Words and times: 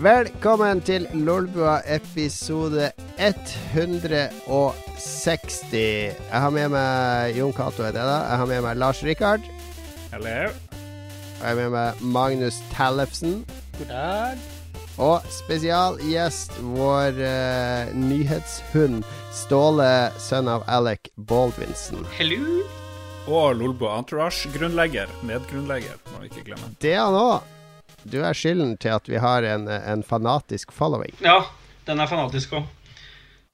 Velkommen 0.00 0.78
til 0.80 1.04
Lolbua 1.12 1.82
episode 1.84 2.86
160. 3.20 5.74
Jeg 5.74 6.38
har 6.40 6.50
med 6.54 6.70
meg 6.72 7.36
Jon 7.36 7.52
Cato, 7.52 7.84
er 7.84 7.92
det 7.92 8.00
da? 8.00 8.14
Jeg 8.30 8.40
har 8.40 8.48
med 8.48 8.64
meg 8.64 8.80
Lars 8.80 9.04
Rikard. 9.04 9.44
Hello. 10.14 10.48
Og 10.48 11.44
jeg 11.44 11.50
har 11.50 11.60
med 11.60 11.68
meg 11.76 12.00
Magnus 12.16 12.56
Tellefsen. 12.72 13.44
God 13.76 13.92
dag. 13.92 14.40
Og 14.96 15.20
spesialgjest 15.42 16.56
vår 16.64 17.12
uh, 17.20 17.92
nyhetshund 17.92 19.04
Ståle, 19.36 20.16
sønn 20.16 20.48
av 20.48 20.64
Alec 20.64 21.12
Baldwinson. 21.28 22.08
Hello. 22.16 22.64
Og 23.28 23.52
Lolbo 23.60 23.92
Entourage-grunnlegger. 23.92 25.12
Medgrunnlegger, 25.28 26.00
må 26.08 26.24
vi 26.24 26.32
ikke 26.32 26.54
glemme. 26.54 26.72
Det 26.80 26.96
er 26.96 27.04
han 27.04 27.20
òg. 27.20 27.59
Du 28.04 28.20
er 28.24 28.36
skylden 28.36 28.76
til 28.80 28.94
at 28.96 29.08
vi 29.10 29.20
har 29.20 29.44
en, 29.44 29.68
en 29.68 30.04
fanatisk 30.06 30.72
following. 30.72 31.12
Ja, 31.24 31.42
den 31.88 32.00
er 32.00 32.10
fanatisk 32.10 32.56
òg. 32.60 32.68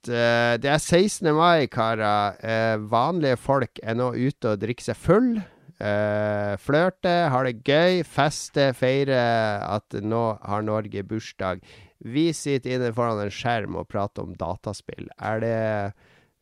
Det 0.07 0.63
det 0.63 0.71
er 0.71 0.79
16. 0.79 1.33
mai, 1.35 1.67
karer. 1.67 2.37
Eh, 2.39 2.77
vanlige 2.79 3.37
folk 3.37 3.81
er 3.83 3.97
nå 3.99 4.13
ute 4.15 4.53
og 4.53 4.61
drikker 4.63 4.93
seg 4.93 4.99
full. 5.03 5.31
Eh, 5.77 6.55
flørte, 6.63 7.15
har 7.33 7.45
det 7.45 7.65
gøy, 7.67 8.01
feste, 8.07 8.71
feire 8.79 9.19
at 9.67 9.99
nå 10.01 10.39
har 10.41 10.65
Norge 10.65 11.03
bursdag. 11.05 11.61
Vi 12.01 12.31
sitter 12.33 12.77
inne 12.77 12.95
foran 12.97 13.21
en 13.21 13.33
skjerm 13.33 13.77
og 13.77 13.89
prater 13.91 14.25
om 14.25 14.37
dataspill. 14.39 15.11
Er 15.19 15.43
det 15.43 15.59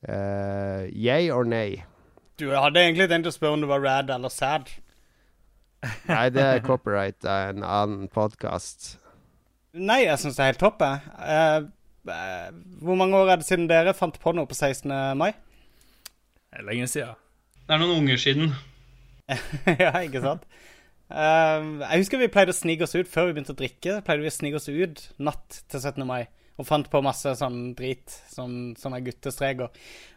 eh, 0.07 0.87
yay 0.93 1.33
or 1.35 1.49
nei? 1.49 1.83
Du 2.39 2.51
hadde 2.51 2.83
egentlig 2.83 3.09
tenkt 3.11 3.31
å 3.31 3.35
spørre 3.35 3.59
om 3.59 3.65
det 3.65 3.71
var 3.71 3.83
rad 3.83 4.11
eller 4.11 4.31
sad. 4.31 4.71
Nei, 6.11 6.27
det 6.35 6.45
er 6.45 6.63
copyright 6.65 7.27
av 7.29 7.55
en 7.55 7.65
annen 7.67 8.11
podkast. 8.13 8.95
Nei, 9.75 10.05
jeg 10.05 10.21
syns 10.23 10.39
det 10.39 10.45
er 10.45 10.53
helt 10.53 10.63
topp, 10.63 10.85
jeg. 10.85 11.01
Uh, 11.19 12.13
eh, 12.15 12.53
hvor 12.85 12.99
mange 13.01 13.19
år 13.19 13.33
er 13.35 13.41
det 13.41 13.49
siden 13.49 13.67
dere 13.71 13.97
fant 13.97 14.17
på 14.23 14.35
noe 14.37 14.49
på 14.51 14.57
16. 14.57 14.93
mai? 15.19 15.33
Det 16.51 16.63
er 16.63 16.69
lenge 16.69 16.89
siden. 16.91 17.19
Det 17.65 17.75
er 17.75 17.83
noen 17.83 18.05
unger 18.05 18.21
siden. 18.21 18.55
ja, 19.85 19.91
ikke 20.05 20.23
sant? 20.25 20.47
Uh, 21.11 21.83
jeg 21.85 22.05
husker 22.05 22.23
vi 22.23 22.31
pleide 22.33 22.55
å 22.55 22.57
snike 22.57 22.87
oss 22.87 22.97
ut 22.97 23.11
før 23.11 23.29
vi 23.29 23.37
begynte 23.37 23.57
å 23.57 23.59
drikke. 23.59 24.01
pleide 24.07 24.25
vi 24.25 24.33
å 24.33 24.39
snike 24.39 24.61
oss 24.61 24.71
ut 24.71 25.05
natt 25.19 25.63
til 25.69 25.83
17. 25.83 26.07
mai 26.09 26.25
og 26.55 26.69
fant 26.69 26.87
på 26.91 27.03
masse 27.03 27.33
sånn 27.39 27.73
drit, 27.75 28.13
sånn, 28.31 28.75
sånne 28.79 29.01
guttestreker. 29.03 29.73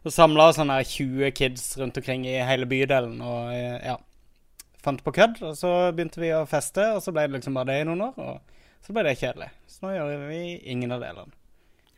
Og 0.05 0.13
samla 0.13 0.51
sånne 0.53 0.77
20 0.85 1.33
kids 1.37 1.71
rundt 1.81 1.97
omkring 1.97 2.27
i 2.29 2.37
hele 2.45 2.67
bydelen 2.69 3.17
og 3.25 3.55
eh, 3.55 3.79
ja. 3.89 3.97
Fant 4.87 5.01
på 5.03 5.11
kødd, 5.17 5.41
og 5.43 5.57
så 5.59 5.71
begynte 5.91 6.21
vi 6.23 6.31
å 6.31 6.45
feste, 6.47 6.93
og 6.95 7.01
så 7.03 7.11
ble 7.11 7.25
det 7.27 7.41
liksom 7.41 7.57
bare 7.59 7.73
det 7.73 7.81
i 7.81 7.87
noen 7.89 8.05
år. 8.05 8.21
Og 8.23 8.85
så 8.87 8.95
ble 8.95 9.03
det 9.03 9.17
kjedelig. 9.19 9.49
Så 9.67 9.83
nå 9.83 9.97
gjør 9.97 10.29
vi 10.29 10.39
ingen 10.71 10.95
av 10.95 11.03
delene. 11.03 11.35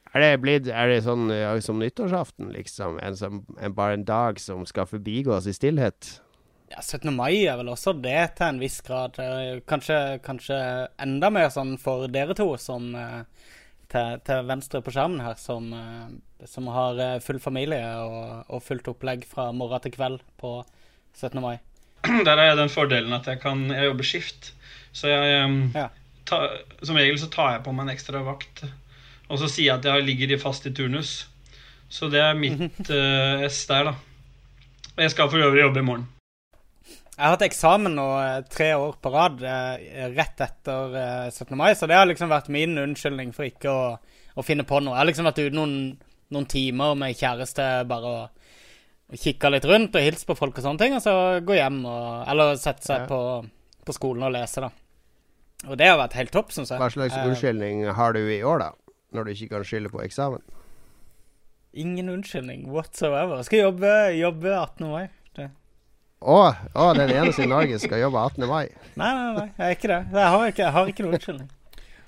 Er 0.09 0.23
det 0.23 0.39
blitt 0.41 0.67
Er 0.73 0.89
det 0.89 1.03
sånn 1.05 1.29
som 1.61 1.77
nyttårsaften, 1.77 2.49
liksom? 2.55 2.97
En 3.05 3.17
som, 3.17 3.43
en, 3.59 3.75
bare 3.77 3.99
en 3.99 4.07
dag 4.07 4.41
som 4.41 4.65
skal 4.65 4.89
forbigås 4.89 5.45
i 5.45 5.53
stillhet? 5.53 6.15
Ja, 6.69 6.81
17. 6.81 7.13
mai 7.13 7.45
er 7.49 7.57
vel 7.57 7.69
også 7.71 7.93
det 7.97 8.17
til 8.37 8.47
en 8.47 8.59
viss 8.61 8.79
grad. 8.85 9.17
Eh, 9.21 9.61
Kanskje, 9.69 10.19
kanskje 10.25 10.57
enda 11.01 11.29
mer 11.33 11.49
sånn 11.53 11.77
for 11.81 12.09
dere 12.09 12.33
to 12.37 12.51
som 12.61 12.91
eh, 12.97 13.21
til, 13.89 14.19
til 14.25 14.49
venstre 14.49 14.81
på 14.85 14.93
skjermen 14.93 15.21
her, 15.25 15.37
som, 15.41 15.71
eh, 15.73 16.45
som 16.49 16.69
har 16.73 17.21
full 17.25 17.41
familie 17.41 17.81
og, 18.01 18.45
og 18.49 18.61
fullt 18.65 18.89
opplegg 18.93 19.25
fra 19.29 19.49
morgen 19.53 19.85
til 19.85 19.97
kveld 19.97 20.21
på 20.41 20.59
17. 21.17 21.41
mai. 21.41 21.57
Der 22.27 22.35
har 22.35 22.45
jeg 22.51 22.57
den 22.57 22.71
fordelen 22.71 23.13
at 23.13 23.27
jeg 23.27 23.41
kan 23.41 23.65
Jeg 23.73 23.89
jobber 23.89 24.07
skift. 24.07 24.53
Så 24.91 25.07
jeg 25.11 25.71
Ja. 25.75 25.87
ta, 26.25 26.47
Som 26.83 26.95
regel 26.95 27.19
så 27.19 27.29
tar 27.29 27.51
jeg 27.57 27.63
på 27.65 27.73
meg 27.75 27.87
en 27.87 27.95
ekstra 27.95 28.23
vakt. 28.23 28.63
Og 29.29 29.39
så 29.39 29.49
sier 29.49 29.73
jeg 29.73 29.79
at 29.79 29.85
jeg 29.85 30.05
ligger 30.07 30.39
fast 30.41 30.65
i 30.65 30.73
turnus. 30.73 31.27
Så 31.89 32.09
det 32.09 32.21
er 32.21 32.37
mitt 32.37 32.89
uh, 32.89 33.45
S 33.49 33.65
der, 33.69 33.83
da. 33.91 33.93
Og 34.95 35.03
jeg 35.03 35.11
skal 35.11 35.29
for 35.29 35.37
øvrig 35.41 35.61
jobbe 35.61 35.79
i 35.79 35.85
morgen. 35.85 36.07
Jeg 37.19 37.25
har 37.25 37.33
hatt 37.35 37.43
eksamen 37.49 37.95
nå 37.97 38.03
eh, 38.15 38.41
tre 38.47 38.69
år 38.79 38.93
på 39.03 39.09
rad 39.11 39.41
eh, 39.43 40.05
rett 40.15 40.39
etter 40.39 40.93
eh, 40.95 41.25
17. 41.33 41.51
mai, 41.59 41.73
så 41.75 41.87
det 41.89 41.97
har 41.99 42.07
liksom 42.07 42.29
vært 42.31 42.47
min 42.47 42.77
unnskyldning 42.79 43.33
for 43.35 43.43
ikke 43.43 43.73
å, 43.73 43.81
å 44.39 44.45
finne 44.47 44.63
på 44.63 44.79
noe. 44.79 44.93
Jeg 44.95 45.01
har 45.01 45.09
liksom 45.09 45.27
vært 45.27 45.41
ute 45.41 45.57
noen, 45.57 45.73
noen 46.31 46.47
timer 46.47 46.95
med 46.95 47.17
kjæreste 47.19 47.65
bare 47.91 48.13
og, 48.13 48.45
og 49.09 49.17
kikka 49.17 49.49
litt 49.49 49.65
rundt 49.65 49.95
og 49.97 50.01
hilst 50.05 50.27
på 50.29 50.35
folk 50.37 50.57
og 50.57 50.63
sånne 50.65 50.79
ting, 50.83 50.93
og 50.95 51.01
så 51.01 51.13
gå 51.45 51.55
hjem 51.57 51.79
og 51.89 52.27
Eller 52.29 52.55
sette 52.61 52.85
seg 52.85 53.01
Ja. 53.01 53.07
på, 53.09 53.19
på 53.85 53.95
skolen 53.95 54.23
og 54.27 54.31
lese, 54.35 54.61
da. 54.61 54.69
Og 55.67 55.77
det 55.77 55.87
har 55.89 55.97
vært 55.99 56.13
helt 56.13 56.31
topp, 56.31 56.51
syns 56.55 56.69
jeg. 56.69 56.79
Hva 56.79 56.89
slags 56.93 57.17
Eh, 57.17 57.25
unnskyldning 57.27 57.85
har 57.93 58.13
du 58.13 58.19
i 58.21 58.41
år, 58.43 58.59
da? 58.59 58.71
Når 59.11 59.25
du 59.25 59.31
ikke 59.33 59.49
kan 59.49 59.63
skylde 59.65 59.89
på 59.89 60.03
eksamen? 60.05 60.41
Ingen 61.73 62.09
unnskyldning 62.09 62.67
whatsoever. 62.69 63.41
Skal 63.43 63.59
jobbe, 63.65 64.13
jobbe 64.17 64.53
18. 64.55 64.87
mai. 64.89 65.09
Å, 66.19 66.33
oh, 66.35 66.55
oh, 66.75 66.89
den 66.97 67.13
eneste 67.15 67.45
i 67.45 67.47
Norge 67.47 67.77
skal 67.79 68.01
jobbe 68.01 68.19
18. 68.19 68.43
mai. 68.49 68.65
Nei, 68.99 69.07
nei, 69.15 69.27
nei, 69.37 69.45
jeg 69.55 69.63
er 69.69 69.75
ikke 69.77 69.87
det. 69.87 69.99
Jeg 70.11 70.31
har 70.33 70.47
ikke, 70.51 70.63
jeg 70.65 70.73
har 70.75 70.89
ikke 70.91 71.03
noen 71.05 71.15
unnskyldning. 71.15 71.49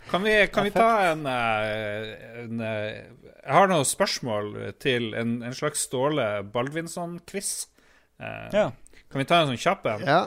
Kan 0.09 0.23
vi, 0.23 0.47
kan 0.51 0.63
vi 0.67 0.71
ta 0.71 0.89
en, 1.11 1.25
eh, 1.25 2.41
en 2.43 2.59
eh, 2.59 3.05
Jeg 3.45 3.53
har 3.53 3.67
noen 3.71 3.85
spørsmål 3.87 4.73
til 4.81 5.13
en, 5.17 5.37
en 5.43 5.53
slags 5.55 5.85
Ståle 5.87 6.43
Baldvinsson-quiz. 6.51 7.67
Eh, 8.19 8.49
Ja. 8.53 8.71
Kan 9.11 9.19
vi 9.19 9.25
ta 9.27 9.41
en 9.41 9.51
sånn 9.51 9.59
kjapp 9.59 9.85
en? 9.91 10.05
Ja. 10.07 10.21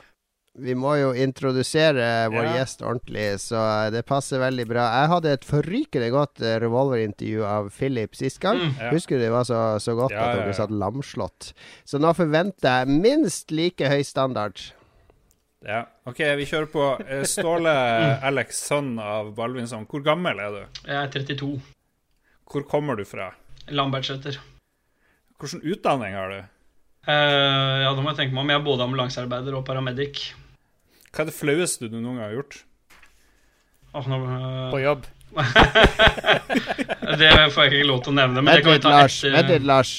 Vi 0.55 0.75
må 0.79 0.93
jo 1.01 1.09
introdusere 1.19 2.29
vår 2.31 2.45
Ja. 2.45 2.53
gjest 2.61 2.83
ordentlig, 2.87 3.41
så 3.43 3.91
det 3.91 4.05
passer 4.07 4.39
veldig 4.39 4.67
bra. 4.71 4.85
Jeg 5.01 5.09
hadde 5.11 5.33
et 5.33 5.45
forrykende 5.49 6.11
godt 6.15 6.39
revolverintervju 6.63 7.43
av 7.45 7.71
Philip 7.75 8.15
sist 8.15 8.39
gang. 8.41 8.61
Mm, 8.61 8.77
ja. 8.79 8.91
Husker 8.95 9.19
du 9.19 9.25
det 9.25 9.33
var 9.35 9.45
så, 9.49 9.81
så 9.83 9.97
godt 9.99 10.13
Ja, 10.15 10.21
at 10.21 10.29
ja, 10.37 10.37
dere 10.45 10.53
ja. 10.53 10.59
satt 10.61 10.71
lamslått? 10.71 11.53
Så 11.85 11.99
nå 11.99 12.13
forventer 12.15 12.85
jeg 12.85 13.01
minst 13.03 13.51
like 13.51 13.89
høy 13.91 14.05
standard. 14.07 14.61
Ja. 15.65 15.85
OK, 16.05 16.21
vi 16.37 16.45
kjører 16.49 16.69
på. 16.69 16.89
Eh, 17.01 17.23
Ståle 17.29 17.73
Alex, 18.25 18.61
sønn 18.69 18.99
av 19.01 19.33
Balvinson, 19.37 19.87
Hvor 19.89 20.05
gammel 20.05 20.41
er 20.45 20.51
du? 20.53 20.83
Jeg 20.85 20.99
er 21.01 21.13
32. 21.15 21.55
Hvor 22.51 22.67
kommer 22.69 23.01
du 23.01 23.05
fra? 23.09 23.31
Lambertseter. 23.73 24.37
Hvilken 25.41 25.65
utdanning 25.65 26.15
har 26.15 26.31
du? 26.31 26.43
Uh, 27.05 27.81
ja, 27.85 27.91
da 27.93 28.01
må 28.01 28.13
jeg 28.13 28.21
tenke 28.21 28.37
meg 28.37 28.45
om. 28.45 28.53
Jeg 28.53 28.61
er 28.61 28.69
både 28.69 28.87
ambulansearbeider 28.87 29.57
og 29.57 29.65
paramedic. 29.67 30.31
Hva 31.11 31.25
er 31.25 31.31
det 31.31 31.37
flaueste 31.37 31.89
du 31.89 31.99
noen 31.99 32.19
gang 32.19 32.29
har 32.29 32.37
gjort? 32.39 32.61
Oh, 33.95 34.07
nå, 34.09 34.21
uh... 34.25 34.71
På 34.73 34.81
jobb. 34.83 35.09
det 37.21 37.31
får 37.51 37.65
jeg 37.65 37.73
ikke 37.73 37.89
lov 37.89 38.05
til 38.05 38.13
å 38.13 38.17
nevne, 38.21 38.43
men 38.43 38.53
det 38.53 38.65
kan 38.65 38.77
vi 38.77 38.83
ta 38.85 38.93
Lars. 38.95 39.17
etter. 39.25 39.35
Med 39.35 39.51
det, 39.51 39.61
Lars. 39.67 39.95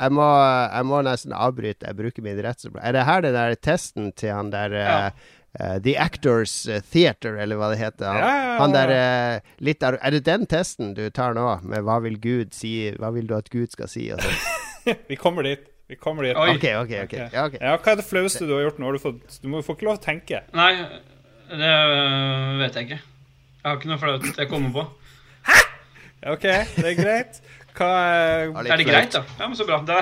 Jeg 0.00 0.14
må, 0.16 0.26
jeg 0.72 0.86
må 0.88 1.02
nesten 1.04 1.34
avbryte. 1.36 1.86
Jeg 1.90 1.96
bruker 1.98 2.24
min 2.24 2.40
rett 2.44 2.64
Er 2.80 2.92
det 2.96 3.04
her 3.04 3.20
den 3.26 3.36
der 3.36 3.54
testen 3.60 4.12
til 4.16 4.32
han 4.32 4.50
der 4.50 4.72
Ja. 4.72 4.94
eh, 5.06 5.10
eh, 5.60 5.78
The 5.84 5.96
Actors 6.00 6.54
Theater, 6.92 7.36
eller 7.36 7.56
hva 7.60 7.68
det 7.74 7.78
heter? 7.82 8.06
Han, 8.08 8.16
Ja, 8.16 8.28
ja, 8.30 8.44
ja, 8.54 8.58
han 8.62 8.72
der 8.72 8.94
eh, 8.96 9.40
litt 9.60 9.82
ar 9.82 9.98
Er 10.00 10.10
det 10.16 10.24
den 10.24 10.46
testen 10.46 10.94
du 10.94 11.10
tar 11.10 11.34
nå? 11.34 11.60
Med 11.62 11.84
hva 11.84 12.00
vil 12.02 12.16
Gud 12.20 12.54
si? 12.56 12.90
Hva 12.98 13.12
vil 13.12 13.26
du 13.28 13.36
at 13.36 13.50
Gud 13.52 13.70
skal 13.72 13.88
si? 13.92 14.08
Og 14.14 14.20
sånn? 14.24 14.96
Vi 15.10 15.16
kommer 15.20 15.44
dit. 15.44 15.66
Vi 15.90 15.96
kommer 16.00 16.22
dit. 16.24 16.36
Oi. 16.38 16.54
Okay, 16.54 16.76
okay, 16.78 17.04
okay. 17.04 17.28
ja. 17.34 17.48
Ja, 17.60 17.76
hva 17.76 17.92
er 17.92 17.98
det 17.98 18.06
flaueste 18.06 18.46
du 18.46 18.54
har 18.54 18.62
gjort? 18.68 18.78
Nå 18.78 18.92
du 18.94 19.00
fått 19.02 19.40
Du 19.42 19.48
må 19.50 19.60
får 19.66 19.76
ikke 19.76 19.88
lov 19.88 19.98
å 19.98 20.02
tenke. 20.04 20.44
Nei, 20.54 20.70
det 21.50 21.70
øh, 21.74 22.60
vet 22.62 22.78
jeg 22.78 22.86
ikke. 22.88 23.00
Jeg 23.60 23.66
har 23.66 23.76
ikke 23.80 23.90
noe 23.90 24.00
flaut 24.00 24.28
jeg 24.38 24.48
kommer 24.48 24.70
på. 24.76 24.84
Hæ?! 25.50 25.58
OK, 26.30 26.46
det 26.76 26.86
er 26.92 26.94
greit. 26.96 27.40
Hva 27.76 27.88
er, 27.88 28.44
Ja, 28.50 28.64
Er 28.74 28.76
det 28.82 28.86
greit, 28.88 29.12
da? 29.14 29.22
Ja, 29.38 29.46
men 29.48 29.56
så 29.58 29.66
bra. 29.68 29.80
Da 29.86 30.00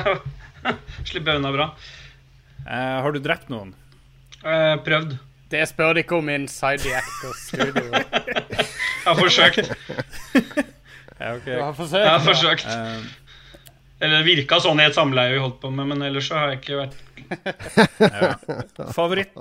slipper 1.07 1.33
jeg 1.35 1.41
unna 1.43 1.53
bra. 1.55 1.67
Uh, 2.67 2.99
Har 3.05 3.13
du 3.15 3.21
drept 3.25 3.49
noen? 3.53 3.75
Uh, 4.43 4.77
prøvd. 4.87 5.17
Det 5.49 5.63
spør 5.71 5.95
de 5.97 6.03
ikke 6.05 6.19
om 6.19 6.29
inside 6.29 6.83
the 6.85 6.93
actors 6.99 7.39
studio. 7.49 7.87
Jeg 9.09 9.15
har 9.15 9.17
forsøkt. 9.17 9.71
Ja, 11.19 11.33
OK. 11.35 11.47
Du 11.49 11.63
har 11.65 11.73
forsøkt. 11.75 12.05
Jeg 12.05 12.11
har 12.13 12.21
forsøkt. 12.23 12.67
Eh, 12.71 13.07
Eller 14.05 14.21
det 14.21 14.27
virka 14.29 14.59
sånn 14.63 14.79
i 14.79 14.85
et 14.87 14.95
samleie 14.95 15.33
vi 15.33 15.41
holdt 15.43 15.57
på 15.59 15.71
med, 15.75 15.89
men 15.91 16.05
ellers 16.07 16.29
så 16.31 16.37
har 16.39 16.53
jeg 16.53 16.61
ikke 16.61 16.77
vært 16.79 16.95
ja. 18.05 18.29
Favoritt, 18.95 19.35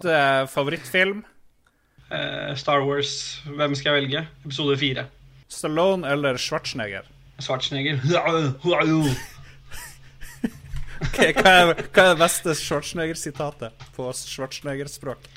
favorittfilm? 0.49 1.19
eh, 2.09 2.55
Star 2.57 2.81
Wars. 2.87 3.11
Hvem 3.45 3.75
skal 3.77 3.91
jeg 3.93 3.99
velge? 4.07 4.23
Episode 4.47 4.79
fire. 4.81 5.05
Stallone 5.53 6.09
eller 6.15 6.39
Schwarzenegger? 6.41 7.05
Schwarzenegger. 7.39 7.99
Ok, 10.97 11.19
hva, 11.37 11.51
er, 11.51 11.67
hva 11.93 12.03
er 12.03 12.15
det 12.15 12.21
beste 12.23 12.55
Schwarzenegger-sitatet 12.57 13.83
på 13.93 14.07
Schwarzenegger-språk? 14.17 15.27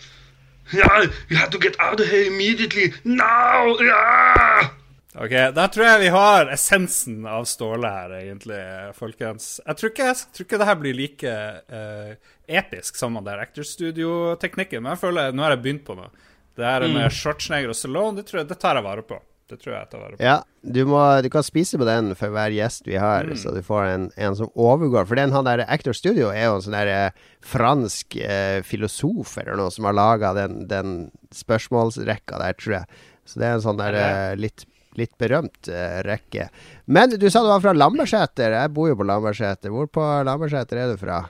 Yeah, 0.72 1.10
you 1.28 1.36
have 1.36 1.50
to 1.50 1.58
get 1.58 1.76
out 1.80 2.00
of 2.00 2.06
here 2.08 2.24
immediately. 2.24 2.94
Now! 3.04 3.76
Yeah! 3.80 4.70
Ok, 5.18 5.32
Da 5.54 5.66
tror 5.68 5.86
jeg 5.86 6.00
vi 6.04 6.10
har 6.14 6.52
essensen 6.54 7.24
av 7.26 7.44
Ståle 7.50 7.88
her, 7.90 8.12
egentlig, 8.20 8.60
folkens. 8.94 9.56
Jeg 9.66 9.76
tror 9.80 9.90
ikke, 9.90 10.06
jeg 10.06 10.36
tror 10.36 10.46
ikke 10.46 10.60
det 10.62 10.68
her 10.68 10.78
blir 10.78 10.96
like 10.96 11.32
uh, 11.74 12.12
episk 12.46 12.96
som 12.96 13.18
der 13.26 13.42
Studio-teknikken, 13.50 14.84
men 14.84 14.94
jeg 14.94 15.02
føler 15.02 15.34
nå 15.34 15.42
har 15.42 15.56
jeg 15.56 15.64
begynt 15.66 15.84
på 15.88 15.98
noe. 15.98 16.12
Det 16.56 16.64
her 16.66 16.86
med 16.88 17.10
Schwarzenegger 17.12 17.74
og 17.74 17.76
Stallone, 17.76 18.16
det, 18.20 18.28
tror 18.28 18.42
jeg, 18.42 18.48
det 18.48 18.58
tar 18.62 18.78
jeg 18.78 18.86
vare 18.86 19.02
på. 19.02 19.18
Det 19.50 19.58
tror 19.58 19.72
jeg 19.74 19.80
jeg 19.82 19.90
tar 19.90 20.00
vare 20.04 20.14
på. 20.16 20.22
Ja, 20.22 20.36
du, 20.62 20.80
må, 20.86 21.00
du 21.24 21.28
kan 21.34 21.42
spise 21.42 21.78
på 21.80 21.86
den 21.88 22.12
for 22.14 22.30
hver 22.30 22.52
gjest 22.54 22.86
vi 22.86 22.94
har, 23.02 23.26
Mm. 23.26 23.36
så 23.42 23.50
du 23.54 23.60
får 23.66 23.88
en, 23.90 24.04
en 24.16 24.36
som 24.38 24.50
overgår. 24.54 25.08
For 25.10 25.18
den 25.18 25.32
han 25.34 25.44
der 25.48 25.64
Actor 25.66 25.92
Studio 25.96 26.28
er 26.30 26.46
jo 26.46 26.56
en 26.60 26.62
sånn 26.68 26.76
der 26.78 26.90
eh, 26.94 27.22
fransk 27.42 28.14
eh, 28.22 28.60
filosof 28.62 29.36
eller 29.42 29.58
noe 29.58 29.72
som 29.74 29.88
har 29.90 29.96
laga 29.98 30.30
den, 30.38 30.60
den 30.70 30.92
spørsmålsrekka 31.34 32.38
der, 32.40 32.54
tror 32.60 32.76
jeg. 32.80 33.00
Så 33.26 33.40
det 33.42 33.48
er 33.50 33.56
en 33.58 33.64
sånn 33.66 33.80
der 33.80 33.96
eh, 33.98 34.36
litt, 34.38 34.64
litt 34.98 35.12
berømt 35.20 35.68
eh, 35.70 35.98
rekke. 36.06 36.48
Men 36.90 37.12
du 37.18 37.26
sa 37.30 37.42
du 37.44 37.50
var 37.50 37.62
fra 37.64 37.74
Lambertseter. 37.76 38.54
Jeg 38.58 38.72
bor 38.74 38.88
jo 38.90 38.96
på 38.98 39.06
Lambertseter. 39.06 39.70
Hvor 39.74 39.90
på 39.90 40.06
Lambertseter 40.26 40.80
er 40.84 40.94
du 40.94 40.98
fra? 41.00 41.24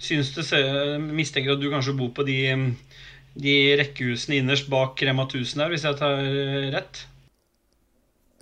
syns 0.00 0.34
det 0.36 0.44
ser, 0.48 0.98
mistenker 1.00 1.54
at 1.56 1.60
du 1.62 1.70
kanskje 1.72 1.94
bor 1.96 2.10
på 2.16 2.24
de, 2.28 2.36
de 3.36 3.56
rekkehusene 3.80 4.40
innerst 4.40 4.70
bak 4.72 5.02
Rema 5.04 5.26
1000 5.28 5.62
der, 5.62 5.72
hvis 5.72 5.84
jeg 5.84 5.98
tar 6.00 6.22
eh, 6.24 6.70
rett. 6.74 7.06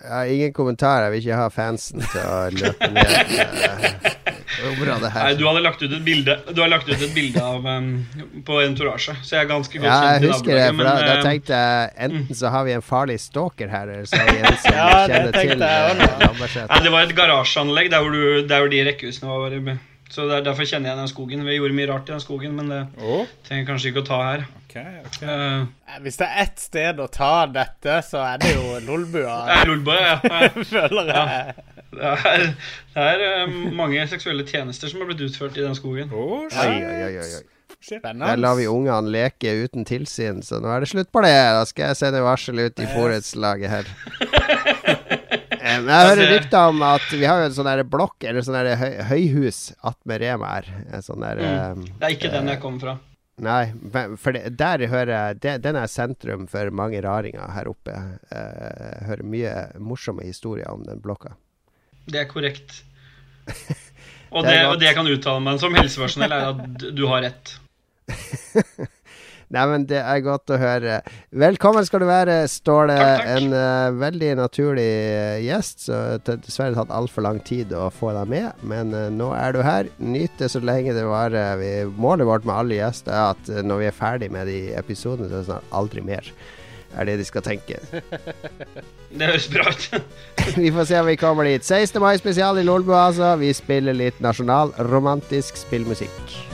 Har 0.05 0.29
ingen 0.29 0.52
kommentar. 0.52 1.06
Jeg 1.06 1.14
vil 1.14 1.25
ikke 1.25 1.38
ha 1.38 1.49
fansen 1.52 2.02
til 2.12 2.26
å 2.29 2.41
løpe 2.52 2.91
ned 2.93 3.14
eh, 3.14 3.94
området 4.69 5.11
her. 5.14 5.25
Nei, 5.29 5.37
du 5.38 5.46
hadde 5.49 5.62
lagt 5.64 5.82
ut 5.82 5.93
et 5.93 6.05
bilde 6.05 6.35
Du 6.50 6.61
har 6.62 6.70
lagt 6.70 6.88
ut 6.88 6.94
et 6.96 7.14
bilde 7.14 7.41
av 7.43 7.64
um, 7.64 7.88
på 8.46 8.58
Entourage, 8.62 9.14
så 9.23 9.37
jeg 9.37 9.44
er 9.44 9.49
ganske 9.50 9.81
godt 9.81 9.88
Ja, 9.88 9.96
kjent 9.96 10.26
Jeg 10.26 10.32
husker 10.35 10.58
det, 10.58 10.67
for 10.69 10.88
da, 10.88 10.94
da 11.00 11.14
eh, 11.14 11.25
tenkte 11.25 11.62
jeg 11.62 11.91
enten 12.08 12.38
så 12.41 12.52
har 12.55 12.69
vi 12.69 12.76
en 12.76 12.85
farlig 12.85 13.19
stalker 13.23 13.73
her, 13.73 13.91
eller 13.94 14.11
så 14.11 14.20
har 14.20 14.31
vi 14.31 14.44
en 14.44 14.61
som 14.61 14.79
Ja, 14.79 14.93
kjenner 15.08 15.35
til 15.38 15.50
jeg 15.50 15.58
eh. 15.64 16.69
Nei, 16.69 16.81
det 16.87 16.94
var 16.94 17.08
et 17.08 17.17
garasjeanlegg 17.17 17.91
der 17.94 18.05
hvor, 18.05 18.14
du, 18.14 18.46
der 18.49 18.64
hvor 18.64 18.73
de 18.73 18.85
rekkehusene 18.91 19.41
var. 19.43 19.58
Så 20.14 20.28
der, 20.31 20.44
Derfor 20.46 20.66
kjenner 20.69 20.93
jeg 20.93 21.00
den 21.00 21.08
skogen. 21.11 21.40
Vi 21.46 21.56
gjorde 21.56 21.75
mye 21.75 21.88
rart 21.90 22.08
i 22.08 22.12
den 22.14 22.22
skogen, 22.22 22.52
men 22.55 22.69
det 22.70 22.82
Oh, 23.02 23.25
trenger 23.46 23.64
jeg 23.64 23.69
kanskje 23.72 23.90
ikke 23.90 24.02
å 24.05 24.06
ta 24.06 24.19
her. 24.28 24.44
Okay, 24.69 25.00
okay. 25.06 25.26
Uh, 25.26 25.96
Hvis 26.05 26.19
det 26.20 26.28
er 26.28 26.43
ett 26.44 26.62
sted 26.62 27.00
å 27.02 27.08
ta 27.11 27.32
dette, 27.50 27.96
så 28.06 28.22
er 28.22 28.43
det 28.43 28.52
jo 28.55 28.78
Lolbua. 28.87 29.37
det 29.49 29.56
er 29.58 29.70
Lolbua, 29.72 29.96
ja. 30.02 30.19
Føler 30.75 31.11
jeg. 31.11 31.56
Det 31.94 32.12
er, 32.31 32.46
det 32.94 33.08
er 33.08 33.25
uh, 33.46 33.58
mange 33.75 34.06
seksuelle 34.11 34.46
tjenester 34.46 34.90
som 34.90 35.02
har 35.02 35.11
blitt 35.11 35.26
utført 35.26 35.58
i 35.58 35.66
den 35.66 35.75
skogen. 35.78 36.14
Oh, 36.14 36.44
Oi, 36.46 36.50
shit. 36.50 36.62
oi, 36.62 36.94
oi, 36.94 37.19
oi, 37.19 37.26
oi. 37.40 37.50
Der 37.84 38.38
lar 38.40 38.55
vi 38.56 38.64
ungene 38.70 39.10
leke 39.12 39.50
uten 39.67 39.84
tilsyn, 39.84 40.38
så 40.46 40.56
nå 40.62 40.70
er 40.72 40.81
det 40.84 40.88
slutt 40.94 41.10
på 41.12 41.20
det. 41.20 41.34
Da 41.34 41.67
skal 41.69 41.90
jeg 41.90 41.99
sende 42.00 42.22
varsel 42.25 42.62
ut 42.64 42.81
i 42.81 42.87
borettslaget 42.94 43.69
her. 43.75 43.90
Eh, 45.64 45.78
Men 45.81 45.88
jeg 45.88 46.08
hører 46.11 46.31
rykter 46.34 46.69
om 46.69 46.82
at 46.84 47.05
vi 47.11 47.25
har 47.25 47.40
jo 47.40 47.46
en 47.49 47.55
sånn 47.56 47.88
blokk, 47.88 48.16
eller 48.28 48.44
sånn 48.44 48.58
høy, 48.76 48.90
høyhus 49.08 49.61
attmed 49.88 50.20
Rema 50.20 50.50
her. 50.58 50.66
Sånn 51.00 51.25
der 51.25 51.40
Mm. 51.40 51.84
eh, 51.88 51.93
Det 52.00 52.05
er 52.11 52.16
ikke 52.19 52.31
den 52.34 52.49
jeg 52.52 52.61
kommer 52.61 52.81
fra. 52.84 52.94
Nei, 53.40 53.72
for 54.20 54.31
det, 54.37 54.56
der 54.56 54.84
hører 54.87 55.11
jeg 55.11 55.40
det, 55.40 55.55
Den 55.62 55.75
er 55.76 55.88
sentrum 55.90 56.46
for 56.46 56.70
mange 56.70 57.00
raringer 57.02 57.50
her 57.50 57.64
oppe. 57.72 57.90
Eh, 58.31 59.00
Jeg 59.00 59.06
hører 59.08 59.25
mye 59.25 59.55
morsomme 59.81 60.22
historier 60.22 60.70
om 60.70 60.84
den 60.84 61.00
blokka. 61.00 61.32
Det 62.06 62.20
er 62.20 62.28
korrekt. 62.31 62.82
Og 64.34 64.43
Det 64.44 64.50
det, 64.50 64.67
og 64.67 64.78
det 64.81 64.87
jeg 64.88 64.94
kan 64.96 65.06
uttale 65.06 65.40
meg 65.40 65.60
som 65.60 65.75
helsepersonell, 65.75 66.32
er 66.32 66.49
at 66.50 66.94
du 66.96 67.06
har 67.06 67.22
rett. 67.22 67.56
Nei, 69.52 69.64
men 69.70 69.85
det 69.88 70.00
er 70.00 70.23
godt 70.25 70.52
å 70.55 70.58
høre. 70.61 71.00
Velkommen 71.44 71.85
skal 71.87 72.05
du 72.05 72.08
være, 72.08 72.37
Ståle. 72.50 72.96
Takk, 72.96 73.20
takk. 73.20 73.31
En 73.35 73.56
uh, 73.56 73.99
veldig 74.00 74.31
naturlig 74.41 74.88
uh, 74.88 75.43
gjest. 75.44 75.87
Så 75.87 76.00
det 76.17 76.32
har 76.32 76.43
dessverre 76.46 76.79
tatt 76.79 76.94
altfor 76.94 77.26
lang 77.26 77.41
tid 77.44 77.75
å 77.76 77.91
få 77.93 78.14
deg 78.17 78.32
med, 78.32 78.64
men 78.64 78.94
uh, 78.96 79.06
nå 79.12 79.31
er 79.37 79.56
du 79.56 79.62
her. 79.67 79.91
Nyt 80.00 80.41
det 80.41 80.50
så 80.55 80.62
lenge 80.64 80.96
det 80.96 81.06
varer. 81.08 81.61
Vi, 81.61 81.73
målet 82.00 82.29
vårt 82.29 82.49
med 82.49 82.56
alle 82.56 82.81
gjester 82.81 83.14
er 83.14 83.35
at 83.35 83.55
når 83.69 83.82
vi 83.82 83.88
er 83.91 83.96
ferdig 83.96 84.32
med 84.35 84.49
de 84.50 84.61
episodene, 84.79 85.29
så 85.29 85.41
er 85.41 85.43
det 85.43 85.50
snart 85.52 85.75
aldri 85.82 86.05
mer. 86.05 86.32
Er 86.94 87.08
det 87.08 87.19
de 87.19 87.26
skal 87.26 87.43
tenke. 87.43 87.81
Det 89.14 89.29
høres 89.29 89.46
bra 89.50 89.69
ut. 89.70 89.85
vi 90.64 90.73
får 90.75 90.88
se 90.91 90.99
om 90.99 91.06
vi 91.06 91.19
kommer 91.19 91.46
dit. 91.46 91.62
16. 91.62 92.00
mai 92.02 92.17
spesial 92.19 92.58
i 92.58 92.67
Lolbua, 92.67 93.05
altså. 93.12 93.35
Vi 93.38 93.52
spiller 93.55 93.94
litt 93.94 94.19
nasjonal 94.23 94.75
romantisk 94.91 95.58
spillmusikk. 95.58 96.54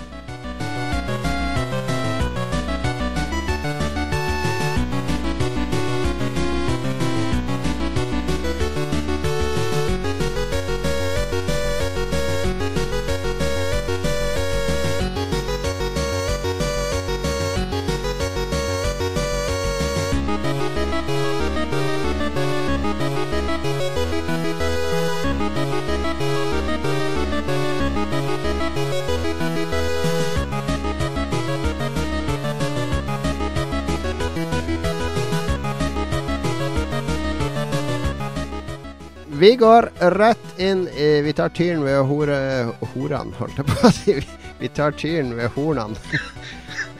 Vi 39.40 39.56
går 39.56 39.88
rett 39.98 40.58
inn 40.60 40.88
i 40.88 41.20
Vi 41.24 41.32
tar 41.32 41.48
tyren 41.48 41.84
ved 41.84 42.02
hore, 42.08 42.36
horene, 42.94 43.32
holdt 43.38 43.56
jeg 43.60 43.66
på 43.70 43.76
å 43.88 43.92
si. 43.94 44.14
Vi- 44.20 44.36
Vi 44.60 44.68
tar 44.76 44.92
tyren 44.92 45.30
ved 45.38 45.48
hornene. 45.54 45.96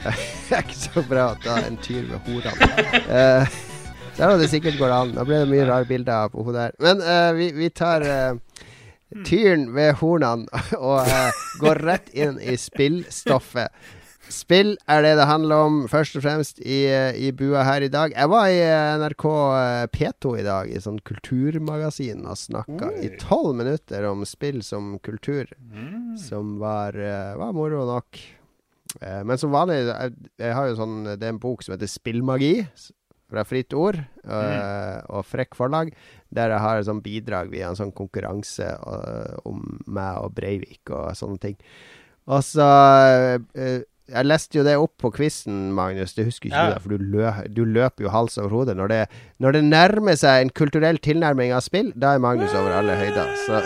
Det 0.01 0.55
er 0.57 0.63
ikke 0.63 0.73
så 0.81 1.03
bra 1.05 1.27
å 1.35 1.35
ta 1.43 1.59
en 1.61 1.75
tyr 1.77 2.07
ved 2.09 2.23
horene. 2.25 2.69
Uh, 3.05 3.45
der 4.17 4.23
hadde 4.31 4.39
det 4.41 4.47
sikkert 4.49 4.79
gått 4.79 4.89
an. 4.95 5.11
Da 5.13 5.21
ble 5.27 5.43
det 5.43 5.49
mye 5.51 5.67
rare 5.69 5.85
bilder 5.85 6.31
på 6.33 6.41
henne 6.47 6.57
der. 6.57 6.73
Men 6.81 7.03
uh, 7.05 7.29
vi, 7.37 7.51
vi 7.53 7.69
tar 7.69 8.01
uh, 8.01 8.33
tyren 9.29 9.67
ved 9.77 9.93
hornene 10.01 10.47
og 10.79 11.05
eh, 11.05 11.43
går 11.61 11.81
rett 11.85 12.09
inn 12.17 12.39
i 12.41 12.57
spillstoffet. 12.57 13.69
Spill 14.31 14.75
er 14.89 15.03
det 15.03 15.13
det 15.19 15.27
handler 15.27 15.65
om, 15.67 15.77
først 15.91 16.15
og 16.17 16.23
fremst, 16.25 16.61
i, 16.63 16.85
i 17.19 17.31
bua 17.35 17.65
her 17.67 17.83
i 17.85 17.91
dag. 17.91 18.13
Jeg 18.15 18.31
var 18.31 18.47
i 18.49 18.59
eh, 18.63 18.93
NRK 19.01 19.25
eh, 19.27 19.85
P2 19.91 20.33
i 20.39 20.45
dag, 20.47 20.71
i 20.71 20.81
sånn 20.81 21.01
kulturmagasin, 21.07 22.23
og 22.25 22.39
snakka 22.39 22.93
i 23.03 23.11
tolv 23.21 23.57
minutter 23.59 24.07
om 24.09 24.23
spill 24.27 24.61
som 24.65 24.95
kultur. 25.03 25.51
Som 26.21 26.57
var, 26.61 26.95
eh, 26.95 27.33
var 27.39 27.55
moro 27.57 27.85
nok. 27.89 28.23
Men 29.01 29.39
som 29.39 29.53
vanlig 29.53 29.85
jeg, 29.87 30.15
jeg 30.41 30.51
har 30.51 30.65
jo 30.67 30.73
sånn, 30.75 30.95
Det 31.15 31.23
er 31.23 31.31
en 31.31 31.37
bok 31.39 31.61
som 31.63 31.71
heter 31.71 31.87
Spillmagi, 31.87 32.65
fra 33.31 33.45
Fritt 33.47 33.71
Ord 33.71 33.95
mm. 34.27 35.05
og 35.15 35.23
Frekk 35.23 35.55
Forlag, 35.55 35.93
der 36.35 36.51
jeg 36.51 36.59
har 36.59 36.81
et 36.81 36.89
sånt 36.89 37.05
bidrag 37.05 37.47
via 37.53 37.69
en 37.69 37.79
sånn 37.79 37.93
konkurranse 37.95 38.67
om 39.47 39.61
meg 39.87 40.19
og 40.19 40.35
Breivik 40.35 40.91
og 40.91 41.15
sånne 41.15 41.39
ting. 41.39 41.55
Og 42.29 42.43
så 42.45 42.67
eh, 43.57 43.81
Jeg 44.09 44.25
leste 44.25 44.57
jo 44.57 44.63
det 44.65 44.73
opp 44.81 44.95
på 44.99 45.11
quizen, 45.13 45.71
Magnus. 45.77 46.13
Det 46.17 46.25
husker 46.25 46.49
ikke 46.49 46.57
Ja. 46.57 46.73
du, 46.73 46.79
for 46.83 46.89
du, 46.97 46.97
lø, 47.13 47.29
du 47.53 47.61
løper 47.65 48.03
jo 48.07 48.09
hals 48.09 48.37
over 48.41 48.49
hode. 48.49 48.75
Når 48.75 48.87
det, 48.89 49.01
når 49.39 49.51
det 49.53 49.63
nærmer 49.63 50.17
seg 50.19 50.41
en 50.41 50.49
kulturell 50.49 50.97
tilnærming 50.97 51.53
av 51.53 51.61
spill, 51.61 51.93
da 51.95 52.15
er 52.15 52.19
Magnus 52.23 52.51
over 52.57 52.71
alle 52.79 52.97
høyder. 52.99 53.35
Så 53.45 53.61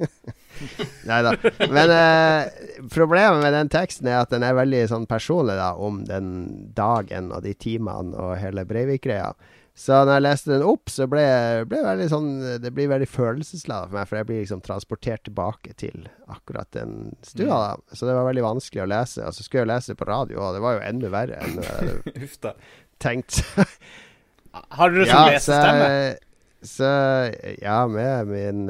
Nei 1.08 1.20
da. 1.24 1.32
Men 1.72 1.90
eh, 1.94 2.48
problemet 2.92 3.40
med 3.44 3.54
den 3.56 3.70
teksten 3.72 4.08
er 4.10 4.18
at 4.24 4.32
den 4.32 4.42
er 4.44 4.56
veldig 4.58 4.82
sånn 4.90 5.06
personlig 5.08 5.56
da, 5.56 5.70
om 5.76 6.02
den 6.08 6.32
dagen 6.76 7.30
og 7.32 7.44
de 7.46 7.54
timene 7.56 8.12
og 8.16 8.34
hele 8.40 8.66
Breivik-greia. 8.68 9.30
Så 9.76 9.96
når 10.04 10.18
jeg 10.18 10.24
leste 10.26 10.50
den 10.52 10.64
opp, 10.66 10.90
så 10.92 11.06
ble 11.08 11.22
ble 11.70 11.78
veldig 11.86 12.08
sånn 12.10 12.28
Det 12.60 12.72
blir 12.76 12.90
veldig 12.90 13.08
følelsesladet 13.08 13.88
for 13.88 13.96
meg, 13.96 14.08
for 14.10 14.18
jeg 14.20 14.28
blir 14.28 14.40
liksom 14.42 14.62
transportert 14.66 15.24
tilbake 15.28 15.72
til 15.80 16.08
akkurat 16.28 16.68
den 16.76 17.14
stua. 17.24 17.60
da 17.78 17.96
Så 17.96 18.08
det 18.08 18.16
var 18.18 18.28
veldig 18.28 18.44
vanskelig 18.44 18.84
å 18.84 18.90
lese. 18.90 19.24
Og 19.24 19.36
så 19.36 19.46
skulle 19.46 19.64
jeg 19.64 19.72
lese 19.72 19.94
det 19.94 20.00
på 20.02 20.08
radio, 20.10 20.40
og 20.42 20.54
det 20.58 20.62
var 20.66 20.76
jo 20.76 20.86
enda 20.90 21.12
verre 21.14 21.40
enn 21.40 21.60
jeg 21.62 21.98
hadde 22.20 22.54
tenkt. 23.04 23.42
Har 24.52 24.90
du 24.90 25.00
det 25.00 25.10
som 25.10 25.30
lesestemme? 25.30 26.16
Så 26.60 26.88
Ja, 27.62 27.86
med 27.88 28.28
min 28.28 28.66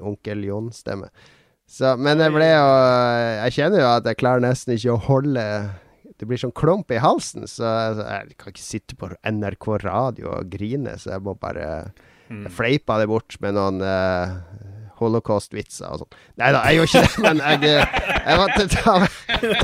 onkel 0.00 0.44
Jon-stemme. 0.44 1.08
Men 1.96 2.18
det 2.18 2.32
ble 2.34 2.48
jo 2.50 2.66
Jeg 3.46 3.54
kjenner 3.54 3.84
jo 3.84 3.90
at 3.94 4.08
jeg 4.10 4.18
klarer 4.18 4.42
nesten 4.42 4.74
ikke 4.74 4.96
å 4.96 5.04
holde 5.06 5.44
Det 6.20 6.28
blir 6.28 6.40
sånn 6.40 6.52
klump 6.52 6.92
i 6.92 7.00
halsen, 7.00 7.46
så 7.48 7.64
jeg, 7.96 8.34
kan 8.36 8.52
ikke 8.52 8.60
sitte 8.60 8.96
på 9.00 9.08
NRK 9.24 9.66
radio 9.86 10.34
og 10.34 10.50
grine, 10.52 10.98
så 11.00 11.14
jeg 11.14 11.24
må 11.24 11.32
bare 11.40 11.70
mm. 12.28 12.44
fleipe 12.52 12.98
det 13.00 13.06
bort 13.08 13.38
med 13.40 13.56
noen 13.56 13.80
uh, 13.80 14.34
holocaust-vitser 15.00 15.88
og 15.88 16.02
sånn. 16.02 16.18
Nei 16.42 16.50
da, 16.52 16.60
jeg 16.68 16.82
gjorde 16.82 17.02
ikke 17.06 17.06
det, 17.08 17.22
men 17.24 17.40
jeg, 17.40 17.88
jeg 18.26 18.42
måtte 18.42 18.66
ta, 18.74 18.96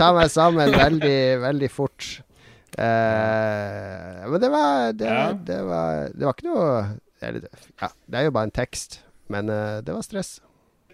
ta 0.00 0.08
meg 0.16 0.32
sammen 0.32 0.72
veldig, 0.72 1.20
veldig 1.44 1.70
fort. 1.74 2.08
Uh, 2.76 4.24
men 4.32 4.40
det 4.40 4.52
var 4.52 4.96
det, 4.96 5.12
Ja. 5.12 5.28
det 5.48 5.60
var 5.64 6.10
Det 6.12 6.26
var 6.26 6.34
ikke 6.34 6.48
noe 6.50 6.72
Ja, 7.80 7.88
det 7.88 8.18
er 8.18 8.26
jo 8.26 8.34
bare 8.36 8.50
en 8.50 8.52
tekst, 8.52 8.98
men 9.32 9.48
uh, 9.48 9.80
det 9.84 9.94
var 9.94 10.04
stress. 10.04 10.38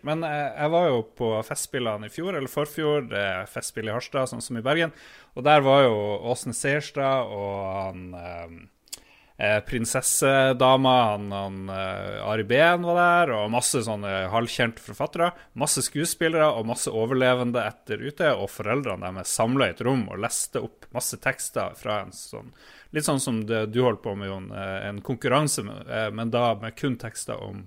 Men 0.06 0.24
eh, 0.26 0.50
jeg 0.50 0.72
var 0.74 0.88
jo 0.90 1.00
på 1.18 1.30
Festspillene 1.46 2.08
i 2.08 2.12
fjor, 2.12 2.34
eller 2.34 2.50
forfjor, 2.50 3.08
det 3.12 3.26
Festspill 3.52 3.90
i 3.90 3.94
Harstad, 3.94 4.30
sånn 4.30 4.42
som 4.42 4.58
i 4.58 4.64
Bergen. 4.64 4.94
Og 5.36 5.46
der 5.46 5.62
var 5.64 5.86
jo 5.86 5.96
Åsne 6.32 6.54
Seierstad 6.56 7.30
og 7.30 7.60
han 7.70 8.02
eh, 8.18 8.56
eh, 9.38 9.60
prinsessedama, 9.68 10.96
han, 11.12 11.30
han 11.32 11.70
eh, 11.70 12.18
Ari 12.26 12.46
Behn 12.50 12.84
var 12.88 12.98
der, 12.98 13.34
og 13.38 13.54
masse 13.54 13.84
sånne 13.86 14.26
halvkjente 14.34 14.82
forfattere. 14.82 15.30
Masse 15.58 15.84
skuespillere 15.86 16.50
og 16.50 16.66
masse 16.72 16.90
overlevende 16.90 17.62
etter 17.62 18.02
ute, 18.02 18.34
og 18.34 18.50
foreldrene 18.50 19.06
deres 19.06 19.38
samla 19.38 19.70
i 19.70 19.76
et 19.76 19.86
rom 19.86 20.08
og 20.10 20.22
leste 20.26 20.64
opp 20.66 20.90
masse 20.92 21.22
tekster 21.22 21.78
fra 21.78 22.02
en 22.04 22.14
sånn 22.16 22.54
Litt 22.92 23.06
sånn 23.06 23.22
som 23.24 23.38
det 23.48 23.70
du 23.72 23.78
holdt 23.86 24.02
på 24.04 24.12
med, 24.20 24.28
Jon. 24.28 24.50
En 24.52 24.98
konkurranse, 25.00 25.62
men 26.12 26.28
da 26.28 26.50
med 26.60 26.74
kun 26.76 26.98
tekster 27.00 27.40
om 27.40 27.62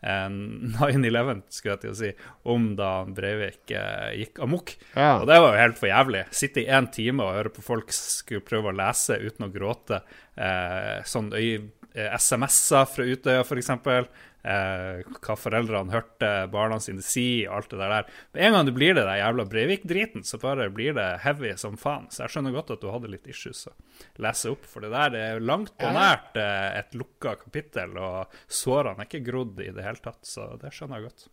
9-11, 0.00 1.42
skulle 1.52 1.74
jeg 1.74 1.82
til 1.82 1.90
å 1.92 1.98
si, 1.98 2.10
om 2.48 2.70
da 2.78 2.90
Breivik 3.04 3.72
eh, 3.76 4.14
gikk 4.22 4.40
amok. 4.46 4.72
Ja. 4.94 5.18
Og 5.20 5.26
det 5.28 5.36
var 5.42 5.52
jo 5.52 5.60
helt 5.60 5.80
for 5.80 5.90
jævlig. 5.90 6.24
Sitte 6.32 6.62
i 6.62 6.70
én 6.72 6.88
time 6.92 7.26
og 7.26 7.36
høre 7.36 7.52
på 7.52 7.64
folk 7.64 7.92
skulle 7.94 8.44
prøve 8.46 8.72
å 8.72 8.78
lese 8.80 9.18
uten 9.20 9.48
å 9.48 9.52
gråte. 9.52 10.00
Eh, 10.40 11.04
sånn 11.04 11.28
eh, 11.36 11.68
SMS-er 12.16 12.88
fra 12.88 13.04
Utøya, 13.04 13.44
f.eks. 13.44 13.72
Eh, 14.40 15.02
hva 15.20 15.36
foreldrene 15.36 15.92
hørte 15.92 16.30
barna 16.52 16.78
sine 16.80 17.04
si, 17.04 17.44
alt 17.44 17.72
det 17.72 17.80
der. 17.80 18.06
Med 18.32 18.46
en 18.46 18.56
gang 18.56 18.68
du 18.68 18.72
blir 18.76 18.94
det 18.96 19.04
der 19.04 19.20
jævla 19.20 19.46
Breivik-driten, 19.50 20.24
så 20.24 20.40
bare 20.40 20.70
blir 20.72 20.94
det 20.96 21.08
heavy 21.24 21.52
som 21.60 21.76
faen. 21.80 22.08
Så 22.12 22.24
jeg 22.24 22.36
skjønner 22.36 22.56
godt 22.56 22.72
at 22.76 22.84
du 22.84 22.88
hadde 22.92 23.10
litt 23.12 23.28
issues 23.30 23.66
å 23.68 23.74
lese 24.24 24.54
opp, 24.54 24.64
for 24.68 24.84
det 24.84 24.94
der 24.94 25.12
det 25.12 25.26
er 25.26 25.44
langt 25.44 25.76
på 25.80 25.92
nært 25.92 26.38
eh, 26.40 26.78
et 26.80 26.96
lukka 26.96 27.36
kapittel, 27.42 27.98
og 28.00 28.40
sårene 28.48 29.04
er 29.04 29.10
ikke 29.10 29.26
grodd 29.28 29.60
i 29.60 29.74
det 29.74 29.84
hele 29.84 30.00
tatt, 30.00 30.22
så 30.26 30.54
det 30.60 30.72
skjønner 30.74 31.00
jeg 31.00 31.10
godt. 31.10 31.28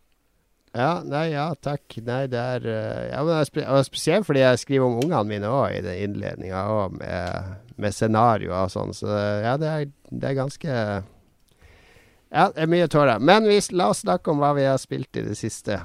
Ja, 0.78 1.00
nei, 1.02 1.30
ja, 1.32 1.48
takk. 1.64 1.96
Nei, 2.06 2.26
det 2.30 2.38
er 2.38 2.66
eh, 2.70 3.04
ja, 3.10 3.22
men 3.24 3.32
det 3.32 3.38
er 3.40 3.48
spe 3.48 3.84
Spesielt 3.88 4.28
fordi 4.28 4.44
jeg 4.44 4.60
skriver 4.62 4.86
om 4.90 5.00
ungene 5.00 5.24
mine 5.30 5.50
òg 5.50 5.78
i 5.78 5.84
den 5.86 6.02
innledninga, 6.04 6.64
med, 6.94 7.54
med 7.80 7.96
scenarioer 7.96 8.68
og 8.68 8.74
sånn. 8.74 8.94
Så 8.94 9.08
ja, 9.10 9.56
det 9.62 9.72
er, 9.72 9.88
det 10.12 10.30
er 10.30 10.42
ganske 10.44 10.82
Ja, 12.30 12.50
det 12.56 12.66
er 12.66 12.72
mye 12.72 12.88
tårer. 12.92 13.22
Men 13.24 13.48
vi, 13.48 13.60
la 13.72 13.90
oss 13.94 14.04
snakke 14.04 14.32
om 14.34 14.42
hva 14.44 14.52
vi 14.58 14.66
har 14.68 14.78
spilt 14.82 15.16
i 15.20 15.24
det 15.30 15.38
siste. 15.40 15.80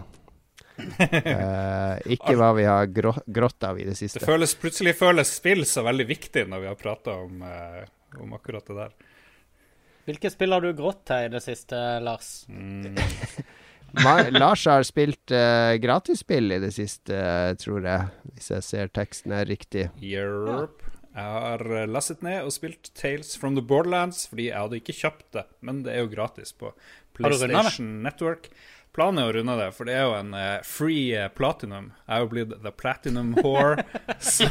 uh, 0.83 1.95
ikke 2.15 2.35
hva 2.39 2.51
vi 2.57 2.67
har 2.67 2.89
grå, 2.91 3.15
grått 3.27 3.63
av 3.69 3.79
i 3.79 3.87
det 3.87 3.95
Det 3.95 4.01
siste. 4.01 4.25
føles, 4.27 4.55
plutselig 4.59 4.97
føles 4.99 5.31
spill 5.37 5.65
så 5.69 5.85
veldig 5.87 6.07
viktig 6.09 6.47
når 6.51 6.65
vi 6.65 6.71
har 6.73 6.79
prata 6.81 7.15
om, 7.23 7.43
uh, 7.47 7.83
om 8.23 8.35
akkurat 8.39 8.67
det 8.67 8.79
der. 8.81 8.95
Hvilke 10.09 10.33
spill 10.35 10.51
har 10.51 10.65
du 10.65 10.73
grått 10.75 11.05
til 11.07 11.29
i 11.29 11.31
det 11.31 11.43
siste, 11.45 11.79
Lars? 12.03 12.33
Mm. 12.51 12.97
Lars 14.43 14.65
har 14.67 14.83
spilt 14.89 15.31
uh, 15.31 15.77
gratisspill 15.79 16.57
i 16.57 16.59
det 16.63 16.73
siste, 16.75 17.21
tror 17.63 17.87
jeg. 17.87 18.09
Hvis 18.35 18.51
jeg 18.57 18.67
ser 18.67 18.91
teksten 18.91 19.37
er 19.37 19.47
riktig. 19.47 19.91
Yerp. 20.03 20.83
Jeg 21.13 21.29
har 21.37 21.65
eh, 21.69 21.89
lastet 21.91 22.23
ned 22.25 22.47
og 22.47 22.55
spilt 22.55 22.91
Tales 22.97 23.35
from 23.37 23.57
the 23.59 23.65
Borderlands 23.65 24.25
fordi 24.31 24.49
jeg 24.49 24.59
hadde 24.59 24.79
ikke 24.81 24.97
kjøpt 24.97 25.27
det, 25.37 25.47
men 25.61 25.83
det 25.85 25.95
er 25.95 26.07
jo 26.07 26.13
gratis 26.15 26.55
på? 26.57 26.73
PlayStation 27.13 27.99
Network. 28.05 28.49
Planen 28.93 29.23
er 29.23 29.31
å 29.31 29.33
runde 29.33 29.55
det, 29.57 29.71
for 29.73 29.89
det 29.89 29.95
er 29.97 30.03
jo 30.05 30.17
en 30.19 30.35
uh, 30.37 30.65
free 30.69 31.15
eh, 31.17 31.31
platinum. 31.33 31.87
Jeg 32.05 32.13
er 32.13 32.21
jo 32.21 32.27
blitt 32.29 32.51
the 32.61 32.73
platinum 32.77 33.31
whore. 33.39 33.87
så 34.21 34.45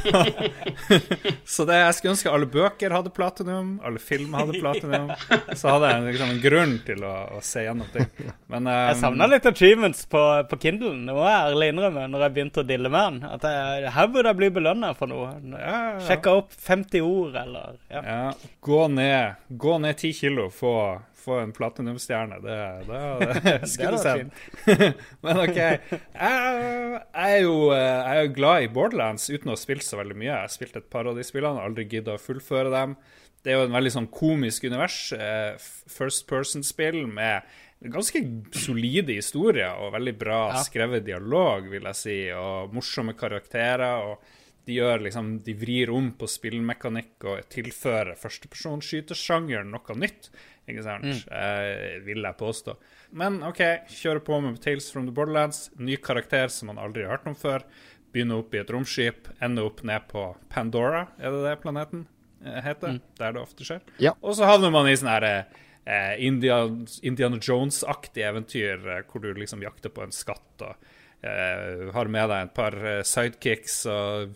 så 1.45 1.65
det, 1.69 1.75
jeg 1.77 1.93
skulle 1.93 2.13
ønske 2.15 2.33
alle 2.33 2.48
bøker 2.50 2.95
hadde 2.95 3.12
platinum, 3.13 3.75
alle 3.86 4.01
film 4.01 4.33
hadde 4.33 4.57
platinum. 4.57 5.12
Så 5.53 5.69
hadde 5.69 5.91
jeg 5.91 6.07
liksom 6.07 6.33
en 6.33 6.41
grunn 6.41 6.74
til 6.88 7.05
å, 7.05 7.13
å 7.38 7.43
se 7.45 7.67
gjennom 7.67 7.91
ting. 7.93 8.10
Men 8.50 8.69
Jeg 8.71 8.98
um, 8.98 9.01
savna 9.03 9.27
litt 9.29 9.45
achievements 9.45 10.07
på, 10.10 10.24
på 10.50 10.60
Kindlen. 10.65 11.05
Det 11.05 11.13
må 11.19 11.27
jeg 11.27 11.51
ærlig 11.51 11.69
innrømme 11.75 12.07
når 12.10 12.25
jeg 12.25 12.36
begynte 12.39 12.63
å 12.63 12.69
dille 12.74 12.89
med 12.89 13.07
den. 13.12 13.29
At 13.38 13.45
jeg, 13.45 13.93
her 13.93 14.10
burde 14.10 14.33
jeg 14.33 14.41
bli 14.41 14.51
belønna 14.57 14.93
for 14.98 15.13
noe. 15.13 15.36
ja, 15.53 15.62
ja, 15.62 15.86
ja. 16.00 16.01
Sjekka 16.10 16.33
opp 16.41 16.57
50 16.57 17.05
ord, 17.05 17.38
eller 17.45 17.77
ja. 17.93 18.01
Ja, 18.01 18.51
gå 18.65 18.81
ned 18.89 19.38
Gå 19.62 19.77
ned 19.86 20.01
10 20.01 20.17
kilo, 20.17 20.50
få, 20.50 20.74
få 21.21 21.37
en 21.41 21.53
platinumstjerne. 21.55 22.41
Det, 22.43 22.57
det, 22.89 23.01
det 23.47 23.69
skulle 23.69 24.01
sett. 24.01 24.43
Men 25.23 25.41
OK. 25.45 25.57
Jeg, 25.57 25.95
jeg, 26.17 27.01
er 27.23 27.39
jo, 27.45 27.55
jeg 27.75 28.25
er 28.25 28.35
glad 28.35 28.67
i 28.67 28.71
Borderlands 28.73 29.29
uten 29.31 29.51
å 29.51 29.55
ha 29.55 29.61
spilt 29.61 29.85
så 29.87 30.01
veldig 30.01 30.17
mye. 30.17 30.29
Jeg 30.31 30.39
har 30.39 30.53
spilt 30.53 30.77
et 30.81 30.91
par 30.93 31.09
av 31.09 31.17
de 31.17 31.25
spillene, 31.25 31.63
aldri 31.63 31.87
gidda 31.91 32.17
å 32.17 32.21
fullføre 32.21 32.73
dem. 32.73 32.97
Det 33.41 33.53
er 33.53 33.57
jo 33.57 33.65
en 33.69 33.77
veldig 33.79 33.95
sånn 33.95 34.11
komisk 34.13 34.67
univers. 34.69 34.99
eh, 35.17 35.55
First 35.89 36.27
person-spill 36.29 37.03
med 37.09 37.47
ganske 37.81 38.21
solide 38.53 39.15
historier 39.17 39.79
og 39.81 39.95
veldig 39.95 40.13
bra 40.19 40.41
skrevet 40.61 41.07
dialog, 41.07 41.65
vil 41.71 41.87
jeg 41.89 41.97
si, 41.97 42.19
og 42.37 42.75
morsomme 42.75 43.17
karakterer. 43.17 44.05
og 44.11 44.37
de 44.65 44.77
gjør 44.77 45.01
liksom, 45.07 45.31
de 45.41 45.55
vrir 45.57 45.89
om 45.89 46.11
på 46.17 46.27
spillmekanikk 46.29 47.25
og 47.25 47.47
tilfører 47.49 48.13
førstepersonskytersjangeren 48.21 49.71
noe 49.73 49.95
nytt. 49.97 50.29
Ikke 50.70 50.84
sant? 50.86 51.08
Eh, 51.32 51.98
vil 52.06 52.22
jeg 52.22 52.38
påstå. 52.39 52.75
Men 53.18 53.41
OK, 53.44 53.62
kjører 53.91 54.22
på 54.24 54.38
med 54.44 54.60
Tales 54.62 54.91
from 54.94 55.08
the 55.10 55.15
Borderlands. 55.15 55.70
Ny 55.82 55.98
karakter 55.98 56.51
som 56.53 56.70
man 56.72 56.80
aldri 56.82 57.03
har 57.08 57.18
hørt 57.18 57.27
om 57.32 57.36
før. 57.36 57.65
Begynner 58.13 58.44
opp 58.44 58.53
i 58.53 58.60
et 58.62 58.72
romskip, 58.72 59.30
ender 59.41 59.68
opp 59.70 59.84
ned 59.88 60.08
på 60.12 60.25
Pandora, 60.51 61.08
er 61.18 61.32
det 61.32 61.46
det 61.46 61.60
planeten 61.63 62.06
heter? 62.44 62.62
heter? 62.65 63.00
Der 63.20 63.36
det 63.36 63.41
ofte 63.41 63.68
skjer. 63.68 63.82
Ja. 64.03 64.15
Og 64.22 64.36
så 64.36 64.48
havner 64.50 64.74
man 64.74 64.89
i 64.89 64.96
sånn 65.00 65.12
her 65.12 65.27
eh, 65.30 66.15
India, 66.20 66.63
Indiana 67.01 67.39
Jones-aktig 67.41 68.25
eventyr 68.27 68.82
eh, 68.84 69.03
hvor 69.08 69.24
du 69.24 69.32
liksom 69.38 69.63
jakter 69.63 69.94
på 69.94 70.03
en 70.06 70.15
skatt 70.15 70.65
og 70.65 70.91
eh, 71.24 71.88
har 71.96 72.12
med 72.12 72.32
deg 72.34 72.50
et 72.50 72.56
par 72.58 72.77
eh, 72.82 73.03
sidekicks 73.08 73.77
og 73.91 74.36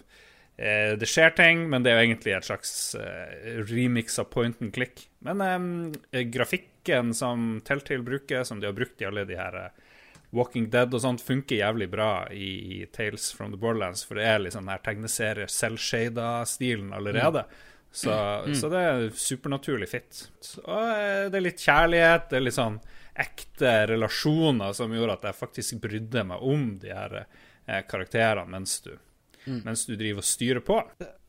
eh, 0.58 0.94
det 1.00 1.10
skjer 1.10 1.36
ting, 1.38 1.66
men 1.72 1.84
det 1.86 1.92
er 1.92 2.00
jo 2.00 2.08
egentlig 2.10 2.38
et 2.38 2.50
slags 2.50 2.74
eh, 3.00 3.60
remix 3.72 4.20
av 4.22 4.30
point 4.34 4.62
and 4.64 4.74
click. 4.76 5.08
Men 5.34 5.96
eh, 6.12 6.22
grafikken 6.22 7.14
som 7.18 7.62
Telltale 7.66 8.06
bruker, 8.06 8.44
som 8.44 8.60
de 8.60 8.70
har 8.70 8.78
brukt 8.78 9.02
i 9.02 9.08
alle 9.10 9.26
de 9.26 9.38
her 9.40 9.58
eh, 9.60 9.84
Walking 10.36 10.70
Dead 10.70 10.94
og 10.94 11.02
sånt, 11.02 11.24
funker 11.24 11.62
jævlig 11.62 11.88
bra 11.90 12.28
i, 12.34 12.50
i 12.82 12.86
Tales 12.94 13.32
from 13.34 13.54
the 13.54 13.60
Borderlands, 13.60 14.04
for 14.06 14.20
det 14.20 14.28
er 14.28 14.44
litt 14.44 14.56
sånn 14.56 14.70
her 14.70 14.84
tegneserie 14.86 15.48
selvshada-stilen 15.52 16.92
allerede. 16.94 17.46
Så, 17.96 18.12
så 18.60 18.70
det 18.70 18.80
er 18.84 19.06
supernaturlig 19.16 19.88
fit. 19.88 20.26
Og 20.66 20.90
eh, 20.92 21.26
det 21.32 21.40
er 21.40 21.46
litt 21.46 21.64
kjærlighet, 21.64 22.30
det 22.30 22.40
er 22.40 22.44
litt 22.44 22.58
sånn 22.58 22.82
ekte 23.16 23.72
relasjoner 23.88 24.74
som 24.76 24.92
gjorde 24.92 25.16
at 25.16 25.30
jeg 25.30 25.40
faktisk 25.40 25.78
brydde 25.86 26.26
meg 26.28 26.44
om 26.44 26.66
de 26.82 26.92
her 26.92 27.22
eh, 27.22 27.82
karakterene 27.88 28.52
mens 28.52 28.82
du, 28.84 28.92
mens 29.46 29.86
du 29.86 29.96
driver 29.96 30.24
og 30.24 30.28
styrer 30.28 30.64
på. 30.66 30.80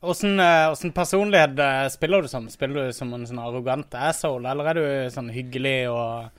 Åssen 0.07 0.39
eh, 0.41 0.91
personlighet 0.95 1.59
eh, 1.59 1.85
spiller 1.93 2.23
du 2.23 2.31
som? 2.31 2.47
Spiller 2.51 2.89
du 2.89 2.95
som 2.95 3.13
en 3.13 3.25
sånn 3.29 3.41
arrogant 3.41 3.97
asshole, 3.97 4.49
eller 4.49 4.71
er 4.71 4.79
du 4.79 5.13
sånn 5.13 5.31
hyggelig 5.33 5.89
og 5.91 6.29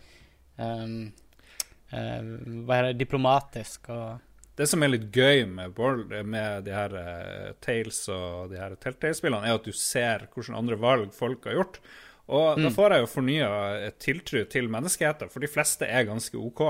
um, 0.58 0.96
uh, 1.92 2.32
Hva 2.66 2.80
er 2.80 2.90
det 2.90 2.98
Diplomatisk 3.02 3.90
og 3.94 4.24
Det 4.58 4.66
som 4.70 4.82
er 4.82 4.92
litt 4.94 5.08
gøy 5.14 5.46
med, 5.46 5.74
Borl- 5.76 6.06
med 6.26 6.66
de 6.66 6.74
her 6.74 6.98
Tales 7.62 8.02
og 8.10 8.50
de 8.50 8.58
her 8.58 8.74
Telltale-spillene, 8.74 9.46
er 9.46 9.58
at 9.60 9.66
du 9.66 9.74
ser 9.74 10.26
hvilke 10.34 10.56
andre 10.58 10.78
valg 10.82 11.14
folk 11.14 11.46
har 11.46 11.60
gjort. 11.60 11.78
Og 12.28 12.58
da 12.60 12.68
får 12.74 12.92
jeg 12.92 13.00
jo 13.04 13.08
fornya 13.08 13.50
tiltro 14.02 14.42
til 14.52 14.66
menneskeheten, 14.68 15.30
for 15.32 15.40
de 15.40 15.48
fleste 15.48 15.86
er 15.86 16.08
ganske 16.10 16.36
OK. 16.36 16.64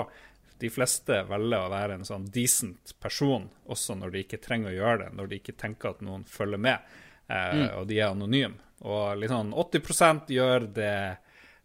De 0.58 0.70
fleste 0.72 1.20
velger 1.28 1.64
å 1.64 1.70
være 1.72 1.98
en 1.98 2.06
sånn 2.06 2.26
decent 2.34 2.94
person, 3.02 3.46
også 3.70 3.94
når 3.98 4.14
de 4.14 4.24
ikke 4.24 4.40
trenger 4.42 4.72
å 4.72 4.78
gjøre 4.78 5.02
det, 5.04 5.12
når 5.18 5.30
de 5.30 5.38
ikke 5.38 5.58
tenker 5.60 5.92
at 5.92 6.02
noen 6.06 6.24
følger 6.28 6.62
med, 6.62 6.96
eh, 7.30 7.68
og 7.78 7.86
de 7.90 8.00
er 8.00 8.10
anonyme. 8.10 8.58
Og 8.86 9.18
litt 9.18 9.32
sånn 9.32 9.52
80% 9.54 10.32
gjør 10.34 10.68
det 10.74 10.98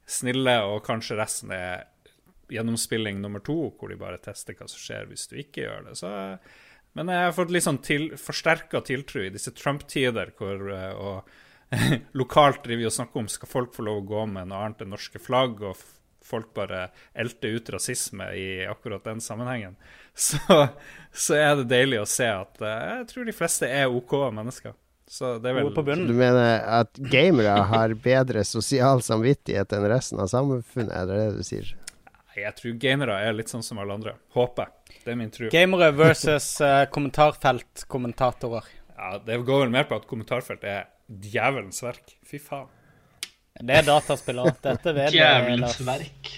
snille, 0.09 0.55
og 0.69 0.83
kanskje 0.85 1.17
resten 1.19 1.53
er 1.55 1.87
gjennomspilling 2.53 3.21
nummer 3.21 3.41
to, 3.43 3.71
hvor 3.77 3.89
de 3.89 3.97
bare 3.99 4.21
tester 4.21 4.57
hva 4.57 4.67
som 4.69 4.81
skjer 4.81 5.07
hvis 5.09 5.25
du 5.31 5.37
ikke 5.41 5.65
gjør 5.65 5.87
det. 5.87 5.95
Så, 5.99 6.11
men 6.97 7.09
jeg 7.13 7.27
har 7.27 7.35
fått 7.37 7.53
litt 7.53 7.65
sånn 7.65 7.81
til, 7.85 8.11
forsterka 8.19 8.83
tiltro 8.85 9.23
i 9.23 9.31
disse 9.33 9.53
Trump-tider, 9.57 10.33
hvor 10.37 10.69
eh, 10.73 10.93
og 10.93 11.33
lokalt 12.19 12.61
driver 12.65 12.83
vi 12.83 12.89
og 12.89 12.95
snakker 12.97 13.23
om 13.23 13.31
skal 13.31 13.49
folk 13.49 13.73
få 13.75 13.87
lov 13.87 14.03
å 14.03 14.07
gå 14.13 14.25
med 14.35 14.51
noe 14.51 14.65
annet 14.65 14.83
enn 14.85 14.93
norske 14.93 15.21
flagg, 15.21 15.63
og 15.65 15.79
folk 16.25 16.53
bare 16.55 16.87
elter 17.13 17.57
ut 17.57 17.69
rasisme 17.75 18.29
i 18.37 18.47
akkurat 18.69 19.03
den 19.03 19.21
sammenhengen. 19.21 19.75
Så, 20.13 20.37
så 21.09 21.33
er 21.33 21.55
det 21.57 21.63
deilig 21.71 22.03
å 22.03 22.05
se 22.05 22.27
at 22.29 22.59
eh, 22.61 22.81
jeg 22.99 23.05
tror 23.09 23.25
de 23.25 23.33
fleste 23.33 23.65
er 23.65 23.89
OK 23.89 24.11
mennesker. 24.29 24.75
Så 25.09 25.37
det 25.41 25.49
er 25.49 25.57
vel 25.57 25.71
på 25.73 25.81
Du 25.83 26.13
mener 26.13 26.61
at 26.61 26.93
gamere 27.11 27.55
har 27.69 27.95
bedre 28.01 28.43
sosial 28.45 29.01
samvittighet 29.01 29.73
enn 29.73 29.87
resten 29.89 30.21
av 30.21 30.29
samfunnet, 30.31 30.93
er 30.93 31.09
det 31.09 31.17
det 31.17 31.41
du 31.41 31.47
sier? 31.47 31.73
Jeg 32.33 32.53
tror 32.57 32.77
gamere 32.81 33.17
er 33.21 33.35
litt 33.37 33.51
sånn 33.51 33.65
som 33.65 33.81
alle 33.81 33.93
andre. 33.93 34.15
Håper. 34.33 34.71
Det 35.03 35.11
er 35.13 35.19
min 35.19 35.33
tro. 35.33 35.49
Gamere 35.53 35.91
versus 35.93 36.47
uh, 36.65 36.85
kommentarfeltkommentatorer. 36.93 38.69
Ja, 38.95 39.17
det 39.21 39.37
går 39.45 39.65
vel 39.65 39.73
mer 39.73 39.85
på 39.89 39.99
at 39.99 40.07
kommentarfelt 40.09 40.65
er 40.65 40.87
djevelens 41.05 41.83
verk. 41.85 42.15
Fy 42.25 42.39
faen. 42.41 42.71
Det 43.61 43.75
er 43.77 43.85
dataspillere. 43.85 44.55
Dette 44.63 44.95
vet 44.97 45.13
jeg. 45.15 45.59
Verk. 45.85 46.31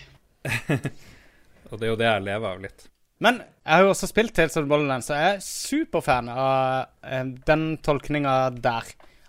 Og 1.72 1.80
det 1.80 1.88
er 1.88 1.92
jo 1.94 2.00
det 2.00 2.10
jeg 2.10 2.26
lever 2.28 2.48
av 2.50 2.60
litt. 2.66 2.90
Men 3.24 3.40
jeg 3.40 3.72
har 3.72 3.86
jo 3.86 3.92
også 3.94 4.08
spilt 4.12 4.34
Tales 4.36 4.58
of 4.60 4.66
the 4.66 4.70
Borderlands, 4.70 5.08
så 5.08 5.14
jeg 5.16 5.36
er 5.36 5.44
superfan 5.44 6.28
av 6.30 6.86
eh, 7.08 7.26
den 7.48 7.64
tolkninga 7.86 8.34
der. 8.60 8.84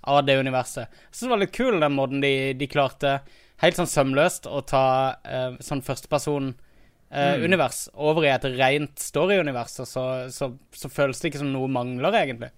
Av 0.07 0.21
det 0.23 0.37
universet. 0.39 0.87
Så 1.11 1.25
det 1.25 1.31
var 1.33 1.41
litt 1.41 1.55
kul 1.57 1.81
den 1.83 1.97
måten 1.97 2.21
de, 2.23 2.55
de 2.55 2.67
klarte, 2.71 3.17
helt 3.59 3.75
sånn 3.75 3.89
sømløst, 3.91 4.47
å 4.47 4.61
ta 4.63 5.19
eh, 5.27 5.57
sånn 5.59 5.83
førsteperson-univers 5.83 7.81
eh, 7.89 7.91
mm. 7.91 7.99
over 8.07 8.23
i 8.23 8.31
et 8.31 8.47
rent 8.53 9.03
story-univers. 9.03 9.75
Og 9.83 9.89
så, 9.91 10.05
så, 10.31 10.53
så, 10.71 10.87
føles 10.93 11.19
det 11.19 11.33
ikke 11.33 11.43
som 11.43 11.51
noe 11.51 11.67
mangler, 11.75 12.15
egentlig. 12.21 12.53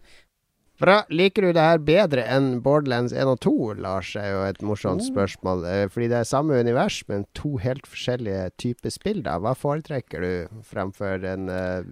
Bra. 0.79 1.01
Liker 1.11 1.43
du 1.43 1.49
det 1.57 1.63
her 1.65 1.81
bedre 1.83 2.23
enn 2.31 2.61
Borderlands 2.63 3.11
1 3.11 3.27
og 3.33 3.41
2, 3.43 3.75
Lars? 3.83 4.13
er 4.15 4.31
jo 4.31 4.47
et 4.47 4.63
morsomt 4.63 5.03
oh. 5.03 5.09
spørsmål. 5.09 5.65
Eh, 5.67 5.91
fordi 5.91 6.07
det 6.13 6.19
er 6.21 6.29
samme 6.31 6.55
univers, 6.55 7.03
men 7.11 7.27
to 7.35 7.59
helt 7.59 7.83
forskjellige 7.91 8.55
typer 8.63 8.91
spill. 8.95 9.27
da. 9.27 9.43
Hva 9.43 9.59
foretrekker 9.59 10.23
du 10.23 10.47
fremfor 10.71 11.19
den 11.25 11.51
uh, 11.51 11.83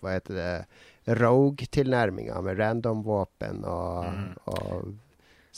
Hva 0.00 0.16
heter 0.16 0.34
det 0.40 0.64
Rogue-tilnærminga 1.20 2.40
med 2.46 2.56
random-våpen 2.62 3.56
og, 3.68 4.08
mm. 4.08 4.32
og 4.48 4.96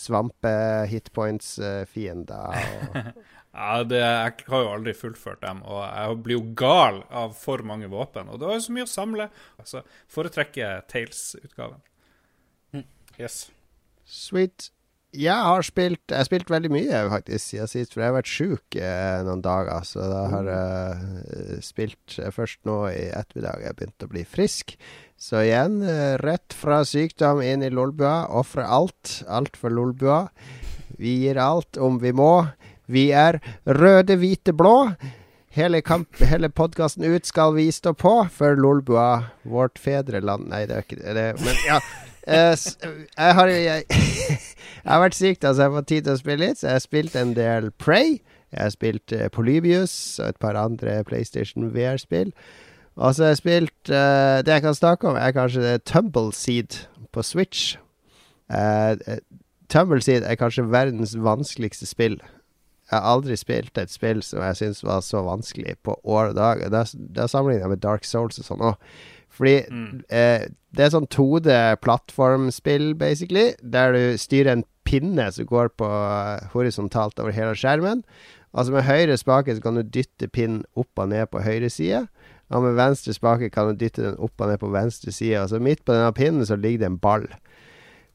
svampe-hitpoints-fiender? 0.02 2.50
Uh, 2.50 3.14
ja, 3.62 3.86
det, 3.86 4.02
jeg 4.02 4.50
har 4.50 4.60
jo 4.66 4.74
aldri 4.74 4.90
fullført 5.06 5.38
dem, 5.46 5.62
og 5.62 5.86
jeg 5.86 6.18
blir 6.26 6.34
jo 6.40 6.50
gal 6.58 7.06
av 7.14 7.30
for 7.38 7.62
mange 7.62 7.86
våpen. 7.94 8.26
Og 8.26 8.42
det 8.42 8.50
var 8.50 8.58
jo 8.58 8.66
så 8.66 8.74
mye 8.74 8.90
å 8.90 8.96
samle. 8.98 9.30
Altså, 9.62 9.86
foretrekker 10.10 10.82
Tales-utgaven. 10.90 11.78
Yes. 13.20 13.46
Sweet. 14.06 14.70
Jeg 15.16 15.32
har 15.32 15.64
spilt 15.64 16.02
Jeg 16.10 16.18
har 16.18 16.26
spilt 16.28 16.50
veldig 16.52 16.70
mye 16.74 16.98
faktisk 17.08 17.52
siden 17.52 17.70
sist, 17.70 17.94
for 17.94 18.02
jeg 18.02 18.10
har 18.10 18.16
vært 18.18 18.30
sjuk 18.30 18.76
eh, 18.76 19.24
noen 19.24 19.42
dager. 19.44 19.86
Så 19.88 20.04
da 20.10 20.22
har 20.34 20.50
jeg 20.50 21.24
uh, 21.24 21.64
spilt 21.64 22.18
uh, 22.20 22.28
først 22.34 22.60
nå 22.68 22.82
i 22.90 23.08
ettermiddag. 23.16 23.64
Jeg 23.64 23.78
begynte 23.78 24.08
å 24.08 24.12
bli 24.12 24.26
frisk. 24.28 24.76
Så 25.16 25.40
igjen, 25.46 25.80
uh, 25.86 26.18
rett 26.20 26.56
fra 26.56 26.82
sykdom 26.84 27.40
inn 27.44 27.64
i 27.64 27.72
lolbua. 27.72 28.26
Ofre 28.28 28.66
alt. 28.68 29.20
Alt 29.28 29.56
for 29.56 29.72
lolbua. 29.72 30.26
Vi 31.00 31.22
gir 31.24 31.40
alt 31.40 31.80
om 31.80 32.00
vi 32.02 32.12
må. 32.16 32.48
Vi 32.86 33.08
er 33.16 33.40
røde, 33.64 34.18
hvite, 34.20 34.52
blå. 34.56 34.92
Hele, 35.56 35.80
kamp, 35.80 36.18
hele 36.20 36.50
podkasten 36.52 37.06
ut 37.08 37.24
skal 37.26 37.54
vi 37.56 37.70
stå 37.72 37.94
på 37.96 38.12
for 38.28 38.58
Lolbua, 38.60 39.32
vårt 39.48 39.80
fedreland 39.80 40.50
Nei, 40.50 40.66
det 40.68 40.76
er 40.76 40.84
ikke 40.84 41.14
det. 41.16 41.30
Men 41.40 41.62
ja. 41.64 41.78
Uh, 42.26 42.56
jeg, 43.16 43.34
har, 43.34 43.46
jeg, 43.46 43.84
jeg, 43.90 44.38
har 44.84 45.00
vært 45.00 45.14
syk, 45.14 45.42
da, 45.42 45.52
så 45.54 45.62
jeg 45.62 45.70
har 45.70 45.76
fått 45.78 45.88
tid 45.92 46.06
til 46.06 46.14
å 46.16 46.20
spille 46.20 46.42
litt. 46.42 46.60
Så 46.60 46.68
jeg 46.68 46.78
har 46.78 46.84
spilt 46.84 47.16
en 47.18 47.34
del 47.36 47.70
Prey. 47.78 48.18
Jeg 48.54 48.62
har 48.62 48.74
spilt 48.74 49.14
uh, 49.14 49.26
Polybius 49.32 49.96
og 50.18 50.32
et 50.32 50.40
par 50.42 50.58
andre 50.58 50.98
PlayStation 51.06 51.70
VR-spill. 51.74 52.32
Og 52.96 53.14
så 53.14 53.26
har 53.26 53.34
jeg 53.34 53.42
spilt 53.42 53.90
uh, 53.92 54.42
Det 54.42 54.54
jeg 54.54 54.64
kan 54.64 54.74
snakke 54.74 55.10
om, 55.10 55.18
er 55.20 55.34
kanskje 55.36 55.78
Tumbleseed 55.84 56.80
på 57.12 57.22
Switch. 57.22 57.76
Tumbleseed 59.70 60.24
er 60.24 60.38
kanskje 60.38 60.66
verdens 60.70 61.16
vanskeligste 61.18 61.86
spill. 61.86 62.20
Jeg 62.86 63.00
har 63.00 63.16
aldri 63.16 63.34
spilt 63.38 63.78
et 63.78 63.90
spill 63.90 64.20
som 64.22 64.44
jeg 64.44 64.58
syns 64.60 64.84
var 64.86 65.00
så 65.02 65.24
vanskelig 65.26 65.74
på 65.82 65.96
år 66.04 66.30
og 66.30 66.36
dag. 66.38 66.62
Det 66.70 67.22
er 67.22 67.30
sammenligna 67.30 67.68
med 67.72 67.82
Dark 67.82 68.06
Souls 68.06 68.38
og 68.38 68.46
sånn 68.46 68.62
òg. 68.62 68.76
Fordi 69.36 69.56
mm. 69.70 70.04
eh, 70.08 70.46
det 70.76 70.84
er 70.84 70.92
sånn 70.92 71.08
2D-plattformspill, 71.12 72.90
basically, 73.00 73.50
der 73.62 73.94
du 73.96 74.18
styrer 74.20 74.52
en 74.52 74.64
pinne 74.86 75.28
som 75.34 75.48
går 75.48 75.72
på 75.80 75.86
uh, 75.88 76.44
horisontalt 76.52 77.18
over 77.22 77.34
hele 77.34 77.56
skjermen. 77.58 78.04
Altså 78.56 78.72
Med 78.72 78.86
høyre 78.86 79.16
spake 79.20 79.56
så 79.56 79.64
kan 79.64 79.76
du 79.76 79.82
dytte 79.82 80.28
pinnen 80.32 80.64
opp 80.78 81.00
og 81.00 81.10
ned 81.12 81.28
på 81.32 81.42
høyre 81.44 81.70
side. 81.72 82.06
Og 82.54 82.62
med 82.62 82.76
venstre 82.78 83.12
spake 83.12 83.50
kan 83.52 83.72
du 83.72 83.80
dytte 83.80 84.04
den 84.04 84.20
opp 84.22 84.40
og 84.40 84.52
ned 84.52 84.60
på 84.62 84.70
venstre 84.72 85.12
side. 85.12 85.42
Altså 85.42 85.60
midt 85.60 85.82
på 85.84 85.96
denne 85.96 86.12
pinnen 86.16 86.46
så 86.46 86.56
ligger 86.56 86.84
det 86.84 86.90
en 86.92 87.00
ball. 87.02 87.26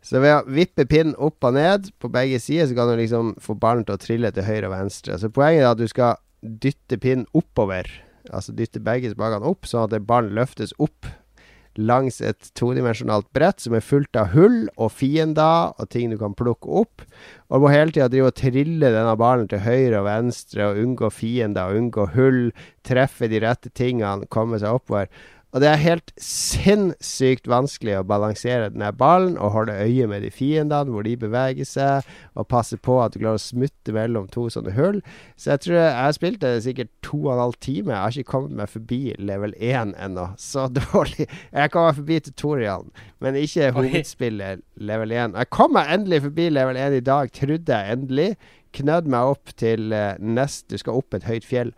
Så 0.01 0.21
ved 0.23 0.33
å 0.33 0.45
vippe 0.49 0.87
pinnen 0.89 1.17
opp 1.21 1.43
og 1.45 1.53
ned 1.53 1.91
på 2.01 2.09
begge 2.09 2.39
sider, 2.41 2.69
så 2.69 2.77
kan 2.77 2.89
du 2.89 2.95
liksom 2.97 3.35
få 3.43 3.53
ballen 3.59 3.85
til 3.85 3.99
å 3.99 4.01
trille 4.01 4.31
til 4.33 4.47
høyre 4.47 4.71
og 4.71 4.73
venstre. 4.73 5.19
Så 5.21 5.29
poenget 5.29 5.65
er 5.65 5.73
at 5.73 5.81
du 5.81 5.85
skal 5.89 6.17
dytte 6.41 6.97
pinnen 6.97 7.27
oppover 7.37 7.89
Altså 8.29 8.53
dytte 8.53 8.77
begge 8.85 9.09
spakene 9.09 9.49
opp, 9.49 9.65
sånn 9.65 9.87
at 9.87 10.05
ballen 10.05 10.35
løftes 10.37 10.75
opp 10.77 11.07
langs 11.79 12.19
et 12.25 12.49
todimensjonalt 12.57 13.29
brett 13.35 13.61
som 13.63 13.75
er 13.77 13.85
fullt 13.85 14.17
av 14.19 14.31
hull 14.35 14.65
og 14.75 14.91
fiender 14.95 15.71
og 15.77 15.89
ting 15.93 16.11
du 16.11 16.17
kan 16.19 16.35
plukke 16.37 16.71
opp. 16.83 17.05
Og 17.49 17.59
du 17.59 17.65
må 17.65 17.73
hele 17.73 17.93
tida 17.93 18.09
drive 18.11 18.31
og 18.31 18.39
trille 18.39 18.91
denne 18.91 19.15
ballen 19.19 19.47
til 19.51 19.63
høyre 19.63 20.01
og 20.01 20.07
venstre 20.09 20.71
og 20.71 20.81
unngå 20.83 21.11
fiender 21.15 21.71
og 21.71 21.81
unngå 21.81 22.07
hull. 22.15 22.41
Treffe 22.87 23.29
de 23.31 23.43
rette 23.43 23.71
tingene, 23.77 24.27
komme 24.31 24.59
seg 24.59 24.81
oppover. 24.81 25.11
Og 25.51 25.59
det 25.59 25.67
er 25.67 25.81
helt 25.83 26.11
sinnssykt 26.23 27.49
vanskelig 27.51 27.97
å 27.99 28.05
balansere 28.07 28.69
denne 28.71 28.91
ballen 28.95 29.33
og 29.35 29.51
holde 29.55 29.75
øye 29.83 30.07
med 30.07 30.23
de 30.23 30.31
fiendene, 30.31 30.91
hvor 30.93 31.03
de 31.03 31.17
beveger 31.19 31.67
seg, 31.67 32.07
og 32.39 32.47
passe 32.51 32.77
på 32.79 32.95
at 33.03 33.11
du 33.11 33.19
klarer 33.19 33.39
å 33.39 33.43
smutte 33.43 33.91
mellom 33.95 34.29
to 34.31 34.45
sånne 34.53 34.71
hull. 34.77 35.01
Så 35.35 35.51
jeg 35.53 35.63
tror 35.65 35.77
jeg 35.77 35.97
har 35.97 36.15
spilt 36.15 36.41
det 36.43 36.53
sikkert 36.63 36.91
to 37.03 37.19
og 37.25 37.33
en 37.33 37.43
halv 37.43 37.57
time. 37.59 37.91
Jeg 37.91 37.99
har 37.99 38.15
ikke 38.15 38.31
kommet 38.31 38.55
meg 38.61 38.71
forbi 38.71 39.01
level 39.19 39.55
1 39.59 39.95
ennå. 40.07 40.29
Så 40.39 40.69
dårlig. 40.79 41.27
Jeg 41.27 41.73
kom 41.73 41.89
meg 41.89 41.99
forbi 41.99 42.21
tutorialen, 42.29 42.93
men 43.19 43.39
ikke 43.41 43.73
hovedspillet 43.75 44.63
level 44.79 45.17
1. 45.17 45.35
Jeg 45.35 45.51
kom 45.51 45.75
meg 45.75 45.91
endelig 45.97 46.23
forbi 46.29 46.47
level 46.53 46.79
1 46.79 46.95
i 47.01 47.03
dag, 47.11 47.35
trodde 47.35 47.81
jeg 47.81 47.97
endelig. 47.97 48.29
Knødd 48.71 49.11
meg 49.11 49.33
opp 49.33 49.51
til 49.59 49.91
uh, 49.91 50.15
nest 50.15 50.69
Du 50.71 50.77
skal 50.79 50.95
opp 51.01 51.17
et 51.17 51.27
høyt 51.27 51.43
fjell. 51.43 51.75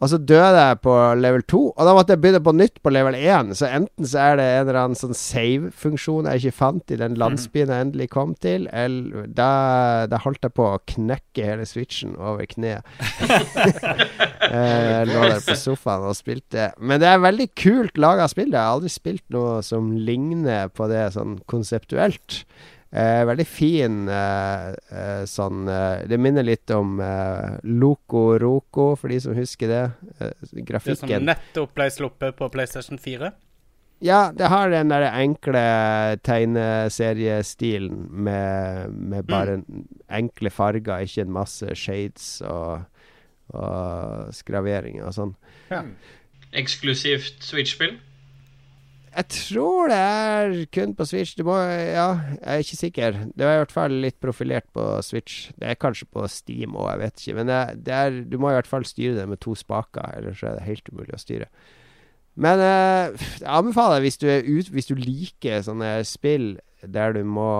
Og 0.00 0.08
så 0.08 0.16
døde 0.16 0.56
jeg 0.56 0.78
på 0.80 0.94
level 1.20 1.42
2, 1.44 1.58
og 1.76 1.84
da 1.84 1.92
måtte 1.92 2.14
jeg 2.14 2.22
begynne 2.22 2.40
på 2.44 2.54
nytt 2.56 2.78
på 2.80 2.92
level 2.92 3.16
1. 3.18 3.50
Så 3.58 3.68
enten 3.68 4.08
så 4.08 4.22
er 4.30 4.38
det 4.40 4.46
en 4.48 4.62
eller 4.62 4.78
annen 4.80 4.96
sånn 4.96 5.16
save-funksjon 5.16 6.28
jeg 6.30 6.40
ikke 6.40 6.56
fant 6.56 6.94
i 6.94 6.98
den 7.02 7.18
landsbyen 7.20 7.72
jeg 7.74 7.86
endelig 7.86 8.08
kom 8.14 8.32
til, 8.40 8.64
eller 8.72 9.28
da, 9.36 9.50
da 10.08 10.22
holdt 10.24 10.48
jeg 10.48 10.56
på 10.56 10.70
å 10.70 10.80
knekke 10.94 11.50
hele 11.50 11.68
switchen 11.68 12.16
over 12.16 12.48
kneet. 12.48 12.88
jeg 14.48 15.12
lå 15.12 15.20
der 15.26 15.44
på 15.44 15.58
sofaen 15.60 16.08
og 16.08 16.16
spilte. 16.16 16.70
Men 16.80 17.04
det 17.04 17.12
er 17.12 17.24
veldig 17.28 17.50
kult 17.60 18.00
laga 18.00 18.28
spill. 18.32 18.54
Jeg 18.54 18.60
har 18.60 18.78
aldri 18.78 18.92
spilt 18.92 19.26
noe 19.36 19.60
som 19.66 19.92
ligner 20.00 20.72
på 20.72 20.88
det 20.88 21.10
sånn 21.18 21.42
konseptuelt. 21.50 22.40
Eh, 22.90 23.24
veldig 23.24 23.46
fin 23.46 24.08
eh, 24.10 24.70
eh, 24.90 25.20
sånn 25.30 25.68
eh, 25.70 26.00
Det 26.10 26.16
minner 26.18 26.42
litt 26.42 26.72
om 26.74 26.96
eh, 26.98 27.60
Loco 27.62 28.32
Roco, 28.42 28.96
for 28.98 29.12
de 29.12 29.20
som 29.22 29.36
husker 29.36 29.70
det. 29.70 29.84
grafikken. 30.66 31.06
Det 31.06 31.20
som 31.20 31.28
nettopp 31.28 31.76
ble 31.78 31.86
sluppet 31.94 32.34
på 32.40 32.48
PlayStation 32.50 32.98
4? 32.98 33.30
Ja, 34.02 34.32
det 34.34 34.48
har 34.48 34.72
den 34.72 34.90
der 34.90 35.06
enkle 35.12 35.62
tegneseriestilen 36.24 38.08
med, 38.10 38.94
med 38.96 39.26
bare 39.28 39.58
mm. 39.60 39.86
enkle 40.08 40.50
farger, 40.50 41.04
ikke 41.04 41.26
en 41.26 41.34
masse 41.36 41.74
shades 41.76 42.40
og, 42.48 42.86
og 43.52 44.32
skraveringer 44.34 45.04
og 45.04 45.14
sånn. 45.14 45.34
Ja. 45.68 45.84
Eksklusivt 46.56 47.44
Switch-spill? 47.44 48.00
Jeg 49.10 49.26
tror 49.34 49.90
det 49.90 49.96
er 49.98 50.52
kun 50.70 50.92
på 50.94 51.04
Switch. 51.08 51.34
Du 51.34 51.42
må, 51.48 51.56
ja, 51.58 52.06
jeg 52.36 52.44
er 52.46 52.62
ikke 52.62 52.78
sikker. 52.78 53.18
Det 53.34 53.46
er 53.46 53.56
i 53.56 53.60
hvert 53.64 53.74
fall 53.74 53.96
litt 54.04 54.20
profilert 54.22 54.68
på 54.76 54.84
Switch. 55.02 55.50
Det 55.58 55.66
er 55.72 55.80
kanskje 55.82 56.06
på 56.14 56.28
Steam 56.30 56.78
òg, 56.78 56.92
jeg 56.92 57.02
vet 57.02 57.24
ikke. 57.24 57.36
Men 57.40 57.50
det, 57.50 57.60
det 57.88 57.96
er, 57.96 58.22
du 58.30 58.38
må 58.38 58.52
i 58.52 58.56
hvert 58.58 58.70
fall 58.70 58.86
styre 58.86 59.18
det 59.18 59.26
med 59.32 59.42
to 59.42 59.56
spaker, 59.58 60.14
ellers 60.14 60.44
er 60.46 60.60
det 60.60 60.68
helt 60.68 60.92
umulig 60.92 61.16
å 61.16 61.22
styre. 61.22 61.50
Men 62.40 62.62
eh, 62.62 63.22
jeg 63.42 63.50
anbefaler 63.50 64.04
hvis 64.04 64.20
hvis 64.70 64.88
du 64.88 64.94
liker 64.94 65.64
sånne 65.66 65.98
spill 66.06 66.52
der 66.80 67.12
du, 67.12 67.24
må, 67.28 67.50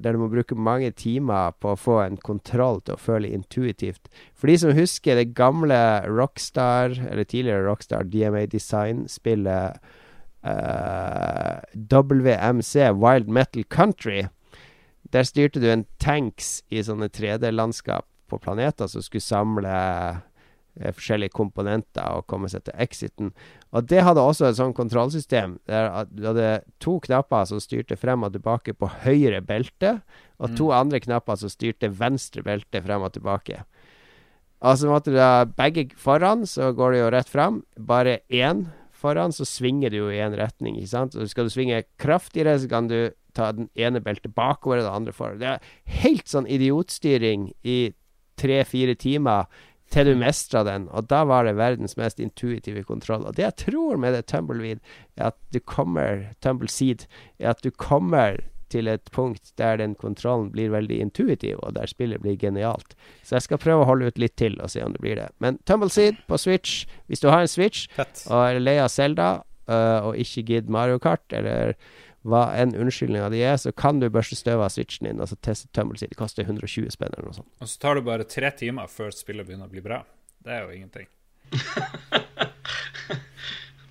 der 0.00 0.14
du 0.14 0.22
må 0.22 0.30
bruke 0.32 0.56
mange 0.56 0.88
timer 0.96 1.52
på 1.60 1.74
å 1.74 1.76
få 1.78 1.98
en 2.06 2.16
kontroll 2.16 2.80
til 2.80 2.94
å 2.94 3.00
føle 3.00 3.28
intuitivt. 3.28 4.08
For 4.32 4.48
de 4.48 4.54
som 4.62 4.72
husker 4.72 5.18
det 5.18 5.34
gamle 5.36 5.76
Rockstar, 6.08 6.94
eller 7.10 7.28
tidligere 7.28 7.66
Rockstar 7.66 8.08
DMA 8.08 8.46
Design-spillet 8.48 9.82
WMC, 10.42 12.90
Wild 12.98 13.28
Metal 13.28 13.64
Country. 13.64 14.26
Der 15.12 15.24
styrte 15.28 15.60
du 15.60 15.68
en 15.70 15.86
tanks 16.00 16.62
i 16.72 16.82
sånne 16.82 17.08
3D-landskap 17.12 18.06
på 18.32 18.40
planeter 18.40 18.88
som 18.88 19.04
skulle 19.04 19.24
samle 19.24 19.68
uh, 19.68 20.92
forskjellige 20.96 21.36
komponenter 21.36 22.16
og 22.16 22.26
komme 22.30 22.48
seg 22.48 22.64
til 22.66 22.78
exiten. 22.80 23.32
Og 23.76 23.84
det 23.90 24.04
hadde 24.06 24.24
også 24.24 24.48
et 24.48 24.58
sånt 24.58 24.76
kontrollsystem 24.78 25.58
der 25.68 25.90
du 26.08 26.24
hadde 26.30 26.62
to 26.82 26.96
knapper 27.04 27.44
som 27.48 27.60
styrte 27.60 27.98
frem 28.00 28.24
og 28.24 28.32
tilbake 28.34 28.74
på 28.74 28.88
høyre 29.04 29.42
belte, 29.44 29.98
og 30.40 30.56
to 30.56 30.70
mm. 30.70 30.76
andre 30.80 31.02
knapper 31.04 31.42
som 31.42 31.52
styrte 31.52 31.92
venstre 31.92 32.44
belte 32.46 32.82
frem 32.84 33.04
og 33.04 33.12
tilbake. 33.18 33.62
Altså 34.62 34.88
måtte 34.88 35.10
du 35.10 35.18
ha 35.18 35.44
begge 35.44 35.88
foran, 35.98 36.46
så 36.46 36.70
går 36.72 36.94
det 36.94 37.00
jo 37.00 37.10
rett 37.10 37.30
frem. 37.30 37.62
Bare 37.76 38.20
én 38.30 38.68
foran, 39.02 39.34
så 39.34 39.46
svinger 39.48 39.92
du 39.92 39.98
jo 39.98 40.12
i 40.12 40.20
én 40.22 40.36
retning. 40.38 40.78
ikke 40.78 40.94
sant? 40.94 41.16
Og 41.18 41.30
skal 41.30 41.48
du 41.48 41.54
svinge 41.54 41.82
kraftigere, 42.02 42.56
så 42.62 42.70
kan 42.70 42.88
du 42.90 43.12
ta 43.36 43.50
den 43.56 43.68
ene 43.78 44.02
beltet 44.04 44.34
bakover 44.36 44.80
og 44.80 44.86
det 44.86 44.94
andre 44.94 45.16
foran. 45.16 45.42
Det 45.42 45.50
er 45.50 46.00
helt 46.02 46.30
sånn 46.30 46.48
idiotstyring 46.50 47.50
i 47.66 47.78
tre-fire 48.40 48.96
timer 48.98 49.50
til 49.92 50.08
du 50.08 50.14
mestra 50.16 50.62
den. 50.64 50.86
Og 50.90 51.08
da 51.10 51.22
var 51.28 51.44
det 51.44 51.58
verdens 51.58 51.98
mest 52.00 52.20
intuitive 52.22 52.84
kontroll. 52.88 53.26
Og 53.28 53.36
det 53.36 53.44
jeg 53.44 53.58
tror 53.66 54.00
med 54.00 54.16
det 54.16 54.24
Tumbleweed, 54.32 54.80
er 55.16 55.32
at 55.32 55.38
du 55.52 55.60
kommer 55.60 56.30
Tumbleseed, 56.44 57.06
er 57.38 57.52
at 57.52 57.62
du 57.64 57.70
kommer 57.70 58.40
til 58.72 58.90
et 58.90 59.10
punkt 59.14 59.52
der 59.60 59.78
den 59.80 59.94
kontrollen 59.98 60.50
blir 60.54 60.72
veldig 60.72 60.98
intuitiv, 61.04 61.60
og 61.62 61.76
der 61.76 61.90
spillet 61.90 62.22
blir 62.24 62.38
genialt. 62.40 62.96
Så 63.22 63.36
jeg 63.36 63.46
skal 63.46 63.60
prøve 63.62 63.84
å 63.84 63.88
holde 63.88 64.10
ut 64.10 64.20
litt 64.20 64.36
til 64.40 64.58
og 64.60 64.72
se 64.72 64.84
om 64.84 64.94
det 64.94 65.02
blir 65.04 65.18
det. 65.20 65.28
Men 65.44 65.60
Tumbleseed 65.68 66.22
på 66.28 66.40
Switch, 66.40 66.86
hvis 67.06 67.22
du 67.22 67.28
har 67.30 67.44
en 67.44 67.50
Switch 67.50 67.88
Fett. 67.96 68.24
og 68.28 68.46
er 68.46 68.62
lei 68.62 68.78
av 68.82 68.90
Zelda 68.92 69.28
uh, 69.70 70.00
og 70.08 70.16
ikke 70.20 70.46
gidder 70.48 70.72
Mario 70.72 71.02
Kart, 71.02 71.24
eller 71.36 71.76
hva 72.22 72.44
enn 72.54 72.76
unnskyldninga 72.78 73.32
di 73.32 73.40
er, 73.42 73.56
så 73.58 73.72
kan 73.74 73.98
du 73.98 74.06
børste 74.12 74.38
støv 74.38 74.62
av 74.62 74.70
Switchen 74.70 75.08
din 75.08 75.22
og 75.22 75.30
så 75.30 75.38
teste 75.42 75.70
Tumbleseed. 75.74 76.14
Det 76.14 76.20
koster 76.20 76.46
120 76.46 76.92
spenn 76.94 77.12
eller 77.16 77.32
noe 77.32 77.40
sånt. 77.40 77.50
Og 77.60 77.70
så 77.70 77.82
tar 77.82 77.98
det 77.98 78.06
bare 78.06 78.28
tre 78.28 78.52
timer 78.58 78.90
før 78.90 79.10
spillet 79.16 79.48
begynner 79.48 79.70
å 79.70 79.72
bli 79.72 79.82
bra. 79.84 80.02
Det 80.42 80.54
er 80.54 80.64
jo 80.66 80.76
ingenting. 80.76 81.10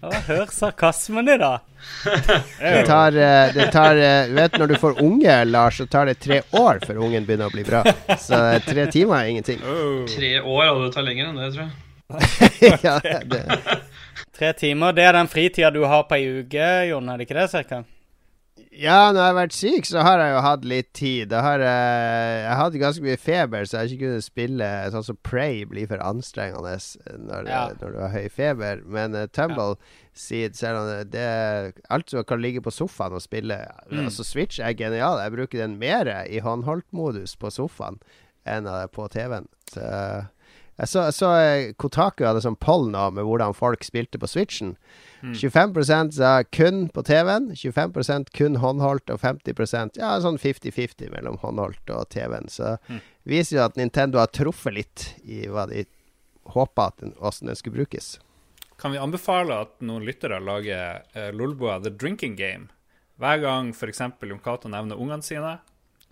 Å, 0.02 0.10
hør 0.26 0.50
sarkasmen 0.50 1.28
i 1.30 1.36
dag. 1.38 1.62
Det 2.58 2.86
tar, 2.88 3.14
eh, 3.14 3.52
det 3.54 3.68
tar 3.74 4.00
eh, 4.02 4.30
Du 4.32 4.34
vet 4.34 4.56
når 4.58 4.72
du 4.72 4.76
får 4.82 5.02
unge, 5.04 5.36
Lars, 5.46 5.78
så 5.78 5.86
tar 5.86 6.10
det 6.10 6.16
tre 6.24 6.40
år 6.58 6.80
før 6.82 7.04
ungen 7.06 7.28
begynner 7.28 7.52
å 7.52 7.54
bli 7.54 7.66
bra. 7.68 7.84
Så 8.18 8.34
eh, 8.34 8.58
tre 8.66 8.88
timer 8.90 9.20
er 9.20 9.30
ingenting. 9.30 9.62
Oh. 9.62 10.02
Tre 10.10 10.34
år, 10.42 10.72
og 10.72 10.88
det 10.88 10.92
tar 10.96 11.06
lenger 11.06 11.30
enn 11.30 11.38
det, 11.38 11.52
tror 11.54 11.68
jeg. 11.68 12.82
ja, 12.88 12.96
det, 13.30 13.52
Tre 14.38 14.54
timer, 14.58 14.98
det 14.98 15.06
er 15.06 15.20
den 15.20 15.30
fritida 15.30 15.70
du 15.70 15.84
har 15.86 16.08
på 16.10 16.18
ei 16.18 16.26
uke, 16.42 16.72
Jon, 16.90 17.14
er 17.14 17.22
det 17.22 17.30
ikke 17.30 17.38
det, 17.38 17.48
cirka? 17.54 17.84
Ja, 18.82 19.12
når 19.14 19.20
jeg 19.22 19.30
har 19.30 19.36
vært 19.38 19.54
syk, 19.56 19.86
så 19.88 20.02
har 20.06 20.20
jeg 20.24 20.32
jo 20.34 20.40
hatt 20.46 20.64
litt 20.66 20.88
tid. 20.98 21.32
Jeg 21.36 21.46
har 21.46 21.62
jeg, 21.64 22.40
jeg 22.46 22.58
hadde 22.60 22.82
ganske 22.82 23.06
mye 23.06 23.20
feber, 23.22 23.66
så 23.70 23.76
jeg 23.78 23.82
har 23.82 23.92
ikke 23.96 24.08
kunnet 24.10 24.26
spille 24.26 24.70
Sånn 24.96 25.06
som 25.06 25.20
Pray 25.28 25.62
blir 25.70 25.90
for 25.92 26.02
anstrengende 26.06 26.74
når, 27.28 27.50
Ja. 27.52 27.62
når 27.82 27.94
du 27.96 28.00
har 28.02 28.14
høy 28.16 28.28
feber. 28.34 28.82
Men 28.86 29.16
uh, 29.18 29.28
Tumble 29.30 29.76
Seed, 30.18 30.58
selv 30.60 30.82
om 30.82 30.90
det, 31.14 31.28
Alt 31.94 32.10
som 32.12 32.26
kan 32.28 32.42
ligge 32.44 32.64
på 32.66 32.74
sofaen 32.74 33.14
og 33.16 33.22
spille 33.24 33.60
Altså 33.92 34.26
Switch 34.28 34.60
er 34.60 34.74
genial. 34.74 35.22
Jeg 35.24 35.36
bruker 35.38 35.62
den 35.64 35.78
mer 35.80 36.10
i 36.28 36.42
håndholdtmodus 36.44 37.38
på 37.40 37.54
sofaen 37.54 38.02
enn 38.50 38.66
på 38.92 39.06
TV-en. 39.14 39.46
Så 39.70 39.86
jeg 40.82 40.90
så, 40.90 41.04
så 41.14 41.28
eh, 41.38 41.72
Kotaku 41.78 42.26
hadde 42.26 42.42
sånn 42.42 42.58
poll 42.58 42.88
nå 42.90 43.04
med 43.14 43.28
hvordan 43.28 43.54
folk 43.54 43.86
spilte 43.86 44.18
på 44.22 44.30
Switchen. 44.30 44.76
25% 45.22 46.16
sa 46.18 46.32
kun 46.50 46.88
på 46.90 47.04
TV-en, 47.06 47.52
25% 47.54 48.32
kun 48.34 48.58
håndholdt, 48.64 49.12
og 49.14 49.22
50% 49.22 50.00
ja, 50.02 50.16
sånn 50.24 50.40
50-50 50.42 51.12
mellom 51.14 51.38
håndholdt 51.44 51.94
og 51.94 52.10
TV-en. 52.10 52.50
Så 52.50 52.74
viser 53.30 53.60
jo 53.60 53.66
at 53.68 53.78
Nintendo 53.78 54.24
har 54.24 54.34
truffet 54.34 54.74
litt 54.80 55.06
i 55.22 55.44
hva 55.46 55.68
de 55.70 55.86
håpa 56.50 56.90
at 56.90 57.04
den, 57.04 57.14
hvordan 57.20 57.52
den 57.52 57.60
skulle 57.60 57.84
brukes. 57.84 58.16
Kan 58.82 58.96
vi 58.96 59.02
anbefale 59.02 59.60
at 59.68 59.76
noen 59.86 60.08
lyttere 60.08 60.42
lager 60.42 61.04
uh, 61.14 61.30
Lolboa 61.38 61.78
The 61.84 61.94
Drinking 61.94 62.34
Game? 62.40 62.72
Hver 63.22 63.44
gang 63.44 63.70
f.eks. 63.76 64.02
Jon 64.02 64.42
Cato 64.42 64.72
nevner 64.74 64.98
ungene 64.98 65.22
sine, 65.22 65.60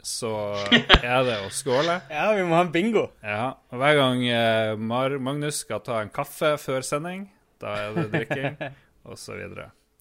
så 0.06 0.32
er 1.04 1.26
det 1.28 1.38
å 1.46 1.50
skåle. 1.54 2.00
Ja, 2.12 2.30
vi 2.38 2.46
må 2.48 2.56
ha 2.58 2.64
en 2.66 2.72
bingo. 2.74 3.08
Ja, 3.24 3.56
og 3.72 3.82
Hver 3.82 3.98
gang 4.00 4.24
eh, 4.28 4.76
Mar 4.80 5.16
Magnus 5.20 5.64
skal 5.66 5.84
ta 5.86 6.00
en 6.04 6.14
kaffe 6.14 6.56
før 6.62 6.86
sending, 6.86 7.28
da 7.62 7.76
er 7.84 7.98
det 7.98 8.08
drikking, 8.14 8.58
osv. 9.12 9.44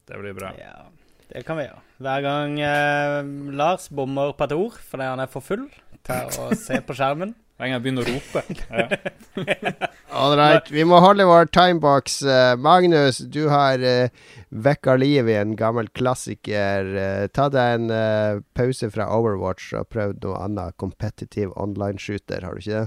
Det 0.08 0.20
blir 0.22 0.36
bra. 0.38 0.52
Ja, 0.58 0.86
det 1.32 1.42
kan 1.48 1.58
vi 1.60 1.66
gjøre. 1.66 1.82
Hver 2.04 2.24
gang 2.24 2.56
eh, 2.62 3.18
Lars 3.58 3.90
bommer 3.92 4.32
på 4.38 4.46
et 4.48 4.56
ord 4.56 4.78
fordi 4.88 5.10
han 5.10 5.20
er 5.24 5.30
for 5.32 5.44
full 5.44 5.66
til 6.06 6.38
å 6.40 6.50
se 6.66 6.80
på 6.86 6.96
skjermen. 6.96 7.34
Hver 7.58 7.66
gang 7.66 7.72
jeg 7.74 7.82
begynner 7.84 8.06
å 8.06 8.12
rope. 8.14 8.42
Ja. 8.70 9.88
All 10.18 10.36
right, 10.38 10.68
vi 10.70 10.84
må 10.86 11.00
holde 11.02 11.26
vår 11.26 11.50
timebox. 11.50 12.20
Eh, 12.22 12.52
Magnus, 12.62 13.18
du 13.18 13.48
har 13.50 13.82
uh, 13.82 14.30
vekka 14.54 14.94
liv 15.02 15.26
i 15.26 15.34
en 15.40 15.56
gammel 15.58 15.90
klassiker. 15.90 16.92
Uh, 16.94 17.24
ta 17.34 17.48
deg 17.50 17.80
en 17.80 17.90
uh, 17.90 18.44
pause 18.54 18.92
fra 18.94 19.10
Overwatch 19.16 19.72
og 19.74 19.90
prøv 19.90 20.14
noe 20.22 20.38
annet 20.46 20.78
competitive 20.78 21.50
online-shooter, 21.58 22.46
har 22.46 22.54
du 22.54 22.62
ikke 22.62 22.78
det? 22.78 22.86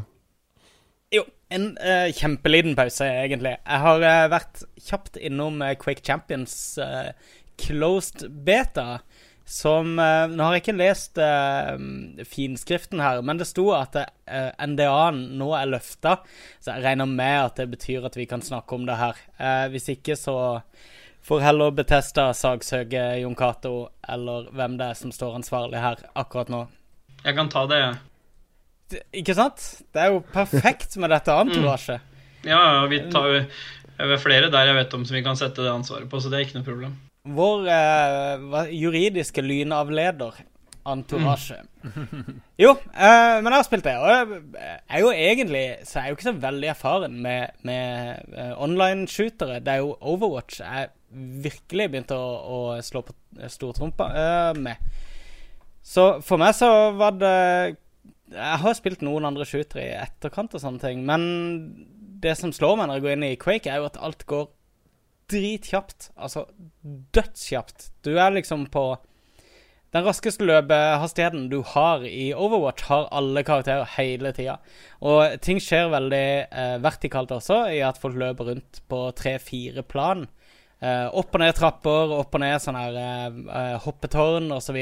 Jo, 1.11 1.25
en 1.51 1.73
uh, 1.75 2.07
kjempeliten 2.15 2.77
pause, 2.79 3.03
egentlig. 3.03 3.57
Jeg 3.59 3.83
har 3.83 4.03
uh, 4.07 4.29
vært 4.31 4.63
kjapt 4.79 5.19
innom 5.19 5.59
uh, 5.59 5.73
Quake 5.75 6.05
Champions 6.07 6.53
eh, 6.79 7.11
closed 7.59 8.23
beta. 8.47 9.01
Som 9.51 9.97
eh, 9.99 10.29
Nå 10.31 10.45
har 10.47 10.55
jeg 10.55 10.61
ikke 10.63 10.77
lest 10.79 11.19
uh, 11.19 11.75
finskriften 12.27 13.01
her, 13.03 13.19
men 13.25 13.39
det 13.41 13.49
sto 13.49 13.65
at 13.75 13.97
uh, 13.99 14.05
NDA-en 14.63 15.17
nå 15.41 15.49
er 15.57 15.67
løfta. 15.73 16.13
Så 16.63 16.71
jeg 16.77 16.85
regner 16.85 17.09
med 17.09 17.37
at 17.49 17.59
det 17.59 17.67
betyr 17.73 18.07
at 18.07 18.15
vi 18.15 18.27
kan 18.31 18.43
snakke 18.45 18.77
om 18.77 18.85
det 18.87 18.95
her. 19.01 19.19
Uh, 19.35 19.65
hvis 19.73 19.89
ikke, 19.91 20.15
så 20.15 20.37
får 21.27 21.43
heller 21.43 21.75
Betesta 21.75 22.29
saksøke 22.37 23.03
Jon 23.21 23.35
Cato, 23.35 23.89
eller 24.07 24.47
hvem 24.55 24.79
det 24.79 24.87
er 24.93 25.01
som 25.01 25.11
står 25.13 25.35
ansvarlig 25.41 25.83
her 25.83 25.99
akkurat 26.15 26.49
nå. 26.53 26.63
Jeg 27.25 27.35
kan 27.37 27.51
ta 27.51 27.65
det, 27.69 27.81
jeg. 27.83 27.99
Det- 28.95 29.05
Ikke 29.21 29.35
sant? 29.35 29.67
Det 29.93 30.01
er 30.01 30.15
jo 30.15 30.23
perfekt 30.31 30.95
med 30.97 31.11
dette 31.11 31.35
entourasjet. 31.43 32.01
Ja, 32.47 32.57
ja, 32.57 32.87
vi 32.89 33.03
tar 33.11 33.27
jo 33.29 33.43
er 34.01 34.17
flere 34.17 34.49
der 34.49 34.71
jeg 34.71 34.79
vet 34.79 34.93
om 34.97 35.03
som 35.05 35.15
vi 35.19 35.21
kan 35.23 35.37
sette 35.37 35.61
det 35.61 35.71
ansvaret 35.71 36.09
på, 36.09 36.19
så 36.23 36.31
det 36.31 36.39
er 36.39 36.47
ikke 36.47 36.57
noe 36.61 36.65
problem. 36.71 36.95
Vår 37.21 37.67
eh, 37.69 38.71
juridiske 38.73 39.41
lynavleder, 39.45 40.39
entourage. 40.89 41.59
Jo, 42.61 42.71
eh, 42.93 43.35
men 43.41 43.49
jeg 43.49 43.57
har 43.57 43.65
spilt 43.65 43.85
det, 43.85 43.93
og 43.97 44.09
jeg 44.09 44.79
er 44.85 44.99
jo 45.01 45.11
egentlig 45.11 45.61
Så 45.85 45.95
jeg 45.97 46.03
er 46.03 46.09
jo 46.11 46.17
ikke 46.17 46.27
så 46.27 46.33
veldig 46.43 46.67
erfaren 46.69 47.15
med, 47.21 47.55
med 47.65 48.33
eh, 48.33 48.51
online-shootere. 48.61 49.59
Det 49.65 49.73
er 49.75 49.81
jo 49.81 49.95
Overwatch 50.01 50.59
jeg 50.61 50.91
virkelig 51.45 51.87
begynte 51.91 52.17
å, 52.17 52.27
å 52.41 52.59
slå 52.85 53.01
på 53.05 53.15
stortrompa 53.51 54.09
eh, 54.13 54.59
med. 54.61 54.91
Så 55.81 56.21
for 56.25 56.41
meg 56.41 56.53
så 56.53 56.69
var 56.93 57.15
det 57.17 57.37
Jeg 58.31 58.59
har 58.61 58.77
spilt 58.77 59.01
noen 59.05 59.25
andre 59.27 59.47
shootere 59.49 59.87
i 59.87 59.97
etterkant 59.97 60.53
og 60.55 60.61
sånne 60.63 60.81
ting, 60.85 61.01
men 61.05 61.23
det 62.21 62.35
som 62.37 62.53
slår 62.53 62.77
meg 62.77 62.87
når 62.87 62.99
jeg 62.99 63.05
går 63.05 63.15
inn 63.15 63.29
i 63.31 63.37
Quake, 63.41 63.69
er 63.69 63.81
jo 63.81 63.89
at 63.89 63.97
alt 64.01 64.25
går 64.29 64.45
dritkjapt. 65.31 66.11
Altså 66.15 66.45
dødskjapt. 67.15 67.89
Du 68.05 68.13
er 68.17 68.35
liksom 68.35 68.67
på 68.73 68.85
den 69.91 70.05
raskeste 70.07 70.45
løpehastigheten 70.47 71.49
du 71.51 71.57
har 71.67 72.05
i 72.07 72.29
Overwatch, 72.31 72.85
har 72.87 73.09
alle 73.11 73.43
karakterer 73.43 73.89
hele 73.97 74.31
tida. 74.35 74.55
Og 75.03 75.35
ting 75.43 75.59
skjer 75.59 75.91
veldig 75.91 76.27
eh, 76.47 76.77
vertikalt 76.83 77.33
også, 77.35 77.65
i 77.75 77.81
at 77.83 77.99
folk 77.99 78.15
løper 78.19 78.53
rundt 78.53 78.79
på 78.87 79.01
tre-fire 79.19 79.83
plan. 79.83 80.23
Eh, 80.81 81.07
opp 81.11 81.35
og 81.35 81.43
ned 81.43 81.53
trapper, 81.53 82.15
opp 82.21 82.39
og 82.39 82.41
ned 82.41 82.55
sånne 82.63 82.85
her 82.87 82.95
eh, 83.01 83.41
eh, 83.59 83.75
hoppetårn 83.83 84.47
osv. 84.55 84.79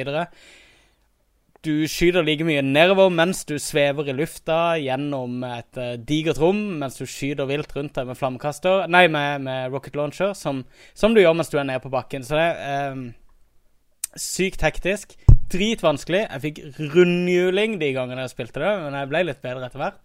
Du 1.65 1.73
skyter 1.91 2.23
like 2.23 2.45
mye 2.47 2.61
nedover 2.63 3.09
mens 3.11 3.41
du 3.43 3.57
svever 3.59 4.07
i 4.07 4.13
lufta 4.15 4.77
gjennom 4.79 5.41
et 5.43 5.79
uh, 5.79 5.97
digert 5.99 6.39
rom, 6.39 6.61
mens 6.79 6.95
du 6.95 7.03
skyter 7.03 7.49
vilt 7.49 7.73
rundt 7.75 7.97
deg 7.97 8.07
med 8.07 8.15
flammekaster 8.15 8.85
Nei, 8.87 9.09
med, 9.11 9.43
med 9.43 9.73
rocket 9.73 9.97
launcher, 9.99 10.31
som, 10.39 10.63
som 10.95 11.11
du 11.15 11.19
gjør 11.19 11.35
mens 11.35 11.51
du 11.51 11.57
er 11.59 11.67
nede 11.67 11.83
på 11.83 11.91
bakken. 11.91 12.23
Så 12.23 12.39
det 12.39 12.45
er 12.45 12.93
eh, 12.93 13.01
sykt 14.15 14.63
hektisk. 14.63 15.17
Dritvanskelig. 15.51 16.21
Jeg 16.29 16.43
fikk 16.45 16.61
rundhjuling 16.93 17.75
de 17.81 17.91
gangene 17.97 18.23
jeg 18.23 18.37
spilte 18.37 18.63
det, 18.63 18.71
men 18.85 18.95
jeg 18.95 19.09
ble 19.11 19.25
litt 19.27 19.43
bedre 19.43 19.67
etter 19.67 19.83
hvert. 19.83 19.99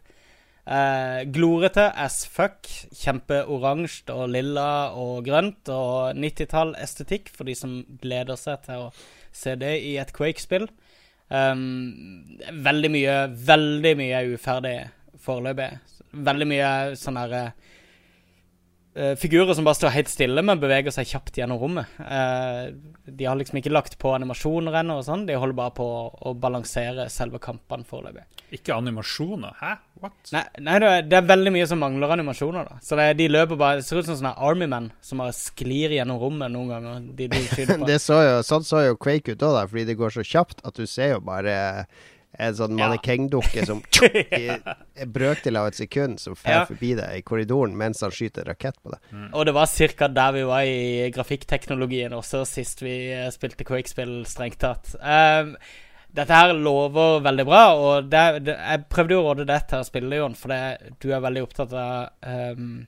Uh, 0.65 1.23
glorete 1.31 1.87
as 2.01 2.25
fuck. 2.27 2.67
Kjempeoransje 2.99 4.11
og 4.11 4.27
lilla 4.35 4.71
og 4.99 5.23
grønt 5.29 5.71
og 5.71 6.19
90-tall 6.19 6.75
estetikk 6.83 7.31
for 7.31 7.47
de 7.47 7.55
som 7.59 7.83
gleder 8.03 8.41
seg 8.41 8.67
til 8.67 8.89
å 8.89 8.95
se 9.35 9.55
det 9.61 9.77
i 9.87 9.95
et 10.03 10.11
Quake-spill. 10.17 10.67
Um, 11.33 11.63
veldig 12.65 12.91
mye 12.93 13.15
Veldig 13.49 13.95
mye 13.99 14.19
er 14.21 14.35
uferdig 14.35 14.75
foreløpig. 15.25 15.71
Veldig 16.27 16.49
mye 16.51 16.71
sånne 17.01 17.25
her 17.25 17.53
eh, 18.95 19.15
figurer 19.21 19.55
som 19.55 19.67
bare 19.67 19.79
står 19.79 19.95
helt 19.95 20.13
stille, 20.13 20.45
men 20.47 20.63
beveger 20.63 20.95
seg 20.95 21.09
kjapt 21.11 21.41
gjennom 21.41 21.61
rommet. 21.61 21.91
Uh, 21.99 22.75
de 23.05 23.27
har 23.29 23.39
liksom 23.39 23.61
ikke 23.61 23.73
lagt 23.73 23.99
på 24.01 24.15
animasjoner 24.17 24.81
ennå, 24.81 25.01
og 25.01 25.09
sånn. 25.09 25.27
De 25.29 25.37
holder 25.39 25.59
bare 25.59 25.75
på 25.77 25.87
å, 25.87 26.07
å 26.31 26.35
balansere 26.39 27.09
selve 27.13 27.43
kampene 27.43 27.87
foreløpig. 27.89 28.27
Ikke 28.55 28.77
animasjoner. 28.77 29.57
Hæ? 29.59 29.75
What? 30.03 30.17
Nei, 30.35 30.43
nei 30.63 30.79
det, 30.83 30.89
er, 30.91 31.07
det 31.09 31.19
er 31.19 31.29
veldig 31.29 31.53
mye 31.55 31.67
som 31.71 31.81
mangler 31.81 32.13
animasjoner. 32.15 32.69
da 32.69 32.79
Så 32.85 32.99
det, 32.99 33.07
de 33.19 33.29
løper 33.31 33.59
bare 33.59 33.79
Det 33.81 33.87
ser 33.87 34.03
ut 34.03 34.09
som 34.09 34.19
sånne 34.19 34.35
Army 34.43 34.67
Men 34.71 34.91
som 35.05 35.23
bare 35.23 35.33
sklir 35.37 35.95
gjennom 35.97 36.19
rommet 36.21 36.53
noen 36.53 36.73
ganger. 36.75 37.07
De, 37.17 37.29
de 37.33 37.45
på. 37.71 37.79
Det 37.89 38.01
så 38.03 38.21
jo, 38.23 38.35
sånn 38.47 38.67
så 38.67 38.85
jo 38.85 38.99
Quake 39.01 39.35
ut 39.35 39.47
òg, 39.47 39.63
fordi 39.71 39.87
det 39.91 39.99
går 39.99 40.15
så 40.19 40.27
kjapt 40.27 40.63
at 40.67 40.77
du 40.79 40.85
ser 40.91 41.17
jo 41.17 41.23
bare 41.25 41.57
en 42.39 42.55
sånn 42.59 42.79
Ja. 42.79 42.89
mannekengdukke 42.89 43.65
som 43.67 43.83
i 44.05 44.49
en 44.51 45.13
brøkdel 45.13 45.57
av 45.61 45.69
et 45.71 45.79
sekund 45.79 46.19
som 46.21 46.35
fer 46.35 46.61
Ja. 46.61 46.65
forbi 46.67 46.95
deg 46.99 47.19
i 47.19 47.23
korridoren 47.23 47.77
mens 47.77 48.01
han 48.03 48.11
skyter 48.15 48.45
rakett 48.49 48.77
på 48.83 48.91
deg. 48.95 49.31
Og 49.33 49.47
det 49.47 49.55
var 49.55 49.67
ca. 49.99 50.09
der 50.09 50.33
vi 50.33 50.43
var 50.49 50.63
i 50.63 51.11
grafikkteknologien 51.15 52.13
også 52.13 52.45
sist 52.49 52.83
vi 52.83 53.13
eh, 53.13 53.31
spilte 53.31 53.65
Quake-spill, 53.65 54.25
strengt 54.27 54.59
tatt. 54.59 54.95
Um, 55.01 55.57
dette 56.15 56.31
her 56.31 56.53
lover 56.55 57.21
veldig 57.25 57.45
bra, 57.49 57.63
og 57.75 58.11
det, 58.11 58.45
det, 58.47 58.55
jeg 58.55 58.85
prøvde 58.89 59.17
jo 59.17 59.23
å 59.25 59.29
råde 59.33 59.47
deg 59.49 59.65
til 59.67 59.81
å 59.83 59.87
spille, 59.89 60.17
Jon, 60.21 60.37
for 60.39 60.53
det, 60.55 60.93
du 61.03 61.09
er 61.11 61.23
veldig 61.25 61.43
opptatt 61.43 61.73
av 61.75 62.29
um, 62.55 62.85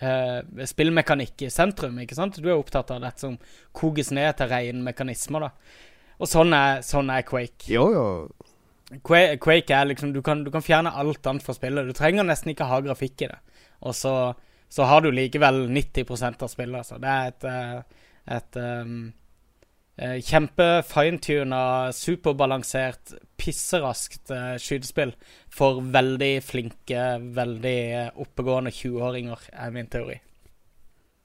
uh, 0.00 0.64
spillmekanikk 0.64 1.44
i 1.44 1.50
sentrum, 1.52 1.98
ikke 2.00 2.16
sant? 2.16 2.38
Du 2.40 2.48
er 2.48 2.56
opptatt 2.56 2.90
av 2.94 3.02
dette 3.04 3.20
som 3.20 3.36
koges 3.76 4.08
ned 4.16 4.32
til 4.38 4.48
rene 4.48 4.80
mekanismer, 4.86 5.44
da. 5.44 5.76
Og 6.20 6.28
sånn 6.28 6.56
er, 6.56 6.80
sånn 6.84 7.12
er 7.12 7.22
Quake. 7.28 7.68
Jo, 7.68 7.84
jo. 7.92 8.06
Quake, 8.98 9.70
er 9.70 9.86
liksom 9.86 10.12
du 10.12 10.20
kan, 10.22 10.42
du 10.44 10.50
kan, 10.50 10.64
fjerne 10.66 10.90
alt 10.98 11.26
annet 11.26 11.44
fra 11.46 11.54
spillet. 11.54 11.86
Du 11.86 11.94
trenger 11.94 12.26
nesten 12.26 12.50
ikke 12.52 12.66
ha 12.66 12.80
grafikk 12.82 13.22
i 13.22 13.30
det. 13.30 13.38
Og 13.86 13.94
så, 13.94 14.14
så 14.68 14.88
har 14.90 15.04
du 15.04 15.12
likevel 15.14 15.68
90% 15.70 16.42
av 16.42 16.50
spillet, 16.50 16.78
altså. 16.82 16.98
Det 16.98 17.12
er 17.14 17.30
et, 17.30 17.46
eh, 17.50 18.06
et 18.36 18.58
um, 18.58 18.96
kjempe-finetuna, 20.26 21.62
superbalansert, 21.94 23.14
pisseraskt 23.40 24.32
uh, 24.34 24.56
skytespill 24.60 25.14
for 25.54 25.84
veldig 25.94 26.32
flinke, 26.44 27.04
veldig 27.36 27.80
oppegående 28.24 28.74
20-åringer, 28.74 29.46
er 29.54 29.76
min 29.76 29.92
teori. 29.92 30.18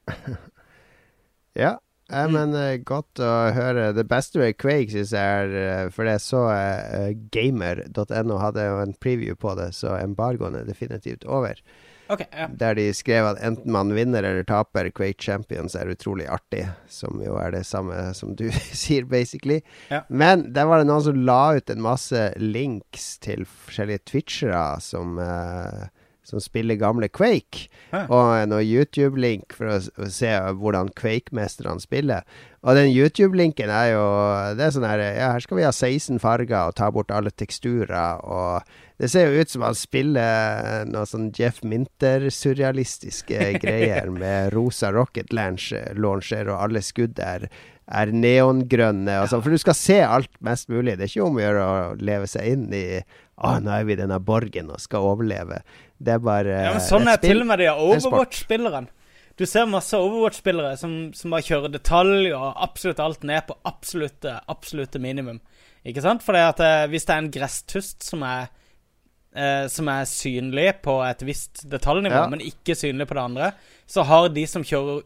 ja. 1.66 1.74
Ja, 2.12 2.28
men 2.30 2.54
uh, 2.54 2.76
Godt 2.86 3.22
å 3.24 3.32
høre. 3.56 3.90
Det 3.98 4.06
beste 4.10 4.42
med 4.42 4.60
Quake 4.62 4.94
syns 4.94 5.14
jeg 5.16 5.42
er 5.42 5.56
uh, 5.56 5.94
For 5.94 6.06
jeg 6.10 6.22
så 6.22 6.44
uh, 6.52 7.10
gamer.no 7.34 8.38
hadde 8.42 8.68
jo 8.68 8.78
en 8.84 8.96
preview 9.02 9.38
på 9.40 9.56
det, 9.58 9.72
så 9.78 9.98
embargoen 9.98 10.60
er 10.60 10.70
definitivt 10.70 11.26
over. 11.26 11.62
Okay, 12.06 12.28
ja. 12.30 12.46
Der 12.54 12.76
de 12.78 12.86
skrev 12.94 13.26
at 13.32 13.40
enten 13.42 13.74
man 13.74 13.90
vinner 13.98 14.24
eller 14.24 14.46
taper 14.46 14.92
Quake 14.94 15.24
Champions, 15.24 15.74
er 15.74 15.90
utrolig 15.90 16.28
artig. 16.30 16.68
Som 16.92 17.24
jo 17.26 17.40
er 17.42 17.56
det 17.56 17.64
samme 17.66 17.98
som 18.14 18.36
du 18.38 18.46
sier, 18.84 19.08
basically. 19.10 19.64
Ja. 19.90 20.04
Men 20.10 20.52
der 20.54 20.70
var 20.70 20.82
det 20.82 20.90
noen 20.92 21.06
som 21.08 21.26
la 21.26 21.56
ut 21.58 21.74
en 21.74 21.82
masse 21.86 22.28
links 22.38 23.16
til 23.26 23.48
forskjellige 23.50 24.06
twitchere 24.12 24.66
som 24.86 25.18
uh, 25.18 25.90
som 26.26 26.42
spiller 26.44 26.80
gamle 26.82 27.10
Quake. 27.10 27.68
Hæ. 27.94 28.06
Og 28.10 28.50
noe 28.52 28.66
YouTube-link 28.66 29.56
for 29.56 29.76
å, 29.76 29.80
å, 30.02 30.10
se 30.12 30.32
hvordan 30.60 30.92
Quake-mesterne 30.98 31.84
spiller. 31.84 32.26
Og 32.66 32.78
den 32.80 32.90
YouTube-linken 32.90 33.70
er 33.70 33.92
jo 33.92 34.06
Det 34.58 34.64
er 34.66 34.72
sånn 34.74 34.88
her 34.90 35.04
Ja, 35.04 35.28
her 35.36 35.44
skal 35.44 35.60
vi 35.60 35.68
ha 35.68 35.70
16 35.70 36.18
farger 36.24 36.72
og 36.72 36.80
ta 36.80 36.90
bort 36.94 37.14
alle 37.14 37.30
teksturer. 37.30 38.24
Og 38.26 38.66
det 39.02 39.12
ser 39.12 39.30
jo 39.30 39.44
ut 39.44 39.52
som 39.52 39.68
han 39.68 39.78
spiller 39.78 40.90
noe 40.90 41.06
sånn 41.10 41.30
Jeff 41.36 41.62
Minter-surrealistiske 41.68 43.52
greier 43.64 44.10
med 44.14 44.54
rosa 44.56 44.90
rocket 44.96 45.36
launcher, 45.36 45.94
og 46.50 46.58
alle 46.58 46.82
skudd 46.86 47.22
er 47.22 47.50
er 47.86 48.10
neongrønne 48.14 49.20
og 49.22 49.30
sånn. 49.30 49.44
For 49.46 49.54
du 49.54 49.62
skal 49.62 49.78
se 49.78 50.00
alt 50.02 50.32
mest 50.46 50.72
mulig. 50.74 50.98
Det 50.98 51.06
er 51.06 51.12
ikke 51.12 51.28
om 51.28 51.38
å 51.38 51.44
gjøre 51.44 51.66
å 51.66 51.78
leve 52.02 52.30
seg 52.30 52.56
inn 52.56 52.68
i 52.74 52.88
Å, 53.36 53.58
nå 53.60 53.68
er 53.76 53.84
vi 53.84 53.92
i 53.92 54.00
denne 54.00 54.16
borgen 54.24 54.70
og 54.72 54.80
skal 54.80 55.04
overleve. 55.10 55.58
Det 55.98 56.14
er 56.16 56.22
bare 56.24 56.60
ja, 56.66 56.72
men 56.76 56.84
Sånn 56.84 57.08
er 57.08 57.20
til 57.24 57.42
og 57.44 57.50
med 57.50 57.62
de 57.62 57.70
Overwatch-spilleren. 57.72 58.90
Du 59.40 59.46
ser 59.48 59.68
masse 59.68 59.98
Overwatch-spillere 60.00 60.76
som, 60.80 60.94
som, 61.16 61.32
bare 61.34 61.46
kjører 61.48 61.72
detalj 61.74 62.34
og 62.36 62.60
absolutt 62.64 63.02
alt 63.04 63.24
ned 63.28 63.48
på 63.48 63.58
absolutte, 63.68 64.38
absolutte 64.52 65.02
minimum. 65.04 65.42
Ikke 65.86 66.04
sant? 66.04 66.24
For 66.24 66.36
det 66.36 66.44
at, 66.54 66.62
eh, 66.64 66.86
hvis 66.92 67.08
det 67.08 67.16
er 67.16 67.24
en 67.24 67.34
gresstust 67.34 68.08
som 68.08 68.24
er 68.28 68.48
eh, 69.36 69.66
som 69.72 69.90
er 69.92 70.08
synlig 70.08 70.70
på 70.86 70.98
et 71.04 71.24
visst 71.28 71.66
detaljnivå, 71.72 72.24
Ja. 72.24 72.28
men 72.32 72.44
ikke 72.44 72.76
synlig 72.76 73.08
på 73.08 73.18
det 73.18 73.24
andre, 73.24 73.52
så 73.88 74.04
har 74.04 74.30
de 74.30 74.46
som 74.48 74.64
kjører 74.64 75.04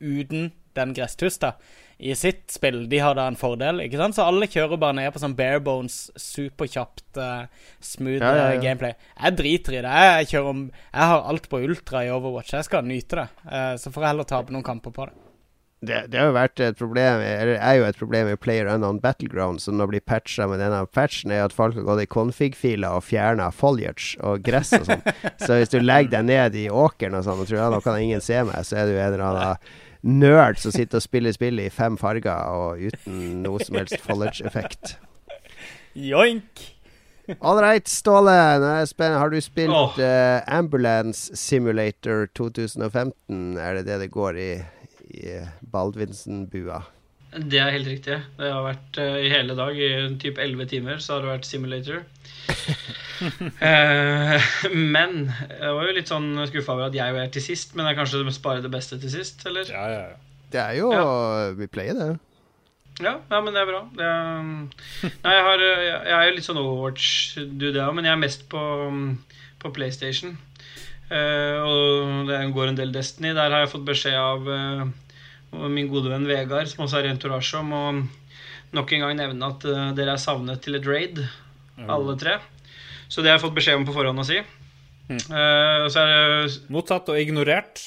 uten 0.00 0.52
den 0.74 0.94
gresstusta 0.94 1.54
i 1.98 2.14
sitt 2.14 2.50
spill, 2.54 2.84
de 2.88 2.98
har 3.02 3.16
da 3.18 3.24
en 3.26 3.36
fordel, 3.38 3.80
ikke 3.82 3.98
sant? 3.98 4.14
Så 4.14 4.22
alle 4.22 4.46
kjører 4.46 4.78
bare 4.78 4.94
ned 5.00 5.10
på 5.10 5.18
sånn 5.18 5.34
bare 5.38 5.58
bones, 5.66 5.96
superkjapt, 6.14 7.18
uh, 7.18 7.48
smooth 7.82 8.22
Ja, 8.22 8.34
ja, 8.36 8.44
ja. 8.52 8.52
eh, 8.54 8.62
gameplay. 8.62 8.94
Jeg 9.16 9.38
driter 9.40 9.74
i 9.74 9.80
det. 9.82 9.94
Jeg, 10.06 10.28
kjører 10.30 10.52
om, 10.52 10.60
jeg 10.92 11.08
har 11.12 11.24
alt 11.32 11.48
på 11.50 11.58
ultra 11.66 12.04
i 12.06 12.12
Overwatch. 12.14 12.54
Jeg 12.54 12.68
skal 12.68 12.86
nyte 12.86 13.18
det. 13.18 13.24
Uh, 13.48 13.72
så 13.82 13.90
får 13.90 14.04
jeg 14.04 14.12
heller 14.12 14.28
tape 14.30 14.54
noen 14.54 14.66
kamper 14.68 14.94
på 14.94 15.08
det. 15.08 15.16
det, 15.90 15.98
det 16.12 16.20
har 16.20 16.30
jo 16.30 16.36
vært 16.36 16.62
et 16.68 16.78
problem 16.78 17.20
Eller 17.22 17.56
er 17.56 17.74
jo 17.78 17.88
et 17.88 17.98
problem 17.98 18.30
i 18.30 18.38
Player 18.38 18.70
Unknown 18.70 19.02
Battleground 19.02 19.62
som 19.62 19.76
nå 19.78 19.86
blir 19.90 20.02
patcha 20.06 20.46
med 20.46 20.62
denne 20.62 20.84
patchen, 20.86 21.34
er 21.34 21.48
at 21.48 21.56
folk 21.56 21.74
har 21.80 21.86
gått 21.90 22.04
i 22.06 22.08
config-filer 22.14 22.94
og 22.94 23.08
fjerna 23.10 23.50
foliage 23.50 24.14
og 24.22 24.46
gress 24.46 24.70
og 24.78 24.86
sånn. 24.86 25.02
så 25.42 25.58
hvis 25.58 25.74
du 25.74 25.80
legger 25.82 26.14
deg 26.20 26.30
ned 26.30 26.62
i 26.62 26.68
åkeren 26.70 27.18
og 27.18 27.26
sånn 27.26 27.42
og 27.42 27.50
tror 27.50 27.62
ja, 27.64 27.68
nå 27.74 27.82
kan 27.82 27.98
ingen 27.98 28.22
se 28.22 28.38
meg, 28.46 28.62
så 28.62 28.78
er 28.84 28.86
du 28.86 28.94
en 28.94 29.18
eller 29.18 29.26
annen 29.32 29.84
nerd 30.02 30.60
som 30.62 30.72
sitter 30.74 31.00
og 31.00 31.04
spiller 31.04 31.34
spillet 31.34 31.68
i 31.68 31.74
fem 31.74 31.98
farger 31.98 32.48
og 32.54 32.82
uten 32.82 33.42
noe 33.44 33.62
som 33.64 33.78
helst 33.80 34.00
foliage-effekt. 34.04 34.96
Joink! 35.98 36.66
All 37.42 37.60
right, 37.60 37.88
Ståle. 37.88 38.32
Har 38.32 39.30
du 39.30 39.40
spilt 39.44 39.74
oh. 39.74 39.98
uh, 40.00 40.40
Ambulance 40.48 41.36
Simulator 41.36 42.26
2015? 42.34 43.58
Er 43.58 43.74
det 43.76 43.84
det 43.86 43.98
det 44.00 44.10
går 44.14 44.38
i, 44.40 44.52
i 45.12 45.34
Baldvinsen-bua? 45.72 46.80
Det 47.36 47.60
er 47.60 47.74
helt 47.74 47.90
riktig. 47.90 48.16
Det 48.38 48.52
har 48.52 48.64
vært 48.64 49.00
uh, 49.02 49.18
i 49.20 49.28
hele 49.28 49.56
dag, 49.58 49.76
i 49.76 49.90
typ 50.22 50.40
11 50.40 50.70
timer, 50.72 51.02
så 51.04 51.18
har 51.18 51.26
det 51.26 51.34
vært 51.34 51.50
simulator. 51.50 52.00
Eh, 53.18 54.44
men 54.70 55.24
jeg 55.26 55.72
var 55.74 55.88
jo 55.88 55.94
litt 55.96 56.10
sånn 56.10 56.28
skuffa 56.46 56.76
over 56.76 56.84
at 56.86 56.94
jeg 56.94 57.16
er 57.18 57.32
til 57.34 57.42
sist, 57.42 57.72
men 57.74 57.88
jeg 57.90 57.98
kanskje 57.98 58.20
sparer 58.36 58.62
det 58.62 58.70
beste 58.70 58.94
til 59.02 59.10
sist, 59.10 59.42
eller? 59.50 59.66
Ja, 59.66 59.86
ja, 59.90 60.02
ja. 60.12 60.44
Det 60.52 60.60
er 60.62 60.76
jo 60.78 60.92
Ja. 60.94 61.08
Vi 61.58 61.66
pleier 61.66 61.98
det. 61.98 62.08
Ja, 62.98 63.16
ja, 63.30 63.40
men 63.40 63.54
det 63.54 63.62
er 63.62 63.68
bra. 63.68 63.80
Det 63.94 64.06
er, 64.06 64.44
nei, 65.22 65.32
jeg, 65.34 65.42
har, 65.46 65.64
jeg 65.64 65.82
jeg 65.88 66.14
er 66.16 66.28
jo 66.28 66.36
litt 66.36 66.46
sånn 66.46 66.60
Overwatch-dude, 66.62 67.74
jeg 67.76 67.84
òg, 67.84 67.94
men 67.94 68.08
jeg 68.08 68.14
er 68.14 68.22
mest 68.22 68.46
på, 68.50 68.62
på 69.62 69.72
PlayStation. 69.74 70.34
Uh, 71.08 71.56
og 71.64 72.28
det 72.28 72.40
går 72.52 72.72
en 72.72 72.78
del 72.80 72.90
Destiny. 72.92 73.30
Der 73.36 73.54
har 73.54 73.62
jeg 73.62 73.72
fått 73.72 73.86
beskjed 73.86 74.18
av 74.18 74.50
uh, 74.50 75.68
min 75.70 75.88
gode 75.92 76.10
venn 76.10 76.26
Vegard, 76.28 76.68
som 76.70 76.84
også 76.84 76.98
er 77.00 77.08
i 77.08 77.12
Entourage, 77.14 77.54
om 77.60 77.70
å 77.72 77.84
nok 78.76 78.92
en 78.92 79.06
gang 79.06 79.14
nevne 79.16 79.52
at 79.54 79.68
uh, 79.68 79.84
dere 79.96 80.16
er 80.16 80.22
savnet 80.22 80.60
til 80.64 80.76
et 80.76 80.88
raid, 80.88 81.22
alle 81.86 82.16
tre. 82.20 82.38
Så 83.08 83.22
det 83.22 83.30
har 83.30 83.38
jeg 83.38 83.46
fått 83.46 83.56
beskjed 83.56 83.78
om 83.80 83.86
på 83.88 83.94
forhånd 83.96 84.20
å 84.20 84.26
si. 84.26 84.40
Mm. 85.08 85.20
er 85.32 86.10
det 86.12 86.56
Mottatt 86.68 87.08
og 87.08 87.20
ignorert. 87.20 87.86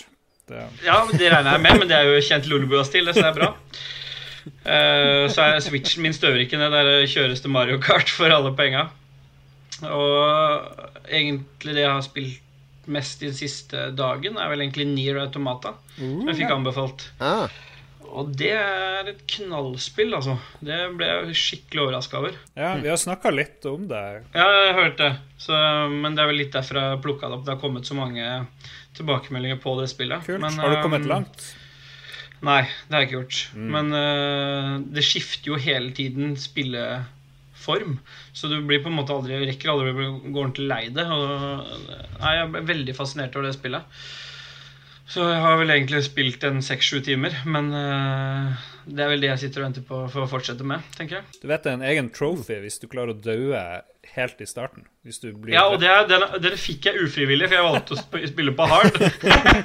Det, 0.49 0.61
ja, 0.83 1.03
det 1.11 1.27
regner 1.29 1.55
jeg 1.55 1.63
med, 1.63 1.77
men 1.79 1.89
det 1.91 1.97
er 1.97 2.09
jo 2.09 2.23
kjent 2.25 2.47
Lolebua-stil, 2.49 3.11
så 3.11 3.21
det 3.21 3.29
er 3.29 3.37
bra. 3.37 3.51
Uh, 4.65 5.29
så 5.29 5.45
er 5.45 5.59
switchen 5.61 6.01
min 6.01 6.15
støver 6.17 6.41
ikke 6.43 6.57
ned. 6.59 6.73
Der 6.73 7.05
kjøres 7.09 7.43
det 7.43 7.51
Mario 7.53 7.77
Kart 7.83 8.09
for 8.09 8.33
alle 8.33 8.53
penga. 8.57 8.87
Og 9.85 11.05
egentlig 11.09 11.75
det 11.77 11.85
jeg 11.85 11.93
har 11.93 12.05
spilt 12.05 12.47
mest 12.91 13.21
i 13.21 13.29
den 13.29 13.37
siste 13.37 13.89
dagen, 13.95 14.39
er 14.41 14.49
vel 14.51 14.63
egentlig 14.63 14.87
Nier 14.89 15.19
Automata. 15.21 15.75
Som 15.97 16.29
jeg 16.29 16.41
fikk 16.41 16.53
anbefalt. 16.55 17.05
Ah, 17.21 17.45
Og 18.11 18.33
det 18.37 18.51
er 18.57 19.07
et 19.11 19.21
knallspill, 19.35 20.13
altså. 20.17 20.35
Det 20.59 20.77
ble 20.97 21.07
jeg 21.07 21.37
skikkelig 21.39 21.85
overraska 21.85 22.19
over. 22.19 22.35
ja, 22.59 22.73
vi 22.81 22.91
har 22.91 22.99
snakka 22.99 23.31
litt 23.33 23.65
om 23.69 23.87
det. 23.89 24.03
Ja, 24.35 24.47
jeg 24.67 24.75
hørte 24.77 25.07
det. 25.07 25.13
Så, 25.41 25.57
men 25.93 26.17
det 26.17 26.23
er 26.23 26.29
vel 26.29 26.41
litt 26.43 26.53
derfor 26.53 26.81
jeg 26.81 27.01
plukka 27.05 27.29
det 27.29 27.39
opp. 27.39 27.45
Det 27.47 27.55
har 27.55 27.63
kommet 27.63 27.87
så 27.87 27.97
mange 27.97 28.27
tilbakemeldinger 28.97 29.61
på 29.63 29.75
det 29.79 29.89
spillet. 29.91 30.25
Kult. 30.27 30.43
Men, 30.43 30.59
har 30.59 30.75
du 30.75 30.81
kommet 30.83 31.05
eh, 31.05 31.11
langt? 31.11 31.47
Nei, 32.41 32.61
det 32.87 32.95
har 32.95 33.03
jeg 33.03 33.09
ikke 33.09 33.19
gjort. 33.19 33.41
Mm. 33.55 33.67
Men 33.75 33.95
uh, 33.95 34.71
det 34.93 35.05
skifter 35.05 35.53
jo 35.53 35.61
hele 35.61 35.93
tiden 35.97 36.35
spilleform. 36.41 37.99
Så 38.33 38.49
du 38.51 38.57
blir 38.65 38.81
på 38.83 38.91
en 38.91 38.97
måte 38.97 39.15
aldri 39.15 39.39
rekker 39.45 39.73
aldri 39.73 39.93
å 39.93 40.17
gå 40.17 40.33
ordentlig 40.33 40.67
lei 40.69 40.83
det. 40.93 41.05
Og, 41.05 41.71
nei, 42.17 42.35
jeg 42.39 42.51
ble 42.55 42.65
veldig 42.73 42.97
fascinert 42.97 43.37
over 43.37 43.49
det 43.49 43.57
spillet. 43.59 44.03
Så 45.11 45.25
jeg 45.27 45.41
har 45.43 45.57
vel 45.59 45.73
egentlig 45.73 45.99
spilt 46.05 46.43
en 46.47 46.61
seks-sju 46.63 47.01
timer. 47.03 47.35
Men 47.43 47.67
uh, 47.75 48.67
det 48.87 49.03
er 49.03 49.11
vel 49.11 49.23
det 49.23 49.31
jeg 49.33 49.41
sitter 49.45 49.61
og 49.61 49.67
venter 49.67 49.83
på 49.87 50.03
for 50.13 50.23
å 50.23 50.29
fortsette 50.31 50.67
med, 50.67 50.85
tenker 50.95 51.19
jeg. 51.19 51.39
Du 51.41 51.49
vet 51.51 51.65
det 51.65 51.73
er 51.73 51.79
en 51.79 51.89
egen 51.89 52.11
trophy 52.15 52.61
hvis 52.63 52.79
du 52.79 52.87
klarer 52.91 53.11
å 53.11 53.19
daue 53.19 53.63
helt 54.15 54.41
i 54.43 54.45
starten. 54.47 54.83
Ja, 55.53 55.63
og 55.71 55.79
det 55.79 55.89
den, 56.09 56.23
den 56.43 56.55
fikk 56.59 56.89
jeg 56.89 57.05
ufrivillig, 57.05 57.47
for 57.47 57.57
jeg 57.57 57.67
valgte 57.67 57.95
å 57.95 58.27
spille 58.27 58.53
på 58.57 58.67
hard. 58.67 58.97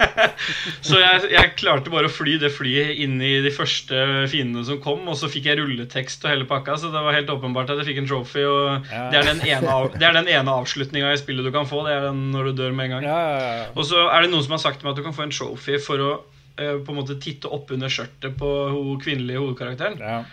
så 0.86 1.00
jeg, 1.02 1.30
jeg 1.32 1.52
klarte 1.58 1.92
bare 1.92 2.06
å 2.06 2.12
fly 2.12 2.36
det 2.42 2.52
flyet 2.54 3.00
inn 3.02 3.18
i 3.18 3.32
de 3.42 3.50
første 3.54 4.04
fiendene 4.30 4.62
som 4.68 4.78
kom, 4.84 5.02
og 5.10 5.18
så 5.18 5.30
fikk 5.32 5.50
jeg 5.50 5.60
rulletekst 5.60 6.24
og 6.24 6.32
hele 6.32 6.46
pakka, 6.48 6.78
så 6.78 6.92
det 6.94 7.02
var 7.08 7.18
helt 7.18 7.32
åpenbart 7.34 7.74
at 7.74 7.82
jeg 7.82 7.90
fikk 7.90 8.00
en 8.04 8.08
trophy. 8.12 8.46
Ja. 8.46 9.08
det 9.10 9.20
er 9.20 9.28
den 9.32 9.42
ene, 9.48 9.74
av, 9.74 9.90
det 9.96 10.06
er 10.06 10.16
den 10.20 10.30
ene 10.30 10.56
avslutninga 10.62 11.10
i 11.10 11.20
spillet 11.20 11.46
du 11.46 11.52
kan 11.54 11.68
få. 11.68 11.82
Det 11.88 11.98
er 11.98 12.08
den 12.08 12.28
når 12.34 12.50
du 12.52 12.62
dør 12.62 12.78
med 12.78 12.88
en 12.88 12.96
gang. 12.96 13.10
Ja, 13.10 13.20
ja, 13.26 13.52
ja. 13.64 13.68
Og 13.74 13.90
så 13.90 14.06
er 14.06 14.24
det 14.24 14.32
noen 14.32 14.46
som 14.46 14.56
har 14.56 14.62
sagt 14.62 14.80
til 14.80 14.88
meg 14.88 14.94
at 14.94 15.02
du 15.02 15.06
kan 15.08 15.16
få 15.16 15.26
en 15.26 15.34
trophy 15.34 15.82
for 15.82 16.06
å 16.06 16.10
eh, 16.54 16.78
på 16.78 16.94
en 16.94 17.02
måte 17.02 17.18
titte 17.22 17.50
opp 17.50 17.74
under 17.74 17.92
skjørtet 17.92 18.38
på 18.38 18.56
ho 18.72 18.98
kvinnelige 19.02 19.42
hovedkarakteren. 19.42 20.00
ja. 20.00 20.24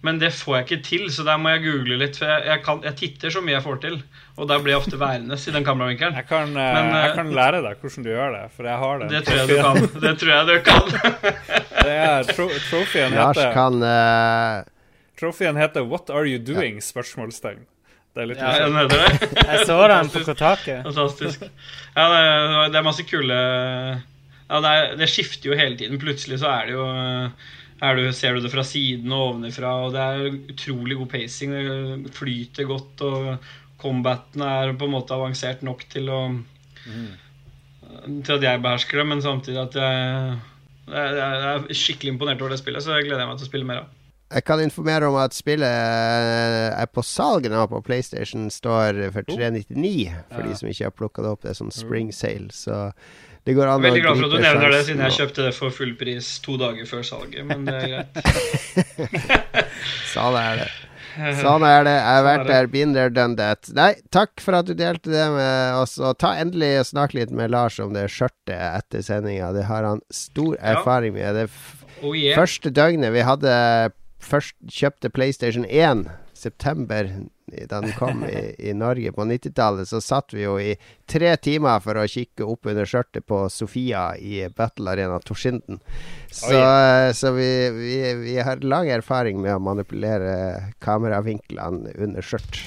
Men 0.00 0.16
det 0.16 0.30
får 0.32 0.54
jeg 0.56 0.64
ikke 0.64 0.84
til, 0.86 1.02
så 1.12 1.24
der 1.26 1.36
må 1.36 1.50
jeg 1.52 1.60
google 1.66 1.98
litt. 2.00 2.16
For 2.16 2.30
jeg, 2.30 2.44
jeg, 2.48 2.62
kan, 2.64 2.78
jeg 2.86 2.96
titter 2.96 3.32
så 3.34 3.42
mye 3.44 3.58
jeg 3.58 3.64
får 3.66 3.80
til, 3.82 3.96
og 4.40 4.48
der 4.48 4.62
blir 4.64 4.72
jeg 4.72 4.80
ofte 4.80 5.00
værende 5.00 5.36
i 5.36 5.52
den 5.56 5.66
kameravinkelen. 5.66 6.16
Jeg 6.16 6.26
kan, 6.30 6.54
eh, 6.54 6.68
Men, 6.76 6.88
eh, 6.88 7.02
jeg 7.04 7.16
kan 7.18 7.32
lære 7.36 7.60
deg 7.66 7.82
hvordan 7.84 8.06
du 8.06 8.10
gjør 8.10 8.36
det, 8.36 8.44
for 8.56 8.68
jeg 8.70 8.80
har 8.84 9.02
det. 9.02 9.10
Det 9.12 9.22
tror 9.26 9.40
jeg 9.40 9.50
du 9.50 9.56
kan. 9.60 10.00
Det 10.06 10.14
tror 10.22 10.32
jeg 10.32 10.46
du 10.48 10.56
kan. 10.70 10.86
Det 11.90 11.96
er 11.96 12.26
tro 12.28 12.46
Trofeen 12.68 13.14
Lars 13.16 13.38
heter 13.38 13.54
kan 13.56 13.76
uh... 13.80 14.64
Trofeen 15.20 15.56
heter 15.56 15.84
'What 15.84 16.10
are 16.12 16.28
you 16.28 16.40
doing?' 16.40 16.80
spørsmålstegn. 16.84 17.62
Det 18.14 18.22
er 18.24 18.28
litt 18.28 18.40
Ja, 18.42 18.50
jeg, 18.58 18.90
det. 18.90 19.30
Jeg 19.38 19.66
så 19.68 19.78
den 19.88 20.10
på 20.12 20.22
Kotaku. 20.26 20.72
Fantastisk. 20.88 21.44
Ja, 21.96 22.04
det 22.12 22.72
det 22.72 22.80
er 22.80 22.84
masse 22.84 23.04
kule 23.06 23.38
Ja, 24.50 24.60
det, 24.60 24.70
er, 24.70 24.96
det 24.98 25.08
skifter 25.08 25.52
jo 25.52 25.56
hele 25.56 25.76
tiden. 25.78 26.00
Plutselig 26.02 26.40
så 26.42 26.50
er 26.50 26.68
det 26.68 26.74
jo 26.74 26.86
du, 27.80 28.02
ser 28.12 28.36
du 28.36 28.44
det 28.44 28.52
fra 28.52 28.64
siden 28.66 29.12
og 29.16 29.34
ovenifra, 29.34 29.72
og 29.86 29.94
det 29.94 30.04
er 30.04 30.38
utrolig 30.52 30.98
god 31.00 31.10
pacing. 31.14 31.54
Det 32.04 32.12
flyter 32.16 32.68
godt, 32.68 33.04
og 33.06 33.50
combaten 33.80 34.44
er 34.44 34.74
på 34.76 34.88
en 34.88 34.94
måte 34.98 35.16
avansert 35.16 35.64
nok 35.66 35.86
til 35.92 36.12
å 36.12 36.22
Til 38.24 38.36
at 38.36 38.44
jeg 38.44 38.62
behersker 38.62 39.00
det, 39.00 39.06
men 39.10 39.22
samtidig 39.24 39.60
at 39.64 39.74
jeg 39.80 40.36
jeg 40.90 41.16
jeg 41.16 41.40
er 41.46 41.78
skikkelig 41.78 42.12
imponert 42.14 42.42
over 42.42 42.54
det 42.54 42.60
spillet, 42.60 42.82
så 42.82 42.98
jeg 42.98 43.08
gleder 43.08 43.26
meg 43.26 43.38
til 43.38 43.46
å 43.46 43.50
spille 43.50 43.66
mer 43.68 43.82
av. 43.84 43.96
Jeg 44.30 44.44
kan 44.46 44.60
informere 44.62 45.08
om 45.10 45.16
at 45.18 45.34
spillet 45.34 45.66
er 45.66 46.90
på 46.94 47.02
salg 47.02 47.48
nå 47.50 47.64
på 47.66 47.80
PlayStation. 47.82 48.46
Står 48.50 49.00
for 49.10 49.26
399 49.26 50.12
for 50.30 50.46
de 50.46 50.54
som 50.58 50.70
ikke 50.70 50.86
har 50.86 50.94
plukka 50.94 51.24
det 51.24 51.32
opp. 51.32 51.42
Det 51.42 51.50
er 51.50 51.58
sånn 51.58 51.74
spring 51.74 52.12
sale. 52.14 52.46
Så 52.54 52.76
det 53.46 53.54
går 53.56 53.70
an 53.72 53.82
Veldig 53.82 54.02
glad 54.04 54.18
for 54.20 54.28
at 54.28 54.34
du 54.36 54.42
nevner 54.44 54.74
det, 54.74 54.82
siden 54.88 55.02
jeg 55.06 55.16
kjøpte 55.16 55.46
det 55.46 55.54
for 55.56 55.72
full 55.74 55.94
pris 56.00 56.28
to 56.44 56.58
dager 56.60 56.86
før 56.90 57.02
salget, 57.06 57.46
men 57.48 57.64
det 57.64 57.74
er 57.78 57.88
greit. 57.94 58.12
Sånn 60.12 60.36
er 60.38 60.62
det. 60.64 60.70
Sånn 61.40 61.64
er 61.66 61.84
det. 61.86 61.94
Jeg 61.96 62.04
har 62.06 62.20
Sånn 62.20 62.28
vært 62.28 62.46
der, 62.50 62.68
been 62.70 62.94
there, 62.94 63.10
done 63.14 63.36
that. 63.40 63.70
Nei, 63.76 63.90
takk 64.14 64.42
for 64.44 64.58
at 64.60 64.68
du 64.68 64.74
delte 64.78 65.10
det 65.12 65.26
med 65.34 65.80
oss. 65.80 65.96
Og 65.98 66.18
ta 66.20 66.34
endelig 66.40 66.72
og 66.82 66.88
snakk 66.92 67.16
litt 67.16 67.32
med 67.34 67.52
Lars 67.54 67.80
om 67.82 67.94
det 67.96 68.06
skjørtet 68.12 68.54
etter 68.56 69.04
sendinga. 69.06 69.50
Det 69.56 69.66
har 69.70 69.86
han 69.88 70.02
stor 70.14 70.56
erfaring 70.60 71.16
med. 71.16 71.34
Det 71.40 71.48
Oh 72.00 72.14
yeah. 72.16 72.32
første 72.32 72.70
døgnet 72.72 73.12
vi 73.12 73.20
hadde 73.26 73.50
først 74.24 74.54
kjøpte 74.72 75.10
PlayStation 75.12 75.66
1, 75.68 76.06
september, 76.32 77.10
da 77.70 77.80
den 77.80 77.94
kom 77.98 78.24
i, 78.24 78.54
i 78.58 78.74
Norge 78.76 79.12
på 79.16 79.26
90-tallet, 79.28 79.88
så 79.88 80.00
satt 80.04 80.34
vi 80.34 80.44
jo 80.44 80.56
i 80.60 80.74
tre 81.10 81.32
timer 81.42 81.82
for 81.84 81.98
å 82.00 82.06
kikke 82.10 82.46
opp 82.46 82.70
under 82.70 82.88
skjørtet 82.88 83.26
på 83.28 83.42
Sofia 83.52 84.10
i 84.16 84.44
Battle 84.56 84.94
Arena 84.94 85.18
Torsinden. 85.24 85.80
Så, 86.30 86.60
så 87.16 87.34
vi, 87.36 87.50
vi, 87.74 87.96
vi 88.22 88.38
har 88.38 88.62
lang 88.62 88.90
erfaring 88.92 89.42
med 89.42 89.56
å 89.56 89.64
manipulere 89.70 90.72
kameravinklene 90.84 91.96
under 91.98 92.24
skjørt. 92.24 92.64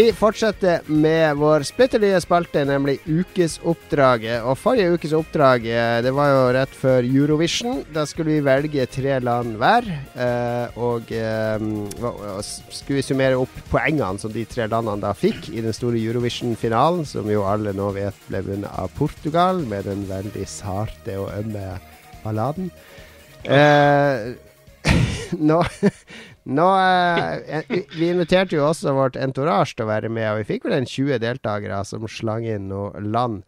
Vi 0.00 0.12
fortsetter 0.16 0.86
med 0.88 1.36
vår 1.36 1.60
splitter 1.68 2.00
nye 2.00 2.16
spalte, 2.24 2.62
nemlig 2.64 2.94
Ukesoppdraget. 3.04 4.38
Og 4.48 4.56
forrige 4.56 4.94
ukes 4.94 5.12
oppdrag 5.12 5.66
eh, 5.68 5.98
det 6.00 6.12
var 6.16 6.30
jo 6.30 6.46
rett 6.56 6.72
før 6.72 7.04
Eurovision. 7.04 7.82
Da 7.92 8.06
skulle 8.08 8.32
vi 8.32 8.46
velge 8.46 8.86
tre 8.88 9.18
land 9.20 9.58
hver. 9.60 9.84
eh, 10.16 10.80
og 10.80 11.12
eh, 11.12 11.66
og 12.00 12.40
skulle 12.48 13.02
vi 13.02 13.04
summere 13.04 13.36
opp 13.42 13.60
poengene 13.68 14.16
som 14.22 14.32
de 14.32 14.46
tre 14.48 14.70
landene 14.72 15.04
da 15.04 15.12
fikk 15.12 15.50
i 15.52 15.60
den 15.60 15.76
store 15.76 16.00
Eurovision-finalen, 16.00 17.04
som 17.04 17.28
jo 17.28 17.44
alle 17.44 17.76
nå 17.76 17.92
vet 17.98 18.24
ble 18.30 18.40
vunnet 18.46 18.72
av 18.72 18.88
Portugal, 18.96 19.60
med 19.68 19.84
den 19.90 20.08
veldig 20.08 20.48
sarte 20.48 21.20
og 21.20 21.28
ømme 21.42 21.74
balladen. 22.24 22.72
Eh, 23.44 24.32
nå 25.50 25.60
nå 26.50 26.68
eh, 26.76 27.74
Vi 27.94 28.08
inviterte 28.10 28.56
jo 28.56 28.66
også 28.68 28.94
vårt 28.96 29.18
entourage 29.20 29.76
til 29.76 29.86
å 29.86 29.90
være 29.90 30.10
med, 30.12 30.26
og 30.32 30.40
vi 30.40 30.48
fikk 30.54 30.66
vel 30.66 30.80
en 30.80 30.88
20 30.88 31.20
deltakere 31.22 31.82
som 31.88 32.08
slang 32.10 32.46
inn 32.48 32.70
noe 32.72 33.02
land. 33.02 33.44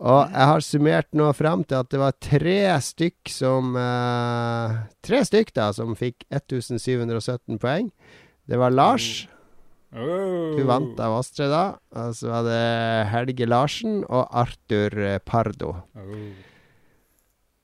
Og 0.00 0.32
jeg 0.32 0.48
har 0.48 0.64
summert 0.64 1.10
nå 1.12 1.26
fram 1.36 1.62
til 1.68 1.82
at 1.82 1.90
det 1.92 2.00
var 2.00 2.16
tre 2.24 2.60
stykk 2.80 3.32
som 3.34 3.74
eh, 3.76 4.78
Tre 5.04 5.20
stykk 5.28 5.52
da 5.58 5.68
som 5.76 5.92
fikk 5.98 6.24
1717 6.32 7.60
poeng. 7.60 7.90
Det 8.48 8.58
var 8.60 8.72
Lars. 8.72 9.28
Oh. 9.90 10.56
Hun 10.56 10.68
vant 10.68 11.00
av 11.02 11.18
oss 11.18 11.32
tre 11.34 11.50
da. 11.50 11.64
Og 12.00 12.14
så 12.16 12.30
var 12.32 12.46
det 12.48 12.62
Helge 13.12 13.48
Larsen 13.48 14.00
og 14.06 14.24
Arthur 14.32 14.96
Pardo. 15.28 15.74
Oh. 15.98 16.49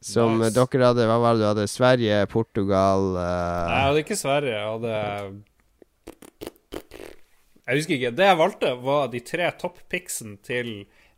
Som 0.06 0.38
Nice. 0.38 0.54
dere 0.54 0.90
hadde 0.92 1.06
Hva 1.08 1.18
var 1.18 1.34
det 1.34 1.42
du 1.42 1.48
hadde? 1.48 1.66
Sverige, 1.70 2.20
Portugal 2.30 3.08
uh... 3.16 3.22
Nei, 3.66 3.78
jeg 3.80 3.88
hadde 3.88 4.02
ikke 4.04 4.18
Sverige. 4.20 4.54
Jeg 4.54 4.68
hadde 4.70 4.94
Jeg 7.66 7.80
husker 7.80 7.96
ikke. 7.96 8.14
Det 8.14 8.28
jeg 8.28 8.38
valgte, 8.38 8.72
var 8.86 9.10
de 9.10 9.22
tre 9.26 9.50
topppicsene 9.58 10.38
til 10.46 10.70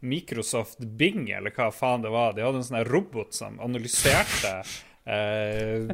Microsoft 0.09 0.79
Bing, 0.79 1.27
eller 1.35 1.53
hva 1.53 1.69
faen 1.75 2.05
det 2.05 2.13
var. 2.15 2.33
De 2.33 2.45
hadde 2.47 2.63
en 2.63 2.69
sånn 2.69 2.87
robot 2.89 3.35
som 3.37 3.59
analyserte 3.61 4.55
eh, 5.05 5.91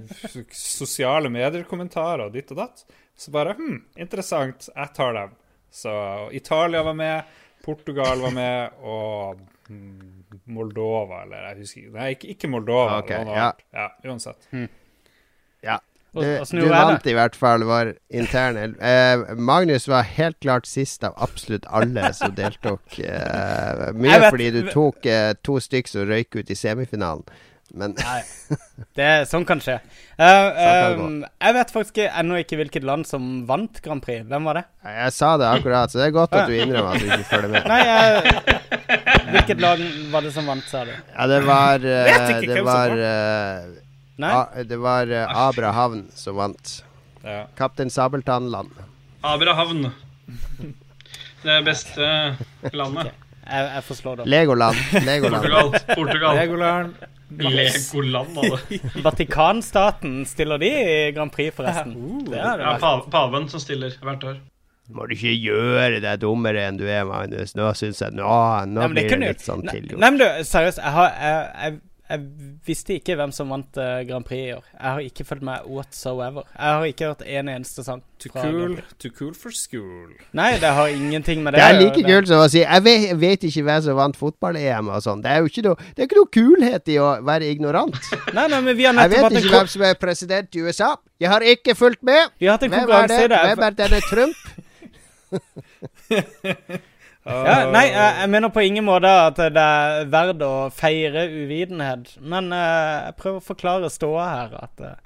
sosiale 0.55 1.33
medier-kommentarer 1.33 2.29
og 2.29 2.37
ditt 2.37 2.53
og 2.55 2.61
datt. 2.61 2.85
Så 3.17 3.33
bare 3.35 3.57
hm, 3.59 3.81
interessant, 4.05 4.69
jeg 4.71 4.95
tar 4.95 5.17
dem. 5.19 5.35
Så 5.75 5.95
Italia 6.37 6.85
var 6.87 6.95
med, 6.99 7.35
Portugal 7.65 8.23
var 8.23 8.35
med, 8.37 8.79
og 8.85 9.41
hmm, 9.71 10.14
Moldova, 10.47 11.23
eller 11.25 11.49
jeg 11.51 11.59
husker. 11.65 11.89
Nei, 11.95 12.11
ikke, 12.17 12.29
ikke 12.35 12.51
Moldova. 12.53 13.01
Okay, 13.03 13.17
eller 13.21 13.31
noe 13.31 13.37
ja. 13.37 13.49
annet. 13.51 13.67
ja, 13.75 14.11
uansett. 14.11 14.49
Ja. 15.65 15.79
Og- 16.15 16.23
Du, 16.47 16.61
du 16.61 16.69
vant 16.71 17.07
i 17.11 17.13
hvert 17.17 17.35
fall, 17.35 17.65
vår 17.67 17.95
interne. 18.15 18.69
Eh, 18.79 19.35
Magnus 19.35 19.89
var 19.91 20.05
helt 20.07 20.39
klart 20.41 20.67
sist 20.71 21.03
av 21.05 21.17
absolutt 21.19 21.65
alle 21.67 22.13
som 22.15 22.31
deltok. 22.37 23.01
Eh, 23.03 23.89
mye 23.99 24.21
vet- 24.21 24.31
fordi 24.31 24.51
du 24.55 24.61
tok 24.71 25.07
eh, 25.11 25.33
to 25.43 25.59
stykk 25.59 25.91
som 25.91 26.07
røyk 26.07 26.37
ut 26.39 26.51
i 26.51 26.55
semifinalen. 26.55 27.25
Men 27.75 27.97
Nei, 27.99 28.21
det, 28.95 29.09
sånn 29.27 29.43
kan 29.49 29.59
skje. 29.59 29.81
Eh, 30.15 30.93
gå. 30.95 31.03
um, 31.09 31.17
jeg 31.43 31.55
vet 31.57 31.73
faktisk 31.75 31.97
ennå 32.05 32.37
ikke 32.45 32.61
hvilket 32.61 32.85
land 32.87 33.09
som 33.09 33.25
vant 33.49 33.81
Grand 33.83 34.05
Prix. 34.05 34.23
Hvem 34.31 34.45
var 34.47 34.61
det? 34.61 34.65
jeg 34.85 35.13
sa 35.17 35.33
det 35.41 35.49
akkurat, 35.51 35.91
så 35.91 35.99
det 35.99 36.07
er 36.07 36.15
godt 36.15 36.37
at 36.39 36.47
du 36.47 36.55
innrømmer 36.55 36.95
at 36.95 37.03
du 37.03 37.09
ikke 37.11 37.27
følger 37.33 37.51
med. 37.57 37.67
Nei, 37.67 37.81
jeg, 37.89 39.01
Hvilket 39.35 39.63
lag 39.63 39.83
var 40.13 40.27
det 40.27 40.33
som 40.35 40.47
vant, 40.51 40.67
sa 40.71 40.85
du? 40.87 40.93
Ja, 40.95 41.27
det 41.31 41.41
var 41.49 41.85
uh, 41.91 42.41
Det 42.45 42.63
var, 42.67 42.95
Nei? 44.23 44.31
A, 44.31 44.63
det 44.63 44.79
var 44.79 45.11
uh, 45.11 45.43
Abrahavn 45.49 46.07
som 46.15 46.39
vant. 46.39 46.77
Ja. 47.25 47.45
Kaptein 47.59 47.91
Sabeltann-land. 47.91 48.71
Abrahavn. 49.25 49.89
Det 51.45 51.59
beste 51.67 52.07
landet. 52.73 53.13
Jeg, 53.45 53.67
jeg 53.75 53.97
slå 53.99 54.15
det. 54.17 54.27
Legoland. 54.31 54.77
Legoland. 55.05 55.43
Portugal. 55.43 55.75
Portugal. 55.95 56.39
Legoland. 56.39 56.95
Legoland, 57.39 58.39
altså. 58.39 58.79
Vatikanstaten, 59.03 60.25
stiller 60.27 60.59
de 60.59 60.71
i 60.71 61.13
Grand 61.13 61.33
Prix, 61.33 61.55
forresten? 61.57 61.95
Det 62.29 62.39
er 62.39 62.61
det 62.61 62.75
Ja, 62.81 62.95
paven 63.11 63.49
som 63.49 63.61
stiller 63.61 63.97
hvert 64.01 64.25
år. 64.25 64.39
Må 64.93 65.07
du 65.09 65.15
ikke 65.17 65.33
gjøre 65.33 66.03
deg 66.05 66.21
dummere 66.21 66.67
enn 66.69 66.77
du 66.77 66.85
er, 66.85 67.07
Magnus. 67.09 67.55
Nå 67.57 67.71
syns 67.79 68.03
jeg 68.05 68.13
Nå, 68.19 68.29
nå 68.69 68.85
det 68.85 68.93
blir 68.93 69.11
det 69.15 69.21
litt 69.23 69.41
du, 69.41 69.49
sånn 69.49 69.65
tilgjort. 69.65 69.97
Nei, 70.03 70.11
men 70.13 70.21
du, 70.21 70.29
seriøst, 70.45 70.83
jeg, 70.83 70.93
har, 70.93 71.15
jeg, 71.17 71.47
jeg, 71.65 71.79
jeg 72.13 72.25
visste 72.69 72.99
ikke 72.99 73.15
hvem 73.17 73.33
som 73.33 73.49
vant 73.49 73.79
uh, 73.81 74.03
Grand 74.05 74.27
Prix 74.29 74.43
i 74.51 74.53
år. 74.59 74.67
Jeg 74.75 74.85
har 74.85 75.07
ikke 75.07 75.25
fulgt 75.25 75.47
med 75.49 75.65
whatsoever. 75.73 76.45
Jeg 76.53 76.77
har 76.77 76.85
ikke 76.91 77.09
hørt 77.09 77.25
en 77.25 77.49
eneste 77.55 77.85
sang. 77.87 78.03
Too 78.21 78.29
fra 78.29 78.43
Grand 78.45 78.59
cool, 78.59 78.75
Prix. 78.77 78.99
too 79.01 79.13
cool 79.17 79.31
for 79.41 79.57
school. 79.57 80.11
Nei, 80.37 80.51
det 80.61 80.75
har 80.77 80.93
ingenting 80.93 81.41
med 81.47 81.57
det 81.57 81.63
Det 81.63 81.71
er 81.71 81.81
like 81.81 82.05
kult 82.05 82.29
som 82.29 82.45
å 82.45 82.51
si 82.53 82.61
Jeg 82.61 82.85
vet, 82.85 83.07
jeg 83.09 83.19
vet 83.25 83.47
ikke 83.49 83.65
hvem 83.71 83.83
som 83.89 83.97
vant 83.99 84.21
fotball-EM 84.21 84.93
og 84.93 85.01
sånn. 85.07 85.25
Det 85.25 85.33
er 85.33 85.41
jo 85.41 85.49
ikke 85.49 85.65
noe, 85.65 85.89
det 85.97 86.05
er 86.05 86.11
ikke 86.11 86.21
noe 86.21 86.33
kulhet 86.39 86.93
i 86.93 86.99
å 87.01 87.09
være 87.25 87.49
ignorant. 87.57 87.97
Nei, 88.37 88.47
nei, 88.53 88.61
men 88.61 88.77
vi 88.77 88.85
har 88.85 88.93
Jeg 88.93 89.01
nettopp 89.01 89.17
vet 89.17 89.25
hatt 89.25 89.33
en, 89.33 89.41
ikke 89.41 89.57
hvem 89.57 89.73
som 89.79 89.87
er 89.89 89.97
president 90.05 90.61
i 90.61 90.69
USA. 90.69 90.93
Jeg 91.25 91.33
har 91.33 91.49
ikke 91.55 91.77
fulgt 91.79 92.05
med. 92.05 92.37
vi 92.37 92.53
har 92.53 92.59
hatt 92.59 92.69
en 92.69 92.75
Hvem 92.77 92.85
er 92.85 92.85
konkurranse 92.85 93.17
det? 93.17 93.25
i 93.25 93.33
det. 93.33 93.43
Hvem 93.49 93.67
er 93.71 93.81
denne 93.81 94.05
Trump? 94.11 94.45
Ja, 97.25 97.71
nei, 97.73 97.87
jeg, 97.89 98.17
jeg 98.21 98.29
mener 98.35 98.51
på 98.53 98.61
ingen 98.61 98.85
måte 98.85 99.09
at 99.09 99.39
det 99.55 99.61
er 99.63 100.03
verdt 100.13 100.43
å 100.45 100.51
feire 100.77 101.23
uvitenhet. 101.33 102.11
Men 102.21 102.51
eh, 102.53 103.07
jeg 103.07 103.17
prøver 103.23 103.39
å 103.41 103.47
forklare 103.47 103.89
ståa 103.93 104.27
her. 104.29 104.53
At 104.67 104.83
eh, 104.85 104.99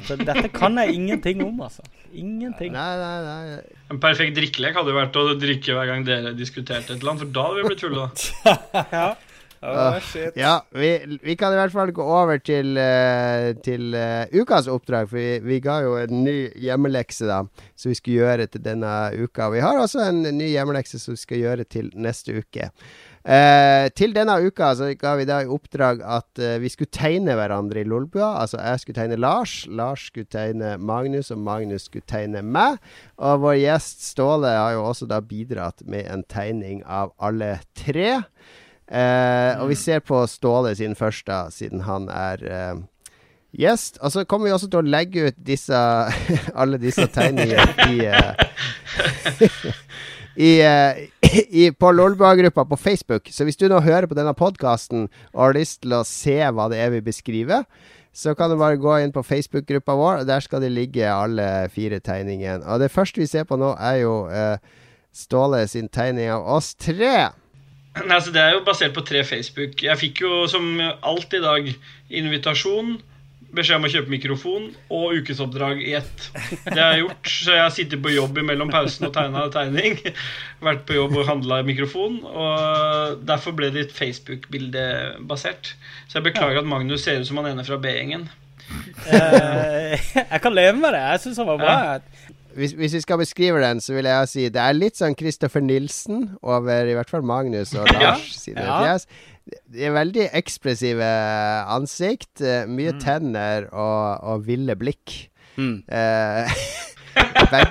At 0.00 0.08
dette 0.22 0.48
kan 0.56 0.80
jeg 0.80 0.94
ingenting 0.96 1.42
om, 1.44 1.60
altså. 1.66 1.84
Ingenting. 2.16 2.72
Nei, 2.72 2.96
nei, 2.96 3.18
nei. 3.26 3.76
En 3.92 4.00
perfekt 4.00 4.38
drikkelek 4.38 4.78
hadde 4.78 4.94
jo 4.94 4.96
vært 5.02 5.20
å 5.20 5.26
drikke 5.36 5.76
hver 5.76 5.90
gang 5.92 6.06
dere 6.08 6.32
diskuterte 6.38 6.94
et 6.94 7.02
eller 7.02 7.12
annet, 7.12 7.26
for 7.26 7.34
da 7.36 7.44
hadde 7.50 7.60
vi 7.60 7.68
blitt 7.68 7.84
fulle. 7.84 8.08
da. 8.08 8.56
Ja. 8.96 9.06
Shit. 10.00 10.36
Ja, 10.36 10.60
vi, 10.70 11.18
vi 11.22 11.36
kan 11.38 11.54
i 11.54 11.58
hvert 11.58 11.72
fall 11.72 11.90
gå 11.96 12.04
over 12.04 12.38
til, 12.44 12.76
eh, 12.78 13.54
til 13.64 13.96
uh, 13.96 14.28
ukas 14.36 14.68
oppdrag, 14.70 15.08
for 15.10 15.18
vi, 15.18 15.38
vi 15.42 15.58
ga 15.64 15.78
jo 15.84 15.96
en 16.00 16.22
ny 16.26 16.36
hjemmelekse 16.60 17.28
da, 17.28 17.40
som 17.74 17.90
vi 17.90 17.98
skulle 17.98 18.20
gjøre 18.20 18.46
til 18.52 18.64
denne 18.66 18.92
uka. 19.16 19.48
Vi 19.54 19.64
har 19.64 19.80
også 19.80 20.04
en 20.10 20.22
ny 20.36 20.50
hjemmelekse 20.52 21.00
som 21.00 21.16
vi 21.16 21.22
skal 21.24 21.42
gjøre 21.42 21.66
til 21.72 21.90
neste 21.96 22.36
uke. 22.36 22.70
Uh, 23.26 23.88
til 23.98 24.12
denne 24.14 24.36
uka 24.44 24.68
så 24.78 24.92
ga 24.94 25.16
vi 25.18 25.24
da 25.26 25.40
i 25.42 25.48
oppdrag 25.50 26.04
at 26.04 26.38
uh, 26.38 26.60
vi 26.62 26.70
skulle 26.70 26.92
tegne 26.94 27.34
hverandre 27.34 27.82
i 27.82 27.88
Lolbua. 27.88 28.36
Altså 28.44 28.60
jeg 28.60 28.84
skulle 28.84 29.00
tegne 29.00 29.18
Lars, 29.18 29.56
Lars 29.66 30.04
skulle 30.12 30.30
tegne 30.30 30.76
Magnus, 30.78 31.32
og 31.34 31.40
Magnus 31.42 31.88
skulle 31.88 32.06
tegne 32.06 32.44
meg. 32.44 32.78
Og 33.18 33.42
vår 33.42 33.58
gjest 33.64 34.06
Ståle 34.12 34.52
har 34.52 34.76
jo 34.76 34.84
også 34.92 35.08
da 35.10 35.18
bidratt 35.24 35.82
med 35.88 36.06
en 36.12 36.22
tegning 36.30 36.84
av 36.86 37.16
alle 37.18 37.56
tre. 37.74 38.20
Eh, 38.86 39.60
og 39.60 39.70
vi 39.72 39.78
ser 39.78 40.04
på 40.06 40.20
Ståle 40.30 40.74
sin 40.78 40.94
første, 40.94 41.46
siden 41.50 41.82
han 41.88 42.08
er 42.12 42.44
eh, 42.46 42.76
gjest. 43.58 43.98
Og 44.00 44.12
så 44.14 44.24
kommer 44.24 44.48
vi 44.48 44.54
også 44.56 44.70
til 44.70 44.82
å 44.82 44.90
legge 44.96 45.30
ut 45.30 45.40
disse 45.46 45.80
alle 46.60 46.78
disse 46.82 47.08
tegningene 47.14 47.90
i 47.90 48.06
eh, 48.06 48.34
i, 50.36 50.60
eh, 50.60 51.08
i, 51.48 51.70
på 51.72 51.92
Lolbua-gruppa 51.92 52.64
på 52.64 52.76
Facebook. 52.76 53.28
Så 53.32 53.44
hvis 53.44 53.56
du 53.56 53.66
nå 53.72 53.80
hører 53.80 54.06
på 54.08 54.16
denne 54.16 54.34
podkasten 54.36 55.08
og 55.32 55.42
har 55.42 55.56
lyst 55.56 55.82
til 55.84 55.96
å 55.96 56.04
se 56.06 56.38
hva 56.52 56.68
det 56.72 56.80
er 56.82 56.92
vi 56.92 57.04
beskriver, 57.04 57.64
så 58.16 58.32
kan 58.36 58.50
du 58.50 58.56
bare 58.60 58.80
gå 58.80 58.94
inn 59.02 59.12
på 59.12 59.24
Facebook-gruppa 59.24 59.96
vår, 59.96 60.22
og 60.22 60.28
der 60.28 60.44
skal 60.44 60.62
det 60.64 60.72
ligge 60.72 61.08
alle 61.12 61.68
fire 61.72 62.00
tegningene. 62.00 62.64
Og 62.64 62.80
det 62.80 62.92
første 62.92 63.20
vi 63.20 63.28
ser 63.28 63.44
på 63.48 63.58
nå, 63.60 63.74
er 63.76 64.02
jo 64.04 64.18
eh, 64.32 64.56
Ståle 65.16 65.62
sin 65.64 65.86
tegning 65.88 66.28
av 66.28 66.42
oss 66.58 66.74
tre. 66.76 67.30
Nei, 68.04 68.14
altså 68.18 68.32
Det 68.34 68.42
er 68.42 68.56
jo 68.56 68.64
basert 68.66 68.94
på 68.96 69.04
tre 69.06 69.22
Facebook. 69.24 69.82
Jeg 69.82 70.00
fikk 70.00 70.24
jo 70.26 70.44
som 70.50 70.66
alt 70.80 71.36
i 71.36 71.42
dag 71.42 71.68
invitasjon, 72.12 72.96
beskjed 73.56 73.78
om 73.78 73.86
å 73.88 73.90
kjøpe 73.92 74.12
mikrofon 74.12 74.66
og 74.92 75.20
ukesoppdrag 75.22 75.80
i 75.80 75.94
ett. 75.96 76.26
Det 76.66 76.76
har 76.76 76.92
jeg 76.92 77.06
gjort, 77.06 77.30
så 77.30 77.54
jeg 77.54 77.62
har 77.62 77.72
sittet 77.72 78.02
på 78.04 78.12
jobb 78.12 78.40
mellom 78.44 78.72
pausen 78.72 79.08
og 79.08 79.14
tegna 79.16 79.46
tegning. 79.54 79.96
Vært 80.66 80.84
på 80.88 80.98
jobb 80.98 81.16
og 81.16 81.28
handla 81.30 81.62
mikrofon. 81.64 82.18
Og 82.26 83.22
derfor 83.24 83.56
ble 83.56 83.70
det 83.72 83.88
Facebook-bilde 83.96 84.84
basert. 85.30 85.72
Så 86.04 86.18
jeg 86.18 86.28
beklager 86.28 86.60
at 86.60 86.68
Magnus 86.68 87.06
ser 87.06 87.22
ut 87.22 87.30
som 87.30 87.40
han 87.40 87.54
ene 87.54 87.64
fra 87.64 87.80
B-gjengen. 87.80 88.28
Eh, 89.06 89.94
jeg 90.18 90.40
kan 90.42 90.54
leve 90.54 90.76
med 90.76 90.92
det. 90.92 91.04
Jeg 91.14 91.24
syns 91.24 91.40
han 91.40 91.48
var 91.54 91.62
bra. 91.62 91.76
Hvis, 92.56 92.72
hvis 92.72 92.94
vi 92.96 93.00
skal 93.04 93.18
beskrive 93.20 93.60
den, 93.60 93.80
så 93.84 93.92
vil 93.98 94.08
jeg 94.08 94.28
si 94.32 94.48
det 94.48 94.62
er 94.62 94.72
litt 94.76 94.96
sånn 94.96 95.16
Christopher 95.18 95.60
Nilsen 95.60 96.22
over 96.42 96.88
i 96.88 96.94
hvert 96.96 97.10
fall 97.12 97.22
Magnus 97.26 97.74
og 97.76 97.84
Lars 98.00 98.30
sine 98.40 98.64
Ja. 98.64 98.78
fjes. 98.82 99.04
De 99.70 99.84
er 99.86 99.92
veldig 99.94 100.24
ekspressive 100.34 101.06
ansikt. 101.70 102.40
Mye 102.42 102.64
Mye 102.66 102.96
tenner 103.02 103.68
og, 103.70 104.24
og 104.32 104.46
ville 104.48 104.74
blikk. 104.80 105.28
Mm. 105.60 105.84
Eh, 105.86 106.56
beg, 107.52 107.68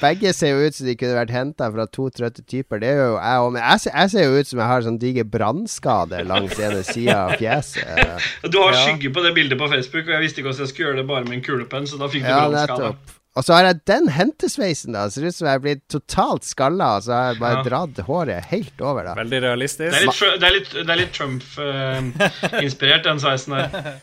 begge 0.00 0.32
ser 0.34 0.54
jo 0.54 0.66
ut 0.66 0.74
som 0.78 0.86
de 0.88 0.94
kunne 0.98 1.14
vært 1.18 1.32
henta 1.34 1.68
fra 1.74 1.84
to 1.90 2.08
trøtte 2.14 2.42
typer. 2.48 2.80
Det 2.82 2.88
er 2.94 2.98
jo 3.02 3.12
jeg 3.18 3.42
òg. 3.44 3.50
Men 3.54 3.62
jeg, 3.66 3.82
ser- 3.84 3.96
jeg 4.00 4.12
ser 4.14 4.24
jo 4.28 4.40
ut 4.40 4.50
som 4.50 4.62
jeg 4.62 4.70
har 4.72 4.86
sånn 4.86 4.98
diger 5.02 5.28
brannskade 5.36 6.22
langs 6.30 6.58
ene 6.58 6.82
sida 6.86 7.18
av 7.26 7.36
fjeset. 7.42 8.22
Du 8.52 8.58
har 8.62 8.72
Ja. 8.78 8.84
skygge 8.86 9.12
på 9.14 9.22
det 9.26 9.34
bildet 9.36 9.58
på 9.60 9.68
Facebook, 9.70 10.06
og 10.08 10.14
jeg 10.16 10.24
visste 10.26 10.40
ikke 10.42 10.50
hvordan 10.50 10.64
jeg 10.66 10.72
skulle 10.72 10.88
gjøre 10.88 11.02
det 11.02 11.08
bare 11.12 11.28
med 11.28 11.38
en 11.40 11.44
kulepenn, 11.50 11.86
så 11.90 12.00
da 12.00 12.08
fikk 12.12 12.24
du 12.24 12.30
Ja, 12.32 12.46
brannskade. 12.48 13.18
Og 13.36 13.44
så 13.46 13.54
har 13.56 13.64
jeg 13.64 13.78
den 13.88 14.08
hentesveisen, 14.12 14.92
da. 14.92 15.06
Ser 15.08 15.24
ut 15.24 15.34
som 15.34 15.46
jeg 15.48 15.56
er 15.56 15.62
blitt 15.64 15.82
totalt 15.88 16.44
skalla, 16.44 16.90
og 16.98 17.06
så 17.06 17.14
har 17.16 17.30
jeg 17.30 17.38
bare 17.40 17.56
Ja. 17.56 17.62
dratt 17.64 18.00
håret 18.04 18.44
helt 18.50 18.80
over, 18.84 19.06
da. 19.08 19.14
Veldig 19.16 19.40
realistisk. 19.42 19.94
Det 19.96 20.02
er 20.44 20.52
litt, 20.58 20.74
litt, 20.74 20.88
er 20.92 21.00
litt 21.00 21.12
Trump-inspirert, 21.16 23.04
den 23.08 23.22
sveisen 23.22 23.56
der. 23.56 23.94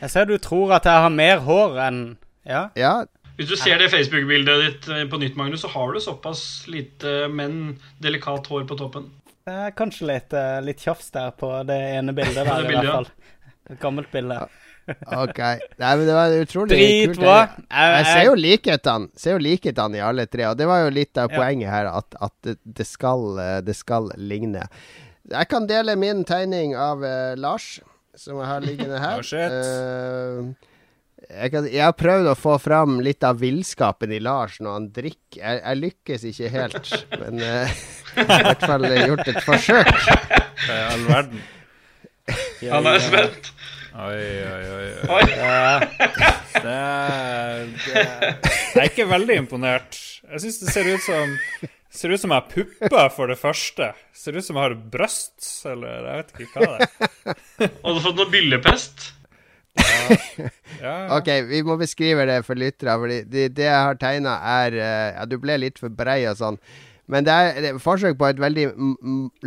Jeg 0.00 0.10
ser 0.10 0.24
du 0.30 0.36
tror 0.42 0.72
at 0.78 0.88
jeg 0.88 1.04
har 1.04 1.12
mer 1.14 1.38
hår 1.44 1.76
enn 1.88 2.00
Ja. 2.48 2.70
Ja, 2.74 3.04
Hvis 3.36 3.50
du 3.52 3.56
ser 3.60 3.78
det 3.78 3.90
Facebook-bildet 3.92 4.62
ditt 4.64 4.88
eh, 4.88 5.04
på 5.06 5.18
nytt, 5.20 5.36
Magnus, 5.36 5.60
så 5.62 5.68
har 5.70 5.92
du 5.94 6.00
såpass 6.00 6.64
lite, 6.66 7.28
men 7.30 7.76
delikat 8.02 8.48
hår 8.50 8.64
på 8.66 8.78
toppen. 8.80 9.10
Kanskje 9.76 10.08
litt, 10.08 10.32
eh, 10.32 10.58
litt 10.64 10.80
tjafs 10.82 11.12
der 11.14 11.30
på 11.38 11.52
det 11.68 11.76
ene 12.00 12.12
bildet 12.16 12.44
der, 12.48 12.64
det 12.64 12.72
i 12.72 12.74
hvert 12.80 12.90
fall. 12.96 13.06
Gammelt 13.78 14.10
bilde. 14.10 14.40
Ok. 15.24 15.40
Nei, 15.78 15.90
men 15.90 16.04
det 16.06 16.14
var 16.16 16.36
utrolig 16.38 16.78
kult. 16.78 17.20
Jeg, 17.22 17.64
Jeg, 17.68 17.90
jeg 17.94 18.06
ser 18.08 18.22
jo 18.26 18.36
likhetene 18.38 19.10
Ser 19.18 19.36
jo 19.36 19.42
likhetene 19.42 20.00
i 20.00 20.04
alle 20.04 20.24
tre, 20.30 20.46
og 20.50 20.56
det 20.60 20.68
var 20.70 20.84
jo 20.84 20.94
litt 20.94 21.20
av 21.20 21.32
poenget 21.32 21.72
her, 21.72 21.90
at, 21.90 22.18
at 22.20 22.34
det, 22.46 22.56
det, 22.64 22.86
skal, 22.88 23.28
eh, 23.42 23.58
det 23.66 23.76
skal 23.76 24.10
ligne. 24.16 24.64
Jeg 25.28 25.50
kan 25.50 25.68
dele 25.68 25.96
min 26.00 26.24
tegning 26.28 26.74
av 26.78 27.04
uh, 27.04 27.36
Lars, 27.36 27.76
som 28.16 28.40
jeg 28.40 28.48
har 28.48 28.64
liggende 28.64 29.02
her. 29.02 29.22
Oh. 29.28 30.54
Eh, 31.28 31.34
jeg, 31.42 31.50
kan, 31.52 31.66
jeg 31.68 31.82
har 31.82 31.92
prøvd 31.98 32.30
å 32.30 32.36
få 32.38 32.54
fram 32.62 33.00
litt 33.04 33.24
av 33.26 33.40
villskapen 33.42 34.12
i 34.14 34.20
Lars 34.22 34.56
når 34.64 34.76
han 34.76 34.86
drikker. 34.94 35.40
Jeg, 35.42 35.60
jeg 35.60 35.80
lykkes 35.82 36.24
ikke 36.30 36.52
helt, 36.54 36.92
men 37.20 37.44
eh, 37.44 37.76
i 38.22 38.24
hvert 38.24 38.64
fall 38.64 38.88
gjort 38.88 39.30
et 39.34 39.40
forsøk. 39.44 39.92
Hva 40.64 40.78
i 40.78 40.84
all 40.94 41.06
verden? 41.10 41.46
Han 42.72 42.88
er 42.88 43.00
spent. 43.00 43.52
Oi, 43.98 44.26
oi, 44.46 44.66
oi. 44.70 44.90
oi. 45.10 45.22
Det 46.54 46.74
det 47.82 48.04
Jeg 48.04 48.78
er 48.78 48.86
ikke 48.92 49.06
veldig 49.10 49.36
imponert. 49.42 49.98
Jeg 50.28 50.42
syns 50.44 50.60
det 50.62 50.74
ser 50.74 50.90
ut 50.92 51.02
som 51.02 51.34
Ser 51.98 52.12
ut 52.12 52.20
som 52.20 52.30
jeg 52.30 52.42
har 52.44 52.50
pupper, 52.52 53.08
for 53.10 53.30
det 53.32 53.38
første. 53.40 53.88
Ser 54.14 54.36
ut 54.36 54.44
som 54.44 54.58
jeg 54.58 54.68
har 54.68 54.74
bryst, 54.92 55.40
eller 55.66 55.94
jeg 55.96 56.18
vet 56.20 56.42
ikke 56.44 56.50
hva 56.52 56.66
det 56.68 56.84
er. 56.84 57.70
Har 57.82 57.96
du 57.96 58.02
fått 58.04 58.18
noe 58.20 58.28
byllepest. 58.30 59.06
Ja, 60.82 60.94
Ok, 61.16 61.30
vi 61.48 61.62
må 61.66 61.78
beskrive 61.80 62.26
det 62.28 62.42
for 62.46 62.60
lyttere. 62.60 62.94
For 63.00 63.10
det, 63.10 63.48
det 63.56 63.66
jeg 63.66 63.86
har 63.88 63.98
tegna, 63.98 64.36
er 64.60 64.76
eh, 64.78 65.08
Ja, 65.16 65.24
du 65.26 65.38
ble 65.42 65.56
litt 65.64 65.80
for 65.80 65.90
brei 65.90 66.20
og 66.30 66.38
sånn. 66.38 66.60
Men 67.08 67.24
det 67.24 67.32
er, 67.34 67.58
det 67.62 67.70
er 67.72 67.80
forsøk 67.80 68.18
på 68.20 68.28
et 68.28 68.40
veldig 68.40 68.66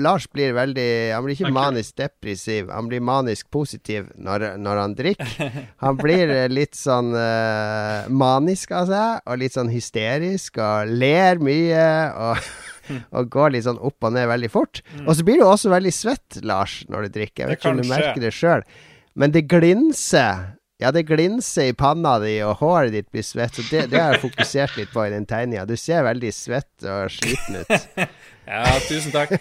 Lars 0.02 0.26
blir 0.34 0.56
veldig 0.58 0.88
Han 1.14 1.26
blir 1.26 1.36
ikke 1.36 1.48
okay. 1.48 1.58
manisk 1.58 1.98
depressiv, 2.02 2.72
han 2.74 2.90
blir 2.90 3.04
manisk 3.06 3.52
positiv 3.54 4.10
når, 4.18 4.48
når 4.62 4.82
han 4.82 4.96
drikker. 4.98 5.60
Han 5.86 6.00
blir 6.00 6.34
eh, 6.34 6.48
litt 6.52 6.78
sånn 6.78 7.14
uh, 7.14 8.10
manisk 8.10 8.74
av 8.76 8.90
seg, 8.90 9.22
og 9.26 9.42
litt 9.42 9.58
sånn 9.58 9.70
hysterisk, 9.72 10.58
og 10.62 10.92
ler 11.02 11.42
mye. 11.44 11.86
Og, 12.26 12.50
og 13.18 13.30
går 13.34 13.54
litt 13.56 13.68
sånn 13.68 13.82
opp 13.82 14.10
og 14.10 14.16
ned 14.16 14.30
veldig 14.32 14.52
fort. 14.52 14.82
Og 15.06 15.14
så 15.18 15.26
blir 15.28 15.42
du 15.42 15.46
også 15.46 15.72
veldig 15.74 15.94
svett, 15.96 16.42
Lars, 16.48 16.82
når 16.90 17.08
du 17.08 17.20
drikker. 17.20 17.46
Jeg 17.46 17.54
vet 17.54 17.62
ikke 17.62 17.76
om 17.76 17.84
du 17.84 17.90
merker 17.90 18.24
det 18.24 18.34
sjøl. 18.36 18.66
Men 19.14 19.36
det 19.36 19.46
glinser. 19.52 20.58
Ja, 20.82 20.90
det 20.92 21.04
glinser 21.04 21.70
i 21.70 21.74
panna 21.78 22.16
di, 22.20 22.40
og 22.42 22.56
håret 22.58 22.96
ditt 22.96 23.12
blir 23.14 23.26
svett. 23.26 23.54
Så 23.54 23.62
det, 23.70 23.84
det 23.92 24.00
har 24.02 24.16
jeg 24.16 24.24
fokusert 24.24 24.80
litt 24.80 24.90
på 24.90 25.04
i 25.06 25.12
den 25.14 25.28
tegninga. 25.30 25.68
Du 25.70 25.76
ser 25.78 26.02
veldig 26.08 26.32
svett 26.34 26.88
og 26.90 27.12
sliten 27.14 27.60
ut. 27.62 28.00
ja 28.50 28.64
tusen 28.88 29.14
takk. 29.14 29.36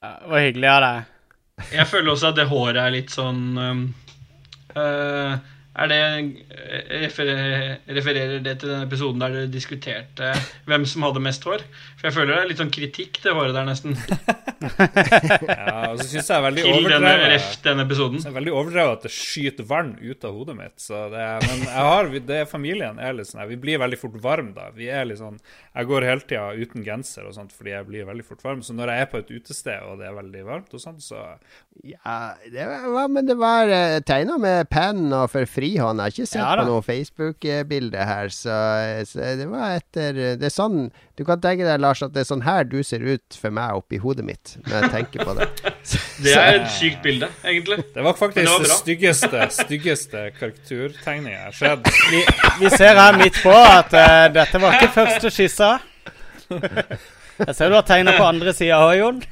Ja, 0.00 0.14
Det 0.22 0.30
var 0.32 0.46
hyggelig 0.46 0.70
av 0.72 0.80
deg. 0.86 1.10
Jeg 1.76 1.86
føler 1.90 2.14
også 2.14 2.30
at 2.32 2.38
det 2.40 2.48
håret 2.48 2.80
er 2.80 2.94
litt 2.94 3.12
sånn 3.12 3.42
um, 3.60 3.82
Er 4.72 5.42
det 5.72 5.98
referer, 7.00 7.78
Refererer 7.88 8.42
det 8.44 8.58
til 8.60 8.68
den 8.74 8.82
episoden 8.84 9.22
der 9.22 9.32
dere 9.32 9.48
diskuterte 9.52 10.32
hvem 10.68 10.84
som 10.88 11.06
hadde 11.06 11.22
mest 11.24 11.44
hår? 11.48 11.64
For 11.96 12.10
jeg 12.10 12.16
føler 12.18 12.34
det 12.34 12.40
er 12.42 12.50
litt 12.50 12.60
sånn 12.60 12.72
kritikk, 12.74 13.22
det 13.24 13.32
håret 13.32 13.56
der, 13.56 13.68
nesten. 13.68 13.96
Ja, 14.62 15.90
og 15.90 15.98
så 15.98 16.06
syns 16.06 16.28
jeg 16.30 16.36
er 16.36 16.44
veldig 16.44 16.62
Til 16.62 16.84
denne, 16.86 17.12
overdrevet. 17.16 17.56
den 17.64 17.82
episoden. 17.82 18.20
Det 18.22 18.28
er 18.30 18.36
veldig 18.36 18.52
overdrevet 18.54 18.98
at 18.98 19.06
det 19.08 19.12
skyter 19.14 19.66
vann 19.66 19.92
ut 19.98 20.26
av 20.28 20.36
hodet 20.36 20.54
mitt. 20.58 20.76
Så 20.82 21.00
det 21.10 21.22
er, 21.24 21.46
men 21.48 21.64
jeg 21.66 21.86
har, 21.88 22.10
det 22.30 22.36
er 22.42 22.46
familien 22.50 23.00
er 23.02 23.16
litt 23.16 23.30
sånn 23.30 23.42
Vi 23.50 23.58
blir 23.64 23.80
veldig 23.82 23.98
fort 23.98 24.18
varme 24.22 24.54
da. 24.54 24.68
Vi 24.76 24.86
er 24.92 25.08
litt 25.08 25.18
sånn 25.18 25.40
Jeg 25.40 25.88
går 25.90 26.06
hele 26.06 26.26
tida 26.26 26.44
uten 26.54 26.86
genser 26.86 27.26
og 27.26 27.34
sånt 27.36 27.54
fordi 27.56 27.74
jeg 27.74 27.88
blir 27.88 28.06
veldig 28.08 28.26
fort 28.28 28.44
varm. 28.46 28.62
Så 28.62 28.76
når 28.76 28.92
jeg 28.92 29.04
er 29.06 29.10
på 29.12 29.22
et 29.22 29.32
utested 29.34 29.88
og 29.88 29.98
det 30.02 30.08
er 30.10 30.16
veldig 30.20 30.44
varmt 30.46 30.76
og 30.78 30.84
sånt, 30.84 31.02
så 31.02 31.24
Ja, 31.82 32.36
det 32.46 32.68
var, 32.68 33.10
men 33.10 33.26
det 33.26 33.38
var 33.40 33.70
uh, 33.72 33.98
tegna 34.06 34.38
med 34.42 34.70
penn 34.70 35.08
og 35.10 35.26
for 35.32 35.48
frihånd. 35.62 36.00
Jeg 36.00 36.04
har 36.04 36.14
ikke 36.16 36.26
sett 36.26 36.42
Ja 36.42 36.56
på 36.58 36.66
noe 36.68 36.82
Facebook-bilde 36.84 38.06
her, 38.08 38.32
så, 38.34 38.56
så 39.08 39.32
det 39.38 39.46
var 39.50 39.76
etter 39.78 40.18
Det 40.40 40.48
er 40.48 40.52
sånn 40.52 40.90
Du 41.18 41.24
kan 41.28 41.40
tenke 41.42 41.66
deg, 41.66 41.80
Lars, 41.82 42.02
at 42.04 42.14
det 42.14 42.24
er 42.24 42.28
sånn 42.28 42.44
her 42.46 42.66
du 42.68 42.80
ser 42.86 43.04
ut 43.06 43.38
for 43.38 43.54
meg 43.54 43.78
oppi 43.78 44.00
hodet 44.02 44.26
mitt 44.26 44.56
når 44.66 44.76
jeg 44.76 44.92
tenker 44.96 45.26
på 45.26 45.36
det. 45.38 45.48
Det 46.22 46.34
er 46.38 46.60
et 46.60 46.68
sykt 46.70 47.00
bilde, 47.02 47.26
egentlig. 47.42 47.80
Det 47.94 48.02
var 48.04 48.14
faktisk 48.14 48.44
det 48.46 48.52
var 48.52 48.62
det, 48.62 48.76
styggeste, 48.78 49.46
styggeste 49.56 50.20
karikaturtegninga 50.36 51.32
jeg 51.32 51.48
har 51.48 51.56
sett. 51.58 51.90
Vi, 52.12 52.20
vi 52.60 52.70
ser 52.70 53.00
her 53.00 53.18
midt 53.18 53.40
på 53.42 53.54
at 53.56 53.90
uh, 53.96 54.28
dette 54.34 54.60
var 54.62 54.78
ikke 54.78 54.92
første 54.94 55.32
skissa. 55.34 55.72
Jeg 57.42 57.54
ser 57.56 57.72
du 57.72 57.74
har 57.74 57.86
tegna 57.88 58.12
på 58.14 58.26
andre 58.28 58.52
sida 58.54 58.78
òg, 58.84 58.92
Jon. 59.00 59.22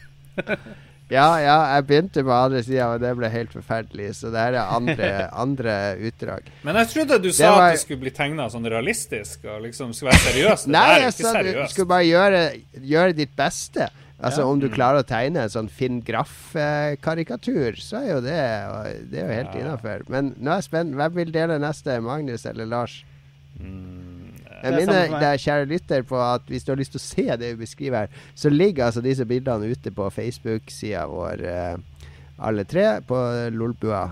Ja, 1.10 1.26
ja, 1.42 1.56
jeg 1.74 1.86
begynte 1.88 2.22
på 2.22 2.30
andre 2.32 2.62
sida, 2.62 2.86
og 2.94 3.00
det 3.02 3.10
ble 3.18 3.28
helt 3.32 3.50
forferdelig. 3.52 4.12
Så 4.14 4.30
det 4.30 4.38
her 4.38 4.54
er 4.60 4.74
andre, 4.76 5.08
andre 5.44 5.74
utdrag. 6.06 6.50
Men 6.62 6.76
jeg 6.76 6.88
trodde 6.92 7.18
du 7.22 7.32
sa 7.32 7.50
var- 7.56 7.68
at 7.70 7.72
det 7.78 7.80
skulle 7.84 8.00
bli 8.04 8.10
tegna 8.14 8.46
sånn 8.52 8.64
realistisk 8.70 9.44
og 9.50 9.62
liksom 9.66 9.92
skulle 9.92 10.12
være 10.12 10.26
seriøst. 10.32 10.66
Det 10.66 10.72
Nei, 10.76 11.00
jeg 11.02 11.12
sa 11.18 11.32
du 11.42 11.50
skulle 11.72 11.90
bare 11.90 12.06
gjøre, 12.06 12.44
gjøre 12.94 13.16
ditt 13.16 13.34
beste. 13.36 13.88
Altså 14.20 14.42
Ja. 14.44 14.46
Om 14.52 14.60
du 14.60 14.68
klarer 14.68 15.00
å 15.00 15.06
tegne 15.08 15.40
en 15.46 15.48
sånn 15.48 15.68
Finn 15.72 16.02
Graff-karikatur, 16.04 17.78
så 17.80 18.02
er 18.02 18.10
jo 18.14 18.20
det 18.20 18.40
og 18.68 19.10
Det 19.10 19.18
er 19.22 19.26
jo 19.28 19.34
helt 19.38 19.54
Ja. 19.54 19.60
innafor. 19.60 20.02
Men 20.08 20.34
nå 20.38 20.50
er 20.50 20.60
jeg 20.60 20.64
spent. 20.64 20.94
Hvem 20.94 21.14
vil 21.14 21.32
dele 21.32 21.58
neste? 21.58 22.00
Magnus 22.02 22.44
eller 22.46 22.66
Lars? 22.66 23.02
Mm, 23.60 24.09
Jeg 24.62 24.72
Det 24.72 24.82
er 24.82 24.86
minner 24.86 25.20
deg, 25.20 25.40
kjære 25.40 25.66
lytter, 25.70 26.02
på 26.04 26.16
at 26.20 26.42
hvis 26.50 26.64
du 26.66 26.70
har 26.72 26.76
lyst 26.80 26.92
til 26.92 27.00
å 27.00 27.04
se 27.04 27.36
det 27.40 27.48
vi 27.54 27.60
beskriver 27.62 27.98
her, 28.04 28.08
så 28.36 28.50
ligger 28.52 28.84
altså 28.86 29.00
disse 29.04 29.24
bildene 29.24 29.70
ute 29.72 29.90
på 29.96 30.10
Facebook-sida 30.12 31.06
vår, 31.08 31.36
eh, 31.48 31.76
alle 32.44 32.64
tre, 32.68 33.00
på 33.06 33.16
Lolbua. 33.56 34.02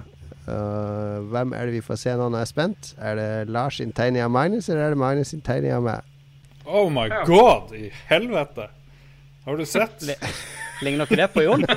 Uh, 0.49 1.19
hvem 1.29 1.51
er 1.53 1.67
det 1.69 1.75
vi 1.75 1.83
får 1.85 1.97
se 2.01 2.13
nå? 2.17 2.25
når 2.33 2.39
jeg 2.41 2.47
er 2.47 2.51
spent. 2.55 2.83
Er 3.05 3.15
det 3.19 3.29
Lars 3.53 3.77
sin 3.83 3.93
tegning 3.93 4.23
av 4.25 4.31
Magnus, 4.33 4.69
eller 4.73 4.83
er 4.87 4.91
det 4.95 5.01
Magnus 5.03 5.29
sin 5.35 5.43
tegning 5.45 5.73
av 5.77 5.83
meg? 5.85 6.01
Oh 6.65 6.89
my 6.93 7.05
god, 7.29 7.75
i 7.77 7.91
helvete. 8.09 8.65
Har 9.45 9.55
du 9.61 9.65
sett? 9.69 10.01
Li- 10.09 10.17
Ligner 10.83 11.05
nok 11.05 11.13
det 11.21 11.29
på 11.35 11.41
Jon? 11.45 11.63
Det 11.73 11.77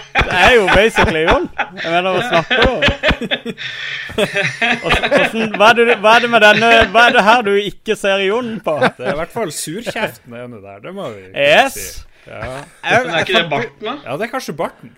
er 0.36 0.54
jo 0.56 0.66
basically 0.74 1.22
Jon. 1.26 1.48
Jeg 1.82 1.90
mener, 1.92 2.10
hva 2.14 2.22
snakker 2.28 2.54
du 2.60 2.68
om? 2.70 2.80
Hvordan- 4.80 5.54
Hva 5.56 5.68
er 5.70 5.74
det, 5.80 5.96
hva 6.02 6.14
er 6.16 6.20
det 6.24 6.30
med 6.32 6.42
denne 6.44 6.70
Hva 6.92 7.04
er 7.08 7.12
det 7.16 7.24
her 7.26 7.42
du 7.46 7.52
ikke 7.56 7.96
ser 7.98 8.22
Jon 8.26 8.56
på? 8.64 8.74
Det 8.98 9.06
er 9.06 9.12
i 9.14 9.18
hvert 9.20 9.34
fall 9.34 9.52
surkjeften 9.54 10.34
ene 10.44 10.60
der, 10.64 10.80
det 10.84 10.94
må 10.96 11.08
vi 11.14 11.28
Yes. 11.34 11.74
si. 11.74 12.02
Ja. 12.26 12.40
Men 12.84 13.14
er 13.14 13.22
ikke 13.24 13.38
det 13.38 13.46
barten, 13.50 13.86
da? 13.86 13.94
ja, 14.04 14.16
det 14.20 14.26
er 14.28 14.32
kanskje 14.34 14.54
barten. 14.58 14.90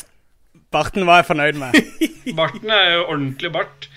Barten 0.72 1.04
var 1.06 1.20
jeg 1.20 1.26
fornøyd 1.28 1.58
med. 1.60 1.76
Barten 2.40 2.70
er 2.72 2.94
jo 2.96 3.02
ordentlig 3.12 3.50
bart. 3.52 3.88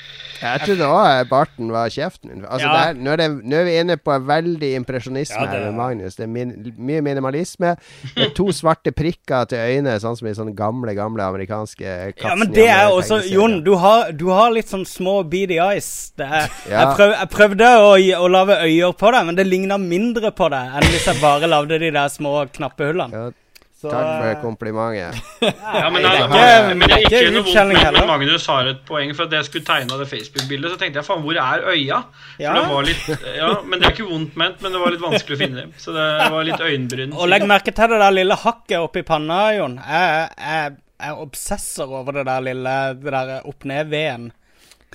Jeg 0.42 0.62
trodde 0.66 0.88
òg 0.92 1.30
barten 1.30 1.70
var 1.72 1.90
kjeften 1.94 2.32
min. 2.32 2.46
Altså, 2.46 2.68
Ja. 2.68 2.74
det 2.74 2.84
er, 2.90 3.02
nå, 3.04 3.12
er 3.12 3.18
det, 3.22 3.28
nå 3.46 3.56
er 3.56 3.64
vi 3.70 3.76
inne 3.80 3.98
på 3.98 4.16
veldig 4.28 4.72
impresjonisme 4.82 5.40
Ja, 5.40 5.46
det 5.52 5.60
her 5.60 5.66
med 5.72 5.78
Magnus. 5.80 6.16
Det 6.16 6.24
er 6.24 6.28
min, 6.32 6.52
mye 6.78 7.02
minimalisme. 7.06 7.76
Det 8.16 8.26
er 8.28 8.34
to 8.36 8.48
svarte 8.52 8.92
prikker 8.96 9.48
til 9.52 9.58
øynene, 9.64 9.96
sånn 10.04 10.18
som 10.20 10.28
i 10.28 10.34
sånne 10.36 10.56
gamle 10.58 10.96
gamle 10.98 11.24
amerikanske 11.24 11.86
Ja, 12.22 12.36
men 12.36 12.52
det 12.52 12.68
er 12.68 12.90
også. 12.92 13.22
Jon, 13.32 13.62
du 13.64 13.76
har, 13.80 14.12
du 14.12 14.28
har 14.34 14.52
litt 14.52 14.68
sånn 14.72 14.86
små 14.86 15.24
beady 15.30 15.60
eyes. 15.60 16.12
Er, 16.20 16.50
Ja. 16.70 16.80
jeg, 16.80 16.96
prøv, 16.98 17.16
jeg 17.20 17.30
prøvde 17.30 17.72
å, 17.80 17.96
å 18.26 18.28
lage 18.32 18.60
øyer 18.66 18.94
på 18.98 19.12
det, 19.12 19.26
men 19.26 19.36
det 19.36 19.46
ligna 19.48 19.78
mindre 19.78 20.32
på 20.36 20.50
det 20.52 20.62
enn 20.76 20.90
hvis 20.92 21.06
jeg 21.08 21.22
bare 21.22 21.48
lagde 21.48 21.80
de 21.80 21.92
der 21.92 22.08
små 22.10 22.46
knappehullene. 22.52 23.12
Ja, 23.14 23.32
Så, 23.76 23.90
Takk 23.92 24.06
for 24.08 24.28
eh, 24.30 24.38
komplimentet. 24.42 25.18
Ja, 25.76 25.90
men, 25.92 26.02
det 26.02 26.12
er 26.12 26.22
ikke- 26.24 26.76
men 26.80 26.88
det 26.88 26.96
er 26.96 27.02
ikke 27.10 27.32
noe 27.36 27.44
vondt 27.44 27.92
men, 27.98 28.08
Magnus 28.08 28.46
har 28.48 28.70
et 28.72 28.86
poeng. 28.88 29.12
For 29.18 29.28
at 29.28 29.34
jeg 29.36 29.48
skulle 29.50 29.66
tegne 29.68 29.98
det 30.00 30.08
Facebook-bildet, 30.08 30.72
så 30.72 30.78
tenkte 30.80 31.02
jeg 31.02 31.08
faen, 31.10 31.22
hvor 31.26 31.36
er 31.36 31.66
øya? 31.74 31.98
For 32.38 32.44
Ja. 32.46 32.54
det 32.56 32.64
var 32.72 32.88
litt, 32.88 33.10
ja, 33.36 33.50
Men 33.68 33.80
det 33.82 33.90
er 33.90 33.92
ikke 33.98 34.08
vondt 34.14 34.38
ment, 34.40 34.62
men 34.64 34.72
det 34.72 34.80
var 34.80 34.96
litt 34.96 35.04
vanskelig 35.04 35.36
å 35.36 35.42
finne 35.44 35.60
dem. 35.66 35.74
Så 35.78 35.92
det 35.92 36.08
var 36.32 36.48
litt 36.48 36.64
øyenbryn. 36.64 37.14
Og 37.20 37.28
legg 37.28 37.44
merke 37.52 37.76
til 37.76 37.92
det 37.92 38.00
der 38.00 38.16
lille 38.16 38.40
hakket 38.46 38.80
oppi 38.80 39.04
panna, 39.04 39.42
Jon. 39.58 39.76
Jeg, 39.84 40.30
jeg, 40.40 40.78
jeg 41.04 41.20
obsesser 41.28 41.92
over 42.00 42.12
det 42.22 42.26
der 42.32 42.42
lille 42.48 42.78
Det 43.04 43.12
der 43.12 43.36
opp-ned-veden. 43.44 44.32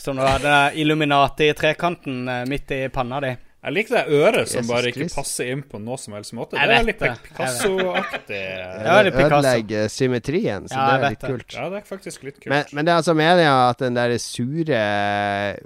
Som 0.00 0.16
du 0.16 0.22
hadde 0.24 0.40
den 0.48 0.56
der 0.56 0.80
Illuminati-trekanten 0.80 2.28
eh, 2.28 2.44
midt 2.48 2.70
i 2.72 2.88
panna 2.88 3.20
di. 3.20 3.36
Jeg 3.60 3.74
liker 3.76 3.92
det 3.98 4.02
øret 4.16 4.48
som 4.48 4.62
Jesus 4.62 4.70
bare 4.72 4.88
ikke 4.88 5.00
Christ. 5.02 5.16
passer 5.18 5.50
inn 5.52 5.60
på 5.68 5.76
noe 5.84 5.98
som 6.00 6.14
helst 6.16 6.32
måte. 6.32 6.56
Jeg 6.56 6.68
Det 6.70 6.76
er 6.78 6.86
litt. 6.88 7.02
Picasso-aktig. 7.26 8.28
Det 8.28 8.86
er 8.88 9.10
ødelegger 9.12 9.90
symmetrien, 9.92 10.64
så 10.70 10.78
Ja, 10.78 10.86
det 10.96 11.04
er 11.04 11.10
litt 11.10 11.20
det. 11.20 11.28
kult. 11.34 11.52
Ja, 11.58 11.66
det 11.68 11.76
er 11.82 11.84
faktisk 11.90 12.22
litt 12.24 12.38
kult. 12.40 12.48
Men, 12.54 12.64
men 12.72 12.84
det 12.88 12.92
er 12.94 12.96
altså 13.02 13.14
meninga 13.14 13.68
at 13.68 13.78
den 13.84 13.94
der 14.00 14.16
sure 14.16 14.80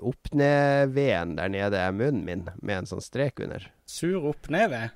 opp-ned-veden 0.02 1.36
der 1.38 1.48
nede 1.54 1.78
er 1.78 1.92
munnen 1.94 2.24
min, 2.26 2.44
med 2.62 2.82
en 2.82 2.86
sånn 2.90 3.02
strek 3.04 3.38
under. 3.44 3.66
Sur 3.86 4.26
opp-ned-ved. 4.32 4.90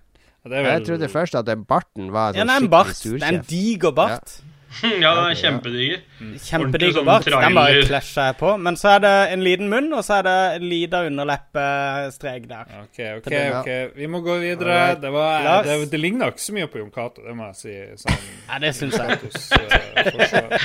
Ja, 0.45 0.51
det 0.51 0.59
er 0.59 0.71
Jeg 0.73 0.87
trodde 0.89 1.09
først 1.13 1.35
at 1.39 1.51
barten 1.69 2.11
var 2.15 2.35
Ja, 2.35 2.43
en 2.43 2.47
det 2.47 2.55
er 2.55 2.59
sånn 2.59 2.65
en 2.65 2.71
bart. 2.73 2.95
skikkelig 2.95 3.21
Det 3.21 3.29
er 3.29 3.39
en 3.39 3.45
diger 3.49 3.93
bart. 3.93 4.39
Ja, 4.41 4.55
den 4.83 5.03
er 5.03 5.35
kjempediger. 5.39 6.01
Kjempediger 6.45 6.93
sånn 6.99 7.07
bart. 7.09 7.25
Den 7.31 7.57
bare 7.57 7.83
klasjer 7.89 8.29
jeg 8.29 8.37
på. 8.41 8.51
Men 8.61 8.77
så 8.77 8.91
er 8.97 9.03
det 9.05 9.13
en 9.33 9.45
liten 9.47 9.71
munn, 9.73 9.89
og 9.97 10.03
så 10.05 10.19
er 10.19 10.27
det 10.27 10.35
en 10.59 10.67
liten 10.69 11.09
underleppestrek 11.13 12.49
der. 12.51 12.75
OK, 12.83 13.01
OK. 13.17 13.31
Ja. 13.33 13.61
ok 13.63 13.97
Vi 13.97 14.11
må 14.13 14.21
gå 14.27 14.37
videre. 14.43 14.79
Det, 15.01 15.13
var, 15.15 15.65
det, 15.65 15.79
det 15.93 16.01
ligner 16.03 16.35
ikke 16.35 16.45
så 16.45 16.57
mye 16.59 16.69
på 16.71 16.83
Jon 16.83 16.93
Cato, 16.95 17.25
det 17.25 17.37
må 17.39 17.49
jeg 17.51 17.59
si. 17.63 17.77
Sånn 18.05 18.21
Ja, 18.51 18.61
det 18.63 18.75
syns 18.77 18.99
jeg. 19.01 19.09
eh. 19.57 20.59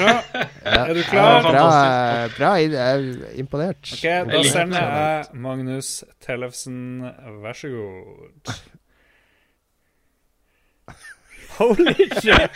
Ja. 0.00 0.16
Er 0.70 0.94
du 0.94 1.00
Ja, 1.00 1.06
klar? 1.10 1.46
bra, 1.50 1.68
bra, 2.36 2.50
jeg 2.60 2.74
er 2.76 3.06
imponert. 3.40 3.84
OK, 3.96 4.04
da 4.32 4.42
sender 4.48 4.80
jeg 4.80 5.40
Magnus 5.44 5.92
Tellefsen, 6.24 6.80
vær 7.44 7.56
så 7.56 7.72
god. 7.72 8.54
Holy 11.60 11.94
shit. 12.20 12.50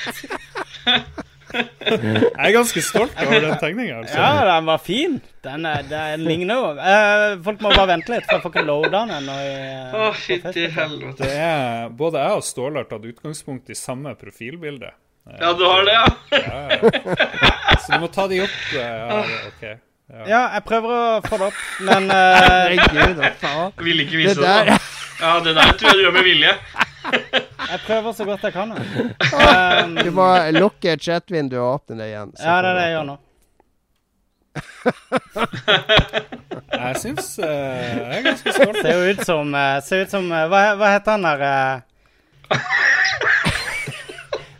Jeg 1.54 2.34
er 2.34 2.50
ganske 2.56 2.80
stolt 2.82 3.14
over 3.22 3.44
den 3.44 3.52
tegninga. 3.62 4.00
Altså. 4.00 4.16
Ja, 4.18 4.30
den 4.48 4.64
var 4.66 4.80
fin. 4.82 5.20
Den, 5.44 5.66
er, 5.70 5.84
den 5.86 6.24
ligner 6.26 6.56
jo 6.58 6.70
eh, 6.82 7.36
Folk 7.46 7.60
må 7.62 7.70
bare 7.76 7.84
vente 7.92 8.10
litt, 8.10 8.24
for 8.26 8.38
jeg 8.40 8.42
får 8.42 8.52
ikke 8.56 8.64
loada 8.66 9.02
den 9.12 9.28
eh, 9.30 9.92
Å, 9.92 9.92
på 9.92 10.08
fytti 10.24 10.64
helvete. 10.74 11.28
Er, 11.30 11.92
både 11.94 12.24
jeg 12.24 12.40
og 12.40 12.46
Ståle 12.48 12.82
har 12.82 12.88
tatt 12.90 13.06
utgangspunkt 13.12 13.70
i 13.70 13.76
samme 13.78 14.16
profilbilde. 14.18 14.90
Ja, 15.38 15.52
du 15.56 15.62
har 15.68 15.86
det, 15.86 15.94
ja? 15.94 16.06
Ja, 16.34 16.60
ja. 16.74 17.78
Så 17.78 17.92
du 17.94 18.02
må 18.02 18.10
ta 18.12 18.26
de 18.32 18.42
opp. 18.48 18.58
eh, 18.74 18.82
Ja, 18.82 19.22
det- 19.22 19.42
OK. 19.52 19.64
Ja. 20.14 20.24
Ja, 20.30 20.40
jeg 20.54 20.62
prøver 20.68 20.92
å 20.94 20.98
få 21.26 21.38
det 21.40 21.46
opp, 21.50 21.60
men 21.88 22.04
uh, 22.06 22.16
Herregud, 22.38 23.16
hva 23.18 23.30
faen. 23.40 23.72
Ville 23.82 24.04
ikke 24.06 24.20
vise 24.20 24.36
det. 24.38 24.46
der. 24.46 24.90
Ja, 25.18 25.32
det 25.42 25.54
der 25.56 25.72
tror 25.78 25.90
jeg 25.90 25.98
du 25.98 26.02
gjør 26.04 26.14
med 26.14 26.26
vilje. 26.28 26.52
jeg 27.72 27.80
prøver 27.86 28.14
så 28.14 28.24
godt 28.28 28.46
jeg 28.48 28.54
kan. 28.54 28.74
Um, 29.34 29.96
Du 29.98 30.10
må 30.14 30.26
lukke 30.54 30.94
chat-vinduet 31.02 31.58
og 31.60 31.70
åpne 31.80 31.98
det 32.00 32.06
igjen. 32.12 32.30
ja, 32.38 32.54
det 32.62 32.70
er 32.70 32.78
det 32.78 32.84
jeg 32.86 32.94
gjør 32.94 33.06
nå. 33.10 33.16
Jeg 36.74 36.96
syns 37.02 37.28
uh, 37.42 37.48
jeg 37.48 38.18
er 38.18 38.22
ganske 38.28 38.54
stolt. 38.54 38.78
Ser 38.84 38.92
jo 38.94 39.10
ut 39.10 39.22
som, 39.26 39.50
uh, 39.56 39.78
ser 39.82 40.04
ut 40.06 40.14
som 40.14 40.30
uh, 40.30 40.44
hva, 40.52 40.62
hva 40.78 40.92
heter 40.94 41.16
han 41.16 41.26
der 41.26 41.44
eh, 41.48 41.74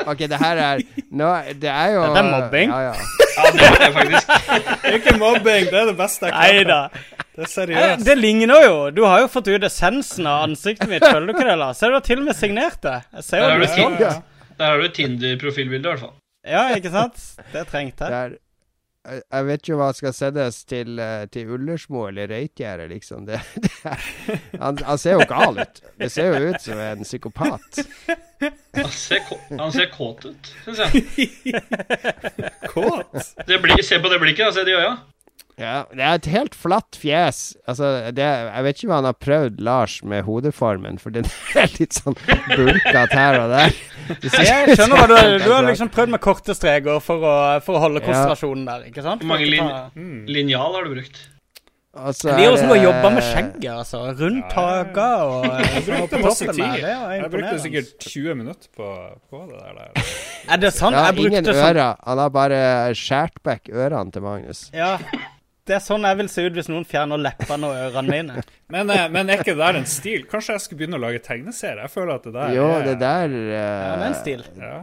Ok, 0.07 0.19
det 0.31 0.39
her 0.41 0.57
er 0.57 0.83
no, 1.11 1.29
Det 1.61 1.71
er 1.71 1.93
jo 1.95 2.03
Dette 2.07 2.23
er 2.23 2.31
mobbing. 2.31 2.71
Ja, 2.71 2.81
ja. 2.91 2.95
Ja, 3.35 3.51
det 3.51 3.63
er 3.67 3.79
det 3.83 3.89
faktisk. 3.95 4.27
Det 4.83 4.91
er 4.91 4.99
ikke 5.01 5.15
mobbing, 5.19 5.65
det 5.71 5.79
er 5.81 5.87
det 5.91 5.97
beste 5.99 6.29
jeg 6.29 6.35
Nei 6.37 6.51
klarer. 6.63 6.69
da. 6.69 6.89
Det 7.35 7.43
er 7.43 7.43
Eh, 7.43 7.51
seriøst. 7.51 8.05
Det 8.07 8.15
ligner 8.19 8.63
jo. 8.63 8.75
Du 8.95 9.01
har 9.05 9.25
jo 9.25 9.27
fått 9.33 9.49
ut 9.51 9.65
essensen 9.67 10.27
av 10.31 10.45
ansiktet 10.47 10.87
mitt, 10.89 11.03
føler 11.03 11.27
du 11.27 11.33
ikke 11.35 11.49
det? 11.49 11.57
Lars? 11.59 11.81
Du 11.83 11.91
har 11.97 12.05
til 12.07 12.21
og 12.23 12.29
med 12.29 12.37
signert 12.39 12.79
det. 12.85 13.01
Jeg 13.17 13.25
ser 13.25 13.43
jo 13.43 13.49
du 13.59 13.67
du. 13.67 14.05
Ja. 14.05 14.13
Der 14.59 14.65
har 14.71 14.79
du 14.79 14.85
et 14.87 14.95
Tinder-profilbilde, 14.95 15.83
i 15.83 15.91
hvert 15.91 16.01
fall. 16.05 16.15
Ja, 16.47 16.69
ikke 16.77 16.93
sant? 16.95 17.19
Det 17.53 17.67
trengte 17.73 18.07
jeg. 18.07 18.37
Jeg- 19.05 19.23
jeg 19.33 19.47
vet 19.47 19.63
ikke 19.63 19.77
hva 19.81 19.89
skal 19.95 20.13
sendes 20.17 20.65
til, 20.65 20.99
eh, 20.99 21.27
til 21.27 21.51
Ullersmo 21.57 22.07
eller 22.09 22.29
Reitgjerdet, 22.29 22.89
liksom. 22.91 23.27
Det, 23.27 23.41
det 23.63 23.71
han, 24.61 24.79
han 24.79 24.99
ser 24.99 25.19
jo 25.19 25.27
gal 25.29 25.59
ut. 25.61 25.81
Det 25.99 26.11
ser 26.13 26.33
jo 26.39 26.51
ut 26.53 26.61
som 26.63 26.79
en 26.79 27.05
psykopat. 27.05 27.81
Han 28.75 28.91
ser, 28.91 29.21
han 29.59 29.73
ser 29.73 29.87
kåt 29.95 30.25
ut, 30.27 30.53
syns 30.65 30.79
jeg. 30.85 31.63
Kåt. 32.75 33.35
Det 33.47 33.59
blir, 33.63 33.83
se 33.83 33.99
på 34.03 34.09
det 34.13 34.19
blikket, 34.21 34.47
da. 34.47 34.53
Se 34.53 34.65
de 34.65 34.75
øya. 34.77 34.95
Ja, 35.61 35.85
det 35.95 36.03
er 36.03 36.15
et 36.19 36.27
helt 36.33 36.55
flatt 36.59 36.97
fjes. 36.99 37.55
Altså, 37.71 38.11
det, 38.11 38.25
jeg 38.27 38.65
vet 38.67 38.79
ikke 38.81 38.89
hva 38.91 38.97
han 38.99 39.07
har 39.07 39.15
prøvd, 39.23 39.61
Lars, 39.63 40.01
med 40.03 40.25
hodeformen, 40.27 40.99
for 40.99 41.15
den 41.15 41.29
er 41.63 41.71
litt 41.79 41.95
sånn 42.01 42.17
bulkete 42.51 43.15
her 43.15 43.39
og 43.45 43.53
der. 43.53 43.77
Jeg 44.25 44.75
skjønner 44.75 44.99
hva 44.99 45.07
du 45.07 45.15
som- 45.15 45.45
Du 45.45 45.53
har 45.55 45.63
liksom 45.69 45.93
prøvd 45.95 46.11
med 46.17 46.21
korte 46.25 46.57
streker 46.59 46.99
for 47.01 47.23
å, 47.23 47.37
for 47.63 47.79
å 47.79 47.85
holde 47.87 48.03
konsentrasjonen 48.03 48.67
der, 48.67 48.89
ikke 48.91 49.05
sant? 49.07 49.23
Hvor 49.23 49.31
mange 49.37 49.47
lin- 49.47 49.71
Mm. 49.95 50.27
Linjal 50.27 50.75
har 50.75 50.85
du 50.89 50.95
brukt. 50.97 51.23
Altså, 51.95 52.27
så 52.27 52.35
Det 52.35 52.43
er 52.43 52.51
jo 52.51 52.57
som 52.59 52.71
å 52.75 52.77
jobbe 52.83 53.11
med 53.15 53.23
skjegget, 53.23 53.71
altså. 53.71 53.99
Rundt 54.19 54.53
haka 54.59 55.05
og 55.23 55.45
Jeg 55.63 55.85
brukte 55.87 56.19
masse 56.25 56.49
tid. 56.51 56.83
Jeg 56.83 57.29
brukte 57.31 57.53
sikkert 57.63 57.93
20 58.11 58.35
minutter 58.41 58.69
på, 58.75 58.89
på 59.31 59.45
det 59.53 59.61
der. 59.61 59.79
der. 59.79 60.11
Er 60.51 60.57
det 60.65 60.73
sant? 60.75 60.97
Ja, 60.99 61.05
Jeg 61.13 61.21
brukte 61.21 61.55
sånn 61.55 61.69
ører. 61.71 61.95
Han 62.11 62.19
har 62.25 62.35
bare 62.35 62.59
skåret 62.99 63.39
vekk 63.47 63.71
ørene 63.71 64.11
til 64.11 64.27
Magnus. 64.27 64.65
Ja. 64.75 64.97
Det 65.65 65.79
er 65.79 65.81
sånn 65.81 66.05
jeg 66.05 66.19
vil 66.19 66.29
se 66.29 66.43
ut 66.45 66.57
hvis 66.59 66.67
noen 66.69 66.85
fjerner 66.85 67.21
leppene 67.25 67.69
og 67.71 67.79
ørene 67.87 68.11
mine. 68.11 68.43
Men, 68.75 68.91
eh, 68.93 69.07
men 69.13 69.31
er 69.31 69.41
ikke 69.41 69.55
det 69.55 69.61
der 69.61 69.77
en 69.79 69.87
stil? 69.89 70.25
Kanskje 70.29 70.57
jeg 70.57 70.63
skulle 70.65 70.81
begynne 70.83 70.99
å 70.99 71.03
lage 71.03 71.21
tegneserie? 71.25 71.85
Jeg 71.85 71.93
føler 71.93 72.15
at 72.17 72.25
det 72.27 72.33
der 72.35 72.55
Jo, 72.57 72.65
er 72.75 72.87
det 72.89 72.95
der 73.01 73.35
Ja, 73.39 73.91
det 73.95 74.05
er 74.05 74.07
en 74.09 74.17
stil. 74.19 74.45
Ja. 74.59 74.79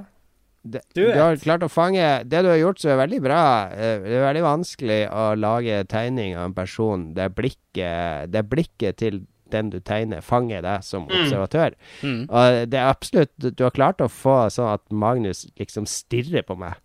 det, 0.61 0.81
Du 0.95 1.01
du, 1.01 1.17
har 1.17 1.39
klart 1.41 1.65
å 1.65 1.69
fange 1.69 2.05
Det 2.29 2.43
du 2.45 2.49
har 2.51 2.59
gjort 2.61 2.79
som 2.79 2.93
er 2.93 2.99
veldig 3.01 3.19
bra 3.25 3.41
eh, 3.73 4.05
Det 4.05 4.13
er 4.19 4.25
veldig 4.27 4.43
vanskelig 4.45 4.99
å 5.09 5.25
lage 5.41 5.81
tegning 5.91 6.37
av 6.37 6.45
en 6.47 6.55
person 6.55 7.07
der 7.17 7.33
blikket, 7.33 8.31
der 8.31 8.45
blikket 8.47 9.01
til 9.01 9.23
den 9.51 9.73
du 9.73 9.81
tegner, 9.83 10.21
fanger 10.23 10.61
deg 10.63 10.85
som 10.87 11.09
observatør. 11.09 11.73
Og 12.05 12.61
det 12.71 12.77
er 12.79 12.87
absolutt 12.87 13.33
Du 13.41 13.65
har 13.65 13.73
klart 13.75 13.99
å 13.99 14.07
få 14.07 14.45
sånn 14.53 14.69
at 14.77 14.85
Magnus 14.93 15.43
liksom 15.59 15.89
stirrer 15.89 16.45
på 16.47 16.55
meg 16.55 16.79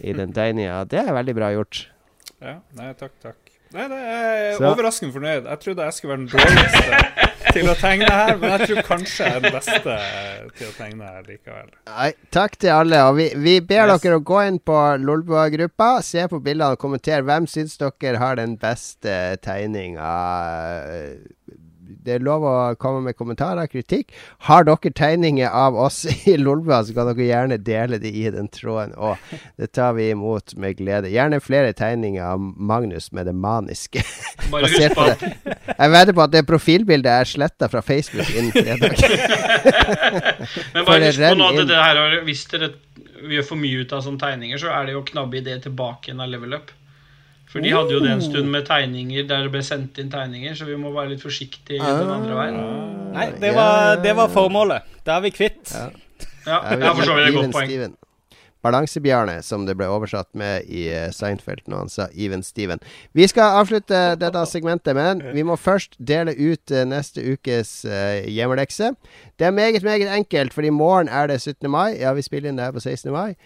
i 0.00 0.14
den 0.16 0.32
tegninga. 0.32 0.86
Det 0.88 1.02
er 1.02 1.12
veldig 1.12 1.36
bra 1.36 1.50
gjort. 1.52 1.82
Ja, 2.42 2.58
nei, 2.76 2.92
takk, 3.00 3.12
takk. 3.22 3.36
Nei, 3.74 3.88
det 3.90 3.96
er 3.98 4.56
Så- 4.56 4.64
overraskende 4.68 5.12
fornøyd. 5.12 5.44
Jeg 5.50 5.58
trodde 5.60 5.82
jeg 5.82 5.92
skulle 5.92 6.12
være 6.12 6.20
den 6.20 6.28
dårligste 6.28 7.52
til 7.52 7.66
å 7.68 7.74
tegne 7.74 8.10
her, 8.10 8.36
men 8.38 8.50
jeg 8.52 8.68
tror 8.68 8.82
kanskje 8.86 9.24
jeg 9.24 9.36
er 9.36 9.40
den 9.40 9.52
beste 9.56 9.96
til 10.58 10.68
å 10.68 10.74
tegne 10.76 11.08
her 11.08 11.22
likevel. 11.26 11.70
Nei, 11.88 12.12
takk 12.30 12.56
til 12.62 12.70
alle. 12.70 13.00
Og 13.08 13.16
vi, 13.16 13.26
vi 13.34 13.56
ber 13.60 13.88
Yes. 13.90 14.00
dere 14.02 14.20
å 14.20 14.24
gå 14.24 14.38
inn 14.46 14.58
på 14.60 14.76
Lolbua-gruppa, 15.02 16.02
se 16.02 16.26
på 16.28 16.40
bildene 16.42 16.72
og 16.76 16.78
kommentere. 16.78 17.24
Hvem 17.26 17.46
syns 17.50 17.76
dere 17.78 18.18
har 18.22 18.36
den 18.36 18.56
beste 18.56 19.36
tegninga? 19.42 20.12
Det 21.86 22.16
er 22.16 22.22
lov 22.26 22.42
å 22.46 22.52
komme 22.82 23.00
med 23.04 23.16
kommentarer, 23.18 23.68
kritikk. 23.70 24.10
Har 24.48 24.64
dere 24.66 24.90
tegninger 24.98 25.48
av 25.54 25.76
oss 25.78 26.00
i 26.30 26.36
Lolbua, 26.40 26.80
så 26.86 26.94
kan 26.96 27.10
dere 27.12 27.28
gjerne 27.28 27.58
dele 27.62 28.00
det 28.02 28.10
i 28.10 28.24
den 28.34 28.48
tråden 28.52 28.94
òg. 28.98 29.20
Det 29.60 29.68
tar 29.76 29.94
vi 29.98 30.08
imot 30.10 30.56
med 30.58 30.76
glede. 30.80 31.12
Gjerne 31.14 31.38
flere 31.44 31.70
tegninger 31.78 32.24
av 32.32 32.40
Magnus 32.42 33.12
med 33.14 33.26
det 33.30 33.36
maniske. 33.38 34.02
Bare 34.52 34.70
husk 34.72 34.96
på 34.98 35.06
det. 35.12 35.30
Jeg 35.76 35.94
vedder 35.94 36.16
på 36.18 36.24
at 36.26 36.34
det 36.34 36.44
profilbildet 36.48 37.12
er 37.12 37.30
sletta 37.36 37.68
fra 37.70 37.82
Facebook 37.86 38.28
innen 38.34 38.52
fredag. 38.54 38.96
Men 40.74 40.84
bare 40.86 41.06
husk 41.08 41.22
på 41.22 41.34
nå 41.38 41.48
at 41.52 41.62
det 41.70 41.78
her, 41.80 42.00
er- 42.02 42.24
hvis 42.26 42.44
dere 42.50 42.72
gjør 43.26 43.46
for 43.48 43.58
mye 43.60 43.82
ut 43.84 43.92
av 43.96 44.02
sånne 44.04 44.20
tegninger, 44.22 44.60
så 44.60 44.70
er 44.74 44.86
det 44.86 44.94
jo 44.96 45.00
å 45.02 45.06
knabbe 45.08 45.38
i 45.40 45.44
det 45.46 45.56
tilbake 45.66 46.10
igjen 46.10 46.22
av 46.22 46.30
level 46.30 46.58
up. 46.58 46.70
For 47.46 47.62
de 47.62 47.70
hadde 47.70 47.94
jo 47.94 48.00
det 48.02 48.10
en 48.10 48.22
stund 48.24 48.50
med 48.50 48.66
tegninger 48.66 49.26
der 49.28 49.46
det 49.46 49.52
ble 49.54 49.62
sendt 49.64 50.00
inn 50.02 50.10
tegninger, 50.10 50.56
så 50.58 50.66
vi 50.66 50.78
må 50.80 50.90
være 50.94 51.14
litt 51.14 51.22
forsiktige 51.22 51.78
den 51.78 52.10
andre 52.10 52.40
veien. 52.40 52.58
Nei, 53.14 53.28
det 53.40 53.52
var, 53.54 54.00
det 54.02 54.16
var 54.18 54.32
formålet. 54.34 54.96
Da 55.06 55.20
er 55.20 55.28
vi 55.28 55.30
kvitt. 55.36 55.70
Ja, 55.70 55.86
ja, 56.46 56.58
vi 56.74 56.82
jeg 56.82 56.98
forstår 56.98 57.20
det 57.20 57.22
er 57.22 57.30
et 57.30 57.38
godt 57.38 57.54
poeng. 57.54 57.70
Steven? 57.70 57.96
Balansebjarne, 58.66 59.36
som 59.46 59.66
det 59.66 59.76
ble 59.78 59.86
oversatt 59.92 60.28
med 60.38 60.66
i 60.66 60.86
eh, 60.90 61.10
Seinfeld 61.14 61.66
når 61.70 61.84
han 61.84 61.92
sa 61.92 62.08
Even 62.14 62.42
Steven. 62.42 62.82
Vi 63.14 63.26
skal 63.30 63.60
avslutte 63.60 64.00
dette 64.18 64.42
segmentet, 64.50 64.96
men 64.96 65.22
vi 65.36 65.44
må 65.46 65.58
først 65.60 65.94
dele 65.98 66.34
ut 66.34 66.74
eh, 66.74 66.86
neste 66.88 67.22
ukes 67.22 67.78
uh, 67.86 68.26
hjemmelekse. 68.26 68.92
Det 69.38 69.46
er 69.46 69.54
meget, 69.54 69.86
meget 69.86 70.10
enkelt, 70.16 70.54
for 70.56 70.66
i 70.66 70.74
morgen 70.74 71.08
er 71.08 71.30
det 71.30 71.40
17. 71.42 71.70
mai. 71.70 71.98
Ja, 72.00 72.14
vi 72.16 72.26
spiller 72.26 72.50
inn 72.50 72.58
det 72.58 72.66
her 72.66 72.74
på 72.74 72.82
16. 72.82 73.12
mai. 73.14 73.36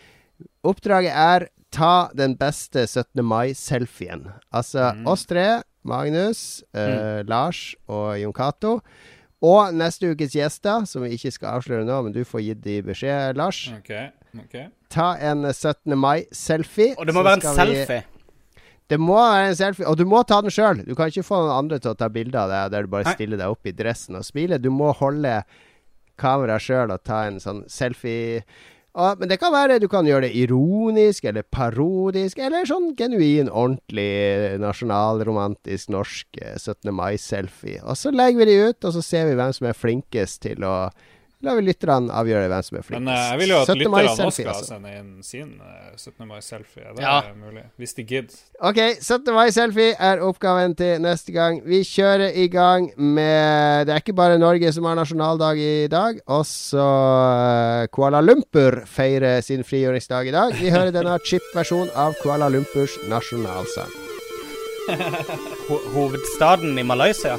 Oppdraget 0.65 1.13
er 1.13 1.51
ta 1.71 2.11
den 2.17 2.37
beste 2.39 2.87
17. 2.87 3.23
mai-selfien. 3.25 4.27
Altså 4.53 4.91
oss 5.09 5.27
tre, 5.31 5.63
Magnus, 5.87 6.63
eh, 6.75 7.23
Lars 7.29 7.75
og 7.89 8.19
Jon 8.21 8.35
Cato. 8.37 8.81
Og 9.41 9.73
neste 9.73 10.11
ukes 10.13 10.35
gjester, 10.37 10.85
som 10.85 11.07
vi 11.07 11.15
ikke 11.17 11.33
skal 11.33 11.57
avsløre 11.57 11.87
nå, 11.89 12.03
men 12.05 12.13
du 12.13 12.21
får 12.29 12.43
gitt 12.45 12.65
de 12.65 12.81
beskjed, 12.85 13.39
Lars. 13.41 13.63
OK. 13.79 13.93
ok 14.43 14.57
Ta 14.93 15.15
en 15.17 15.47
17. 15.49 15.97
mai-selfie. 15.97 16.93
Og 16.99 17.07
det 17.09 17.15
må 17.17 17.23
være 17.25 17.41
en 17.41 17.55
selfie? 17.57 18.03
vi-. 18.03 18.21
Det 18.91 18.99
må 18.99 19.15
være 19.17 19.53
en 19.53 19.57
selfie, 19.57 19.87
og 19.87 19.97
du 19.97 20.05
må 20.11 20.21
ta 20.27 20.41
den 20.43 20.51
sjøl. 20.53 20.83
Du 20.85 20.97
kan 20.99 21.09
ikke 21.13 21.23
få 21.25 21.39
noen 21.45 21.57
andre 21.63 21.79
til 21.81 21.93
å 21.93 21.97
ta 21.99 22.09
bilde 22.11 22.37
av 22.37 22.51
deg 22.51 22.73
der 22.75 22.85
du 22.85 22.93
bare 22.93 23.07
Hei. 23.07 23.15
stiller 23.17 23.39
deg 23.39 23.55
opp 23.55 23.71
i 23.71 23.73
dressen 23.77 24.19
og 24.19 24.27
smiler. 24.27 24.59
Du 24.59 24.69
må 24.75 24.91
holde 24.99 25.37
kameraet 26.21 26.67
sjøl 26.67 26.93
og 26.93 27.05
ta 27.07 27.23
en 27.29 27.39
sånn 27.41 27.63
selfie. 27.71 28.43
Og, 28.91 29.21
men 29.21 29.31
det 29.31 29.39
kan 29.39 29.53
være 29.55 29.79
du 29.79 29.87
kan 29.91 30.07
gjøre 30.09 30.27
det 30.27 30.35
ironisk 30.41 31.29
eller 31.31 31.47
parodisk, 31.47 32.41
eller 32.43 32.67
sånn 32.67 32.91
genuin, 32.99 33.47
ordentlig 33.47 34.59
nasjonalromantisk 34.63 35.93
norsk 35.95 36.41
eh, 36.43 36.57
17. 36.59 36.91
mai-selfie. 36.95 37.79
Og 37.85 37.99
så 37.99 38.11
legger 38.11 38.43
vi 38.43 38.51
de 38.51 38.59
ut, 38.71 38.83
og 38.83 38.97
så 38.97 39.05
ser 39.05 39.31
vi 39.31 39.39
hvem 39.39 39.55
som 39.55 39.71
er 39.71 39.79
flinkest 39.79 40.43
til 40.49 40.67
å 40.67 40.75
La 41.41 41.55
vi 41.57 41.63
lytterne 41.65 42.13
avgjøre 42.13 42.49
hvem 42.53 42.65
som 42.67 42.77
er 42.77 42.83
flinkest. 42.85 43.01
Men 43.07 43.15
uh, 43.17 43.21
jeg 43.31 43.39
vil 43.41 43.49
jo 43.55 43.59
at 43.63 43.71
17. 43.71 43.79
lytterne 43.81 44.11
også 44.11 44.31
skal 44.35 44.51
altså. 44.53 44.67
sende 44.69 44.91
inn 44.99 45.23
sin 45.25 45.53
uh, 45.57 45.95
17. 45.97 46.27
mai-selfie. 46.29 46.85
Det 46.99 47.01
Ja. 47.07 47.15
er 47.31 47.35
mulig. 47.41 47.63
Hvis 47.81 47.95
de 47.97 48.05
gidder. 48.05 48.35
Ok, 48.61 48.81
17. 49.01 49.31
mai-selfie 49.35 49.95
er 49.97 50.21
oppgaven 50.27 50.75
til 50.77 51.01
neste 51.01 51.33
gang. 51.33 51.63
Vi 51.65 51.81
kjører 51.89 52.37
i 52.37 52.45
gang 52.53 52.91
med 52.99 53.87
Det 53.89 53.95
er 53.95 54.03
ikke 54.05 54.13
bare 54.21 54.37
Norge 54.39 54.73
som 54.77 54.85
har 54.85 54.99
nasjonaldag 55.01 55.57
i 55.65 55.87
dag. 55.89 56.21
Også 56.29 56.85
eh, 56.85 57.87
Kuala 57.89 58.21
Lumpur 58.21 58.83
feirer 58.85 59.41
sin 59.41 59.65
frigjøringsdag 59.65 60.29
i 60.29 60.35
dag. 60.37 60.53
Vi 60.61 60.69
hører 60.71 60.93
denne 60.93 61.17
chip-versjonen 61.25 61.89
av 61.97 62.15
Kuala 62.21 62.49
Lumpurs 62.53 62.99
nasjonalsang. 63.09 63.89
Ho 65.71 65.81
hovedstaden 65.95 66.77
i 66.79 66.83
Malaysia. 66.85 67.39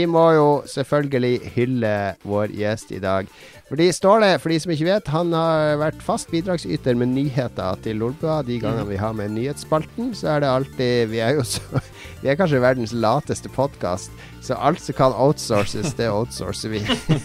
Vi 0.00 0.06
må 0.08 0.22
jo 0.32 0.44
selvfølgelig 0.70 1.50
hylle 1.52 1.94
vår 2.24 2.54
gjest 2.56 2.92
i 2.96 3.00
dag. 3.02 3.26
Fordi 3.68 3.90
Ståle, 3.94 4.30
for 4.40 4.50
de 4.50 4.56
som 4.62 4.72
ikke 4.72 4.86
vet, 4.88 5.10
han 5.12 5.34
har 5.36 5.76
vært 5.78 6.00
fast 6.02 6.30
bidragsyter 6.32 6.96
med 6.98 7.12
nyheter 7.12 7.76
til 7.84 8.00
Lolbua. 8.00 8.40
De 8.46 8.56
gangene 8.62 8.88
vi 8.88 8.96
har 8.98 9.12
med 9.14 9.34
nyhetsspalten, 9.34 10.14
så 10.16 10.32
er 10.32 10.42
det 10.42 10.48
alltid 10.50 11.12
Vi 11.12 11.20
er 11.22 11.36
jo 11.36 11.44
så 11.46 11.82
Vi 12.22 12.28
er 12.32 12.38
kanskje 12.40 12.62
verdens 12.64 12.94
lateste 12.96 13.48
podkast, 13.52 14.10
så 14.44 14.56
alt 14.56 14.80
som 14.82 14.96
kan 14.96 15.14
outsources, 15.16 15.94
det 15.96 16.08
outsourcer 16.10 16.72
vi. 16.72 16.80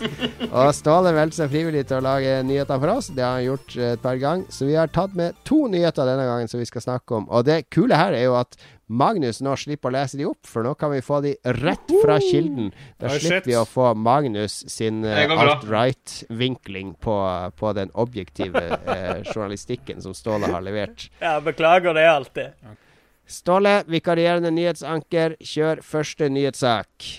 og 0.56 0.70
Ståle 0.76 1.16
meldte 1.16 1.40
seg 1.42 1.52
frivillig 1.56 1.88
til 1.88 2.02
å 2.02 2.06
lage 2.06 2.38
nyheter 2.48 2.80
for 2.84 2.94
oss. 2.94 3.10
Det 3.16 3.24
har 3.24 3.40
han 3.40 3.48
gjort 3.48 3.76
eh, 3.80 3.96
et 3.96 4.04
par 4.04 4.20
ganger. 4.22 4.52
Så 4.52 4.68
vi 4.68 4.78
har 4.78 4.92
tatt 4.92 5.16
med 5.16 5.40
to 5.48 5.66
nyheter 5.72 6.12
denne 6.12 6.28
gangen 6.28 6.52
som 6.52 6.60
vi 6.60 6.68
skal 6.68 6.84
snakke 6.86 7.24
om. 7.24 7.30
Og 7.32 7.48
det 7.48 7.66
kule 7.74 7.98
her 7.98 8.16
er 8.16 8.28
jo 8.28 8.38
at 8.40 8.60
Magnus 8.88 9.40
nå 9.42 9.56
slipper 9.58 9.90
å 9.90 9.96
lese 9.96 10.18
de 10.20 10.28
opp, 10.30 10.46
for 10.46 10.66
nå 10.66 10.76
kan 10.78 10.92
vi 10.94 11.02
få 11.02 11.18
de 11.26 11.34
rett 11.58 11.94
fra 12.04 12.20
kilden. 12.22 12.70
Da 13.02 13.10
slipper 13.10 13.42
shit. 13.42 13.48
vi 13.50 13.58
å 13.58 13.66
få 13.66 13.94
Magnus 13.98 14.60
sin 14.70 15.02
bra. 15.02 15.26
alt-right-vinkling 15.42 16.94
på, 17.02 17.18
på 17.58 17.74
den 17.74 17.90
objektive 17.98 18.62
eh, 18.96 19.26
journalistikken 19.32 20.04
som 20.06 20.14
Ståle 20.14 20.52
har 20.54 20.62
levert. 20.66 21.08
Ja, 21.24 21.40
beklager 21.42 21.98
det 21.98 22.06
alltid. 22.12 22.78
Ståle, 23.26 23.80
vikarierende 23.90 24.54
nyhetsanker, 24.54 25.40
kjør 25.42 25.82
første 25.82 26.30
nyhetssak. 26.30 27.10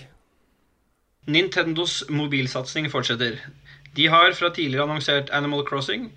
Nintendos 1.27 2.05
mobilsatsing 2.07 2.87
fortsetter. 2.87 3.41
De 3.97 4.07
har 4.07 4.31
fra 4.37 4.53
tidligere 4.55 4.87
annonsert 4.87 5.33
Animal 5.35 5.65
Crossing. 5.67 6.13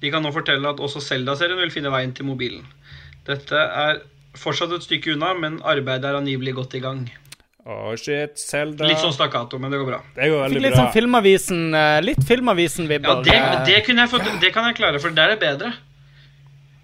De 0.00 0.10
kan 0.12 0.20
nå 0.24 0.32
fortelle 0.36 0.68
at 0.68 0.80
også 0.80 1.00
Zelda-serien 1.00 1.60
vil 1.62 1.72
finne 1.72 1.92
veien 1.92 2.12
til 2.12 2.28
mobilen. 2.28 2.66
Dette 3.24 3.56
er 3.56 4.02
fortsatt 4.38 4.72
et 4.76 4.84
stykke 4.86 5.14
unna, 5.16 5.32
men 5.34 5.58
arbeidet 5.66 6.04
er 6.10 6.18
angivelig 6.20 6.54
godt 6.54 6.74
i 6.78 6.80
gang. 6.84 7.02
Oh 7.66 7.92
shit. 7.98 8.38
Zelda. 8.40 8.86
Litt 8.88 8.98
sånn 9.02 9.12
stakkato, 9.12 9.58
men 9.60 9.70
det 9.70 9.78
går 9.82 9.90
bra. 9.90 9.98
Det 10.16 10.30
går 10.32 10.44
veldig 10.46 10.62
litt 10.64 10.72
bra. 10.72 10.80
sånn 10.86 10.92
Filmavisen 10.94 11.74
eh, 11.76 11.98
Litt 12.02 12.22
Filmavisen-vibber. 12.26 13.20
det, 13.26 13.34
eh, 13.36 13.64
det, 13.68 13.78
kunne 13.86 14.06
jeg 14.06 14.12
fått, 14.14 14.30
det 14.40 14.50
kan 14.54 14.64
jeg 14.70 14.78
klare, 14.78 15.00
for 15.02 15.10
der 15.14 15.34
er 15.34 15.40
bedre. 15.40 15.72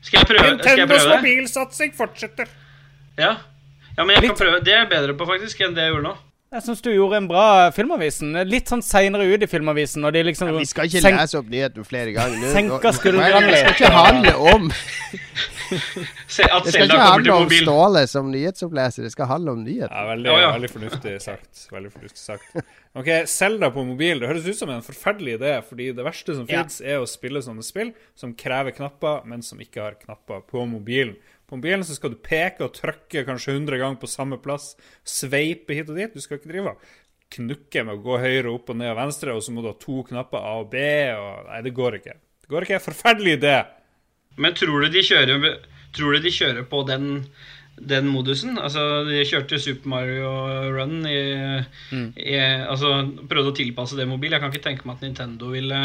Skal 0.04 0.20
jeg 0.20 0.28
prøve, 0.28 0.44
skal 0.60 0.68
jeg 0.68 0.84
Nintendos 0.84 1.02
prøve 1.02 1.14
det? 1.14 1.22
mobilsatsing 1.24 1.94
fortsetter. 1.96 2.50
Ja. 3.18 3.32
ja, 3.96 4.04
men 4.04 4.12
jeg 4.14 4.20
kan 4.20 4.28
Litt- 4.28 4.38
prøve. 4.42 4.60
Det 4.62 4.74
er 4.74 4.82
jeg 4.84 4.90
bedre 4.92 5.16
på 5.18 5.26
faktisk 5.32 5.64
enn 5.64 5.74
det 5.74 5.86
jeg 5.88 5.94
gjorde 5.96 6.10
nå. 6.10 6.14
Jeg 6.54 6.62
syns 6.62 6.80
du 6.84 6.92
gjorde 6.92 7.18
en 7.18 7.26
bra 7.28 7.44
Filmavisen. 7.74 8.30
Litt 8.46 8.70
sånn 8.70 8.82
seinere 8.86 9.26
ut 9.26 9.42
i 9.42 9.48
Filmavisen. 9.50 10.04
Og 10.06 10.12
de 10.14 10.22
liksom 10.28 10.52
Ja, 10.52 10.54
vi 10.60 10.68
skal 10.70 10.86
ikke 10.86 11.02
lese 11.10 11.40
opp 11.40 11.48
nyheten 11.50 11.84
flere 11.84 12.12
ganger. 12.14 12.38
Nå- 12.38 12.52
Senker 12.54 12.94
skuldrene 12.94 13.50
Det 13.50 13.58
skal 13.64 13.74
ikke 13.74 13.90
handle 13.96 14.34
om 14.54 14.70
Se, 16.30 16.46
Det 16.46 16.70
skal 16.72 16.86
ikke 16.86 17.00
handle 17.02 17.34
om. 17.42 17.50
Ståle 17.50 18.04
som 18.06 18.28
nyhetsoppleser, 18.30 19.02
det 19.02 19.10
skal 19.16 19.26
handle 19.32 19.56
om 19.56 19.64
nyheten. 19.66 19.90
Ja, 19.90 20.04
veldig, 20.12 20.30
Ja, 20.30 20.38
ja. 20.44 20.52
veldig 20.54 20.70
fornuftig 20.70 21.14
sagt. 21.24 21.64
Veldig 21.74 21.90
fornuftig 21.96 22.22
sagt. 22.22 22.62
Ok, 22.96 23.10
Selda 23.28 23.72
på 23.74 23.82
mobil. 23.84 24.20
Det 24.22 24.28
høres 24.30 24.46
ut 24.46 24.56
som 24.62 24.70
en 24.70 24.84
forferdelig 24.86 25.40
idé, 25.40 25.56
fordi 25.66 25.90
det 25.98 26.04
verste 26.06 26.36
som 26.38 26.46
Ja. 26.48 26.62
fins, 26.62 26.80
er 26.80 27.02
å 27.02 27.06
spille 27.10 27.42
sånne 27.42 27.64
spill 27.66 27.90
som 28.14 28.32
krever 28.34 28.70
knapper, 28.78 29.24
men 29.26 29.42
som 29.42 29.58
ikke 29.58 29.82
har 29.82 29.98
knapper 29.98 30.46
på 30.46 30.62
mobilen. 30.70 31.16
På 31.46 31.58
mobilen 31.58 31.84
så 31.86 31.94
skal 31.94 32.10
du 32.14 32.18
peke 32.22 32.64
og 32.66 32.74
trykke 32.74 33.22
kanskje 33.28 33.54
100 33.54 33.78
ganger 33.78 34.00
på 34.02 34.10
samme 34.10 34.38
plass, 34.42 34.72
sveipe 35.06 35.76
hit 35.78 35.90
og 35.92 35.98
dit. 36.00 36.14
Du 36.14 36.22
skal 36.22 36.40
ikke 36.40 36.50
drive 36.50 36.72
og 36.74 36.86
knukke 37.36 37.84
med 37.86 37.96
å 37.96 38.02
gå 38.02 38.18
høyre, 38.22 38.52
opp 38.52 38.70
og 38.72 38.78
ned 38.80 38.92
og 38.92 38.98
venstre, 39.00 39.34
og 39.34 39.42
så 39.42 39.54
må 39.54 39.62
du 39.62 39.70
ha 39.70 39.76
to 39.78 40.00
knapper 40.08 40.42
A 40.42 40.56
og 40.62 40.70
B, 40.74 40.82
og 41.14 41.50
Nei, 41.50 41.60
det 41.66 41.74
går 41.76 41.98
ikke. 42.00 42.16
Det 42.42 42.50
går 42.50 42.66
ikke. 42.66 42.82
Forferdelig 42.84 43.38
idé. 43.40 43.56
Men 44.42 44.54
tror 44.58 44.84
du 44.84 44.90
de 44.92 45.02
kjører, 45.06 45.46
tror 45.96 46.16
du 46.16 46.26
de 46.26 46.34
kjører 46.34 46.66
på 46.70 46.82
den, 46.86 47.08
den 47.78 48.10
modusen? 48.10 48.58
Altså, 48.58 49.04
de 49.08 49.22
kjørte 49.26 49.58
Super 49.62 49.90
Mario 49.94 50.30
Run 50.76 50.98
i, 51.08 51.18
i 51.94 52.36
Altså, 52.36 52.92
prøvde 53.30 53.54
å 53.54 53.58
tilpasse 53.58 53.98
det 53.98 54.06
mobil. 54.10 54.34
Jeg 54.34 54.42
kan 54.42 54.54
ikke 54.54 54.66
tenke 54.66 54.86
meg 54.86 54.98
at 54.98 55.06
Nintendo 55.06 55.50
ville 55.54 55.82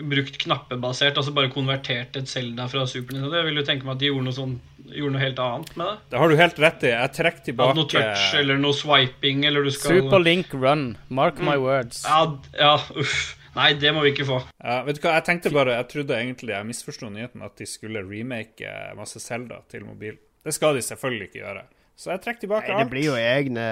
brukt 0.00 0.38
knappebasert, 0.42 1.16
altså 1.16 1.32
bare 1.36 1.50
konvertert 1.52 2.16
et 2.18 2.28
Zelda 2.30 2.66
fra 2.70 2.86
Super 2.88 3.16
Nintendo. 3.16 3.36
Jeg 3.40 3.48
vil 3.48 3.60
jo 3.60 3.66
tenke 3.68 3.88
meg 3.88 3.96
at 3.96 4.02
de 4.02 4.10
gjorde 4.10 4.26
noe, 4.26 4.36
sånn, 4.36 4.54
gjorde 4.90 5.14
noe 5.16 5.22
helt 5.22 5.42
annet 5.44 5.74
med 5.80 5.90
det. 5.90 5.96
Det 6.12 6.22
har 6.22 6.32
du 6.32 6.36
helt 6.40 6.62
rett 6.64 6.86
i. 6.86 6.92
Jeg 6.94 7.14
trekker 7.18 7.44
tilbake 7.50 7.78
noe 7.78 7.90
touch 7.90 8.24
eller 8.38 8.60
noe 8.60 8.76
swiping, 8.76 9.44
eller 9.48 9.66
du 9.66 9.72
skal 9.74 10.00
Super 10.00 10.22
Link 10.22 10.54
Run. 10.54 10.86
Mark 11.08 11.40
my 11.44 11.56
words. 11.60 12.04
Ja, 12.06 12.24
ja, 12.58 12.74
uff. 13.00 13.36
Nei, 13.56 13.72
det 13.82 13.90
må 13.90 14.04
vi 14.04 14.12
ikke 14.12 14.28
få. 14.28 14.36
Ja, 14.62 14.76
vet 14.86 15.00
du 15.00 15.02
hva, 15.02 15.16
jeg 15.18 15.26
tenkte 15.26 15.50
bare, 15.54 15.74
jeg 15.80 15.88
trodde 15.90 16.14
egentlig 16.14 16.54
jeg 16.54 16.68
misforsto 16.68 17.08
nyheten, 17.10 17.42
at 17.42 17.56
de 17.58 17.66
skulle 17.66 18.04
remake 18.06 18.70
masse 18.98 19.18
Zelda 19.22 19.58
til 19.72 19.82
mobil. 19.88 20.20
Det 20.46 20.54
skal 20.54 20.78
de 20.78 20.84
selvfølgelig 20.86 21.30
ikke 21.30 21.42
gjøre. 21.42 21.64
Så 22.00 22.08
jeg 22.14 22.22
trekker 22.24 22.46
tilbake 22.46 22.70
Nei, 22.70 22.76
alt. 22.78 22.86
det 22.86 22.92
blir 22.94 23.04
jo 23.10 23.16
egne 23.20 23.64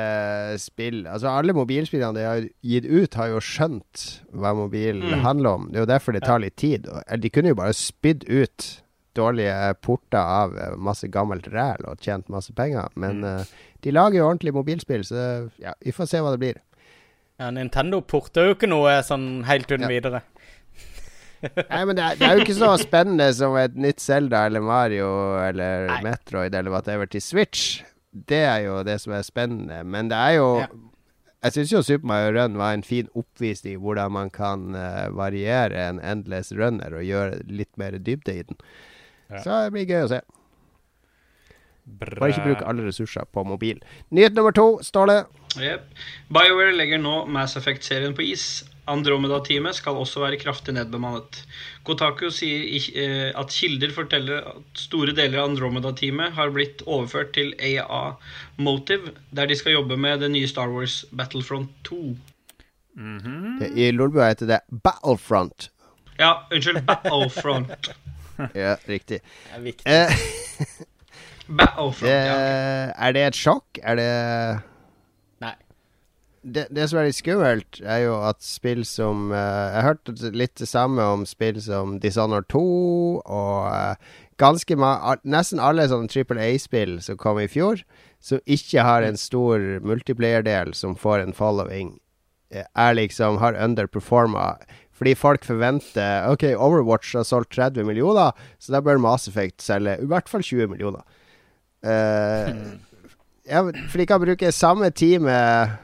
spill. 0.61 0.99
Altså 1.09 1.31
Alle 1.33 1.55
mobilspillene 1.57 2.13
de 2.19 2.27
har 2.27 2.43
gitt 2.61 2.85
ut, 2.85 3.17
har 3.17 3.31
jo 3.33 3.39
skjønt 3.41 4.03
hva 4.37 4.51
mobil 4.59 5.01
handler 5.25 5.55
om. 5.57 5.71
Det 5.73 5.81
er 5.81 5.87
jo 5.87 5.91
derfor 5.95 6.13
det 6.17 6.23
tar 6.27 6.43
litt 6.45 6.59
tid. 6.61 6.91
De 7.25 7.31
kunne 7.33 7.55
jo 7.55 7.59
bare 7.59 7.73
spydd 7.77 8.27
ut 8.29 8.67
dårlige 9.17 9.55
porter 9.83 10.21
av 10.21 10.53
eh, 10.61 10.77
masse 10.77 11.09
gammelt 11.11 11.49
ræl 11.51 11.89
og 11.89 11.99
tjent 12.05 12.29
masse 12.31 12.53
penger. 12.55 12.93
Men 13.01 13.25
eh, 13.27 13.49
de 13.83 13.95
lager 13.97 14.21
jo 14.21 14.29
ordentlig 14.29 14.53
mobilspill, 14.55 15.03
så 15.09 15.49
ja, 15.59 15.73
vi 15.83 15.95
får 15.97 16.11
se 16.13 16.21
hva 16.23 16.35
det 16.37 16.43
blir. 16.45 16.61
Ja, 17.41 17.49
Nintendo 17.55 18.03
porter 18.05 18.51
jo 18.51 18.55
ikke 18.59 18.69
noe 18.71 18.99
sånn 19.07 19.45
helt 19.49 19.67
uten 19.73 19.89
Ja. 19.89 19.91
videre. 19.97 20.21
Nei, 21.73 21.83
men 21.87 21.95
det 21.97 22.03
er, 22.05 22.17
det 22.19 22.27
er 22.29 22.37
jo 22.37 22.45
ikke 22.45 22.57
så 22.59 22.73
spennende 22.83 23.29
som 23.35 23.55
et 23.61 23.77
nytt 23.79 24.03
Zelda 24.03 24.45
eller 24.51 24.61
Mario 24.65 25.09
eller 25.41 25.87
Nei. 25.93 26.01
Metroid 26.11 26.55
eller 26.55 26.75
whatever 26.75 27.07
til 27.11 27.23
Switch. 27.23 27.79
Det 28.13 28.41
er 28.45 28.63
jo 28.65 28.83
det 28.87 29.01
som 29.03 29.13
er 29.13 29.27
spennende. 29.27 29.83
Men 29.85 30.11
det 30.13 30.17
er 30.19 30.39
jo 30.39 30.49
Ja. 30.65 30.71
Jeg 31.39 31.55
syns 31.55 31.73
jo 31.73 31.83
Super 31.87 32.07
Mario 32.11 32.33
Run 32.35 32.57
var 32.59 32.73
en 32.75 32.83
fin 32.83 33.07
oppvisning 33.15 33.77
i 33.77 33.79
hvordan 33.79 34.11
man 34.11 34.31
kan 34.31 34.75
uh, 34.75 35.07
variere 35.15 35.85
en 35.89 36.01
endless 36.03 36.51
runner 36.51 36.97
og 36.99 37.05
gjøre 37.07 37.39
litt 37.47 37.71
mer 37.79 37.95
dybde 37.95 38.35
i 38.35 38.43
den. 38.43 38.59
Ja. 39.31 39.43
Så 39.45 39.61
det 39.63 39.73
blir 39.77 39.87
gøy 39.87 40.03
å 40.03 40.11
se. 40.11 40.19
Bra. 41.87 42.19
Bare 42.19 42.33
ikke 42.35 42.49
bruke 42.49 42.67
alle 42.67 42.89
ressurser 42.89 43.29
på 43.33 43.45
mobil. 43.47 43.79
Nyhet 44.11 44.35
nummer 44.35 44.53
to, 44.53 44.67
Ståle. 44.83 45.23
Yep. 45.57 45.87
BioWare 46.35 46.75
legger 46.77 47.01
nå 47.01 47.23
Mass 47.31 47.57
Effect-serien 47.57 48.19
på 48.19 48.27
is. 48.27 48.65
Andromeda-teamet 48.93 49.77
skal 49.79 49.99
også 50.01 50.23
være 50.25 50.39
kraftig 50.41 50.75
nedbemannet. 50.77 51.43
Kotaku 51.87 52.27
sier 52.35 52.65
eh, 52.99 53.29
at 53.39 53.53
kilder 53.55 53.93
forteller 53.95 54.47
at 54.55 54.81
store 54.89 55.15
deler 55.17 55.43
av 55.43 55.51
Andromeda-teamet 55.53 56.35
har 56.39 56.51
blitt 56.55 56.83
overført 56.87 57.33
til 57.37 57.55
AA 57.59 58.03
Motive, 58.65 59.15
der 59.31 59.47
de 59.51 59.57
skal 59.61 59.77
jobbe 59.79 59.97
med 60.01 60.21
det 60.25 60.33
nye 60.35 60.49
Star 60.51 60.69
Wars 60.73 61.03
Battlefront 61.13 61.71
2. 61.89 62.01
Det- 63.61 63.73
I 63.79 63.91
Lolbua 63.95 64.29
heter 64.33 64.47
det 64.51 64.61
Battlefront. 64.85 65.69
Ja, 66.19 66.33
unnskyld. 66.51 66.83
Battlefront. 66.89 67.91
Ja, 68.55 68.77
riktig. 68.87 69.17
Det 69.19 69.55
er 69.57 69.63
viktig. 69.65 69.85
Eh, 69.91 70.13
Battlefront, 71.59 72.05
det, 72.07 72.13
ja. 72.29 72.93
er 72.95 73.15
det 73.17 73.25
et 73.33 73.39
sjokk? 73.39 73.81
Er 73.83 73.99
det. 73.99 74.11
Det, 76.55 76.65
det 76.75 76.87
som 76.89 77.01
er 77.01 77.09
litt 77.09 77.19
skummelt, 77.19 77.81
er 77.83 78.05
jo 78.07 78.17
at 78.27 78.41
spill 78.45 78.85
som 78.89 79.31
uh, 79.33 79.75
Jeg 79.75 79.85
hørte 79.87 80.33
litt 80.35 80.55
det 80.61 80.69
samme 80.71 81.05
om 81.15 81.27
spill 81.29 81.61
som 81.63 81.99
Dishonored 82.03 82.49
2 82.53 82.63
og 82.63 83.69
uh, 83.69 84.17
ganske 84.41 84.77
ma 84.79 84.93
Nesten 85.29 85.63
alle 85.63 85.89
sånne 85.91 86.11
Triple 86.13 86.43
A-spill 86.43 86.99
som 87.05 87.19
kom 87.21 87.41
i 87.43 87.49
fjor, 87.51 87.83
som 88.21 88.43
ikke 88.47 88.85
har 88.87 89.07
en 89.07 89.19
stor 89.21 89.63
multiplayer-del 89.87 90.75
som 90.79 90.97
får 90.99 91.23
en 91.23 91.37
following, 91.37 91.97
eh, 92.51 92.67
er 92.75 92.99
liksom 92.99 93.39
har 93.43 93.59
underperforma. 93.59 94.57
Fordi 94.99 95.15
folk 95.15 95.45
forventer 95.47 96.27
OK, 96.31 96.49
Overwatch 96.55 97.15
har 97.15 97.27
solgt 97.27 97.55
30 97.55 97.87
millioner, 97.87 98.35
så 98.59 98.75
da 98.75 98.83
bør 98.83 98.99
Mass 99.03 99.29
Effect 99.31 99.63
selge 99.63 99.99
i 100.03 100.09
hvert 100.11 100.31
fall 100.31 100.43
20 100.43 100.73
millioner. 100.75 101.07
Uh, 101.87 102.75
ja, 103.47 103.63
for 103.63 104.01
de 104.01 104.07
kan 104.07 104.23
bruke 104.23 104.51
samme 104.53 104.91
teamet 104.91 105.79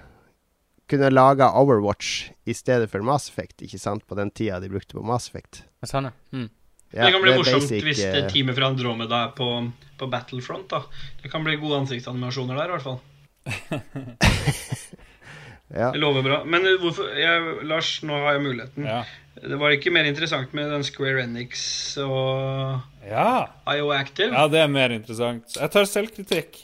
kunne 0.91 1.09
laga 1.11 1.49
Overwatch 1.57 2.31
i 2.45 2.55
stedet 2.55 2.91
for 2.93 3.01
Mass 3.07 3.29
Effect, 3.31 3.63
ikke 3.65 3.79
sant? 3.81 4.05
På 4.09 4.15
den 4.19 4.31
tida 4.31 4.61
de 4.61 4.69
brukte 4.73 4.97
på 4.99 5.05
Mass 5.07 5.29
Effect. 5.31 5.63
Sånn, 5.89 6.05
ja. 6.11 6.15
Mm. 6.37 6.49
Ja, 6.95 7.07
det 7.09 7.13
kan 7.17 7.23
bli 7.25 7.33
det 7.33 7.39
morsomt 7.41 7.65
basic, 7.65 7.83
hvis 7.83 8.01
eh, 8.07 8.13
det 8.15 8.29
teamet 8.31 8.55
fra 8.55 8.69
Andromeda 8.71 9.17
er 9.27 9.31
på, 9.35 9.49
på 9.99 10.07
Battlefront. 10.13 10.69
da 10.71 10.85
Det 11.25 11.29
kan 11.33 11.43
bli 11.47 11.57
gode 11.59 11.81
ansiktsanimasjoner 11.83 12.55
der, 12.61 12.69
i 12.71 12.75
hvert 12.77 12.87
fall. 12.87 13.01
ja. 15.75 15.91
Det 15.91 15.99
lover 15.99 16.23
bra. 16.23 16.45
Men 16.47 16.63
eh, 16.69 16.77
hvorfor 16.83 17.09
jeg, 17.19 17.57
Lars, 17.67 17.97
nå 18.07 18.15
har 18.23 18.37
jeg 18.37 18.45
muligheten. 18.45 18.87
Ja. 18.87 19.01
Det 19.35 19.59
var 19.59 19.75
ikke 19.75 19.91
mer 19.93 20.07
interessant 20.07 20.53
med 20.55 20.71
den 20.71 20.85
Square 20.87 21.25
Enix 21.27 21.65
og 22.05 22.79
Ja. 23.09 23.49
IO 23.75 23.91
Active? 23.97 24.31
ja, 24.31 24.47
det 24.49 24.61
er 24.63 24.71
mer 24.71 24.95
interessant. 24.95 25.57
Jeg 25.59 25.71
tar 25.75 25.85
selvkritikk. 25.91 26.63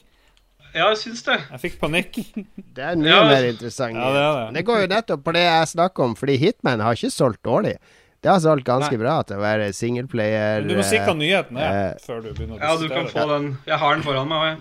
Ja, 0.75 0.91
jeg 0.93 0.99
syns 1.01 1.23
det. 1.27 1.39
Jeg 1.51 1.61
fikk 1.65 1.79
panikk. 1.81 2.21
Det 2.77 2.85
er 2.87 2.99
mye 2.99 3.11
Ja, 3.11 3.23
mer 3.27 3.47
interessant. 3.49 3.97
Ja, 3.99 4.11
det 4.15 4.21
er 4.23 4.37
det. 4.39 4.45
Det 4.59 4.67
går 4.69 4.85
jo 4.85 4.91
nettopp 4.93 5.25
på 5.27 5.35
det 5.35 5.43
jeg 5.43 5.73
snakker 5.73 6.07
om, 6.07 6.15
fordi 6.19 6.37
Hitman 6.39 6.85
har 6.85 6.99
ikke 6.99 7.11
solgt 7.11 7.43
dårlig. 7.47 7.75
Det 8.21 8.29
har 8.29 8.41
solgt 8.45 8.67
ganske 8.69 8.93
Nei. 8.93 9.01
bra 9.01 9.17
til 9.25 9.39
å 9.41 9.43
være 9.43 9.71
singleplayer. 9.75 10.67
Du 10.69 10.75
må 10.77 10.85
si 10.85 11.01
hva 11.01 11.15
eh, 11.15 11.19
nyheten 11.23 11.57
er, 11.59 11.79
eh, 11.81 12.01
før 12.05 12.21
du 12.23 12.31
begynner 12.35 12.59
å 12.59 12.63
Ja, 12.63 12.77
du 12.77 12.87
kan 12.93 13.09
få 13.09 13.25
den. 13.33 13.51
Jeg 13.67 13.81
har 13.81 13.97
den 13.97 14.05
foran 14.05 14.29
meg. 14.29 14.61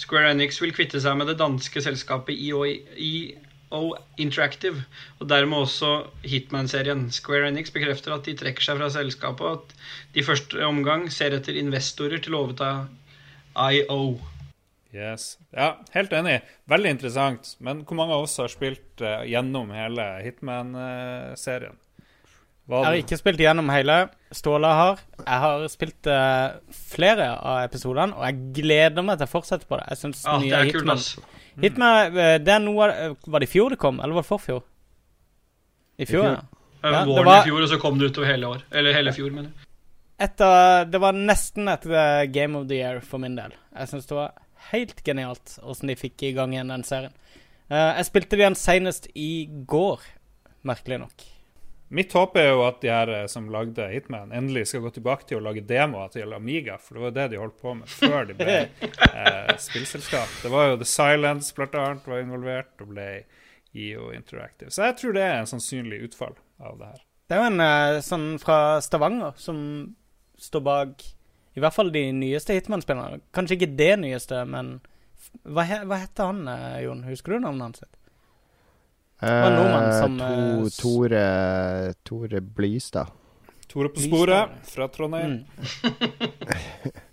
Square 0.00 0.34
Enix 0.34 0.60
vil 0.62 0.72
kvitte 0.76 1.00
seg 1.02 1.16
med 1.18 1.28
det 1.32 1.38
danske 1.40 1.80
selskapet 1.84 2.36
IO, 2.36 2.62
IO 2.68 3.80
Interactive, 4.20 4.84
og 5.18 5.28
dermed 5.32 5.64
også 5.64 5.94
Hitman-serien. 6.28 7.08
Square 7.12 7.48
Enix 7.50 7.72
bekrefter 7.72 8.14
at 8.16 8.28
de 8.28 8.36
trekker 8.36 8.64
seg 8.64 8.80
fra 8.80 8.90
selskapet, 8.92 9.44
og 9.48 9.64
at 9.64 10.14
de 10.14 10.22
i 10.22 10.26
første 10.26 10.60
omgang 10.68 11.08
ser 11.12 11.36
etter 11.36 11.56
investorer 11.60 12.20
til 12.22 12.36
å 12.36 12.44
overta 12.46 12.72
IO. 13.56 14.18
Yes. 14.94 15.36
Ja, 15.54 15.76
helt 15.94 16.12
enig. 16.12 16.40
Veldig 16.70 16.90
interessant. 16.96 17.52
Men 17.62 17.84
hvor 17.86 17.94
mange 17.98 18.16
av 18.16 18.24
oss 18.26 18.36
har 18.42 18.50
spilt 18.50 19.02
uh, 19.04 19.22
gjennom 19.28 19.70
hele 19.74 20.06
Hitman-serien? 20.24 21.76
Jeg 22.70 22.86
har 22.86 22.96
ikke 23.00 23.18
spilt 23.18 23.40
gjennom 23.42 23.70
hele. 23.72 23.96
Ståle 24.34 24.68
har. 24.78 25.00
Jeg 25.24 25.38
har 25.42 25.64
spilt 25.70 26.06
uh, 26.10 26.58
flere 26.90 27.30
av 27.38 27.64
episodene, 27.64 28.14
og 28.14 28.26
jeg 28.28 28.52
gleder 28.60 29.06
meg 29.06 29.18
til 29.18 29.26
å 29.26 29.32
fortsette 29.32 29.66
på 29.66 29.78
det. 29.80 29.86
Jeg 29.90 30.02
synes 30.04 30.20
Ja, 30.26 30.36
det 30.36 30.44
nye 30.44 30.58
er 30.58 30.70
kult, 30.70 30.82
Hitman 30.82 30.96
ass. 30.96 31.08
Hitman, 31.64 32.18
uh, 32.18 32.34
det 32.42 32.52
er 32.54 32.62
noe 32.62 32.90
Var 33.26 33.42
det 33.42 33.48
i 33.48 33.50
fjor 33.50 33.74
det 33.74 33.80
kom, 33.82 33.98
eller 34.02 34.18
var 34.18 34.26
det 34.26 34.30
forfjor? 34.30 34.62
I 36.00 36.06
fjor, 36.06 36.26
fjor. 36.26 36.36
ja. 36.38 36.66
Ja, 36.80 36.90
det 36.90 37.00
Våren 37.10 37.26
var- 37.28 37.42
i 37.42 37.50
fjor, 37.50 37.62
og 37.62 37.68
så 37.68 37.78
kom 37.82 37.98
det 38.00 38.10
utover 38.10 38.30
hele 38.32 38.46
år. 38.54 38.62
Eller 38.72 38.94
hele 38.96 39.12
fjor, 39.12 39.34
mener 39.34 39.50
jeg. 39.50 39.66
Et 40.20 40.42
det 40.92 41.00
var 41.00 41.16
nesten 41.16 41.68
et 41.72 41.84
Game 42.32 42.56
of 42.56 42.66
the 42.68 42.76
Year 42.78 43.00
for 43.04 43.20
min 43.20 43.36
del. 43.36 43.52
Jeg 43.76 43.88
syns 43.88 44.08
det 44.08 44.16
var 44.16 44.32
helt 44.70 45.02
genialt 45.06 45.58
åssen 45.62 45.90
de 45.90 45.98
fikk 45.98 46.22
i 46.28 46.34
gang 46.36 46.54
igjen 46.54 46.72
den 46.72 46.86
serien. 46.86 47.16
Uh, 47.70 47.96
jeg 47.98 48.08
spilte 48.10 48.36
det 48.36 48.44
igjen 48.44 48.58
senest 48.58 49.10
i 49.14 49.32
går, 49.70 50.02
merkelig 50.66 51.02
nok. 51.04 51.28
Mitt 51.90 52.12
håp 52.14 52.36
er 52.38 52.52
jo 52.52 52.60
at 52.62 52.76
de 52.84 52.90
her 52.92 53.10
eh, 53.10 53.24
som 53.26 53.48
lagde 53.50 53.82
Hitman, 53.90 54.30
endelig 54.30 54.68
skal 54.70 54.84
gå 54.84 54.92
tilbake 54.94 55.26
til 55.26 55.40
å 55.40 55.42
lage 55.42 55.64
demoer 55.66 56.12
til 56.14 56.30
Amiga, 56.36 56.76
for 56.78 56.94
det 56.94 57.02
var 57.02 57.14
det 57.16 57.24
de 57.32 57.40
holdt 57.40 57.56
på 57.58 57.72
med 57.80 57.90
før 57.90 58.28
de 58.28 58.36
ble 58.38 58.58
eh, 59.10 59.50
spillselskap. 59.58 60.36
Det 60.44 60.52
var 60.54 60.68
jo 60.68 60.76
The 60.78 60.86
Silence 60.86 61.50
blant 61.56 61.74
annet 61.74 62.06
var 62.06 62.22
involvert, 62.22 62.70
og 62.78 62.92
ble 62.92 63.08
IO 63.74 64.12
Interactive. 64.14 64.70
Så 64.70 64.86
jeg 64.86 65.00
tror 65.00 65.18
det 65.18 65.24
er 65.26 65.40
en 65.40 65.50
sannsynlig 65.50 65.98
utfall 66.06 66.38
av 66.62 66.78
det 66.78 66.92
her. 66.92 67.02
Det 67.26 67.36
er 67.36 67.42
jo 67.42 67.50
en 67.50 67.64
eh, 67.66 67.98
sånn 68.06 68.28
fra 68.42 68.60
Stavanger 68.86 69.34
som 69.42 69.58
står 70.38 70.64
bak 70.70 71.04
i 71.56 71.62
hvert 71.62 71.74
fall 71.74 71.90
de 71.94 72.04
nyeste 72.14 72.54
Hitman-spillerne. 72.54 73.22
Kanskje 73.34 73.58
ikke 73.58 73.72
det 73.78 73.94
nyeste, 74.02 74.44
men 74.48 74.78
hva, 75.42 75.64
he, 75.66 75.80
hva 75.86 75.98
heter 76.02 76.30
han, 76.30 76.44
eh, 76.50 76.82
Jon? 76.86 77.02
Husker 77.08 77.34
du 77.34 77.42
navnet 77.42 77.66
hans? 77.68 77.82
sitt? 77.82 77.96
var 79.20 79.50
en 79.50 79.58
nordmann 79.58 79.90
Eh, 79.90 80.00
som, 80.00 80.18
to, 80.18 80.24
eh, 80.24 80.70
Tore, 80.80 81.94
Tore 82.04 82.40
Blystad. 82.40 83.06
Tore 83.68 83.88
på 83.88 84.00
sporet 84.00 84.50
fra 84.66 84.88
Trondheim. 84.88 85.44
Mm. 85.44 86.90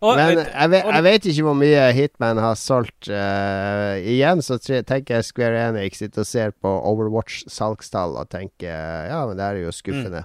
Men 0.00 0.38
jeg 0.38 0.70
vet, 0.72 0.86
jeg 0.86 1.04
vet 1.04 1.26
ikke 1.28 1.42
hvor 1.44 1.56
mye 1.60 1.80
Hitman 1.92 2.38
har 2.40 2.54
solgt. 2.56 3.10
Uh, 3.12 4.00
igjen 4.00 4.40
så 4.40 4.56
tenker 4.56 5.18
jeg 5.18 5.26
Square 5.28 5.58
Enix 5.66 6.00
sitter 6.00 6.24
og 6.24 6.28
ser 6.30 6.54
på 6.56 6.72
Overwatch-salgstall 6.88 8.16
og 8.16 8.30
tenker 8.32 9.10
ja, 9.10 9.18
men 9.28 9.36
det 9.36 9.44
er 9.44 9.60
jo 9.60 9.74
skuffende. 9.76 10.24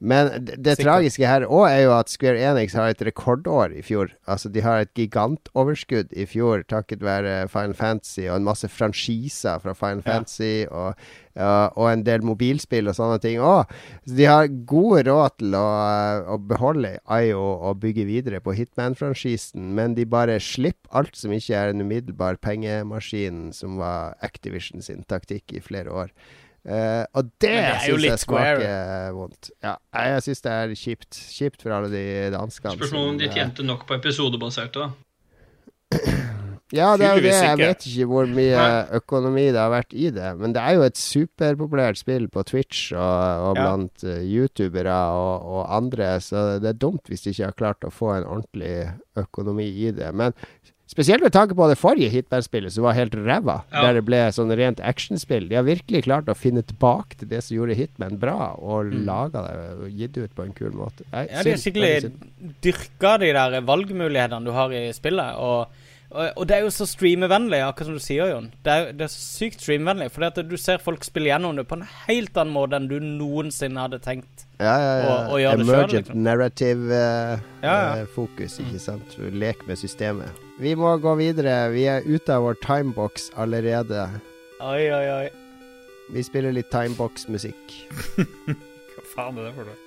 Men 0.00 0.30
det, 0.46 0.56
det 0.64 0.78
tragiske 0.80 1.28
her 1.28 1.44
òg 1.44 1.66
er 1.68 1.82
jo 1.84 1.92
at 1.92 2.08
Square 2.08 2.40
Enix 2.40 2.72
har 2.78 2.88
et 2.88 3.02
rekordår 3.04 3.74
i 3.76 3.82
fjor. 3.84 4.14
Altså 4.24 4.48
De 4.48 4.62
har 4.64 4.80
et 4.80 4.92
gigantoverskudd 4.96 6.14
i 6.16 6.24
fjor 6.28 6.64
takket 6.72 7.04
være 7.04 7.50
Final 7.52 7.76
Fantasy 7.76 8.24
og 8.24 8.38
en 8.38 8.48
masse 8.48 8.68
franchiser 8.72 9.60
fra 9.60 9.76
Final 9.76 10.00
Ja. 10.00 10.14
Fantasy 10.14 10.64
og, 10.70 10.96
ja, 11.36 11.68
og 11.76 11.90
en 11.90 12.06
del 12.06 12.24
mobilspill 12.24 12.88
og 12.88 12.96
sånne 12.96 13.20
ting 13.20 13.44
òg. 13.44 13.68
Så 14.08 14.16
de 14.16 14.28
har 14.30 14.48
god 14.48 15.04
råd 15.10 15.36
til 15.42 15.56
å, 15.60 15.68
å 16.32 16.40
beholde 16.48 16.96
IO 17.20 17.44
og 17.68 17.82
bygge 17.84 18.08
videre 18.08 18.40
på 18.40 18.56
Hitman-franchisen, 18.56 19.74
men 19.76 19.98
de 19.98 20.08
bare 20.08 20.40
slipper 20.40 20.96
alt 20.96 21.12
som 21.18 21.36
ikke 21.36 21.60
er 21.60 21.74
en 21.74 21.84
umiddelbar 21.84 22.40
pengemaskin, 22.40 23.50
som 23.52 23.76
var 23.82 24.16
Activision 24.24 24.80
sin 24.80 25.04
taktikk 25.04 25.52
i 25.52 25.60
flere 25.60 25.92
år. 25.92 26.14
Eh, 26.60 27.04
og 27.16 27.30
det, 27.40 27.52
det 27.56 27.76
syns 27.86 28.04
jeg 28.04 28.22
smaker 28.24 29.14
vondt. 29.16 29.52
Ja, 29.64 29.76
jeg 29.96 30.24
syns 30.26 30.44
det 30.44 30.56
er 30.56 30.74
kjipt. 30.76 31.20
Kjipt 31.38 31.64
for 31.64 31.76
alle 31.76 31.92
de 31.92 32.04
danskene. 32.34 32.76
Spørsmål 32.76 33.14
om 33.14 33.20
de 33.20 33.30
eh, 33.30 33.36
tjente 33.36 33.64
nok 33.66 33.86
på 33.88 33.96
episodebaserte, 34.00 34.88
da. 34.88 34.90
Ja, 36.70 36.92
det 36.94 37.02
er 37.02 37.16
jo 37.18 37.22
det. 37.24 37.32
Jeg 37.34 37.58
vet 37.58 37.86
ikke 37.88 38.04
hvor 38.06 38.28
mye 38.30 38.64
økonomi 38.94 39.48
det 39.50 39.58
har 39.58 39.72
vært 39.72 39.90
i 39.90 40.10
det. 40.14 40.28
Men 40.38 40.52
det 40.54 40.62
er 40.62 40.76
jo 40.78 40.84
et 40.86 41.00
superpopulært 41.00 41.98
spill 41.98 42.28
på 42.30 42.44
Twitch 42.46 42.92
og, 42.94 43.48
og 43.48 43.56
blant 43.58 44.04
ja. 44.06 44.20
youtubere 44.22 44.98
og, 45.18 45.48
og 45.50 45.64
andre, 45.80 46.12
så 46.22 46.44
det 46.62 46.70
er 46.70 46.78
dumt 46.78 47.10
hvis 47.10 47.26
de 47.26 47.34
ikke 47.34 47.48
har 47.48 47.56
klart 47.58 47.88
å 47.88 47.90
få 47.90 48.12
en 48.14 48.28
ordentlig 48.36 48.76
økonomi 49.18 49.66
i 49.66 49.90
det. 49.96 50.12
Men 50.14 50.36
spesielt 50.90 51.22
med 51.22 51.30
tanke 51.32 51.54
på 51.54 51.68
det 51.70 51.76
forrige 51.78 52.10
Hitman-spillet, 52.10 52.72
som 52.74 52.82
var 52.88 52.96
helt 52.98 53.14
ræva, 53.14 53.60
Ja. 53.70 53.82
der 53.86 53.94
det 54.00 54.04
ble 54.08 54.22
sånn 54.34 54.50
rent 54.58 54.80
actionspill. 54.82 55.48
De 55.48 55.54
har 55.54 55.62
virkelig 55.62 56.02
klart 56.04 56.26
å 56.26 56.34
finne 56.34 56.62
tilbake 56.66 57.16
til 57.20 57.28
det 57.30 57.44
som 57.46 57.56
gjorde 57.56 57.76
Hitman 57.78 58.18
bra, 58.18 58.56
og 58.58 58.86
Mm. 58.90 59.04
laga 59.06 59.42
det 59.46 59.54
og 59.78 59.90
gitt 59.90 60.12
det 60.12 60.24
ut 60.24 60.34
på 60.34 60.42
en 60.44 60.52
kul 60.52 60.72
måte. 60.72 61.04
Jeg 61.12 61.30
Ja, 61.30 61.42
de 61.42 61.50
har 61.50 61.58
skikkelig 61.62 62.12
dyrka 62.62 63.18
de 63.20 63.32
der 63.32 63.60
valgmulighetene 63.62 64.44
du 64.44 64.50
har 64.52 64.70
i 64.72 64.90
spillet. 64.92 65.36
Og, 65.38 65.68
og, 66.10 66.42
det 66.50 66.56
er 66.56 66.64
jo 66.64 66.70
så 66.74 66.86
streamevennlig, 66.90 67.60
akkurat 67.62 67.86
som 67.86 67.94
du 67.98 68.02
sier, 68.02 68.32
Jon. 68.32 68.48
Det 68.66 68.72
er, 68.74 68.88
det 68.98 69.04
er 69.06 69.10
så 69.12 69.20
sykt 69.22 69.62
streamervennlig. 69.62 70.08
For 70.10 70.42
du 70.42 70.56
ser 70.58 70.82
folk 70.82 71.04
spille 71.06 71.30
gjennom 71.30 71.58
det 71.60 71.66
på 71.70 71.78
en 71.78 71.84
helt 72.08 72.40
annen 72.40 72.54
måte 72.56 72.78
enn 72.80 72.88
du 72.90 72.96
noensinne 73.04 73.84
hadde 73.84 74.00
tenkt. 74.02 74.46
Ja, 74.58 74.72
ja, 74.74 74.94
ja. 74.98 75.04
Å, 75.06 75.18
å 75.30 75.38
gjøre 75.40 75.60
Emergent 75.60 75.70
det 75.70 75.76
selv, 75.76 75.94
liksom. 76.00 76.22
narrative 76.26 76.96
eh, 76.98 77.44
Ja, 77.62 77.74
ja. 77.76 77.92
eh, 78.00 78.08
fokus, 78.16 78.58
ikke 78.60 78.82
sant. 78.82 79.14
Lek 79.38 79.62
med 79.70 79.78
systemet. 79.80 80.42
Vi 80.60 80.74
må 80.76 80.96
gå 81.00 81.14
videre. 81.20 81.54
Vi 81.76 81.86
er 81.88 82.02
ute 82.04 82.34
av 82.34 82.48
vår 82.48 82.58
timebox 82.66 83.30
allerede. 83.40 84.08
Oi, 84.60 84.82
oi, 84.92 85.04
oi. 85.14 85.28
Vi 86.10 86.26
spiller 86.26 86.52
litt 86.52 86.72
timebox-musikk. 86.74 87.76
Hva 88.96 89.06
faen 89.14 89.38
er 89.38 89.46
det 89.46 89.54
for 89.60 89.70
noe? 89.70 89.78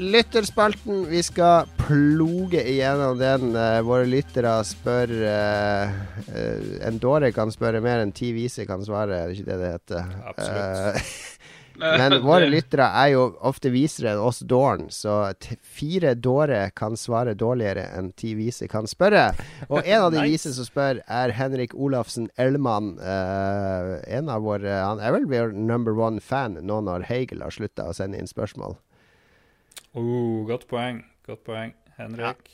Lytterspalten. 0.00 1.02
Vi 1.10 1.22
skal 1.22 1.68
ploge 1.76 2.62
igjennom 2.64 3.18
den. 3.20 3.50
Eh, 3.56 3.80
våre 3.84 4.06
lyttere 4.08 4.54
spør 4.64 5.12
uh, 5.12 6.86
En 6.86 6.96
dåre 7.02 7.28
kan 7.36 7.52
spørre 7.52 7.82
mer 7.84 8.00
enn 8.00 8.14
ti 8.16 8.30
vise 8.32 8.64
kan 8.68 8.80
svare, 8.86 9.18
er 9.18 9.28
det 9.28 9.36
ikke 9.36 9.50
det 9.50 9.58
det 9.60 9.74
heter? 9.74 10.14
Absolutt. 10.30 10.96
Uh, 10.96 11.36
Men 11.80 12.16
våre 12.30 12.48
lyttere 12.48 12.88
er 13.02 13.12
jo 13.14 13.26
ofte 13.46 13.72
visere 13.72 14.14
enn 14.14 14.24
oss 14.24 14.40
dåren, 14.40 14.88
så 14.92 15.32
fire 15.60 16.14
dåre 16.16 16.66
kan 16.76 16.96
svare 16.98 17.36
dårligere 17.38 17.86
enn 17.96 18.12
ti 18.16 18.34
vise 18.38 18.68
kan 18.72 18.88
spørre. 18.90 19.30
Og 19.68 19.80
en 19.84 20.06
av 20.08 20.10
de 20.12 20.20
Nice. 20.24 20.28
vise 20.32 20.54
som 20.56 20.68
spør, 20.68 21.00
er 21.06 21.36
Henrik 21.36 21.76
Olafsen 21.76 22.28
Ellmann. 22.40 22.94
Uh, 23.00 23.98
en 24.08 24.32
av 24.32 24.44
våre 24.48 24.80
Han 24.80 25.00
er 25.00 25.16
vel 25.16 25.28
vår 25.30 25.56
number 25.56 25.96
one 25.96 26.24
fan 26.24 26.56
nå 26.60 26.80
når 26.88 27.08
Hegel 27.08 27.44
har 27.44 27.52
slutta 27.52 27.90
å 27.90 27.96
sende 27.96 28.20
inn 28.20 28.30
spørsmål. 28.30 28.80
Oh, 29.94 30.46
godt 30.46 30.68
poeng. 30.70 31.02
Godt 31.26 31.42
poeng. 31.46 31.72
Henrik. 31.98 32.50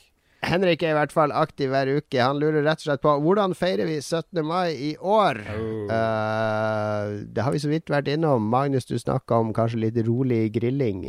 Henrik 0.47 0.83
er 0.85 0.93
i 0.93 0.97
hvert 0.97 1.13
fall 1.15 1.33
aktiv 1.35 1.71
hver 1.73 1.89
uke. 1.99 2.21
Han 2.21 2.39
lurer 2.41 2.65
rett 2.65 2.81
og 2.81 2.87
slett 2.87 3.03
på 3.03 3.13
hvordan 3.25 3.55
feirer 3.57 3.89
vi 3.89 3.99
17. 4.01 4.41
mai 4.47 4.73
i 4.73 4.93
år? 4.97 5.41
Oh. 5.57 5.91
Uh, 5.91 7.27
det 7.35 7.45
har 7.45 7.53
vi 7.53 7.61
så 7.63 7.71
vidt 7.73 7.93
vært 7.93 8.09
innom. 8.13 8.49
Magnus, 8.53 8.89
du 8.89 8.97
snakka 9.01 9.41
om 9.43 9.53
kanskje 9.57 9.83
litt 9.87 10.01
rolig 10.07 10.47
grilling. 10.55 11.05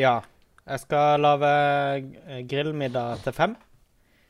Ja. 0.00 0.20
Jeg 0.70 0.84
skal 0.84 1.22
lage 1.24 1.48
eh, 1.50 2.42
grillmiddag 2.46 3.24
til 3.24 3.34
fem. 3.34 3.56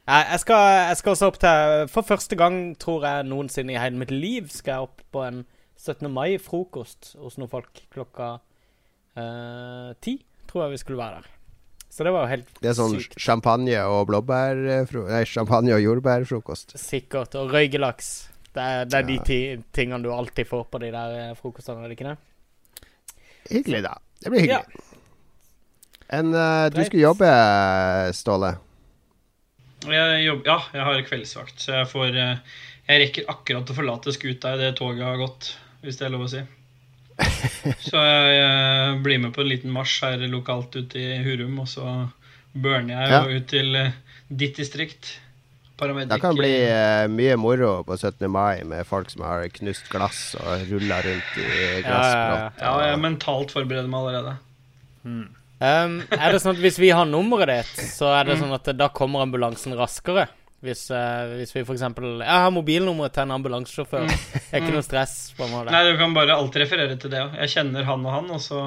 Jeg, 0.06 0.38
skal, 0.40 0.62
jeg 0.88 0.96
skal 0.96 1.12
også 1.12 1.26
opp 1.28 1.36
til 1.42 1.88
For 1.92 2.06
første 2.06 2.36
gang, 2.38 2.54
tror 2.80 3.04
jeg, 3.04 3.26
noensinne 3.28 3.74
i 3.74 3.78
hele 3.78 4.00
mitt 4.00 4.14
liv 4.14 4.48
skal 4.48 4.72
jeg 4.72 4.86
opp 4.86 5.02
på 5.12 5.26
en 5.26 5.42
17. 5.76 6.08
mai-frokost 6.10 7.12
hos 7.20 7.36
noen 7.38 7.50
folk 7.52 7.82
klokka 7.92 8.38
ti. 10.00 10.14
ti. 10.14 10.16
Tror 10.50 10.64
jeg 10.66 10.74
vi 10.74 10.80
skulle 10.82 10.98
være 11.00 11.20
der. 11.20 11.28
Så 11.90 12.04
det 12.06 12.12
var 12.14 12.22
jo 12.26 12.30
helt 12.30 12.46
sykt. 12.50 12.60
Det 12.62 12.68
er 12.70 12.76
sånn 12.78 12.92
sykt. 13.00 13.16
champagne 13.18 13.78
og 13.90 14.04
blåbær 14.10 14.60
Nei, 15.10 15.24
champagne 15.26 15.72
og 15.74 15.82
jordbærfrokost. 15.82 16.76
Sikkert. 16.78 17.34
Og 17.40 17.50
røykelaks. 17.54 18.10
Det 18.54 18.62
er, 18.62 18.84
det 18.90 18.94
er 18.98 19.02
de 19.06 19.16
Ja. 19.18 19.22
ti 19.26 19.40
tingene 19.74 20.02
du 20.02 20.10
alltid 20.14 20.46
får 20.46 20.64
på 20.70 20.78
de 20.82 20.90
der 20.94 21.16
eh, 21.30 21.34
frokostene, 21.38 21.84
er 21.84 21.88
det 21.90 21.98
ikke 21.98 22.10
det? 22.10 22.18
Hyggelig, 23.50 23.82
da. 23.86 23.94
Det 24.22 24.30
blir 24.32 24.46
Ja. 24.48 24.58
hyggelig. 24.62 24.86
En, 26.10 26.34
eh, 26.34 26.68
du 26.74 26.80
skulle 26.84 27.02
jobbe, 27.06 27.30
Ståle. 28.14 28.56
Jeg 29.86 30.24
jobb, 30.26 30.42
ja, 30.46 30.58
jeg 30.74 30.84
har 30.84 31.02
kveldsvakt, 31.06 31.58
så 31.62 31.72
jeg 31.78 31.86
får 31.88 32.16
eh, 32.16 32.38
Jeg 32.90 33.00
rekker 33.06 33.28
akkurat 33.30 33.70
å 33.70 33.74
forlate 33.76 34.12
skuta 34.12 34.54
idet 34.56 34.74
toget 34.76 35.04
har 35.06 35.16
gått, 35.16 35.52
hvis 35.84 35.96
det 36.00 36.06
er 36.08 36.10
lov 36.10 36.24
å 36.26 36.28
si. 36.32 36.40
Så 37.90 37.96
jeg, 38.00 38.36
eh, 38.44 38.98
blir 39.04 39.18
med 39.22 39.32
på 39.36 39.42
en 39.44 39.50
liten 39.50 39.72
marsj 39.74 40.02
her 40.06 40.22
lokalt 40.32 40.76
ute 40.76 40.98
i 41.00 41.18
Hurum, 41.24 41.58
og 41.62 41.68
så 41.70 41.86
burner 42.54 42.94
jeg 42.96 43.10
Ja. 43.12 43.18
jo 43.26 43.40
ut 43.40 43.48
til 43.50 43.76
eh, 43.76 43.92
ditt 44.30 44.56
distrikt. 44.60 45.18
Paramedic. 45.80 46.10
Det 46.12 46.20
kan 46.20 46.36
bli 46.36 46.50
eh, 46.66 47.06
mye 47.08 47.36
moro 47.40 47.78
på 47.88 47.96
17. 47.96 48.26
mai 48.30 48.60
med 48.68 48.84
folk 48.86 49.08
som 49.12 49.22
har 49.24 49.46
knust 49.48 49.86
glass 49.88 50.34
og 50.36 50.66
rulla 50.68 50.98
rundt 51.06 51.36
i 51.40 51.46
Ja, 51.46 51.52
ja, 51.54 51.70
ja. 51.70 51.84
glassbrott. 51.86 52.58
Ja, 52.60 52.72
jeg 52.90 52.98
mentalt 53.00 53.54
forbereder 53.54 53.88
meg 53.88 54.00
allerede. 54.04 54.34
Um, 55.60 55.94
er 56.12 56.32
det 56.32 56.40
sånn 56.42 56.54
at 56.54 56.60
hvis 56.60 56.78
vi 56.80 56.90
har 56.92 57.08
nummeret 57.08 57.48
ditt, 57.52 57.88
så 57.94 58.10
er 58.18 58.28
det 58.28 58.38
sånn 58.40 58.52
at 58.56 58.68
da 58.76 58.90
kommer 58.92 59.24
ambulansen 59.24 59.72
raskere? 59.76 60.26
Hvis, 60.60 60.82
uh, 60.92 61.30
hvis 61.38 61.54
vi 61.56 61.62
f.eks. 61.64 61.82
Jeg 61.88 62.28
har 62.28 62.50
mobilnummeret 62.52 63.14
til 63.16 63.24
en 63.24 63.34
ambulansesjåfør. 63.38 64.10
Det 64.10 64.40
er 64.52 64.60
ikke 64.60 64.74
noe 64.74 64.84
stress. 64.84 65.30
på 65.36 65.46
en 65.46 65.54
måte. 65.54 65.72
Nei, 65.72 65.84
du 65.88 65.96
kan 66.00 66.12
bare 66.16 66.36
alltid 66.36 66.66
referere 66.66 66.98
til 67.00 67.12
det. 67.14 67.22
òg. 67.24 67.38
Jeg 67.46 67.54
kjenner 67.54 67.86
han 67.88 68.04
og 68.04 68.12
han, 68.18 68.28
og 68.36 68.42
så 68.44 68.60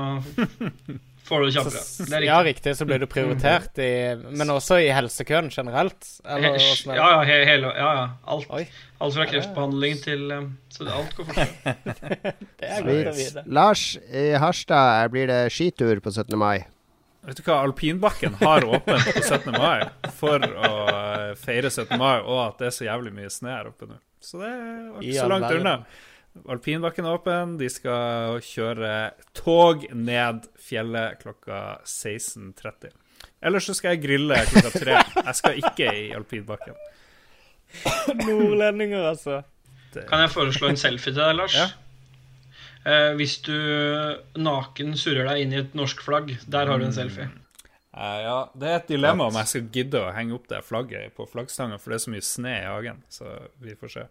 får 1.27 1.43
du 1.43 1.45
det 1.45 1.53
kjappere. 1.59 1.83
Det 2.09 2.17
er 2.17 2.25
ja, 2.25 2.39
riktig. 2.41 2.49
riktig. 2.49 2.75
Så 2.79 2.89
blir 2.89 3.03
du 3.03 3.05
prioritert 3.11 3.77
i 3.77 3.91
Men 4.33 4.55
også 4.55 4.81
i 4.81 4.89
helsekøen 4.95 5.53
generelt? 5.53 6.09
Eller 6.25 6.57
He-? 6.57 6.97
Ja, 6.97 7.11
ja, 7.13 7.21
he 7.29 7.39
hele, 7.51 7.71
ja, 7.77 7.93
ja. 8.01 8.09
Alt. 8.25 8.49
Oi. 8.49 8.65
Alt 9.03 9.17
fra 9.19 9.29
kreftbehandling 9.29 9.97
til 10.01 10.33
eh, 10.33 10.49
Så 10.73 10.87
det, 10.87 10.97
alt 10.97 11.13
går 11.17 11.29
fortere. 11.29 11.77
Det 12.63 12.69
er 12.73 12.85
godt 12.89 13.13
å 13.13 13.17
vite. 13.21 13.45
Lars, 13.53 13.85
i 14.09 14.31
Harstad 14.41 15.13
blir 15.13 15.29
det 15.29 15.43
skitur 15.53 16.01
på 16.01 16.09
17. 16.09 16.33
mai. 16.39 16.63
Vet 17.23 17.39
du 17.39 17.43
hva, 17.45 17.61
Alpinbakken 17.63 18.33
har 18.41 18.65
åpent 18.67 19.05
på 19.15 19.21
17. 19.23 19.53
mai 19.55 19.85
for 20.17 20.43
å 20.43 20.71
eh, 20.91 21.29
feire 21.39 21.69
17. 21.71 21.93
mai, 21.99 22.17
og 22.19 22.39
at 22.49 22.57
det 22.59 22.67
er 22.67 22.73
så 22.75 22.87
jævlig 22.89 23.13
mye 23.15 23.29
snø 23.31 23.53
her 23.53 23.69
oppe 23.69 23.87
nå. 23.87 23.99
Så 24.23 24.41
det 24.41 24.49
er 24.49 24.89
ikke 24.99 25.21
så 25.21 25.29
langt 25.31 25.55
unna. 25.55 25.77
Alpinbakken 26.49 27.07
er 27.07 27.15
åpen. 27.19 27.55
De 27.61 27.69
skal 27.71 28.41
kjøre 28.43 28.91
tog 29.37 29.85
ned 29.93 30.47
fjellet 30.59 31.21
klokka 31.21 31.61
16.30. 31.87 32.91
Ellers 33.43 33.67
så 33.69 33.75
skal 33.77 33.95
jeg 33.95 34.03
grille 34.03 34.39
klokka 34.49 34.71
tre. 34.75 34.99
Jeg 35.19 35.39
skal 35.39 35.59
ikke 35.61 35.93
i 35.99 36.05
alpinbakken. 36.17 36.75
Nordlendinger, 38.23 39.07
altså. 39.13 39.41
Kan 39.93 40.23
jeg 40.25 40.31
foreslå 40.33 40.71
en 40.73 40.79
selfie 40.79 41.13
til 41.13 41.21
deg, 41.21 41.35
Lars? 41.37 41.55
Ja. 41.57 41.69
Eh, 42.83 43.13
hvis 43.15 43.37
du 43.45 43.55
naken 44.35 44.97
surrer 44.99 45.29
deg 45.29 45.43
inn 45.43 45.55
i 45.55 45.61
et 45.61 45.77
norsk 45.77 46.03
flagg, 46.03 46.33
der 46.51 46.67
har 46.67 46.81
du 46.81 46.87
en 46.89 46.95
selfie. 46.95 47.29
Eh, 47.93 48.17
ja, 48.25 48.49
Det 48.57 48.67
er 48.69 48.75
et 48.81 48.91
dilemma 48.91 49.29
om 49.29 49.37
jeg 49.39 49.51
skal 49.51 49.69
gidde 49.77 50.01
å 50.01 50.11
henge 50.15 50.35
opp 50.35 50.49
det 50.51 50.63
flagget 50.67 51.13
på 51.15 51.27
flaggstanga, 51.29 51.77
for 51.79 51.93
det 51.93 51.99
er 51.99 52.05
så 52.07 52.13
mye 52.15 52.25
snø 52.25 52.55
i 52.57 52.67
hagen. 52.67 53.03
Så 53.13 53.29
vi 53.61 53.77
får 53.79 53.95
se 53.95 54.05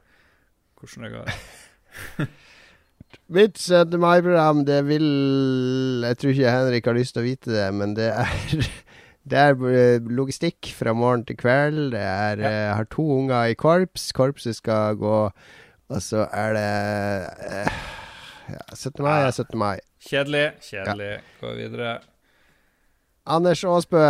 hvordan 0.80 1.06
det 1.06 1.12
går. 1.18 2.28
Mitt 3.36 3.58
17. 3.60 3.98
mai-program, 4.00 4.62
det 4.64 4.78
vil 4.88 5.04
Jeg 6.00 6.16
tror 6.18 6.32
ikke 6.32 6.54
Henrik 6.56 6.86
har 6.88 6.96
lyst 6.96 7.12
til 7.16 7.22
å 7.22 7.26
vite 7.26 7.52
det, 7.52 7.66
men 7.76 7.92
det 7.98 8.08
er 8.14 8.64
Det 9.22 9.38
er 9.38 9.52
eh, 9.70 10.02
logistikk 10.10 10.72
fra 10.74 10.90
morgen 10.98 11.22
til 11.22 11.36
kveld. 11.38 11.92
Det 11.92 12.00
er 12.02 12.40
ja. 12.42 12.48
Jeg 12.50 12.72
har 12.74 12.88
to 12.90 13.04
unger 13.20 13.52
i 13.52 13.54
korps. 13.54 14.08
Korpset 14.16 14.58
skal 14.58 14.96
gå, 14.98 15.18
og 15.30 16.00
så 16.02 16.24
er 16.34 16.56
det 16.56 16.70
eh, 17.46 17.84
ja, 18.49 18.62
17. 18.74 19.03
mai 19.05 19.18
er 19.26 19.30
17. 19.30 19.59
mai. 19.59 19.76
Kjedelig, 20.03 20.47
kjedelig. 20.66 21.12
Gå 21.40 21.53
videre. 21.59 22.01
Anders 23.22 23.61
Aasbø, 23.62 24.01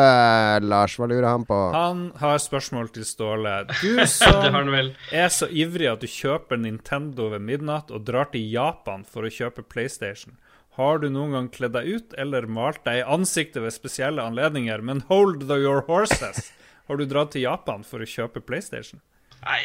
Lars, 0.64 0.95
hva 0.97 1.05
lurer 1.11 1.26
han 1.28 1.43
på? 1.45 1.57
Han 1.74 2.07
har 2.16 2.39
spørsmål 2.41 2.89
til 2.95 3.05
Ståle. 3.05 3.59
Du 3.83 4.01
som 4.09 4.70
er 5.12 5.28
så 5.28 5.51
ivrig 5.53 5.91
at 5.91 6.01
du 6.01 6.09
kjøper 6.09 6.57
Nintendo 6.57 7.28
ved 7.35 7.45
midnatt 7.45 7.93
og 7.93 8.07
drar 8.09 8.30
til 8.33 8.47
Japan 8.49 9.05
for 9.05 9.28
å 9.28 9.33
kjøpe 9.33 9.66
PlayStation. 9.68 10.39
Har 10.80 11.03
du 11.03 11.11
noen 11.12 11.37
gang 11.37 11.51
kledd 11.53 11.74
deg 11.76 11.91
ut 11.93 12.14
eller 12.16 12.49
malt 12.49 12.80
deg 12.87 13.03
i 13.03 13.05
ansiktet 13.05 13.61
ved 13.61 13.76
spesielle 13.76 14.24
anledninger? 14.24 14.80
Men 14.80 15.05
hold 15.12 15.45
the 15.45 15.61
your 15.61 15.85
horses. 15.85 16.49
Har 16.89 16.97
du 16.97 17.05
dratt 17.05 17.35
til 17.37 17.45
Japan 17.45 17.85
for 17.85 18.01
å 18.01 18.09
kjøpe 18.09 18.41
PlayStation? 18.41 19.05
Nei, 19.43 19.62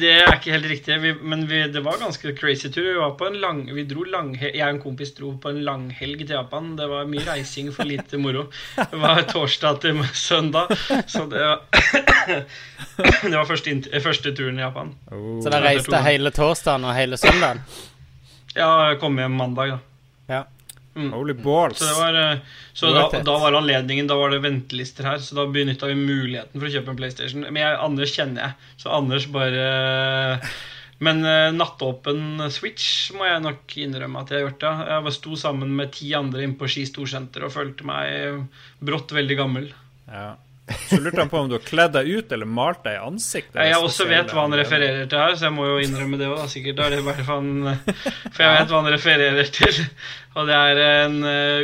det 0.00 0.10
er 0.22 0.30
ikke 0.38 0.54
helt 0.54 0.66
riktig. 0.70 0.94
Vi, 1.02 1.10
men 1.20 1.42
vi, 1.48 1.58
det 1.68 1.82
var 1.84 1.98
ganske 2.00 2.32
crazy 2.36 2.70
tur. 2.72 2.86
Vi 2.86 2.94
var 2.96 3.12
på 3.20 3.26
en 3.28 3.36
lang, 3.42 3.60
vi 3.76 3.84
dro 3.84 4.06
lang, 4.08 4.30
jeg 4.40 4.56
og 4.56 4.70
en 4.70 4.80
kompis 4.80 5.12
dro 5.18 5.34
på 5.42 5.52
en 5.52 5.60
langhelg 5.66 6.22
til 6.22 6.32
Japan. 6.32 6.70
Det 6.78 6.88
var 6.88 7.10
mye 7.10 7.26
reising 7.26 7.68
for 7.76 7.88
lite 7.88 8.20
moro. 8.22 8.46
Det 8.78 9.02
var 9.02 9.20
torsdag 9.28 9.82
til 9.84 10.00
søndag. 10.16 10.72
Så 11.12 11.26
det 11.28 11.44
var, 11.44 11.60
det 13.28 13.36
var 13.36 13.46
første, 13.50 13.76
første 14.00 14.32
turen 14.38 14.60
i 14.62 14.64
Japan. 14.64 14.96
Så 15.12 15.52
dere 15.52 15.64
reiste 15.68 16.04
hele 16.08 16.32
torsdagen 16.32 16.88
og 16.88 16.96
hele 16.96 17.20
søndagen? 17.20 17.60
Ja, 18.56 18.72
jeg 18.88 19.00
kom 19.04 19.20
hjem 19.20 19.36
mandag, 19.36 19.76
da. 19.76 19.91
Ja. 20.94 21.08
Holy 21.14 21.34
balls. 21.34 21.78
Så, 21.78 21.88
det 21.88 21.94
var, 21.96 22.18
eh, 22.20 22.38
så 22.72 22.90
da, 22.92 23.06
var 23.08 23.24
da 23.24 23.36
var 23.40 23.56
anledningen 23.56 24.10
Da 24.10 24.18
var 24.20 24.32
det 24.32 24.42
ventelister 24.44 25.08
her, 25.08 25.22
så 25.24 25.38
da 25.38 25.46
benytta 25.48 25.88
vi 25.88 25.96
muligheten 25.96 26.58
for 26.58 26.68
å 26.68 26.72
kjøpe 26.74 26.92
en 26.92 27.00
PlayStation. 27.00 27.46
Men 27.48 27.62
jeg, 27.62 27.80
Anders 27.80 28.12
kjenner 28.12 28.44
jeg, 28.44 28.70
så 28.82 28.92
Anders 28.98 29.28
bare 29.32 29.64
Men 31.02 31.24
uh, 31.26 31.48
nattåpen 31.56 32.44
Switch 32.54 33.10
må 33.16 33.26
jeg 33.26 33.42
nok 33.42 33.76
innrømme 33.80 34.20
at 34.22 34.30
jeg 34.30 34.38
har 34.38 34.44
gjort. 34.46 34.68
Ja. 34.68 35.00
Jeg 35.00 35.16
sto 35.16 35.38
sammen 35.40 35.72
med 35.78 35.96
ti 35.96 36.12
andre 36.14 36.44
inne 36.44 36.60
på 36.60 36.68
Ski 36.70 36.84
storsenter 36.86 37.48
og 37.48 37.54
følte 37.56 37.88
meg 37.88 38.44
brått 38.84 39.16
veldig 39.16 39.38
gammel. 39.40 39.72
Ja. 40.06 40.36
Så 40.70 41.00
lurte 41.00 41.20
han 41.20 41.28
på 41.28 41.38
om 41.38 41.48
du 41.50 41.54
har 41.56 41.64
kledd 41.66 41.92
deg 41.96 42.06
ut 42.08 42.32
eller 42.32 42.46
malt 42.46 42.84
deg 42.84 42.94
i 42.94 42.98
ansiktet. 43.02 43.56
Jeg, 43.58 43.74
ved 43.74 43.82
også 43.88 44.04
vet 44.08 44.32
hva 44.32 44.42
han 44.46 44.54
refererer 44.56 45.06
til 45.10 45.18
her, 45.18 45.34
så 45.36 45.44
jeg 45.48 45.54
må 45.56 45.66
jo 45.66 45.78
innrømme 45.82 46.18
det 46.20 46.28
òg, 46.30 46.48
sikkert. 46.52 46.78
Er 46.84 46.90
det 46.94 47.06
bare 47.06 47.24
for, 47.26 47.34
han, 47.40 47.48
for 48.28 48.40
jeg 48.44 48.52
vet 48.54 48.68
hva 48.70 48.78
han 48.78 48.94
refererer 48.94 49.46
til. 49.58 49.74
Og 50.38 50.42
det 50.48 50.56
er 50.58 50.76
en, 50.86 51.16
eh, 51.28 51.62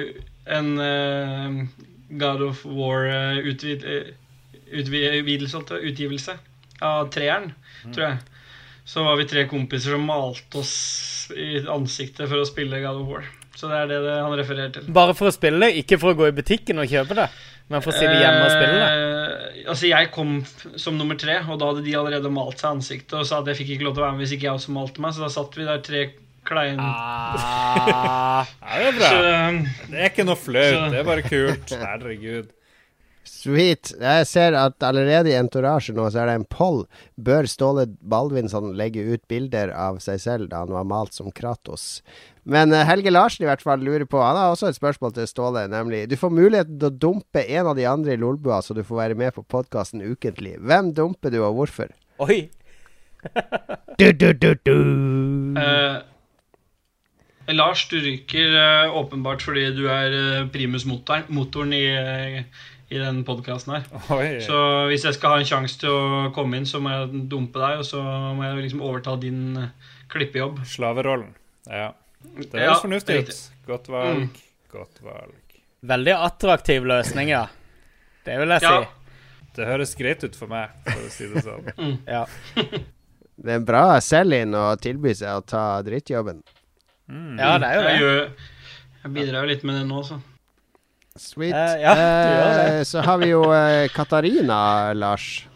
en 0.59 0.69
eh, 0.83 1.49
God 2.21 2.41
of 2.49 2.59
War-utvidelse, 2.67 5.57
utgivelse 5.79 6.35
av 6.85 7.01
treeren, 7.15 7.49
tror 7.93 8.05
jeg. 8.09 8.17
Så 8.89 9.05
var 9.05 9.19
vi 9.21 9.27
tre 9.29 9.45
kompiser 9.51 9.93
som 9.97 10.07
malte 10.09 10.63
oss 10.63 10.75
i 11.37 11.59
ansiktet 11.69 12.25
for 12.31 12.41
å 12.41 12.47
spille 12.49 12.81
God 12.81 13.03
of 13.03 13.11
War. 13.11 13.27
Så 13.59 13.69
det 13.69 13.75
er 13.83 13.89
det, 13.91 13.99
det 14.07 14.15
han 14.23 14.35
refererer 14.39 14.71
til. 14.73 14.87
Bare 14.95 15.13
for 15.19 15.29
å 15.29 15.35
spille 15.35 15.59
det, 15.67 15.83
ikke 15.83 15.99
for 16.01 16.15
å 16.15 16.17
gå 16.21 16.29
i 16.31 16.35
butikken 16.37 16.79
og 16.81 16.89
kjøpe 16.89 17.17
det, 17.19 17.27
men 17.69 17.83
for 17.85 17.91
å 17.93 17.97
sitte 17.99 18.15
hjemme 18.15 18.45
og 18.47 18.53
spille 18.55 18.77
det. 18.79 18.89
Eh, 18.95 19.65
altså 19.73 19.91
Jeg 19.91 20.11
kom 20.15 20.37
som 20.79 20.97
nummer 20.97 21.19
tre, 21.21 21.41
og 21.45 21.59
da 21.61 21.73
hadde 21.73 21.83
de 21.85 21.97
allerede 21.99 22.31
malt 22.33 22.63
seg 22.63 22.79
ansiktet 22.79 23.17
og 23.19 23.27
sa 23.29 23.43
at 23.43 23.51
jeg 23.51 23.59
fikk 23.61 23.75
ikke 23.77 23.89
lov 23.89 23.97
til 23.99 24.05
å 24.05 24.07
være 24.07 24.17
med 24.17 24.25
hvis 24.25 24.37
ikke 24.39 24.47
jeg 24.49 24.61
også 24.61 24.77
malte 24.79 25.05
meg, 25.05 25.17
så 25.17 25.27
da 25.27 25.31
satt 25.37 25.59
vi 25.59 25.67
der 25.69 25.83
tre 25.85 26.05
klein... 26.49 26.81
Ah, 26.81 28.47
Ja, 28.63 28.79
det 28.79 28.87
er 28.93 28.97
bra. 29.03 29.11
Så, 29.11 29.19
eh, 29.35 29.59
Det 29.91 29.99
er 30.01 30.13
ikke 30.15 30.29
noe 30.31 30.39
flaut, 30.39 30.87
det 30.95 31.03
er 31.03 31.11
bare 31.11 31.27
kult. 31.27 31.75
Herregud. 31.83 32.55
Sweet. 33.29 33.93
Jeg 34.01 34.27
ser 34.27 34.57
at 34.59 34.83
allerede 34.85 35.31
i 35.31 35.37
Entourage 35.39 35.93
nå 35.95 36.09
så 36.11 36.23
er 36.23 36.31
det 36.31 36.37
en 36.39 36.49
poll. 36.49 36.83
Bør 37.21 37.47
Ståle 37.51 37.85
Baldvinsson 38.01 38.73
legge 38.79 39.05
ut 39.05 39.23
bilder 39.31 39.71
av 39.77 40.01
seg 40.05 40.21
selv 40.23 40.51
da 40.51 40.65
han 40.65 40.73
var 40.75 40.89
malt 40.89 41.17
som 41.17 41.31
Kratos? 41.35 42.01
Men 42.49 42.73
eh, 42.73 42.87
Helge 42.89 43.13
Larsen 43.13 43.45
i 43.45 43.51
hvert 43.51 43.65
fall 43.65 43.85
lurer 43.85 44.07
på 44.09 44.23
Han 44.25 44.39
har 44.39 44.55
også 44.55 44.71
et 44.71 44.79
spørsmål 44.79 45.13
til 45.19 45.29
Ståle, 45.29 45.67
nemlig 45.69 46.07
Du 46.09 46.17
får 46.17 46.33
muligheten 46.33 46.79
til 46.81 46.89
å 46.89 46.99
dumpe 47.07 47.45
en 47.45 47.69
av 47.69 47.77
de 47.77 47.85
andre 47.89 48.17
i 48.17 48.21
Lolbua, 48.21 48.63
så 48.65 48.77
du 48.77 48.81
får 48.87 49.03
være 49.03 49.19
med 49.21 49.37
på 49.37 49.45
podkasten 49.45 50.05
ukentlig. 50.05 50.57
Hvem 50.65 50.95
dumper 50.97 51.35
du, 51.35 51.43
og 51.45 51.61
hvorfor? 51.61 51.93
oi. 52.19 52.49
Du, 53.99 54.13
du, 54.13 54.33
du, 54.33 54.55
du. 54.63 54.75
Uh, 55.59 55.99
Lars, 57.51 57.89
du 57.91 57.97
ryker 57.99 58.53
uh, 58.55 58.97
åpenbart 59.01 59.43
fordi 59.43 59.65
du 59.75 59.89
er 59.91 60.15
uh, 60.15 60.49
primus 60.55 60.85
motoren 60.87 61.73
i, 61.75 61.85
eh, 61.91 62.45
i 62.91 62.99
den 62.99 63.23
podkasten 63.29 63.75
her. 63.77 63.85
Oi. 64.17 64.39
Så 64.45 64.59
hvis 64.89 65.05
jeg 65.05 65.15
skal 65.19 65.35
ha 65.35 65.39
en 65.43 65.49
sjanse 65.49 65.79
til 65.83 65.91
å 65.93 66.31
komme 66.37 66.57
inn, 66.57 66.67
så 66.69 66.81
må 66.81 66.91
jeg 66.95 67.25
dumpe 67.29 67.61
deg, 67.61 67.83
og 67.83 67.85
så 67.89 68.01
må 68.37 68.47
jeg 68.47 68.63
liksom 68.65 68.81
overta 68.87 69.17
din 69.21 69.43
eh, 69.61 69.95
klippejobb. 70.13 70.63
Slaverollen. 70.67 71.35
Ja. 71.69 71.91
Det 72.25 72.49
Ja, 72.59 72.71
høres 72.73 72.83
fornuftig 72.87 73.19
ut. 73.21 73.29
Mm. 73.35 73.67
Godt 73.69 73.89
valg. 73.93 74.39
Godt 74.73 75.03
valg. 75.05 75.59
Veldig 75.89 76.15
attraktiv 76.17 76.87
løsning, 76.89 77.29
ja. 77.31 77.45
Det 78.27 78.39
vil 78.41 78.49
jeg 78.57 78.63
Ja. 78.65 78.73
si. 78.83 78.95
Det 79.59 79.67
høres 79.67 79.93
greit 79.99 80.23
ut 80.25 80.37
for 80.39 80.47
meg, 80.51 80.71
for 80.87 81.01
å 81.07 81.11
si 81.11 81.27
det 81.33 81.43
sånn. 81.45 81.99
Ja. 82.07 82.25
Det 83.39 83.53
er 83.53 83.61
en 83.61 83.65
bra 83.69 84.01
sell-in 84.03 84.51
å 84.59 84.73
tilby 84.83 85.13
seg 85.15 85.31
å 85.31 85.45
ta 85.47 85.81
drittjobben. 85.87 86.41
ja, 87.39 87.53
det 87.63 87.69
er 87.69 87.75
jo 87.77 87.83
Jeg, 87.83 87.87
det. 87.87 88.01
gjør, 88.01 88.49
jeg 89.05 89.13
bidrar 89.15 89.45
jo 89.45 89.51
litt 89.53 89.63
med 89.69 89.77
det 89.79 89.85
nå, 89.87 90.01
så. 90.09 90.19
Sweet. 91.19 91.55
Uh, 91.55 91.77
ja. 91.83 91.95
Eh, 91.99 92.83
så 92.91 93.03
har 93.05 93.19
vi 93.23 93.33
jo 93.33 93.43
uh, 93.51 93.87
Katarina, 93.95 94.93
Lars. 94.95 95.47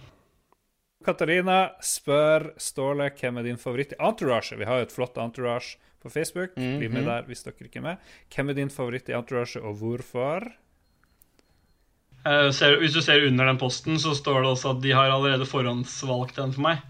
Katarina 1.03 1.73
spør 1.83 2.53
Ståle 2.63 3.09
hvem 3.19 3.41
er 3.41 3.49
din 3.49 3.59
favoritt 3.59 3.95
i 3.97 3.99
Entourage. 4.03 4.55
Vi 4.59 4.67
har 4.69 4.79
jo 4.83 4.87
et 4.87 4.95
flott 4.95 5.17
Entourage 5.19 5.79
på 6.03 6.11
Facebook. 6.11 6.55
Bli 6.55 6.89
Mhm. 6.89 6.93
med 6.95 7.07
der 7.11 7.23
hvis 7.27 7.43
dere 7.47 7.55
ikke 7.67 7.79
er 7.81 7.89
med. 7.89 7.97
Hvem 8.35 8.51
er 8.51 8.55
din 8.59 8.71
favoritt 8.71 9.09
i 9.11 9.15
Entourage, 9.19 9.59
og 9.63 9.77
hvorfor? 9.81 10.47
Eh, 12.25 12.51
ser, 12.55 12.77
hvis 12.79 12.95
du 12.95 13.01
ser 13.03 13.25
under 13.27 13.49
den 13.51 13.59
posten, 13.59 13.99
så 13.99 14.15
står 14.15 14.43
det 14.45 14.51
også 14.53 14.77
at 14.77 14.83
de 14.85 14.93
har 14.95 15.11
allerede 15.11 15.47
forhåndsvalgt 15.47 16.39
en 16.39 16.53
for 16.55 16.63
meg. 16.69 16.83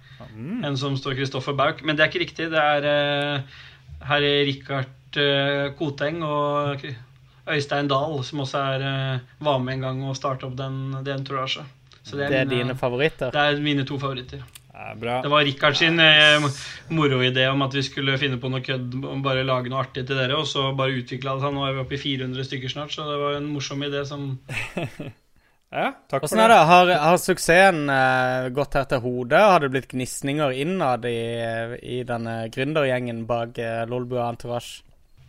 En 0.65 0.77
som 0.77 0.95
står 0.97 1.17
Kristoffer 1.19 1.57
Bauk. 1.57 1.81
Men 1.85 1.97
det 1.97 2.05
er 2.05 2.11
ikke 2.13 2.21
riktig. 2.23 2.51
Det 2.53 2.61
er 2.61 2.85
uh, 2.85 3.41
herr 4.07 4.23
Rikard 4.47 5.17
Koteng 5.77 6.21
og 6.23 6.85
Øystein 7.57 7.89
Dahl 7.91 8.19
som 8.25 8.41
også 8.45 8.59
er, 8.75 8.87
eh, 9.15 9.21
var 9.45 9.59
med 9.63 9.75
en 9.79 9.87
gang 9.87 10.03
og 10.09 10.17
starta 10.19 10.47
opp 10.49 10.57
den, 10.59 10.81
det 11.05 11.15
entourage. 11.15 11.65
Så 12.03 12.17
Det 12.19 12.27
er 12.33 12.45
mine, 12.45 12.51
dine 12.65 12.75
favoritter. 12.79 13.31
det 13.31 13.41
er 13.41 13.61
mine 13.63 13.85
to 13.87 13.99
favoritter. 13.99 14.43
Ja, 14.73 14.95
bra. 14.99 15.21
Det 15.23 15.31
var 15.31 15.45
Richard 15.45 15.77
sin 15.79 16.01
eh, 16.01 16.43
moroidé 16.91 17.45
om 17.53 17.63
at 17.63 17.75
vi 17.77 17.83
skulle 17.87 18.17
finne 18.19 18.39
på 18.41 18.49
noe 18.51 18.63
kødd 18.65 18.97
og 19.05 19.21
bare 19.23 19.45
lage 19.47 19.71
noe 19.71 19.83
artig 19.85 20.07
til 20.09 20.17
dere, 20.19 20.35
og 20.41 20.47
så 20.49 20.73
bare 20.75 20.97
utvikla 20.99 21.37
det 21.37 21.45
seg. 21.45 21.55
Nå 21.55 21.67
er 21.69 21.77
vi 21.77 21.83
oppe 21.85 21.95
i 21.95 22.01
400 22.03 22.45
stykker 22.49 22.73
snart, 22.73 22.91
så 22.97 23.05
det 23.07 23.19
var 23.21 23.37
en 23.39 23.51
morsom 23.53 23.85
idé 23.87 24.03
som 24.09 24.39
Ja, 25.73 25.87
takk 26.11 26.27
for 26.27 26.37
det. 26.37 26.43
er 26.45 26.51
det? 26.53 26.57
Har, 26.69 26.91
har 27.01 27.17
suksessen 27.17 27.87
eh, 27.89 28.49
gått 28.53 28.75
her 28.77 28.85
til 28.91 29.01
hodet? 29.01 29.41
Har 29.41 29.63
det 29.65 29.71
blitt 29.73 29.89
gnisninger 29.89 30.53
innad 30.61 31.07
i, 31.09 31.17
i 31.81 32.03
denne 32.05 32.35
gründergjengen 32.53 33.23
bak 33.29 33.57
eh, 33.63 33.85
Lolbua 33.89 34.27
Entourage? 34.35 34.83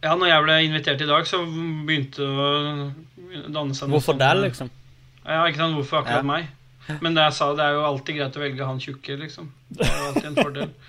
Ja, 0.04 0.16
når 0.20 0.28
jeg 0.30 0.44
ble 0.44 0.56
invitert 0.68 1.02
i 1.02 1.08
dag, 1.08 1.28
så 1.30 1.40
begynte 1.48 2.26
det 2.26 2.28
å 2.28 3.52
danne 3.56 3.76
seg 3.78 3.92
Hvorfor 3.94 4.18
det, 4.20 4.32
liksom? 4.42 4.70
Ja, 5.24 5.46
ikke 5.48 5.62
sant, 5.62 5.78
hvorfor 5.80 6.02
akkurat 6.02 6.20
Ja. 6.20 6.28
meg? 6.28 6.50
Men 7.00 7.16
det 7.16 7.24
jeg 7.24 7.36
sa, 7.38 7.54
det 7.56 7.64
er 7.64 7.78
jo 7.78 7.86
alltid 7.88 8.18
greit 8.18 8.36
å 8.36 8.42
velge 8.44 8.66
han 8.68 8.82
tjukke, 8.84 9.16
liksom. 9.22 9.48
Det 9.72 9.88
er 9.88 9.94
jo 10.02 10.08
alltid 10.10 10.26
en 10.32 10.36
fordel. 10.42 10.74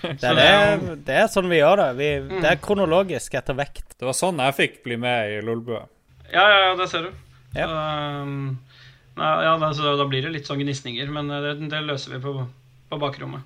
Det 0.00 0.14
Så 0.16 0.30
er, 0.32 0.34
det 0.34 0.44
er 0.48 0.78
det, 1.04 1.14
er 1.20 1.26
sånn 1.28 1.48
vi 1.50 1.58
gjør 1.58 1.76
det. 1.76 1.88
Vi, 1.98 2.06
Det 2.40 2.48
er 2.48 2.60
kronologisk 2.64 3.34
etter 3.36 3.52
vekt. 3.58 3.98
Det 4.00 4.06
var 4.08 4.14
sånn 4.16 4.38
jeg 4.40 4.54
fikk 4.56 4.78
bli 4.86 4.96
med 4.96 5.34
i 5.34 5.42
Lolbua. 5.44 5.82
Ja, 6.32 6.40
ja, 6.48 6.60
ja, 6.64 6.70
det 6.78 6.86
ser 6.88 7.04
du. 7.04 7.10
Ja. 7.52 7.66
Så, 7.68 7.82
um, 8.24 8.58
ja, 9.20 9.52
da, 9.60 9.68
så 9.76 9.92
da 10.00 10.06
blir 10.08 10.24
det 10.24 10.32
litt 10.32 10.48
sånn 10.48 10.62
gnisninger, 10.62 11.10
men 11.12 11.28
det, 11.28 11.52
det 11.68 11.82
løser 11.84 12.16
vi 12.16 12.22
på, 12.24 12.32
på 12.88 13.00
bakrommet. 13.02 13.44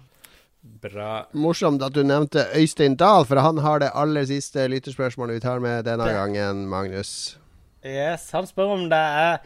Bra. 0.64 1.26
Morsomt 1.36 1.82
at 1.84 1.92
du 1.92 2.00
nevnte 2.06 2.46
Øystein 2.56 2.96
Dahl, 2.96 3.26
for 3.28 3.36
han 3.44 3.58
har 3.60 3.82
det 3.82 3.90
aller 3.92 4.24
siste 4.28 4.64
lytterspørsmålet 4.72 5.36
vi 5.36 5.44
tar 5.44 5.60
med 5.60 5.84
denne 5.84 6.06
Det- 6.08 6.14
gangen, 6.14 6.66
Magnus. 6.68 7.36
Yes, 7.84 8.30
Han 8.32 8.46
spør 8.46 8.72
om 8.72 8.88
det 8.88 8.96
er 8.96 9.40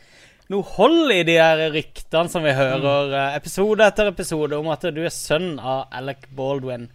noe 0.49 0.63
hold 0.63 1.11
i 1.11 1.25
de 1.25 1.35
her 1.35 1.71
ryktene 1.75 2.31
som 2.31 2.45
vi 2.47 2.53
hører 2.55 3.11
mm. 3.11 3.37
episode 3.37 3.83
etter 3.85 4.07
episode, 4.07 4.57
om 4.57 4.69
at 4.69 4.81
du 4.95 5.03
er 5.03 5.11
sønn 5.11 5.59
av 5.59 5.89
Alec 5.93 6.29
Baldwin. 6.31 6.89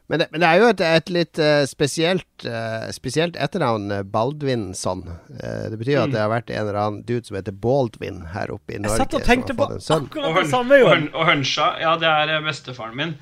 Men, 0.07 0.21
det, 0.21 0.27
men 0.31 0.43
det 0.43 0.47
er 0.47 0.61
jo 0.61 0.67
et, 0.69 0.81
et 0.85 1.11
litt 1.13 1.39
uh, 1.41 1.63
spesielt, 1.65 2.45
uh, 2.45 2.85
spesielt 2.93 3.37
etternavn, 3.41 3.87
eh, 3.91 4.03
Baldwinsson. 4.05 5.01
Eh, 5.33 5.63
det 5.71 5.79
betyr 5.81 5.95
jo 5.95 6.03
at 6.03 6.13
det 6.13 6.21
har 6.21 6.29
vært 6.29 6.51
en 6.53 6.59
eller 6.61 6.77
annen 6.77 6.99
dude 7.07 7.25
som 7.25 7.37
heter 7.39 7.55
Baldwin 7.63 8.19
her 8.35 8.53
oppe 8.53 8.75
i 8.75 8.81
Norge. 8.81 8.99
Jeg 8.99 9.07
satt 9.07 9.17
og 9.17 9.25
tenkte 9.25 9.55
på 9.57 9.65
akkurat 9.65 10.37
det 10.37 10.51
samme, 10.51 10.77
og, 10.85 11.07
og 11.09 11.29
Hønsja. 11.31 11.71
ja, 11.81 11.95
det 12.01 12.11
er 12.11 12.45
bestefaren 12.45 12.97
min. 12.99 13.15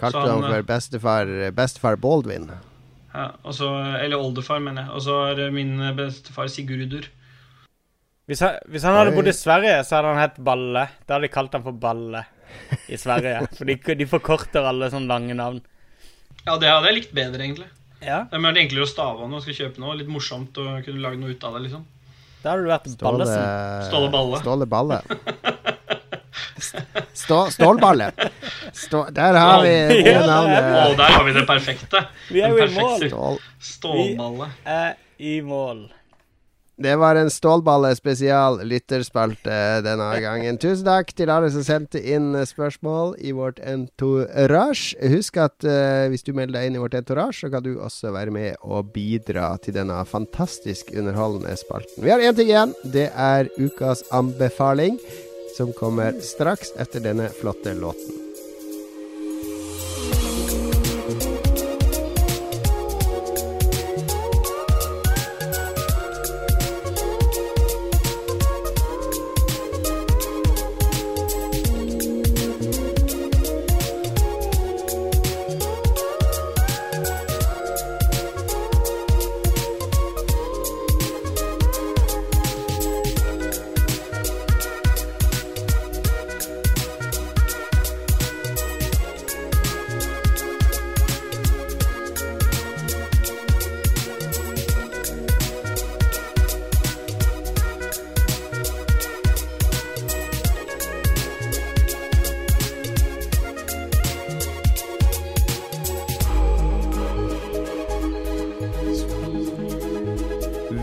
Kalte 0.00 0.24
han 0.24 0.42
han, 0.42 0.48
for 0.50 0.66
bestefar, 0.66 1.30
bestefar 1.54 1.98
Baldwin. 2.02 2.48
Ja, 3.14 3.28
også, 3.46 3.68
eller 4.00 4.18
oldefar, 4.18 4.58
mener 4.64 4.88
jeg. 4.88 4.96
Og 4.96 5.04
så 5.06 5.20
er 5.30 5.54
min 5.54 5.76
bestefar 5.94 6.50
Sigurdur. 6.50 7.06
Hvis 8.26 8.40
han, 8.42 8.56
hvis 8.72 8.82
han 8.82 8.96
hadde 8.96 9.12
bodd 9.14 9.28
i 9.28 9.36
Sverige, 9.36 9.76
så 9.84 10.00
hadde 10.00 10.10
han 10.16 10.22
hett 10.24 10.42
Balle. 10.42 10.88
Da 11.04 11.14
hadde 11.14 11.28
de 11.28 11.32
kalt 11.36 11.54
han 11.54 11.62
for 11.62 11.76
Balle 11.76 12.24
i 12.90 12.98
Sverige. 12.98 13.44
For 13.58 13.68
de, 13.68 13.78
de 14.00 14.08
forkorter 14.08 14.66
alle 14.66 14.90
sånne 14.90 15.10
lange 15.10 15.38
navn. 15.38 15.62
Ja, 16.44 16.58
det 16.60 16.68
hadde 16.68 16.90
jeg 16.90 16.98
likt 17.00 17.14
bedre, 17.16 17.42
egentlig. 17.46 17.70
Ja, 18.04 18.24
Det 18.28 18.36
er 18.36 18.58
enklere 18.60 18.84
å 18.84 18.88
stave 18.90 19.22
når 19.22 19.30
man 19.32 19.44
skal 19.44 19.56
kjøpe 19.56 19.80
noe. 19.80 19.96
Litt 19.96 20.10
morsomt 20.12 20.58
å 20.60 20.66
kunne 20.84 21.00
lage 21.00 21.16
noe 21.20 21.32
ut 21.32 21.44
av 21.48 21.56
det, 21.56 21.66
liksom. 21.68 21.86
da 22.42 22.52
hadde 22.52 22.66
du 22.66 22.72
vært 22.72 22.90
Ståle, 22.92 23.12
Ballesen. 23.16 23.88
Ståle 23.88 24.10
Balle. 24.12 24.42
Ståle 24.44 24.66
Balle. 24.66 25.00
Stå, 27.14 27.50
stålballe. 27.50 28.10
Stå, 28.72 29.06
der 29.10 29.34
har 29.34 29.62
vi 29.62 29.72
Ja, 29.72 29.86
det 29.88 30.02
det 30.04 30.12
er 30.12 30.96
der 30.96 31.12
har 31.16 31.24
vi 31.24 31.32
det 31.32 31.46
perfekte. 31.46 32.04
Vi 32.30 32.42
er 32.42 32.50
jo 32.52 32.64
i 32.64 32.68
mål. 32.74 33.06
Stål. 33.08 33.38
Stålballe. 33.60 34.48
Er 34.64 34.94
i 35.18 35.40
mål. 35.40 35.86
Det 36.76 36.96
var 36.96 37.14
en 37.16 37.30
Stålballe 37.30 37.92
spesial 37.94 38.58
lytterspalte 38.66 39.58
denne 39.86 40.08
gangen. 40.22 40.56
Tusen 40.58 40.88
takk 40.88 41.12
til 41.14 41.30
alle 41.30 41.50
som 41.54 41.62
sendte 41.62 42.02
inn 42.02 42.32
spørsmål 42.48 43.14
i 43.22 43.30
vårt 43.36 43.60
entourage. 43.62 44.96
Husk 45.12 45.38
at 45.38 45.62
uh, 45.62 46.10
hvis 46.10 46.26
du 46.26 46.32
melder 46.34 46.58
deg 46.58 46.72
inn 46.72 46.80
i 46.80 46.82
vårt 46.82 46.98
entourage, 46.98 47.44
så 47.44 47.52
kan 47.52 47.62
du 47.62 47.76
også 47.78 48.10
være 48.16 48.34
med 48.34 48.58
og 48.66 48.90
bidra 48.96 49.52
til 49.62 49.78
denne 49.78 50.00
fantastisk 50.10 50.90
underholdende 50.96 51.54
spalten. 51.62 52.02
Vi 52.02 52.10
har 52.10 52.24
én 52.24 52.34
ting 52.34 52.50
igjen. 52.50 52.74
Det 52.82 53.06
er 53.14 53.52
ukas 53.54 54.02
anbefaling, 54.10 54.98
som 55.54 55.70
kommer 55.78 56.18
straks 56.26 56.74
etter 56.74 57.06
denne 57.06 57.30
flotte 57.38 57.78
låten. 57.78 58.23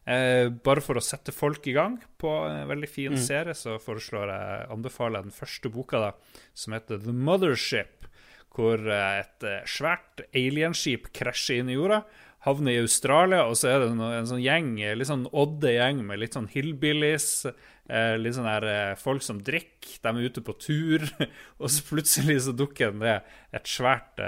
Eh, 0.04 0.50
bare 0.52 0.84
for 0.84 1.00
å 1.00 1.04
sette 1.04 1.32
folk 1.32 1.64
i 1.72 1.76
gang 1.78 1.94
på 2.20 2.32
en 2.44 2.68
veldig 2.68 2.90
fin 2.92 3.14
serie, 3.16 3.56
så 3.56 3.78
foreslår 3.80 4.32
jeg 4.34 4.66
anbefaler 4.76 5.22
jeg 5.22 5.30
den 5.30 5.38
første 5.38 5.72
boka, 5.72 6.02
da, 6.04 6.42
som 6.54 6.76
heter 6.76 7.00
The 7.04 7.16
Mothership. 7.16 8.10
Hvor 8.54 8.84
eh, 8.84 9.22
et 9.24 9.48
eh, 9.48 9.64
svært 9.70 10.26
alienskip 10.36 11.08
krasjer 11.16 11.64
inn 11.64 11.72
i 11.72 11.78
jorda, 11.78 12.04
havner 12.44 12.76
i 12.76 12.82
Australia, 12.84 13.45
og 13.48 13.56
så 13.56 13.70
er 13.72 13.84
det 13.84 13.91
en 13.94 14.28
sånn 14.28 14.41
gjeng, 14.44 14.74
eh, 14.84 14.95
litt 14.99 15.07
sånn 15.07 15.28
odde 15.32 15.72
gjeng 15.78 16.02
med 16.06 16.20
litt 16.20 16.36
sånn 16.36 16.49
hillbillies, 16.52 17.45
eh, 17.88 18.15
litt 18.20 18.36
sånn 18.36 18.49
her 18.49 18.65
eh, 18.68 18.95
folk 18.99 19.24
som 19.24 19.40
drikker, 19.40 19.94
de 20.03 20.11
er 20.11 20.28
ute 20.28 20.44
på 20.44 20.56
tur, 20.60 21.06
og 21.61 21.72
så 21.72 21.86
plutselig 21.88 22.41
så 22.44 22.56
dukker 22.60 22.91
det 22.99 23.15
et 23.56 23.70
svært 23.72 24.20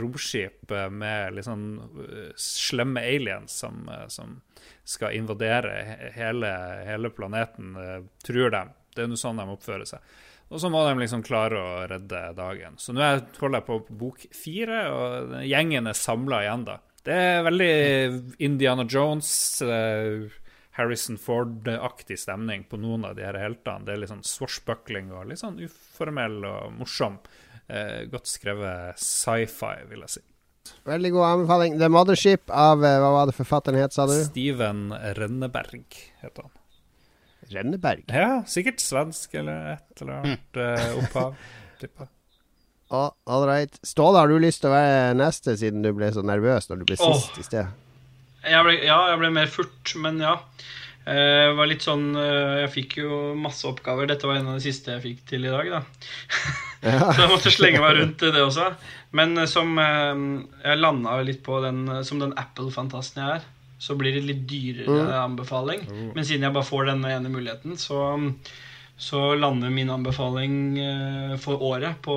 romskip 0.00 0.70
med 0.92 1.34
litt 1.38 1.48
sånn 1.48 1.66
slemme 2.36 3.00
aliens 3.00 3.56
som, 3.64 3.88
som 4.12 4.38
skal 4.84 5.16
invadere 5.16 5.72
hele, 6.16 6.52
hele 6.84 7.10
planeten, 7.16 7.72
tror 8.24 8.52
de. 8.52 8.64
Det 8.94 9.04
er 9.06 9.08
nå 9.10 9.16
sånn 9.18 9.40
de 9.40 9.48
oppfører 9.50 9.88
seg. 9.88 10.00
Og 10.52 10.60
så 10.60 10.68
må 10.70 10.82
de 10.86 10.98
liksom 11.00 11.22
klare 11.24 11.56
å 11.58 11.70
redde 11.90 12.20
dagen. 12.36 12.76
Så 12.78 12.92
nå 12.94 13.00
er- 13.02 13.22
holder 13.40 13.62
jeg 13.62 13.66
på 13.66 13.78
på 13.88 13.96
bok 14.04 14.26
fire, 14.36 14.82
og 14.92 15.32
gjengen 15.48 15.88
er 15.88 15.96
samla 15.98 16.42
igjen, 16.44 16.66
da. 16.68 16.76
Det 17.04 17.14
er 17.14 17.42
veldig 17.44 17.72
Indiana 18.44 18.86
Jones, 18.88 19.28
eh, 19.62 20.24
Harrison 20.78 21.18
Ford-aktig 21.20 22.16
stemning 22.18 22.64
på 22.70 22.78
noen 22.80 23.04
av 23.04 23.18
de 23.18 23.26
her 23.26 23.36
heltene. 23.38 23.84
Det 23.84 23.92
er 23.94 24.00
litt 24.02 24.12
sånn 24.12 24.24
swashbuckling 24.26 25.12
og 25.12 25.28
litt 25.28 25.42
sånn 25.42 25.60
uformell 25.62 26.40
og 26.48 26.72
morsom. 26.80 27.18
Eh, 27.68 28.06
godt 28.12 28.28
skrevet 28.32 28.98
sci-fi, 29.00 29.76
vil 29.90 30.06
jeg 30.06 30.16
si. 30.16 30.24
Veldig 30.88 31.10
god 31.12 31.26
anbefaling. 31.28 31.78
The 31.78 31.90
Mothership 31.92 32.48
av 32.48 32.84
eh, 32.84 32.98
Hva 33.02 33.12
var 33.18 33.28
det 33.28 33.36
forfatteren 33.36 33.82
het, 33.84 33.92
sa 33.92 34.08
du? 34.08 34.16
Steven 34.24 34.86
Renneberg 35.18 35.84
heter 36.22 36.48
han. 36.48 36.54
Renneberg. 37.52 38.08
Ja, 38.08 38.40
sikkert 38.48 38.80
svensk 38.80 39.36
eller 39.36 39.74
et 39.76 40.00
eller 40.00 40.22
annet 40.22 40.60
eh, 40.64 40.88
opphav. 41.02 41.36
Oh, 41.84 42.06
all 42.90 43.46
right. 43.48 43.78
Ståle, 43.86 44.18
har 44.18 44.28
du 44.28 44.38
lyst 44.38 44.60
til 44.62 44.70
å 44.70 44.74
være 44.76 45.14
neste, 45.18 45.56
siden 45.58 45.82
du 45.82 45.92
ble 45.96 46.10
så 46.14 46.22
nervøs 46.26 46.68
når 46.70 46.82
du 46.82 46.84
ble 46.90 46.96
sist 47.00 47.28
sist 47.30 47.38
i 47.40 47.46
sted? 47.48 47.66
Jeg 48.44 48.64
ble, 48.66 48.74
ja, 48.84 48.98
jeg 49.10 49.18
ble 49.22 49.30
mer 49.32 49.46
furt, 49.48 49.94
men 50.04 50.18
ja. 50.20 50.34
Eh, 51.06 51.48
Det 51.48 51.56
var 51.58 51.68
litt 51.68 51.82
sånn 51.84 52.14
eh, 52.16 52.62
Jeg 52.62 52.70
fikk 52.72 52.94
jo 53.02 53.16
masse 53.36 53.64
oppgaver. 53.68 54.06
Dette 54.08 54.24
var 54.28 54.36
en 54.40 54.46
av 54.52 54.58
de 54.60 54.64
siste 54.64 54.92
jeg 54.94 55.02
fikk 55.04 55.24
til 55.32 55.44
i 55.48 55.52
dag, 55.52 55.70
da. 55.78 55.82
Ja. 56.84 56.98
Så 57.16 57.22
jeg 57.22 57.30
måtte 57.30 57.48
slenge 57.52 57.80
meg 57.80 57.94
rundt 57.96 58.20
det 58.20 58.40
også. 58.44 58.66
Men 59.16 59.32
eh, 59.40 59.46
som 59.48 59.72
eh, 59.80 60.22
jeg 60.66 60.80
landa 60.82 61.16
litt 61.24 61.40
på 61.46 61.62
den 61.64 61.86
eh, 61.88 62.02
Som 62.04 62.20
den 62.20 62.34
Apple-fantasten 62.36 63.22
jeg 63.24 63.38
er, 63.38 63.46
så 63.80 63.96
blir 64.00 64.12
det 64.16 64.24
litt 64.28 64.44
dyrere 64.48 64.86
Mm. 64.94 65.10
anbefaling. 65.24 65.80
Men 66.14 66.24
siden 66.24 66.44
jeg 66.46 66.52
bare 66.54 66.64
får 66.68 66.86
denne 66.92 67.10
ene 67.16 67.32
muligheten, 67.32 67.74
så, 67.80 67.98
så 68.96 69.34
lander 69.34 69.72
min 69.74 69.90
anbefaling 69.90 70.78
eh, 70.78 71.34
for 71.42 71.62
året 71.62 71.98
på 72.04 72.14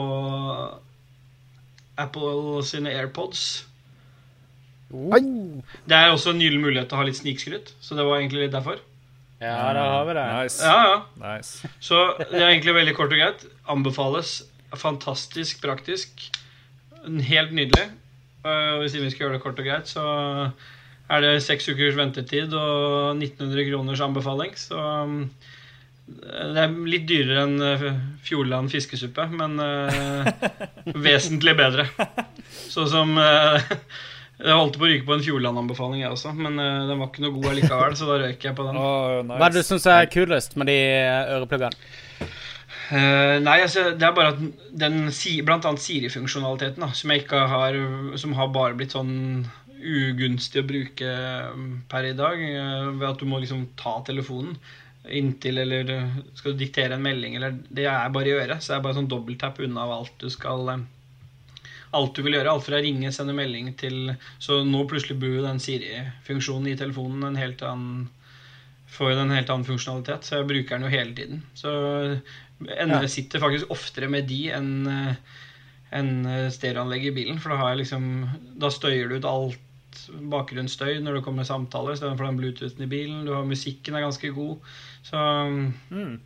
Apple 1.97 2.61
sine 2.65 2.93
AirPods. 2.93 3.47
Oi! 4.93 5.21
Det 5.89 5.97
er 5.97 6.13
også 6.13 6.31
en 6.31 6.43
gyllen 6.43 6.61
mulighet 6.63 6.87
til 6.91 6.95
å 6.95 7.01
ha 7.01 7.07
litt 7.07 7.19
snikskryt, 7.19 7.73
så 7.83 7.97
det 7.97 8.05
var 8.07 8.21
egentlig 8.21 8.45
litt 8.45 8.55
derfor. 8.55 8.79
Ja, 9.41 9.73
da 9.75 9.83
har 9.91 10.05
vi 10.07 10.15
det. 10.17 10.25
Nice. 10.33 10.63
Ja, 10.65 10.77
ja. 10.85 11.01
nice. 11.21 11.69
Så 11.83 11.99
det 12.17 12.39
er 12.39 12.49
egentlig 12.49 12.73
veldig 12.77 12.95
kort 12.97 13.13
og 13.13 13.19
greit. 13.19 13.43
Anbefales. 13.69 14.39
Fantastisk 14.73 15.61
praktisk. 15.61 16.23
Helt 17.05 17.53
nydelig. 17.53 17.85
Og 18.47 18.81
hvis 18.81 18.97
vi 18.97 19.11
skal 19.11 19.27
gjøre 19.27 19.37
det 19.37 19.43
kort 19.43 19.59
og 19.61 19.67
greit, 19.67 19.91
så 19.91 20.05
er 21.07 21.23
det 21.23 21.35
seks 21.45 21.69
ukers 21.69 21.97
ventetid 21.99 22.55
og 22.57 23.13
1900 23.19 23.69
kroners 23.69 24.01
anbefaling. 24.03 24.57
Så 24.57 24.79
um, 24.79 25.19
det 26.07 26.61
er 26.61 26.75
litt 26.87 27.07
dyrere 27.09 27.43
enn 27.43 27.63
eh, 27.63 27.87
Fjordland 28.23 28.71
fiskesuppe, 28.71 29.25
men 29.31 29.57
uh, 29.59 30.27
vesentlig 31.07 31.53
bedre. 31.59 31.87
Sånn 32.71 32.87
som 32.91 33.11
uh, 33.19 33.59
Jeg 34.37 34.55
holdt 34.55 34.77
på 34.79 34.87
å 34.87 34.91
ryke 34.91 35.07
på 35.07 35.17
en 35.17 35.25
Fjordland-anbefaling, 35.25 36.01
jeg 36.05 36.13
også, 36.13 36.31
men 36.37 36.55
uh, 36.61 36.87
den 36.87 37.01
var 37.01 37.11
ikke 37.11 37.25
noe 37.25 37.35
god 37.35 37.49
allikevel, 37.51 37.99
så 37.99 38.07
da 38.07 38.21
røyk 38.23 38.47
jeg 38.47 38.55
på 38.55 38.69
den. 38.69 38.79
Oh, 38.79 39.19
nice. 39.19 39.35
Hva 39.35 39.49
er 39.49 39.55
det 39.57 39.65
du 39.65 39.69
syns 39.69 39.89
er 39.91 40.09
kulest 40.13 40.57
med 40.59 40.71
de 40.71 40.79
ørepluggene? 41.35 41.91
Uh, 42.87 43.35
nei, 43.43 43.59
altså, 43.65 43.89
det 43.99 44.07
er 44.07 44.15
bare 44.15 44.31
at 44.31 44.41
den 44.79 45.11
blant 45.43 45.67
annet 45.67 45.83
Siri-funksjonaliteten, 45.83 46.87
som 46.95 47.11
jeg 47.11 47.25
ikke 47.25 47.41
har 47.51 47.75
Som 48.15 48.37
har 48.39 48.53
bare 48.55 48.77
blitt 48.79 48.95
sånn 48.95 49.43
ugunstig 49.77 50.63
å 50.63 50.67
bruke 50.67 51.11
per 51.91 52.07
i 52.07 52.15
dag, 52.17 52.39
ved 52.95 53.09
at 53.11 53.19
du 53.19 53.27
må 53.29 53.43
liksom 53.43 53.67
ta 53.77 53.99
telefonen 54.07 54.55
inntil 55.09 55.57
eller 55.63 55.89
eh, 55.93 56.17
skal 56.35 56.53
du 56.53 56.61
diktere 56.65 56.95
en 56.97 57.03
melding, 57.05 57.35
eller 57.39 57.55
Det 57.69 57.85
er 57.85 58.09
bare 58.13 58.27
i 58.31 58.35
øret, 58.37 58.61
så 58.63 58.73
det 58.73 58.77
er 58.79 58.85
bare 58.87 58.97
sånn 58.99 59.09
dobbelttapp 59.11 59.59
unna 59.65 59.85
av 59.85 59.91
alt 60.01 60.13
du 60.19 60.29
skal 60.33 60.69
eh, 60.73 60.85
Alt 61.97 62.15
du 62.17 62.21
vil 62.25 62.35
gjøre. 62.35 62.51
Alt 62.51 62.65
fra 62.67 62.81
ringe, 62.83 63.11
sende 63.15 63.33
melding 63.33 63.69
til 63.79 64.11
Så 64.43 64.59
nå 64.67 64.81
plutselig 64.89 65.15
blir 65.21 65.37
jo 65.37 65.45
den 65.45 65.61
Siri-funksjonen 65.63 66.73
i 66.73 66.77
telefonen 66.79 67.23
en 67.29 67.39
helt 67.39 67.61
annen 67.63 68.09
får 68.97 69.11
jo 69.11 69.19
en 69.19 69.31
helt 69.35 69.49
annen 69.51 69.67
funksjonalitet, 69.67 70.23
så 70.23 70.37
jeg 70.39 70.47
bruker 70.47 70.77
den 70.77 70.85
jo 70.87 70.91
hele 70.93 71.13
tiden. 71.13 71.41
Så 71.59 71.69
ender, 72.63 73.03
Ja. 73.03 73.07
sitter 73.11 73.39
faktisk 73.43 73.69
oftere 73.69 74.07
med 74.09 74.27
de 74.27 74.49
enn 74.55 74.87
en 75.91 76.25
eh, 76.25 76.49
stereoanlegget 76.51 77.11
i 77.11 77.15
bilen. 77.21 77.39
For 77.39 77.51
da 77.51 77.57
har 77.61 77.69
jeg 77.75 77.83
liksom 77.85 78.05
Da 78.59 78.69
støyer 78.73 79.07
du 79.09 79.15
ut 79.19 79.25
alt 79.27 79.59
bakgrunnsstøy 80.31 80.99
når 81.03 81.17
det 81.19 81.23
kommer 81.25 81.47
samtaler, 81.47 81.93
istedenfor 81.95 82.27
den 82.27 82.39
bluetoothen 82.39 82.83
i 82.85 82.89
bilen. 82.91 83.25
Du 83.25 83.33
har 83.33 83.43
Musikken 83.47 83.95
er 83.95 84.05
ganske 84.07 84.31
god. 84.33 84.57
Så 85.03 85.17
Mm. 85.91 86.19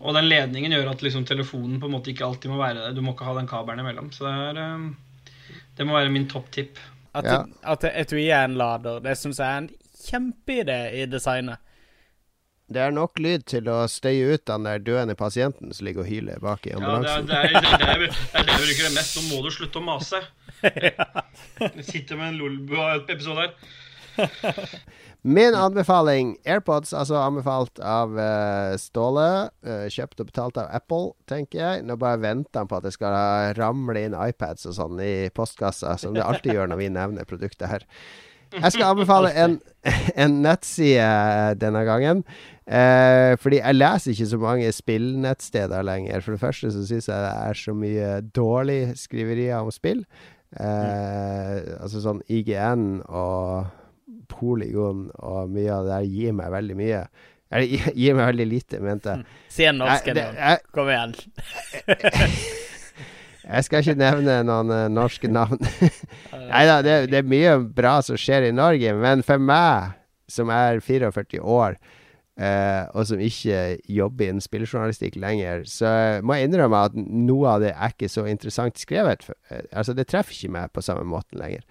Og 0.00 0.12
den 0.14 0.26
ledningen 0.28 0.72
gjør 0.72 0.90
at 0.92 1.00
liksom 1.02 1.24
telefonen 1.24 1.78
på 1.80 1.86
en 1.88 1.92
måte 1.96 2.10
ikke 2.12 2.26
alltid 2.26 2.50
må 2.52 2.58
være 2.60 2.82
der. 2.82 2.92
Du 2.92 3.00
må 3.00 3.14
ikke 3.14 3.24
ha 3.24 3.34
den 3.38 3.46
kabelen 3.48 3.80
imellom. 3.80 4.10
Så 4.12 4.26
det 4.26 4.34
er 4.50 4.58
eh, 4.60 4.90
Det 5.76 5.86
må 5.86 5.92
være 5.96 6.10
min 6.12 6.28
topptipp. 6.28 6.78
At, 7.14 7.24
Ja. 7.24 7.44
at 7.64 7.84
etui 7.84 8.26
er 8.28 8.44
en 8.44 8.54
lader, 8.60 9.00
det 9.00 9.16
syns 9.16 9.38
jeg 9.40 9.48
er 9.48 9.58
en 9.62 9.70
kjempeidé 10.06 10.92
i 11.00 11.06
designet. 11.06 11.58
Det 12.68 12.80
er 12.82 12.90
nok 12.90 13.18
lyd 13.22 13.44
til 13.46 13.68
å 13.70 13.86
støye 13.88 14.34
ut 14.34 14.44
den 14.44 14.64
der 14.66 14.78
døende 14.82 15.14
pasienten 15.14 15.72
som 15.72 15.86
ligger 15.86 16.02
og 16.02 16.08
hyler 16.10 16.40
bak 16.42 16.66
i 16.66 16.70
Ja, 16.74 16.76
det 16.76 16.82
er 16.82 16.88
ambulansen. 16.90 17.26
det, 17.26 17.36
er, 17.36 17.48
det, 17.48 17.56
er, 17.56 17.62
det, 17.62 17.86
er, 17.86 17.98
det 17.98 18.08
er 18.34 18.42
det 18.42 18.52
jeg 18.52 18.60
bruker 18.66 18.88
det 18.88 18.94
mest. 18.96 19.16
Nå 19.16 19.22
må 19.30 19.42
du 19.44 19.50
slutte 19.54 19.78
å 19.78 19.84
mase. 19.86 20.20
Jeg 21.60 21.84
sitter 21.84 22.16
med 22.16 22.28
en 22.34 22.38
Lolbua-episode 22.40 23.46
her. 23.46 23.50
Min 25.22 25.56
anbefaling 25.58 26.36
AirPods, 26.46 26.92
altså 26.94 27.16
anbefalt 27.18 27.80
av 27.82 28.12
uh, 28.14 28.76
Ståle. 28.78 29.48
Uh, 29.66 29.86
kjøpt 29.90 30.22
og 30.22 30.30
betalt 30.30 30.60
av 30.62 30.70
Apple, 30.76 31.16
tenker 31.30 31.62
jeg. 31.62 31.86
Nå 31.86 31.96
bare 32.00 32.20
venter 32.22 32.62
han 32.62 32.70
på 32.70 32.78
at 32.78 32.86
det 32.86 32.94
skal 32.94 33.16
ramle 33.58 34.06
inn 34.06 34.14
iPads 34.14 34.68
og 34.70 34.76
sånn 34.78 35.02
i 35.02 35.28
postkassa, 35.34 35.96
som 35.98 36.14
det 36.14 36.26
alltid 36.26 36.54
gjør 36.54 36.70
når 36.70 36.82
vi 36.84 36.94
nevner 36.94 37.28
produktet 37.28 37.70
her. 37.72 37.88
Jeg 38.54 38.72
skal 38.72 38.92
anbefale 38.94 39.32
en, 39.34 39.58
en 40.22 40.36
nettside 40.44 41.56
denne 41.60 41.82
gangen. 41.88 42.22
Eh, 42.66 43.36
fordi 43.38 43.60
jeg 43.60 43.78
leser 43.78 44.12
ikke 44.12 44.28
så 44.30 44.38
mange 44.42 44.72
spillnettsteder 44.72 45.82
lenger. 45.86 46.20
For 46.20 46.34
det 46.34 46.42
første 46.42 46.70
så 46.74 46.86
syns 46.86 47.08
jeg 47.08 47.26
det 47.26 47.34
er 47.34 47.60
så 47.60 47.74
mye 47.76 48.12
dårlig 48.34 48.80
skriverier 48.98 49.60
om 49.60 49.70
spill. 49.74 50.04
Eh, 50.56 51.56
altså 51.80 52.02
sånn 52.02 52.22
IGN 52.32 53.02
og 53.06 53.66
Polygon 54.36 55.08
og 55.14 55.50
mye 55.52 55.72
av 55.72 55.88
det 55.88 55.94
der 55.94 56.12
gir 56.12 56.36
meg 56.36 56.52
veldig 56.54 56.76
mye. 56.78 57.02
Eller 57.54 57.90
gir 57.94 58.16
meg 58.18 58.30
veldig 58.32 58.46
lite, 58.50 58.80
mente 58.82 59.12
jeg. 59.12 59.26
Si 59.54 59.66
en 59.68 59.78
norsk 59.80 60.08
en 60.12 60.20
gang. 60.20 60.62
Kom 60.74 60.90
igjen. 60.90 61.14
jeg 63.54 63.66
skal 63.68 63.84
ikke 63.84 63.98
nevne 64.00 64.40
noen 64.48 64.72
uh, 64.74 64.86
norske 64.92 65.30
navn. 65.30 65.62
Nei 66.50 66.64
da, 66.68 66.80
det, 66.84 66.96
det 67.12 67.22
er 67.22 67.30
mye 67.30 67.54
bra 67.76 68.00
som 68.04 68.18
skjer 68.18 68.48
i 68.48 68.56
Norge, 68.56 68.96
men 68.98 69.22
for 69.26 69.42
meg, 69.42 69.94
som 70.30 70.50
er 70.50 70.82
44 70.82 71.42
år, 71.42 71.78
Uh, 72.36 72.84
og 72.92 73.06
som 73.08 73.20
ikke 73.24 73.78
jobber 73.88 74.26
innen 74.28 74.44
spilljournalistikk 74.44 75.14
lenger, 75.16 75.62
så 75.64 75.88
må 76.20 76.36
jeg 76.36 76.50
innrømme 76.50 76.82
at 76.90 76.98
noe 77.00 77.54
av 77.54 77.62
det 77.64 77.70
er 77.72 77.94
ikke 77.94 78.10
så 78.12 78.26
interessant 78.28 78.76
skrevet. 78.76 79.24
For, 79.24 79.38
uh, 79.48 79.62
altså, 79.72 79.94
det 79.96 80.04
treffer 80.10 80.36
ikke 80.36 80.52
meg 80.52 80.74
på 80.76 80.84
samme 80.84 81.06
måten 81.08 81.40
lenger. 81.40 81.64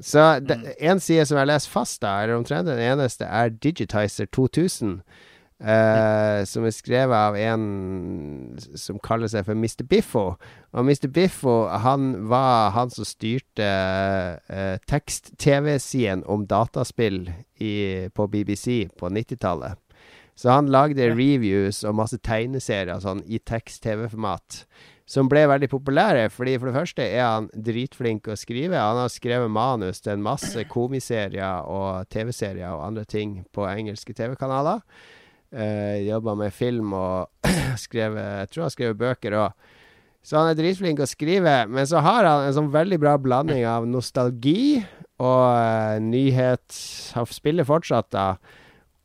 Så 0.00 0.40
det, 0.40 0.74
en 0.80 1.00
side 1.00 1.26
som 1.28 1.38
jeg 1.38 1.50
leser 1.50 1.70
fast, 1.70 2.00
da, 2.02 2.22
eller 2.22 2.38
omtrent 2.38 2.70
den 2.70 2.80
eneste, 2.80 3.24
er 3.28 3.52
Digitizer 3.52 4.30
2000. 4.32 5.02
Uh, 5.62 6.42
som 6.42 6.64
er 6.66 6.72
skrevet 6.74 7.14
av 7.14 7.36
en 7.38 7.66
som 8.58 8.96
kaller 8.98 9.30
seg 9.30 9.44
for 9.46 9.54
Mr. 9.54 9.84
Biffo. 9.86 10.24
Og 10.74 10.88
Mr. 10.88 11.06
Biffo 11.06 11.68
han 11.84 12.16
var 12.26 12.72
han 12.74 12.90
som 12.90 13.06
styrte 13.06 13.68
uh, 14.50 14.80
tekst-TV-siden 14.90 16.24
om 16.26 16.48
dataspill 16.50 17.28
i, 17.62 18.08
på 18.10 18.26
BBC 18.26 18.88
på 18.98 19.12
90-tallet. 19.14 19.78
Så 20.34 20.50
han 20.50 20.72
lagde 20.72 21.12
reviews 21.14 21.84
og 21.86 21.94
masse 22.00 22.18
tegneserier 22.18 22.98
sånn, 22.98 23.22
i 23.30 23.38
tekst-TV-format. 23.38 24.64
Som 25.12 25.28
ble 25.28 25.42
veldig 25.44 25.68
populære, 25.68 26.30
fordi 26.32 26.54
for 26.56 26.70
det 26.70 26.76
første 26.78 27.04
er 27.04 27.26
han 27.26 27.48
dritflink 27.52 28.30
å 28.32 28.36
skrive. 28.38 28.78
Han 28.80 28.96
har 29.02 29.10
skrevet 29.12 29.52
manus 29.52 30.00
til 30.00 30.14
en 30.14 30.24
masse 30.24 30.64
komiserier 30.72 31.68
og 31.68 32.08
TV-serier 32.12 32.72
og 32.72 32.86
andre 32.86 33.04
ting 33.04 33.42
på 33.52 33.66
engelske 33.68 34.16
TV-kanaler. 34.16 34.80
Uh, 35.52 36.00
Jobba 36.00 36.32
med 36.40 36.56
film 36.56 36.94
og 36.96 37.44
skrevet 37.84 38.24
Jeg 38.24 38.48
tror 38.48 38.62
han 38.62 38.70
har 38.70 38.76
skrevet 38.78 39.02
bøker 39.02 39.36
òg. 39.36 39.68
Så 40.24 40.38
han 40.38 40.48
er 40.48 40.56
dritflink 40.56 41.02
å 41.02 41.10
skrive, 41.10 41.58
men 41.68 41.84
så 41.90 42.00
har 42.00 42.24
han 42.24 42.46
en 42.46 42.56
sånn 42.56 42.72
veldig 42.72 43.00
bra 43.02 43.18
blanding 43.20 43.66
av 43.68 43.84
nostalgi 43.90 44.80
og 45.20 45.44
uh, 45.44 46.00
nyhet. 46.00 46.64
Han 47.18 47.28
spiller 47.28 47.68
fortsatt, 47.68 48.08
da. 48.16 48.30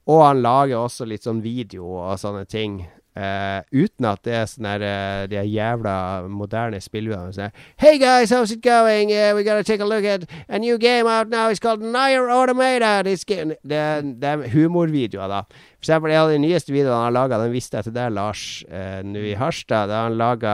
Og 0.07 0.23
han 0.23 0.39
lager 0.39 0.85
også 0.85 1.03
litt 1.09 1.27
sånn 1.27 1.43
video 1.43 1.97
og 1.97 2.15
sånne 2.21 2.47
ting. 2.47 2.85
Uh, 3.17 3.63
uten 3.73 4.05
at 4.05 4.19
det 4.27 4.33
er 4.37 4.43
sånn 4.45 4.65
der 4.67 4.83
uh, 4.85 5.21
de 5.31 5.41
jævla 5.49 5.93
moderne 6.29 6.77
spillene 6.83 7.31
som 7.33 7.55
Hey 7.81 7.97
guys, 7.97 8.29
how's 8.29 8.51
it 8.53 8.61
going? 8.61 9.09
Uh, 9.09 9.33
we 9.33 9.41
gotta 9.41 9.63
take 9.63 9.81
a 9.81 9.87
look 9.87 10.05
at 10.05 10.27
a 10.47 10.59
new 10.59 10.77
game 10.77 11.07
out 11.07 11.29
now. 11.29 11.49
It's 11.49 11.59
called 11.59 11.81
Nier 11.81 12.29
Automata. 12.29 13.01
Det, 13.01 13.55
det, 13.63 13.79
er 14.21 14.43
humorvideoer, 14.53 15.31
da. 15.33 15.41
For 15.79 15.87
eksempel 15.87 16.13
en 16.13 16.21
av 16.27 16.29
de 16.29 16.37
nyeste 16.43 16.75
videoene 16.75 16.99
han 16.99 17.07
har 17.07 17.15
laga, 17.15 17.39
den 17.41 17.55
visste 17.55 17.79
jeg 17.79 17.87
til 17.87 17.95
deg, 17.97 18.13
Lars, 18.13 18.43
uh, 18.69 19.01
nå 19.01 19.23
i 19.31 19.33
Harstad. 19.39 19.89
Da 19.89 20.03
han 20.05 20.19
laga 20.19 20.53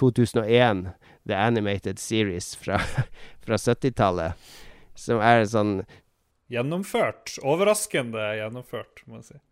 2001, 0.00 0.86
The 1.28 1.36
Animated 1.36 2.00
Series 2.00 2.54
fra, 2.56 2.80
fra 3.44 3.60
70-tallet. 3.60 4.48
Som 4.96 5.20
er 5.20 5.44
sånn 5.50 5.82
Gjennomført. 6.48 7.34
Overraskende 7.44 8.30
gjennomført, 8.38 9.04
må 9.04 9.20
jeg 9.20 9.26
si. 9.26 9.42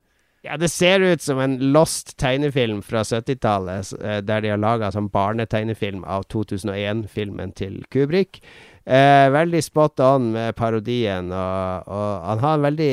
Ja, 0.47 0.56
det 0.56 0.68
ser 0.70 1.02
ut 1.02 1.23
som 1.23 1.40
en 1.43 1.56
lost 1.74 2.12
tegnefilm 2.23 2.78
fra 2.86 3.02
70-tallet, 3.02 3.89
eh, 3.98 4.20
der 4.23 4.44
de 4.44 4.52
har 4.52 4.60
laga 4.62 4.93
sånn 4.94 5.09
barnetegnefilm 5.10 6.05
av 6.06 6.28
2001-filmen 6.31 7.55
til 7.59 7.81
Kubrik. 7.90 8.39
Eh, 8.86 9.27
veldig 9.35 9.62
spot 9.66 10.02
on 10.06 10.31
med 10.36 10.55
parodien, 10.55 11.32
og, 11.35 11.89
og 11.90 12.28
han 12.28 12.44
har 12.44 12.55
en 12.55 12.66
veldig 12.68 12.93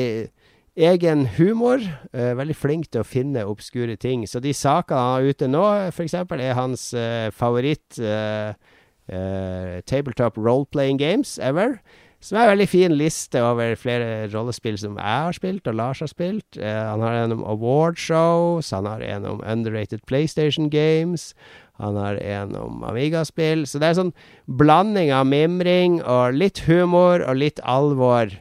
egen 0.88 1.26
humor. 1.36 1.84
Eh, 2.10 2.32
veldig 2.34 2.56
flink 2.58 2.90
til 2.90 3.04
å 3.04 3.06
finne 3.06 3.46
obskure 3.46 3.94
ting. 4.02 4.26
Så 4.26 4.42
de 4.42 4.54
sakene 4.56 4.98
han 4.98 5.12
har 5.14 5.30
ute 5.30 5.50
nå, 5.50 5.64
f.eks., 5.94 6.16
er 6.18 6.58
hans 6.58 6.88
eh, 6.98 7.28
favoritt 7.30 8.00
eh, 8.02 8.58
eh, 9.06 9.78
tabletop 9.86 10.40
role-playing 10.42 10.98
games 10.98 11.38
ever. 11.38 11.78
Som 12.24 12.38
er 12.38 12.46
en 12.46 12.54
veldig 12.54 12.68
fin 12.72 12.94
liste 12.96 13.40
over 13.44 13.74
flere 13.76 14.30
rollespill 14.32 14.78
som 14.80 14.94
jeg 14.96 15.24
har 15.26 15.36
spilt, 15.36 15.66
og 15.68 15.76
Lars 15.76 16.00
har 16.00 16.08
spilt. 16.08 16.56
Eh, 16.56 16.78
han 16.88 17.04
har 17.04 17.18
en 17.20 17.34
om 17.36 17.44
awardshows, 17.52 18.70
han 18.72 18.88
har 18.88 19.04
en 19.04 19.26
om 19.28 19.42
underrated 19.44 20.00
PlayStation 20.08 20.70
games. 20.72 21.34
Han 21.82 21.98
har 22.00 22.16
en 22.22 22.56
om 22.56 22.84
Amiga-spill. 22.86 23.66
Så 23.68 23.76
det 23.76 23.90
er 23.90 23.96
en 23.96 24.00
sånn 24.00 24.14
blanding 24.48 25.12
av 25.12 25.28
mimring 25.28 26.00
og 26.00 26.38
litt 26.38 26.64
humor 26.64 27.20
og 27.26 27.42
litt 27.42 27.60
alvor. 27.60 28.32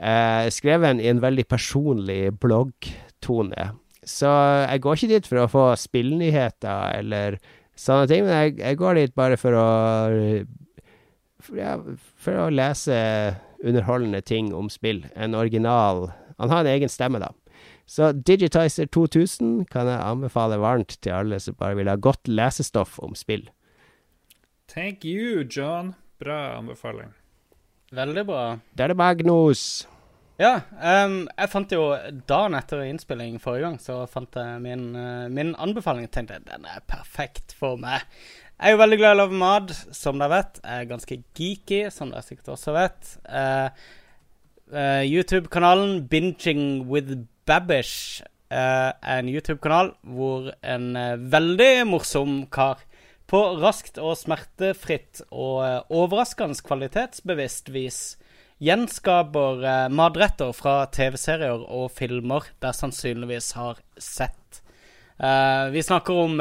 Eh, 0.00 0.48
skrevet 0.52 1.04
i 1.04 1.12
en 1.12 1.20
veldig 1.20 1.44
personlig 1.50 2.30
bloggtone. 2.40 3.72
Så 4.06 4.32
jeg 4.64 4.80
går 4.80 4.96
ikke 4.96 5.12
dit 5.12 5.28
for 5.28 5.42
å 5.42 5.50
få 5.50 5.70
spillnyheter 5.76 7.00
eller 7.02 7.40
sånne 7.76 8.08
ting, 8.08 8.24
men 8.24 8.38
jeg, 8.38 8.60
jeg 8.62 8.78
går 8.80 9.02
dit 9.02 9.18
bare 9.18 9.36
for 9.40 9.58
å 9.58 9.66
ja, 11.54 11.76
for 12.18 12.46
å 12.46 12.52
lese 12.52 12.96
underholdende 13.62 14.20
ting 14.26 14.52
om 14.54 14.70
spill. 14.72 15.04
En 15.14 15.34
original 15.34 16.10
Han 16.36 16.50
har 16.52 16.66
en 16.66 16.74
egen 16.74 16.90
stemme, 16.92 17.16
da. 17.22 17.30
Så 17.88 18.10
Digitizer 18.12 18.90
2000 18.92 19.64
kan 19.72 19.88
jeg 19.88 20.02
anbefale 20.02 20.58
varmt 20.60 20.98
til 21.00 21.14
alle 21.16 21.38
som 21.40 21.56
bare 21.56 21.78
vil 21.78 21.88
ha 21.88 21.94
godt 21.96 22.28
lesestoff 22.28 22.98
om 23.00 23.14
spill. 23.16 23.46
Thank 24.68 25.06
you, 25.06 25.46
John. 25.48 25.94
Bra 26.20 26.58
anbefaling. 26.58 27.14
Veldig 27.94 28.24
bra. 28.26 28.58
Det 28.74 28.84
er 28.84 28.92
det 28.92 28.98
Magnus. 28.98 29.86
Ja, 30.36 30.58
um, 31.06 31.22
jeg 31.30 31.48
fant 31.48 31.70
jo 31.72 31.84
dagen 32.28 32.56
etter 32.58 32.82
innspilling 32.84 33.38
forrige 33.40 33.64
gang, 33.64 33.78
så 33.80 34.02
fant 34.10 34.36
jeg 34.36 34.58
min, 34.60 34.90
uh, 34.92 35.30
min 35.32 35.54
anbefaling. 35.56 36.04
Jeg 36.04 36.12
tenkte 36.18 36.42
den 36.44 36.66
er 36.68 36.82
perfekt 36.90 37.54
for 37.56 37.80
meg. 37.80 38.04
Jeg 38.56 38.70
er 38.70 38.72
jo 38.72 38.78
veldig 38.80 38.96
glad 38.96 39.10
i 39.10 39.16
å 39.18 39.18
lage 39.18 39.36
mat, 39.36 39.72
som 39.92 40.16
dere 40.16 40.32
vet. 40.32 40.58
Jeg 40.62 40.80
er 40.80 40.88
ganske 40.88 41.16
geeky, 41.36 41.80
som 41.92 42.08
dere 42.08 42.24
sikkert 42.24 42.54
også 42.54 42.72
vet. 42.72 43.10
Uh, 43.28 43.68
uh, 44.72 45.02
YouTube-kanalen 45.04 46.06
Binging 46.08 46.86
with 46.88 47.12
Babish 47.44 48.22
uh, 48.48 48.96
er 48.96 49.20
en 49.20 49.28
YouTube-kanal 49.28 49.92
hvor 50.08 50.48
en 50.64 50.88
veldig 51.36 51.84
morsom 51.92 52.46
kar 52.48 52.80
på 53.28 53.42
raskt 53.60 54.00
og 54.00 54.16
smertefritt 54.16 55.26
og 55.28 55.92
overraskende 55.92 56.56
kvalitetsbevisst 56.64 57.68
vis 57.74 58.02
gjenskaper 58.64 59.90
matretter 59.92 60.56
fra 60.56 60.86
TV-serier 60.96 61.60
og 61.60 61.90
filmer 61.92 62.48
dere 62.62 62.72
sannsynligvis 62.78 63.52
har 63.58 63.82
sett. 64.00 64.62
vi 65.74 65.82
snakker 65.84 66.22
om 66.22 66.40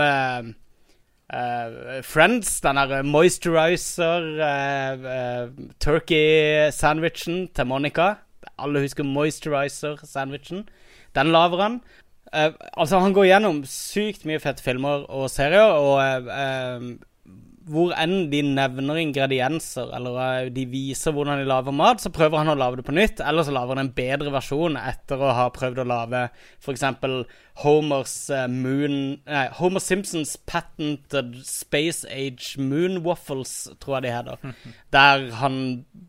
Uh, 1.34 2.04
Friends, 2.06 2.62
den 2.62 2.76
der 2.76 3.02
moisturizer 3.04 4.22
uh, 4.38 5.00
uh, 5.02 5.70
turkey-sandwichen 5.80 7.48
til 7.56 7.66
Monica. 7.66 8.14
Alle 8.60 8.80
husker 8.80 9.04
moisturizer-sandwichen. 9.04 10.68
Den 11.16 11.32
laver 11.32 11.62
han. 11.62 11.82
altså, 12.34 13.00
han 13.00 13.14
går 13.14 13.26
gjennom 13.30 13.64
sykt 13.66 14.26
mye 14.26 14.40
fete 14.44 14.64
filmer 14.64 15.06
og 15.10 15.30
serier, 15.30 15.72
og 15.72 16.02
hvor 17.66 17.94
enn 17.98 18.28
de 18.30 18.42
nevner 18.46 19.00
ingredienser, 19.02 19.90
eller 19.98 20.18
uh, 20.20 20.50
de 20.54 20.66
viser 20.70 21.16
hvordan 21.16 21.42
de 21.42 21.48
lager 21.50 21.74
mat, 21.76 22.04
så 22.04 22.12
prøver 22.14 22.42
han 22.42 22.52
å 22.54 22.58
lage 22.60 22.80
det 22.80 22.86
på 22.88 22.96
nytt, 22.96 23.24
eller 23.26 23.46
så 23.46 23.56
lager 23.56 23.74
han 23.74 23.88
en 23.88 23.94
bedre 23.98 24.34
versjon 24.36 24.78
etter 24.80 25.22
å 25.22 25.34
ha 25.38 25.48
prøvd 25.56 25.82
å 25.82 25.88
lage 25.90 26.22
f.eks. 26.62 26.86
Homers 27.64 28.16
Moon 28.52 28.98
Nei, 29.24 29.46
Homer 29.56 29.80
Simpsons 29.80 30.34
Patented 30.46 31.38
Space 31.48 32.04
Age 32.12 32.60
Moon 32.60 33.00
Waffles, 33.06 33.70
tror 33.80 33.98
jeg 33.98 34.08
de 34.08 34.16
heter. 34.18 34.58
Der 34.96 35.30
han 35.40 35.58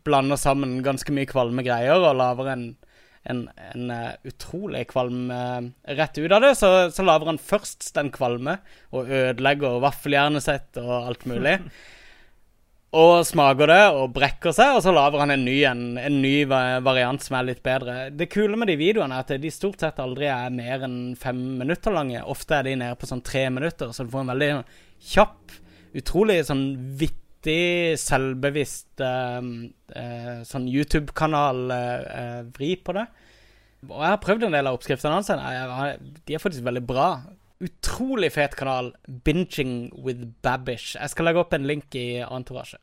blander 0.05 0.39
sammen 0.39 0.81
ganske 0.85 1.15
mye 1.15 1.29
kvalme 1.29 1.63
greier 1.65 2.03
og 2.03 2.19
lager 2.19 2.51
en 2.53 2.67
en, 3.31 3.43
en 3.73 3.91
uh, 3.91 4.15
utrolig 4.27 4.85
kvalm 4.91 5.27
uh, 5.31 5.59
rett 5.97 6.17
ut 6.17 6.31
av 6.31 6.43
det. 6.43 6.53
Så, 6.59 6.71
så 6.95 7.05
lager 7.05 7.31
han 7.31 7.41
først 7.41 7.89
den 7.97 8.11
kvalme 8.15 8.57
og 8.95 9.11
ødelegger 9.11 9.81
vaffeljernet 9.83 10.45
sitt 10.45 10.81
og 10.81 10.95
alt 10.97 11.27
mulig. 11.29 11.59
og 12.97 13.25
smaker 13.27 13.69
det 13.69 13.83
og 13.91 14.13
brekker 14.15 14.55
seg, 14.55 14.77
og 14.77 14.81
så 14.85 14.93
lager 14.95 15.21
han 15.21 15.33
en 15.35 15.43
ny, 15.45 15.57
en, 15.67 15.83
en 15.99 16.19
ny 16.23 16.33
variant 16.47 17.21
som 17.21 17.37
er 17.37 17.49
litt 17.49 17.61
bedre. 17.65 18.07
Det 18.15 18.29
kule 18.31 18.57
med 18.59 18.71
de 18.71 18.77
videoene 18.79 19.19
er 19.19 19.27
at 19.27 19.43
de 19.43 19.51
stort 19.53 19.83
sett 19.83 19.99
aldri 20.01 20.29
er 20.31 20.53
mer 20.55 20.87
enn 20.87 21.13
fem 21.19 21.39
minutter 21.59 21.93
lange. 21.93 22.23
Ofte 22.23 22.57
er 22.57 22.69
de 22.69 22.77
nede 22.79 22.97
på 22.99 23.09
sånn 23.09 23.25
tre 23.27 23.47
minutter, 23.53 23.91
så 23.91 24.07
du 24.07 24.13
får 24.13 24.25
en 24.25 24.33
veldig 24.33 24.51
kjapp, 25.11 25.57
utrolig 25.97 26.41
sånn 26.47 26.67
vittig 26.97 27.26
selvbevisst 28.01 29.03
uh, 29.03 29.41
uh, 29.93 30.37
sånn 30.47 30.67
YouTube-kanal-vri 30.71 32.71
uh, 32.75 32.83
på 32.83 32.97
det. 32.97 33.05
Og 33.87 34.01
jeg 34.01 34.11
har 34.11 34.23
prøvd 34.23 34.47
en 34.47 34.57
del 34.57 34.69
av 34.69 34.77
oppskriftene 34.77 35.19
hans. 35.19 35.29
De 36.25 36.35
er 36.35 36.43
faktisk 36.43 36.65
veldig 36.65 36.85
bra. 36.89 37.07
Utrolig 37.63 38.31
fet 38.35 38.57
kanal. 38.57 38.91
Binging 39.25 39.87
with 39.93 40.25
Babish. 40.45 40.95
Jeg 40.97 41.13
skal 41.13 41.29
legge 41.29 41.45
opp 41.45 41.55
en 41.55 41.69
link 41.69 41.95
i 41.97 42.07
Entourage. 42.25 42.81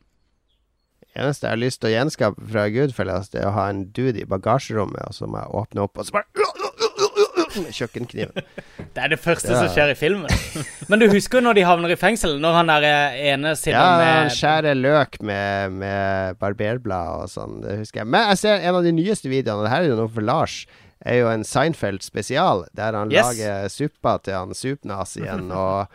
Eneste 1.15 1.47
jeg 1.47 1.53
har 1.53 1.61
lyst 1.61 1.79
til 1.79 1.91
å 1.91 1.93
gjenskape 1.93 2.45
fra 2.51 2.65
Goodfellas, 2.73 3.29
det 3.31 3.39
er 3.39 3.47
å 3.47 3.55
ha 3.55 3.69
en 3.71 3.85
dude 3.95 4.19
i 4.19 4.27
bagasjerommet, 4.27 5.05
og 5.07 5.15
så 5.15 5.29
må 5.31 5.39
jeg 5.39 5.53
åpne 5.61 5.85
opp, 5.85 5.95
og 5.95 6.07
så 6.07 6.17
bare 6.17 6.27
med 7.63 7.75
kjøkkenkniven. 7.75 8.45
Det 8.95 9.03
er 9.03 9.11
det 9.11 9.19
første 9.21 9.51
ja. 9.51 9.61
som 9.63 9.71
skjer 9.73 9.93
i 9.93 9.97
filmen. 9.99 10.31
Men 10.89 11.01
du 11.01 11.07
husker 11.11 11.43
når 11.43 11.59
de 11.59 11.65
havner 11.67 11.95
i 11.95 11.99
fengsel? 11.99 12.37
Når 12.43 12.59
han 12.59 12.71
der 12.71 12.87
ene 13.33 13.55
sitter 13.59 13.77
ja, 13.79 13.91
med 13.99 14.07
Ja, 14.07 14.15
han 14.21 14.33
skjærer 14.37 14.79
løk 14.79 15.19
med, 15.25 15.77
med 15.83 16.39
barberblad 16.41 17.25
og 17.25 17.31
sånn. 17.31 17.61
Det 17.65 17.79
husker 17.83 18.03
jeg. 18.03 18.11
Men 18.15 18.31
jeg 18.33 18.43
ser 18.45 18.65
en 18.65 18.79
av 18.79 18.87
de 18.87 18.95
nyeste 18.95 19.31
videoene, 19.31 19.67
det 19.67 19.73
her 19.73 19.85
er 19.85 19.93
jo 19.93 20.01
noe 20.03 20.11
for 20.11 20.25
Lars 20.25 20.63
er 21.05 21.19
jo 21.19 21.29
en 21.29 21.43
Seinfeld 21.45 22.03
spesial, 22.03 22.63
der 22.77 22.95
han 22.97 23.11
yes. 23.13 23.27
lager 23.27 23.67
suppa 23.71 24.15
til 24.23 24.37
han 24.37 24.55
supnazien 24.57 25.51
og, 25.65 25.91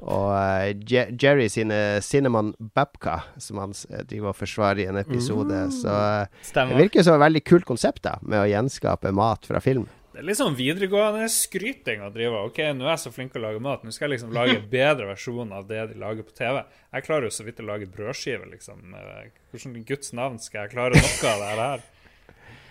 og 0.00 0.28
uh, 0.30 0.92
Jerry 0.92 1.48
sine 1.52 2.00
Cinnamon 2.04 2.52
Babka, 2.74 3.22
som 3.42 3.62
han 3.62 3.74
driver 4.10 4.32
og 4.32 4.38
forsvarer 4.38 4.84
i 4.84 4.88
en 4.90 5.00
episode. 5.00 5.64
Mm. 5.66 5.74
Så 5.82 5.96
uh, 5.96 6.68
det 6.68 6.78
virker 6.78 7.06
som 7.06 7.18
et 7.18 7.26
veldig 7.26 7.44
kult 7.48 7.68
konsept 7.68 8.04
da 8.06 8.18
med 8.22 8.44
å 8.44 8.46
gjenskape 8.50 9.14
mat 9.16 9.48
fra 9.48 9.62
film. 9.64 9.88
Det 10.12 10.20
er 10.20 10.26
litt 10.28 10.36
sånn 10.36 10.56
videregående 10.58 11.24
skryting 11.32 12.02
å 12.04 12.10
drive 12.12 12.42
OK, 12.44 12.58
nå 12.76 12.84
er 12.84 12.90
jeg 12.90 13.00
så 13.06 13.12
flink 13.14 13.32
til 13.32 13.40
å 13.40 13.46
lage 13.46 13.62
mat, 13.64 13.80
nå 13.80 13.94
skal 13.94 14.10
jeg 14.10 14.18
liksom 14.18 14.34
lage 14.36 14.58
en 14.58 14.66
bedre 14.74 15.06
versjon 15.08 15.54
av 15.56 15.64
det 15.70 15.86
de 15.88 15.96
lager 16.02 16.26
på 16.26 16.34
TV. 16.36 16.58
Jeg 16.92 17.06
klarer 17.06 17.24
jo 17.24 17.32
så 17.32 17.46
vidt 17.46 17.62
å 17.64 17.68
lage 17.70 17.88
brødskive, 17.88 18.44
liksom. 18.50 18.92
Hvordan 18.92 19.78
i 19.80 19.86
Guds 19.88 20.12
navn 20.12 20.36
skal 20.42 20.66
jeg 20.66 20.74
klare 20.74 21.00
noe 21.00 21.32
av 21.32 21.40
det 21.46 21.56
her? 21.62 21.88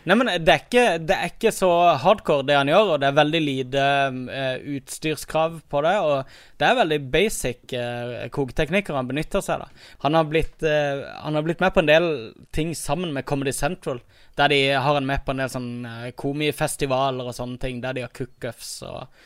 Nei, 0.02 0.16
men 0.18 0.30
det 0.42 0.54
er, 0.54 0.62
ikke, 0.64 0.86
det 1.02 1.14
er, 1.18 1.34
ikke, 1.34 1.50
så 1.54 1.70
hardcore, 2.02 2.46
det 2.50 2.56
han 2.58 2.70
gjør, 2.70 2.94
og 2.94 3.02
det 3.02 3.10
er 3.10 3.18
veldig 3.20 3.42
lite 3.42 3.84
uh, 4.30 4.64
utstyrskrav 4.78 5.60
på 5.70 5.84
det. 5.86 5.98
Og 6.02 6.62
det 6.62 6.70
er 6.70 6.80
veldig 6.80 6.98
basic 7.14 7.76
uh, 7.78 8.16
koketeknikker 8.34 8.98
han 8.98 9.10
benytter 9.10 9.46
seg 9.46 9.62
av. 9.66 9.86
Han, 10.06 10.18
uh, 10.18 11.06
han 11.26 11.38
har 11.38 11.46
blitt 11.46 11.62
med 11.62 11.74
på 11.74 11.84
en 11.84 11.92
del 11.92 12.10
ting 12.54 12.74
sammen 12.78 13.14
med 13.14 13.26
Comedy 13.30 13.54
Central. 13.54 14.02
Der 14.40 14.48
de 14.54 14.62
har 14.72 14.94
han 14.96 15.08
med 15.08 15.26
på 15.26 15.34
en 15.34 15.42
del 15.44 15.52
sånn 15.52 15.72
komifestivaler 16.20 17.28
og 17.28 17.36
sånne 17.36 17.60
ting. 17.62 17.82
Der 17.84 17.98
de 17.98 18.06
har 18.06 18.14
cook-offs 18.16 18.72
og 18.88 19.26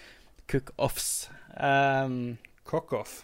cook-offs. 0.52 1.30
Um, 1.56 2.38
Cock-off. 2.66 3.22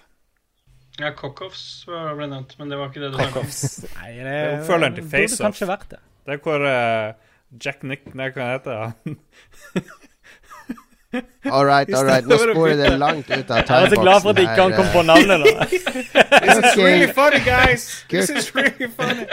Ja, 1.00 1.10
cock-offs 1.18 1.66
ble 1.88 2.28
nevnt, 2.30 2.54
men 2.60 2.70
det 2.70 2.78
var 2.78 2.92
ikke 2.92 3.02
det 3.08 3.12
du 3.16 3.50
sa. 3.50 3.88
Nei, 4.02 4.14
det, 4.20 4.24
det 4.28 4.38
er 4.38 4.56
oppfølgeren 4.60 5.00
til 5.00 5.10
FaceOff. 5.16 5.88
Det. 5.90 6.00
Det 6.28 6.38
er 6.38 6.44
hvor 6.46 6.66
uh, 6.68 7.32
Jack 7.58 7.84
Nick 7.88 8.14
Nei, 8.16 8.30
hva 8.36 8.54
heter 8.54 8.84
han? 8.86 9.20
All 11.52 11.66
right, 11.66 11.90
all 11.94 12.06
right. 12.06 12.24
Nå 12.30 12.38
sporer 12.38 12.78
det 12.80 12.92
langt 13.02 13.28
ut 13.32 13.50
av 13.52 13.58
Jeg 13.68 13.84
er 13.88 13.90
så 13.96 14.02
glad 14.02 14.22
for 14.24 14.30
at 14.32 14.40
ikke 14.40 14.62
han 14.62 14.76
kom 14.78 14.90
på 14.94 15.02
navnet 15.04 15.40
nå. 15.44 15.66
This 15.72 16.58
is 16.62 16.78
really 16.78 17.08
funny, 17.12 17.42
guys! 17.44 17.88
This 18.10 18.30
is 18.30 18.52
really 18.56 18.88
funny. 18.88 19.26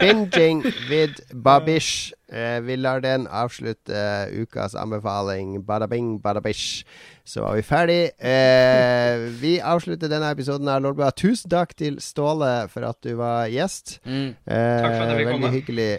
Binging 0.00 0.62
with 0.90 1.20
Babish. 1.34 2.12
Eh, 2.32 2.58
vi 2.66 2.76
lar 2.76 3.00
den 3.04 3.26
avslutte 3.30 3.94
eh, 3.94 4.40
ukas 4.42 4.74
anbefaling. 4.74 5.60
Badabing, 5.66 6.18
badabish. 6.24 6.84
Så 7.24 7.40
var 7.44 7.54
vi 7.54 7.62
ferdig. 7.62 8.00
Eh, 8.18 9.28
vi 9.40 9.60
avslutter 9.60 10.08
denne 10.10 10.32
episoden 10.34 10.68
av 10.68 10.82
Lolbua. 10.82 11.12
Tusen 11.16 11.50
takk 11.52 11.76
til 11.78 12.00
Ståle 12.02 12.64
for 12.72 12.88
at 12.88 12.98
du 13.04 13.14
var 13.20 13.46
gjest. 13.52 13.98
Mm. 14.04 14.34
Eh, 14.46 14.82
Takk 14.82 14.90
for 14.90 15.04
at 15.04 15.12
jeg 15.12 15.20
fikk 15.20 15.30
veldig 15.30 15.38
komme. 15.38 15.54
hyggelig 15.54 15.92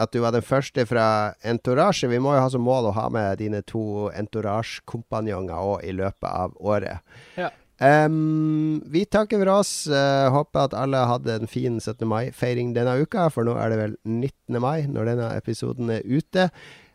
at 0.00 0.12
du 0.12 0.20
var 0.22 0.34
den 0.34 0.44
første 0.44 0.84
fra 0.88 1.06
Entourage. 1.44 2.08
Vi 2.08 2.20
må 2.22 2.36
jo 2.36 2.44
ha 2.44 2.52
som 2.52 2.64
mål 2.64 2.90
å 2.90 2.94
ha 2.96 3.08
med 3.12 3.40
dine 3.42 3.62
to 3.66 4.10
Entourage-kompanjonger 4.16 5.58
òg 5.58 5.84
i 5.88 5.96
løpet 5.96 6.28
av 6.30 6.56
året. 6.60 7.02
Ja. 7.40 7.50
Um, 7.82 8.78
vi 8.94 9.02
takker 9.10 9.40
for 9.42 9.50
oss. 9.56 9.72
Uh, 9.90 10.30
håper 10.30 10.68
at 10.68 10.76
alle 10.78 11.00
hadde 11.10 11.34
en 11.34 11.50
fin 11.50 11.80
17. 11.80 12.06
mai-feiring 12.06 12.70
denne 12.76 12.94
uka, 13.02 13.26
for 13.34 13.48
nå 13.48 13.56
er 13.58 13.72
det 13.72 13.80
vel 13.80 13.96
19. 14.06 14.60
mai 14.62 14.86
når 14.86 15.12
denne 15.12 15.30
episoden 15.34 15.90
er 15.96 16.06
ute. 16.06 16.50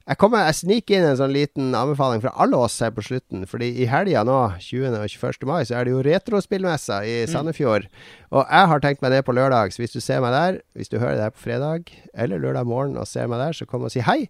Jeg, 0.08 0.16
kommer, 0.22 0.46
jeg 0.48 0.56
sniker 0.62 0.96
inn 1.02 1.06
en 1.10 1.18
sånn 1.20 1.34
liten 1.36 1.74
anbefaling 1.76 2.22
fra 2.24 2.32
alle 2.40 2.56
oss 2.64 2.78
her 2.80 2.94
på 2.96 3.04
slutten. 3.04 3.42
Fordi 3.50 3.68
i 3.84 3.88
helga 3.92 4.22
nå, 4.24 4.38
20. 4.64 4.94
og 4.96 5.10
21. 5.12 5.42
mai, 5.50 5.66
så 5.68 5.76
er 5.76 5.84
det 5.84 5.92
jo 5.92 6.04
retrospillmessa 6.08 7.02
i 7.04 7.16
Sandefjord. 7.28 7.90
Og 8.32 8.44
jeg 8.46 8.70
har 8.72 8.84
tenkt 8.84 9.04
meg 9.04 9.12
det 9.12 9.20
på 9.28 9.36
lørdag, 9.36 9.74
så 9.76 9.82
hvis 9.84 9.96
du 9.96 10.00
ser 10.04 10.22
meg 10.24 10.32
der, 10.32 10.62
hvis 10.80 10.88
du 10.92 10.96
hører 11.00 11.18
det 11.20 11.26
her 11.28 11.34
på 11.36 11.44
fredag 11.44 11.92
eller 12.16 12.40
lørdag 12.44 12.68
morgen 12.68 12.96
og 13.00 13.08
ser 13.08 13.28
meg 13.32 13.40
der, 13.44 13.56
så 13.56 13.68
kom 13.68 13.84
og 13.88 13.92
si 13.92 14.00
hei. 14.04 14.30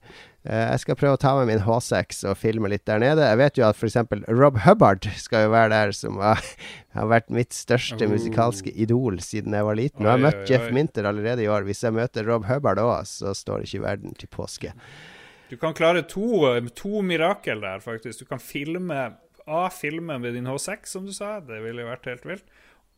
Eh, 0.49 0.64
jeg 0.72 0.82
skal 0.82 0.98
prøve 0.98 1.18
å 1.18 1.22
ta 1.22 1.34
med 1.38 1.49
min 1.49 1.62
H6 1.66 2.24
og 2.30 2.38
filme 2.41 2.70
litt 2.74 2.86
der 2.90 3.02
nede. 3.02 3.26
Jeg 3.30 3.40
vet 3.41 3.60
jo 3.62 3.66
at 3.68 3.78
f.eks. 3.78 3.99
Rob 4.34 4.58
Hubbard 4.66 5.06
skal 5.18 5.45
jo 5.45 5.52
være 5.54 5.72
der, 5.76 5.94
som 5.98 6.18
har, 6.22 6.41
har 6.98 7.12
vært 7.14 7.30
mitt 7.34 7.54
største 7.54 8.06
Oh. 8.08 8.14
musikalske 8.14 8.74
idol 8.74 9.18
siden 9.22 9.54
jeg 9.54 9.66
var 9.70 9.78
liten. 9.78 10.02
Og 10.06 10.10
jeg 10.10 10.16
har 10.18 10.26
møtt 10.26 10.49
Jeff. 10.49 10.72
Minter 10.74 11.06
allerede 11.10 11.45
i 11.45 11.49
år. 11.54 11.66
Hvis 11.70 11.86
jeg 11.86 11.94
møter 11.94 12.26
Rob 12.30 12.45
Hubbard 12.49 12.82
òg, 12.82 13.06
så 13.10 13.34
står 13.38 13.66
ikke 13.66 13.86
verden 13.86 14.18
til 14.18 14.30
påske. 14.34 14.74
Du 15.49 15.56
kan 15.57 15.74
klare 15.74 16.03
to, 16.03 16.44
to 16.76 17.02
mirakel 17.02 17.61
der, 17.64 17.80
faktisk. 17.80 18.19
Du 18.19 18.26
kan 18.30 18.40
filme 18.44 19.14
A. 19.48 19.69
Filme 19.72 20.18
med 20.19 20.34
din 20.36 20.48
H6, 20.48 20.78
som 20.84 21.06
du 21.06 21.14
sa. 21.15 21.40
Det 21.40 21.61
ville 21.64 21.86
jo 21.86 21.91
vært 21.91 22.10
helt 22.11 22.26
vilt. 22.28 22.49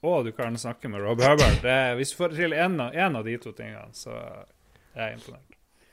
Og 0.01 0.25
du 0.25 0.31
kan 0.33 0.55
snakke 0.57 0.89
med 0.89 1.03
Rob 1.03 1.21
Hubbard. 1.21 1.59
Det, 1.61 1.77
hvis 1.99 2.13
du 2.13 2.17
får 2.21 2.33
til 2.37 2.55
en 2.55 2.79
av, 2.81 3.21
de 3.25 3.35
to 3.37 3.51
tingene, 3.53 3.91
så 3.93 4.15
er 4.95 5.11
jeg 5.11 5.19
imponert. 5.19 5.45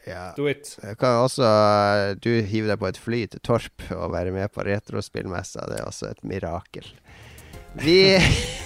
Ja. 0.06 0.28
Do 0.36 0.46
it. 0.46 0.76
Kan 1.00 1.24
også 1.24 1.42
eh, 1.42 2.12
Du 2.22 2.30
hiver 2.46 2.70
deg 2.70 2.78
på 2.78 2.86
et 2.86 3.00
fly 3.02 3.24
til 3.26 3.42
Torp 3.42 3.88
og 3.90 4.12
være 4.14 4.30
med 4.30 4.52
på 4.54 4.62
retrospillmessa. 4.62 5.66
Det 5.66 5.80
er 5.80 5.88
også 5.88 6.12
et 6.12 6.22
mirakel. 6.22 6.86
Vi, 7.82 8.14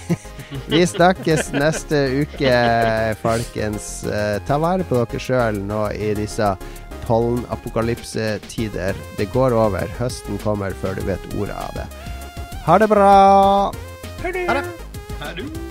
vi 0.71 0.83
snakkes 0.85 1.49
neste 1.57 2.03
uke, 2.21 2.53
folkens. 3.25 3.89
Eh, 4.05 4.37
Ta 4.45 4.61
vare 4.61 4.85
på 4.85 5.01
dere 5.01 5.23
sjøl 5.25 5.57
nå 5.65 5.87
i 5.97 6.13
disse 6.21 6.53
pollenapokalypsetider. 7.07 8.95
Det 9.17 9.31
går 9.33 9.55
over. 9.57 9.91
Høsten 9.99 10.39
kommer 10.43 10.75
før 10.83 10.99
du 10.99 11.03
vet 11.07 11.33
ordet 11.37 11.57
av 11.57 11.75
det. 11.79 11.87
Ha 12.67 12.77
det 12.77 12.89
bra! 12.91 13.11
Ha 14.21 14.31
det. 14.61 15.70